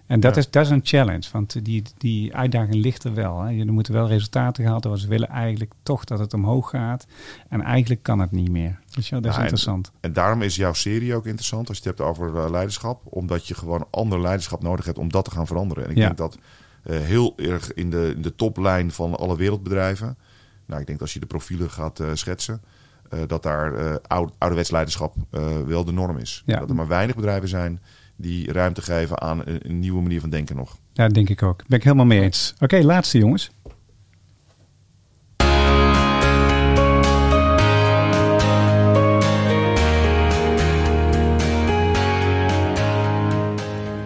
En 0.07 0.19
dat, 0.19 0.33
ja. 0.35 0.41
is, 0.41 0.49
dat 0.49 0.65
is 0.65 0.69
een 0.69 0.81
challenge, 0.83 1.27
want 1.31 1.65
die, 1.65 1.83
die 1.97 2.35
uitdaging 2.35 2.75
ligt 2.75 3.03
er 3.03 3.13
wel. 3.13 3.41
Hè. 3.41 3.59
Er 3.59 3.73
moeten 3.73 3.93
wel 3.93 4.07
resultaten 4.07 4.63
gehaald 4.63 4.83
worden. 4.83 5.01
Ze 5.01 5.07
willen 5.09 5.27
eigenlijk 5.27 5.71
toch 5.83 6.03
dat 6.03 6.19
het 6.19 6.33
omhoog 6.33 6.69
gaat. 6.69 7.07
En 7.49 7.61
eigenlijk 7.61 8.03
kan 8.03 8.19
het 8.19 8.31
niet 8.31 8.51
meer. 8.51 8.79
Dus 8.91 9.09
ja, 9.09 9.19
dat 9.19 9.29
is 9.31 9.35
ja, 9.35 9.41
interessant. 9.41 9.87
En, 9.87 9.93
en, 10.01 10.13
daarom 10.13 10.41
is 10.41 10.55
jouw 10.55 10.73
serie 10.73 11.15
ook 11.15 11.25
interessant 11.25 11.69
als 11.69 11.77
je 11.77 11.89
het 11.89 11.97
hebt 11.97 12.09
over 12.09 12.35
uh, 12.35 12.49
leiderschap. 12.49 13.01
Omdat 13.03 13.47
je 13.47 13.55
gewoon 13.55 13.87
ander 13.89 14.21
leiderschap 14.21 14.63
nodig 14.63 14.85
hebt 14.85 14.97
om 14.97 15.11
dat 15.11 15.25
te 15.25 15.31
gaan 15.31 15.47
veranderen. 15.47 15.83
En 15.83 15.89
ik 15.89 15.97
ja. 15.97 16.05
denk 16.05 16.17
dat 16.17 16.37
uh, 16.83 16.99
heel 16.99 17.33
erg 17.37 17.73
in 17.73 17.89
de, 17.89 18.13
in 18.15 18.21
de 18.21 18.35
toplijn 18.35 18.91
van 18.91 19.17
alle 19.17 19.37
wereldbedrijven... 19.37 20.17
Nou, 20.65 20.79
ik 20.79 20.87
denk 20.87 20.99
dat 20.99 21.07
als 21.07 21.13
je 21.13 21.19
de 21.19 21.25
profielen 21.25 21.69
gaat 21.69 21.99
uh, 21.99 22.09
schetsen... 22.13 22.61
dat 23.27 23.43
daar 23.43 23.99
oude, 23.99 24.33
ouderwets 24.37 24.71
leiderschap 24.71 25.15
wel 25.65 25.85
de 25.85 25.91
norm 25.91 26.17
is. 26.17 26.43
Dat 26.45 26.69
er 26.69 26.75
maar 26.75 26.87
weinig 26.87 27.15
bedrijven 27.15 27.49
zijn 27.49 27.81
die 28.17 28.51
ruimte 28.51 28.81
geven 28.81 29.21
aan 29.21 29.41
een, 29.45 29.59
een, 29.69 29.79
nieuwe 29.79 30.01
manier 30.01 30.19
van 30.19 30.29
denken 30.29 30.55
nog. 30.55 30.77
Ja, 30.93 31.07
denk 31.07 31.29
ik 31.29 31.43
ook. 31.43 31.63
Ben 31.67 31.77
ik 31.77 31.83
helemaal 31.83 32.05
mee 32.05 32.21
eens. 32.21 32.51
Oké, 32.53 32.63
okay, 32.63 32.81
laatste 32.81 33.17
jongens. 33.17 33.51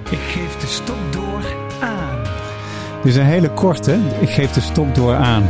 Ik 0.09 0.19
geef 0.19 0.57
de 0.57 0.67
stok 0.67 1.13
door 1.13 1.43
aan. 1.81 2.23
Dit 2.95 3.11
is 3.11 3.15
een 3.15 3.25
hele 3.25 3.53
korte. 3.53 3.99
Ik 4.19 4.29
geef 4.29 4.51
de 4.51 4.61
stok 4.61 4.95
door 4.95 5.15
aan. 5.15 5.43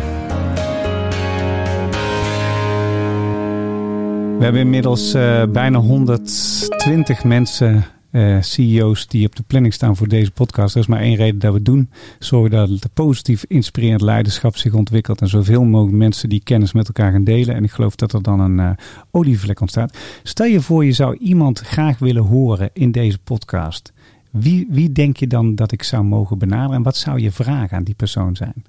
We 4.38 4.48
hebben 4.48 4.66
inmiddels 4.66 5.16
uh, 5.16 5.44
bijna 5.46 5.78
120 5.78 7.24
mensen 7.24 7.86
uh, 8.12 8.42
CEO's 8.42 9.08
die 9.08 9.26
op 9.26 9.36
de 9.36 9.44
planning 9.44 9.74
staan 9.74 9.96
voor 9.96 10.08
deze 10.08 10.32
podcast. 10.32 10.76
Er 10.76 10.82
is 10.82 10.88
maar 10.88 11.00
één 11.00 11.16
reden 11.16 11.40
dat 11.40 11.50
we 11.50 11.56
het 11.56 11.66
doen. 11.66 11.90
Zorgen 12.20 12.52
dat 12.52 12.70
het 12.70 12.94
positief 12.94 13.46
inspirerend 13.48 14.02
leiderschap 14.02 14.58
zich 14.58 14.74
ontwikkelt. 14.74 15.22
En 15.22 15.28
zoveel 15.28 15.64
mogelijk 15.64 15.98
mensen 15.98 16.30
die 16.30 16.44
kennis 16.44 16.74
met 16.74 16.88
elkaar 16.88 17.12
gaan 17.12 17.24
delen. 17.24 17.56
En 17.56 17.64
ik 17.64 17.72
geloof 17.72 17.96
dat 17.96 18.14
er 18.14 18.22
dan 18.22 18.40
een 18.40 18.58
uh, 18.58 18.72
olievlek 19.12 19.62
ontstaat. 19.62 19.98
Stel 20.24 20.46
je 20.46 20.62
voor 20.62 20.86
je 20.86 20.92
zou 20.92 21.18
iemand 21.18 21.60
graag 21.60 22.00
willen 22.00 22.24
horen 22.24 22.70
in 22.74 22.92
deze 22.92 23.20
podcast. 23.20 23.94
Wie, 24.32 24.68
wie 24.70 24.92
denk 24.92 25.18
je 25.18 25.28
dan 25.28 25.56
dat 25.56 25.72
ik 25.72 25.84
zou 25.84 26.04
mogen 26.04 26.38
benaderen? 26.38 26.76
En 26.76 26.84
wat 26.84 26.98
zou 26.98 27.20
je 27.20 27.32
vragen 27.32 27.78
aan 27.78 27.84
die 27.84 27.96
persoon 27.96 28.36
zijn? 28.36 28.64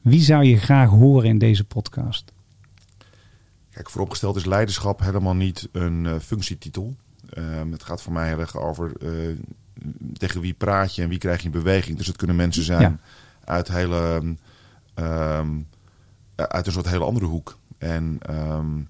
Wie 0.00 0.20
zou 0.20 0.44
je 0.44 0.56
graag 0.56 0.88
horen 0.88 1.28
in 1.28 1.38
deze 1.38 1.64
podcast? 1.64 2.32
Kijk, 3.70 3.90
vooropgesteld 3.90 4.36
is 4.36 4.44
leiderschap 4.44 5.00
helemaal 5.00 5.34
niet 5.34 5.68
een 5.72 6.04
uh, 6.04 6.18
functietitel. 6.18 6.94
Um, 7.38 7.72
het 7.72 7.82
gaat 7.82 8.02
voor 8.02 8.12
mij 8.12 8.28
heel 8.28 8.38
erg 8.38 8.56
over 8.56 8.92
uh, 9.02 9.36
tegen 10.12 10.40
wie 10.40 10.54
praat 10.54 10.94
je 10.94 11.02
en 11.02 11.08
wie 11.08 11.18
krijg 11.18 11.38
je 11.38 11.44
in 11.44 11.50
beweging. 11.50 11.96
Dus 11.96 12.06
het 12.06 12.16
kunnen 12.16 12.36
mensen 12.36 12.62
zijn 12.62 12.80
ja. 12.80 12.98
uit, 13.44 13.68
hele, 13.68 14.22
um, 14.94 15.68
uit 16.36 16.66
een 16.66 16.72
soort 16.72 16.88
hele 16.88 17.04
andere 17.04 17.26
hoek. 17.26 17.58
En 17.78 18.18
um, 18.30 18.88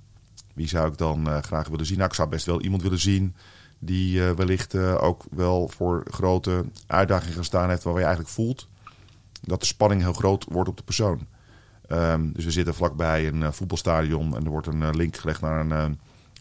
wie 0.54 0.68
zou 0.68 0.90
ik 0.90 0.98
dan 0.98 1.28
uh, 1.28 1.38
graag 1.38 1.68
willen 1.68 1.86
zien? 1.86 1.96
Nou, 1.96 2.08
ik 2.08 2.14
zou 2.14 2.28
best 2.28 2.46
wel 2.46 2.60
iemand 2.60 2.82
willen 2.82 2.98
zien 2.98 3.34
die 3.78 4.18
uh, 4.18 4.30
wellicht 4.30 4.76
ook 4.76 5.24
wel 5.30 5.68
voor 5.68 6.06
grote 6.10 6.64
uitdagingen 6.86 7.36
gestaan 7.36 7.68
heeft, 7.68 7.82
waar 7.82 7.94
je 7.94 8.00
eigenlijk 8.00 8.30
voelt 8.30 8.68
dat 9.40 9.60
de 9.60 9.66
spanning 9.66 10.00
heel 10.00 10.12
groot 10.12 10.44
wordt 10.48 10.68
op 10.68 10.76
de 10.76 10.82
persoon. 10.82 11.26
dus 12.32 12.44
we 12.44 12.50
zitten 12.50 12.74
vlakbij 12.74 13.28
een 13.28 13.52
voetbalstadion 13.52 14.36
en 14.36 14.44
er 14.44 14.50
wordt 14.50 14.66
een 14.66 14.96
link 14.96 15.16
gelegd 15.16 15.40
naar 15.40 15.60
een 15.60 15.70
een 15.70 15.98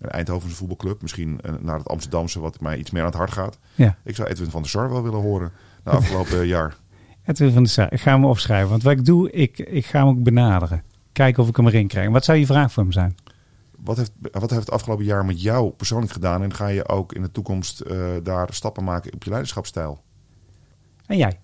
Eindhovense 0.08 0.56
voetbalclub. 0.56 1.02
Misschien 1.02 1.40
uh, 1.46 1.52
naar 1.60 1.78
het 1.78 1.88
Amsterdamse, 1.88 2.40
wat 2.40 2.60
mij 2.60 2.78
iets 2.78 2.92
meer 2.92 3.02
aan 3.02 3.08
het 3.08 3.18
hart 3.18 3.32
gaat. 3.32 3.58
Ja. 3.76 3.98
Ik 4.04 4.16
zou 4.16 4.30
Edwin 4.30 4.50
van 4.50 4.62
der 4.62 4.70
Sar 4.70 4.90
wel 4.90 5.04
willen 5.04 5.22
horen 5.22 5.52
na 5.84 5.92
afgelopen 5.92 6.48
jaar. 6.48 6.76
Edwin 7.26 7.52
van 7.54 7.64
der 7.64 7.72
Sar, 7.72 7.94
ik 7.94 8.02
ga 8.02 8.12
hem 8.12 8.26
opschrijven. 8.26 8.70
Want 8.70 8.84
wat 8.84 8.94
ik 8.94 9.06
doe, 9.06 9.32
ik, 9.32 9.60
ik 9.60 9.86
ga 9.86 10.00
hem 10.00 10.08
ook 10.08 10.24
benaderen. 10.24 10.84
Kijken 11.12 11.44
of 11.44 11.50
ik 11.50 11.56
hem 11.56 11.68
erin 11.68 11.88
krijg. 11.88 12.10
Wat 12.10 12.26
zou 12.26 12.38
je 12.38 12.46
vraag 12.46 12.72
voor 12.72 12.84
hem 12.84 12.92
zijn? 12.92 13.16
Wat 13.78 13.98
heeft, 13.98 14.12
wat 14.32 14.50
heeft 14.50 14.62
het 14.62 14.72
afgelopen 14.72 15.06
jaar 15.06 15.26
met 15.26 15.42
jou 15.42 15.70
persoonlijk 15.70 16.12
gedaan? 16.12 16.44
En 16.44 16.54
ga 16.54 16.68
je 16.68 16.88
ook 16.88 17.14
in 17.14 17.22
de 17.22 17.32
toekomst 17.32 17.84
uh, 17.88 18.10
daar 18.24 18.54
stappen 18.54 18.84
maken 18.84 19.14
op 19.14 19.24
je 19.24 19.30
leiderschapsstijl? 19.30 20.02
En 21.06 21.18
jij? 21.18 21.40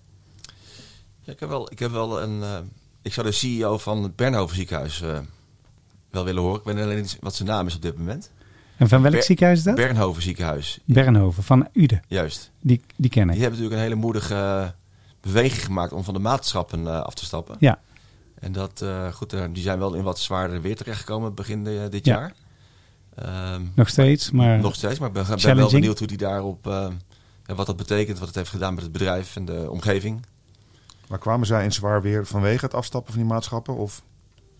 Ja, 1.19 1.33
ik 1.33 1.39
heb 1.39 1.49
wel, 1.49 1.71
ik 1.71 1.79
heb 1.79 1.91
wel 1.91 2.21
een. 2.21 2.39
Uh, 2.39 2.57
ik 3.01 3.13
zou 3.13 3.27
de 3.27 3.33
CEO 3.33 3.77
van 3.77 4.03
het 4.03 4.15
Bernhoven 4.15 4.55
ziekenhuis 4.55 5.01
uh, 5.01 5.19
wel 6.09 6.23
willen 6.25 6.41
horen. 6.41 6.59
Ik 6.59 6.65
weet 6.65 6.83
alleen 6.83 7.01
niet 7.01 7.17
wat 7.19 7.35
zijn 7.35 7.49
naam 7.49 7.67
is 7.67 7.75
op 7.75 7.81
dit 7.81 7.97
moment. 7.97 8.31
En 8.79 8.89
van 8.89 9.01
welk 9.01 9.13
Ber 9.13 9.23
ziekenhuis 9.23 9.57
is 9.57 9.63
dat? 9.63 9.75
Bernhoven 9.75 10.21
ziekenhuis. 10.21 10.79
Bernhoven, 10.85 11.43
van 11.43 11.67
Ude. 11.73 12.01
Juist. 12.07 12.51
Die, 12.61 12.81
die 12.95 13.09
ken 13.09 13.27
ik. 13.27 13.31
Die 13.31 13.41
hebben 13.41 13.59
natuurlijk 13.59 13.75
een 13.75 13.87
hele 13.89 14.01
moedige 14.01 14.73
beweging 15.21 15.63
gemaakt 15.63 15.91
om 15.91 16.03
van 16.03 16.13
de 16.13 16.19
maatschappen 16.19 16.81
uh, 16.81 17.01
af 17.01 17.13
te 17.13 17.25
stappen. 17.25 17.55
Ja. 17.59 17.79
En 18.39 18.51
dat, 18.51 18.81
uh, 18.83 19.13
goed, 19.13 19.35
die 19.51 19.63
zijn 19.63 19.79
wel 19.79 19.93
in 19.93 20.03
wat 20.03 20.19
zwaardere 20.19 20.59
weer 20.59 20.75
terechtgekomen 20.75 21.33
begin 21.33 21.63
de, 21.63 21.87
dit 21.89 22.05
ja. 22.05 22.19
jaar. 23.15 23.53
Um, 23.53 23.71
nog 23.75 23.89
steeds, 23.89 24.31
maar... 24.31 24.59
Nog 24.59 24.75
steeds, 24.75 24.99
maar 24.99 25.07
ik 25.07 25.13
ben, 25.13 25.25
ben 25.41 25.55
wel 25.55 25.71
benieuwd 25.71 25.99
hoe 25.99 26.07
die 26.07 26.17
daarop... 26.17 26.67
Uh, 26.67 26.87
wat 27.45 27.65
dat 27.65 27.77
betekent, 27.77 28.17
wat 28.19 28.27
het 28.27 28.37
heeft 28.37 28.49
gedaan 28.49 28.73
met 28.73 28.83
het 28.83 28.91
bedrijf 28.91 29.35
en 29.35 29.45
de 29.45 29.67
omgeving. 29.69 30.25
Maar 31.07 31.19
kwamen 31.19 31.47
zij 31.47 31.63
in 31.63 31.71
zwaar 31.71 32.01
weer 32.01 32.25
vanwege 32.25 32.65
het 32.65 32.73
afstappen 32.73 33.13
van 33.13 33.21
die 33.21 33.31
maatschappen? 33.31 33.75
Of, 33.75 34.03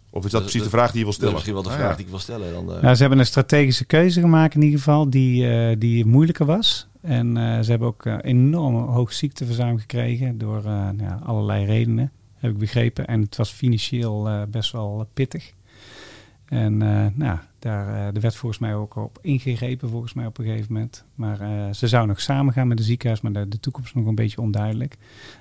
of 0.10 0.26
is 0.26 0.32
dat, 0.32 0.42
precies 0.42 0.64
de 0.64 0.70
vraag 0.70 0.90
die 0.90 1.00
je 1.00 1.04
wil 1.04 1.14
stellen? 1.14 1.34
Dat 1.34 1.42
is 1.42 1.48
misschien 1.48 1.64
wel 1.64 1.78
de 1.78 1.80
vraag 1.80 1.84
ah, 1.84 1.90
ja. 1.90 1.96
die 1.96 2.06
ik 2.06 2.12
wil 2.12 2.20
stellen. 2.20 2.54
Dan, 2.54 2.76
uh... 2.76 2.82
nou, 2.82 2.96
ze 2.96 3.02
hebben 3.02 3.20
een 3.20 3.26
strategische 3.26 3.86
keuze 3.86 4.20
gemaakt 4.20 4.56
in 4.56 4.62
ieder 4.62 4.78
geval, 4.78 5.10
die, 5.10 5.44
uh, 5.44 5.76
die 5.78 6.06
moeilijker 6.06 6.46
was. 6.46 6.88
En 7.02 7.38
uh, 7.38 7.60
ze 7.60 7.70
hebben 7.70 7.88
ook 7.88 8.06
enorm 8.22 8.76
hoog 8.76 9.14
ziekteverzuim 9.14 9.78
gekregen 9.78 10.38
door 10.38 10.62
nou, 10.94 11.24
allerlei 11.24 11.66
redenen, 11.66 12.12
heb 12.36 12.52
ik 12.52 12.58
begrepen. 12.58 13.08
En 13.08 13.22
het 13.22 13.36
was 13.36 13.52
financieel 13.52 14.46
best 14.50 14.72
wel 14.72 15.08
pittig. 15.14 15.54
En 16.50 16.82
uh, 16.82 17.06
nou, 17.14 17.38
daar, 17.60 17.88
uh, 17.88 18.16
er 18.16 18.22
werd 18.22 18.36
volgens 18.36 18.62
mij 18.62 18.76
ook 18.76 18.96
op 18.96 19.20
ingegrepen, 19.22 19.90
volgens 19.90 20.14
mij 20.14 20.26
op 20.26 20.38
een 20.38 20.46
gegeven 20.46 20.74
moment. 20.74 21.06
Maar 21.16 21.42
uh, 21.42 21.74
ze 21.74 21.88
zou 21.88 22.08
nog 22.08 22.22
samen 22.22 22.54
gaan 22.54 22.68
met 22.68 22.78
de 22.78 22.84
ziekenhuis, 22.84 23.22
maar 23.22 23.32
de, 23.32 23.48
de, 23.48 23.60
toekomst 23.60 23.90
is 23.90 23.96
nog 23.96 24.06
een 24.06 24.16
beetje 24.16 24.42
onduidelijk. 24.42 24.98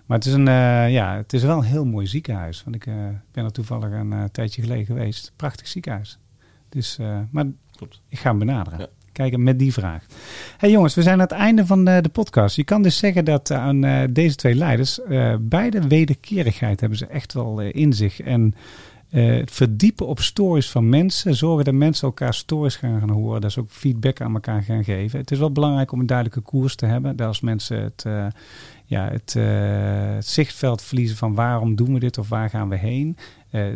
Maar 0.06 0.18
het 0.18 0.26
is, 0.26 0.32
een, 0.32 0.50
ja, 0.90 1.16
het 1.16 1.32
is 1.32 1.42
wel 1.42 1.56
een 1.56 1.64
heel 1.64 1.84
mooi 1.84 2.06
ziekenhuis. 2.06 2.64
Want 2.64 2.76
ik 2.76 2.84
ben 3.32 3.44
er 3.44 3.52
toevallig 3.52 3.90
een 3.90 4.30
tijdje 4.32 4.62
geleden 4.62 4.86
geweest. 4.86 5.32
Prachtig 5.36 5.66
ziekenhuis. 5.68 6.18
Dus, 6.68 6.98
maar 7.30 7.46
Klopt. 7.76 8.00
ik 8.08 8.18
ga 8.18 8.28
hem 8.28 8.38
benaderen. 8.38 8.78
Ja. 8.78 8.86
Kijken 9.12 9.42
met 9.42 9.58
die 9.58 9.72
vraag. 9.72 10.06
Hey 10.56 10.70
jongens, 10.70 10.94
we 10.94 11.02
zijn 11.02 11.14
aan 11.14 11.20
het 11.20 11.30
einde 11.30 11.66
van 11.66 11.84
de, 11.84 12.00
de 12.00 12.08
podcast. 12.08 12.56
Je 12.56 12.64
kan 12.64 12.82
dus 12.82 12.98
zeggen 12.98 13.24
dat 13.24 13.50
aan 13.50 13.80
deze 14.10 14.34
twee 14.34 14.54
leiders, 14.54 15.00
beide 15.40 15.88
wederkerigheid 15.88 16.80
hebben 16.80 16.98
ze 16.98 17.06
echt 17.06 17.32
wel 17.32 17.60
in 17.60 17.92
zich. 17.92 18.20
En 18.20 18.54
uh, 19.10 19.36
het 19.36 19.50
verdiepen 19.50 20.06
op 20.06 20.20
stories 20.20 20.70
van 20.70 20.88
mensen. 20.88 21.34
Zorgen 21.34 21.64
dat 21.64 21.74
mensen 21.74 22.06
elkaar 22.06 22.34
stories 22.34 22.76
gaan, 22.76 22.98
gaan 23.00 23.10
horen. 23.10 23.40
Dat 23.40 23.52
ze 23.52 23.60
ook 23.60 23.70
feedback 23.70 24.20
aan 24.20 24.34
elkaar 24.34 24.62
gaan 24.62 24.84
geven. 24.84 25.18
Het 25.18 25.30
is 25.30 25.38
wel 25.38 25.52
belangrijk 25.52 25.92
om 25.92 26.00
een 26.00 26.06
duidelijke 26.06 26.40
koers 26.40 26.74
te 26.74 26.86
hebben. 26.86 27.16
Dat 27.16 27.26
als 27.26 27.40
mensen 27.40 27.82
het, 27.82 28.04
uh, 28.06 28.26
ja, 28.84 29.08
het, 29.08 29.34
uh, 29.36 29.44
het, 30.14 30.26
zichtveld 30.26 30.82
verliezen 30.82 31.16
van 31.16 31.34
waarom 31.34 31.74
doen 31.74 31.92
we 31.92 32.00
dit 32.00 32.18
of 32.18 32.28
waar 32.28 32.50
gaan 32.50 32.68
we 32.68 32.76
heen. 32.76 33.16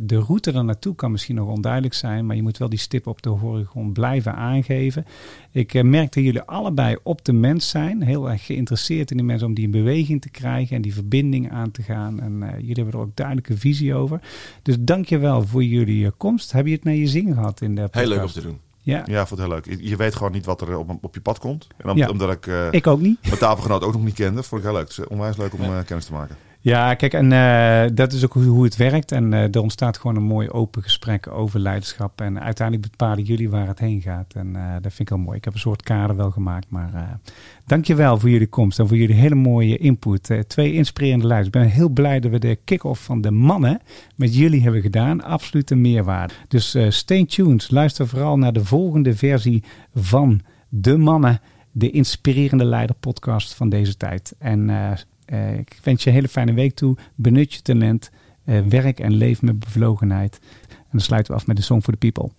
De 0.03 0.19
route 0.19 0.53
er 0.53 0.65
naartoe 0.65 0.95
kan 0.95 1.11
misschien 1.11 1.35
nog 1.35 1.49
onduidelijk 1.49 1.95
zijn. 1.95 2.27
Maar 2.27 2.37
je 2.37 2.43
moet 2.43 2.59
wel 2.59 2.69
die 2.69 2.79
stip 2.79 3.07
op 3.07 3.23
de 3.23 3.29
horizon 3.29 3.93
blijven 3.93 4.35
aangeven. 4.35 5.07
Ik 5.51 5.83
merk 5.83 6.13
dat 6.13 6.25
jullie 6.25 6.43
allebei 6.43 6.97
op 7.03 7.25
de 7.25 7.33
mens 7.33 7.69
zijn. 7.69 8.03
Heel 8.03 8.31
erg 8.31 8.47
geïnteresseerd 8.47 9.11
in 9.11 9.17
die 9.17 9.27
mensen 9.27 9.47
om 9.47 9.55
die 9.55 9.65
in 9.65 9.71
beweging 9.71 10.21
te 10.21 10.31
krijgen. 10.31 10.77
En 10.77 10.83
die 10.83 10.95
verbinding 10.95 11.51
aan 11.51 11.71
te 11.71 11.83
gaan. 11.83 12.21
En 12.21 12.39
jullie 12.59 12.75
hebben 12.75 12.95
er 12.95 13.07
ook 13.07 13.17
duidelijke 13.17 13.57
visie 13.57 13.95
over. 13.95 14.21
Dus 14.63 14.77
dank 14.81 15.07
je 15.07 15.19
wel 15.19 15.43
voor 15.43 15.65
jullie 15.65 16.11
komst. 16.11 16.53
Heb 16.53 16.67
je 16.67 16.73
het 16.73 16.85
naar 16.85 16.95
je 16.95 17.07
zin 17.07 17.35
gehad 17.35 17.61
in 17.61 17.75
de 17.75 17.81
podcast? 17.81 18.05
Heel 18.05 18.15
leuk 18.17 18.25
om 18.25 18.33
te 18.33 18.43
doen. 18.43 18.59
Ja, 18.83 19.03
ja 19.05 19.27
vond 19.27 19.41
het 19.41 19.49
heel 19.49 19.49
leuk. 19.49 19.81
Je 19.81 19.97
weet 19.97 20.15
gewoon 20.15 20.33
niet 20.33 20.45
wat 20.45 20.61
er 20.61 20.79
op, 20.79 20.99
op 21.01 21.15
je 21.15 21.21
pad 21.21 21.39
komt. 21.39 21.67
En 21.77 21.91
om, 21.91 21.97
ja. 21.97 22.09
omdat 22.09 22.31
ik, 22.31 22.47
uh, 22.47 22.73
ik 22.73 22.87
ook 22.87 23.01
niet. 23.01 23.19
mijn 23.23 23.39
tafelgenoot 23.39 23.83
ook 23.83 23.93
nog 23.93 24.05
niet 24.05 24.15
kende, 24.15 24.43
vond 24.43 24.61
ik 24.61 24.67
heel 24.67 24.77
leuk. 24.77 24.89
Het 24.89 24.99
is 24.99 25.07
onwijs 25.07 25.37
leuk 25.37 25.55
om 25.55 25.63
ja. 25.63 25.79
uh, 25.79 25.85
kennis 25.85 26.05
te 26.05 26.13
maken. 26.13 26.37
Ja, 26.65 26.95
kijk, 26.95 27.13
en 27.15 27.31
uh, 27.31 27.97
dat 27.97 28.13
is 28.13 28.25
ook 28.25 28.33
hoe, 28.33 28.45
hoe 28.45 28.65
het 28.65 28.77
werkt. 28.77 29.13
En 29.13 29.33
uh, 29.33 29.55
er 29.55 29.61
ontstaat 29.61 29.99
gewoon 29.99 30.17
een 30.17 30.23
mooi 30.23 30.51
open 30.51 30.83
gesprek 30.83 31.27
over 31.27 31.61
leiderschap. 31.61 32.21
En 32.21 32.41
uiteindelijk 32.41 32.91
bepalen 32.91 33.25
jullie 33.25 33.51
waar 33.51 33.67
het 33.67 33.79
heen 33.79 34.01
gaat. 34.01 34.35
En 34.35 34.47
uh, 34.47 34.73
dat 34.73 34.93
vind 34.93 34.99
ik 35.01 35.09
heel 35.09 35.19
mooi. 35.19 35.37
Ik 35.37 35.45
heb 35.45 35.55
een 35.55 35.61
soort 35.61 35.83
kader 35.83 36.17
wel 36.17 36.31
gemaakt. 36.31 36.67
Maar 36.69 37.21
dankjewel 37.67 38.19
voor 38.19 38.31
jullie 38.31 38.47
komst 38.47 38.79
en 38.79 38.89
voor 38.89 38.97
jullie 38.97 39.15
hele 39.15 39.35
mooie 39.35 39.77
input. 39.77 40.31
twee 40.47 40.73
inspirerende 40.73 41.27
leiders. 41.27 41.55
Ik 41.55 41.61
ben 41.61 41.71
heel 41.71 41.89
blij 41.89 42.21
dat 42.21 42.31
we 42.31 42.39
de 42.39 42.59
kick-off 42.65 43.05
van 43.05 43.21
de 43.21 43.31
mannen 43.31 43.81
met 44.17 44.37
jullie 44.37 44.63
hebben 44.63 44.83
gedaan. 44.83 45.23
Absoluut 45.23 45.71
een 45.71 45.81
meerwaarde. 45.81 46.35
Dus 46.49 46.77
stay 46.89 47.25
tuned. 47.25 47.71
Luister 47.71 48.09
vooral 48.09 48.39
naar 48.39 48.53
de 48.53 48.65
volgende 48.65 49.17
versie 49.17 49.63
van 49.95 50.41
De 50.69 50.97
Mannen. 50.97 51.41
De 51.73 51.91
inspirerende 51.91 52.65
leider 52.65 52.97
podcast 52.97 53.55
van 53.55 53.69
deze 53.69 53.97
tijd. 53.97 54.35
En 54.39 54.71
uh, 55.33 55.59
ik 55.59 55.79
wens 55.83 56.03
je 56.03 56.09
een 56.09 56.17
hele 56.17 56.29
fijne 56.29 56.53
week 56.53 56.75
toe. 56.75 56.97
Benut 57.15 57.55
je 57.55 57.63
talent. 57.63 58.11
Uh, 58.45 58.61
werk 58.61 59.01
en 59.01 59.13
leef 59.13 59.43
met 59.43 59.61
bevlogenheid. 59.61 60.39
En 60.69 60.89
dan 60.91 61.01
sluiten 61.01 61.33
we 61.33 61.39
af 61.39 61.47
met 61.47 61.57
de 61.57 61.63
Song 61.63 61.81
for 61.81 61.93
the 61.93 61.99
People. 61.99 62.31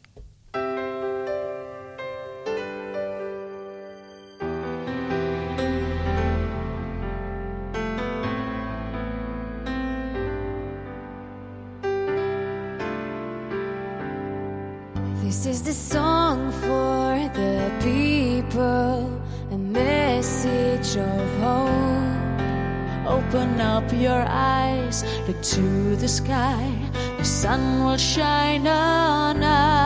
Look 25.27 25.41
to 25.41 25.95
the 25.95 26.07
sky. 26.07 26.69
The 27.17 27.25
sun 27.25 27.83
will 27.83 27.97
shine 27.97 28.67
on 28.67 29.41
us. 29.43 29.82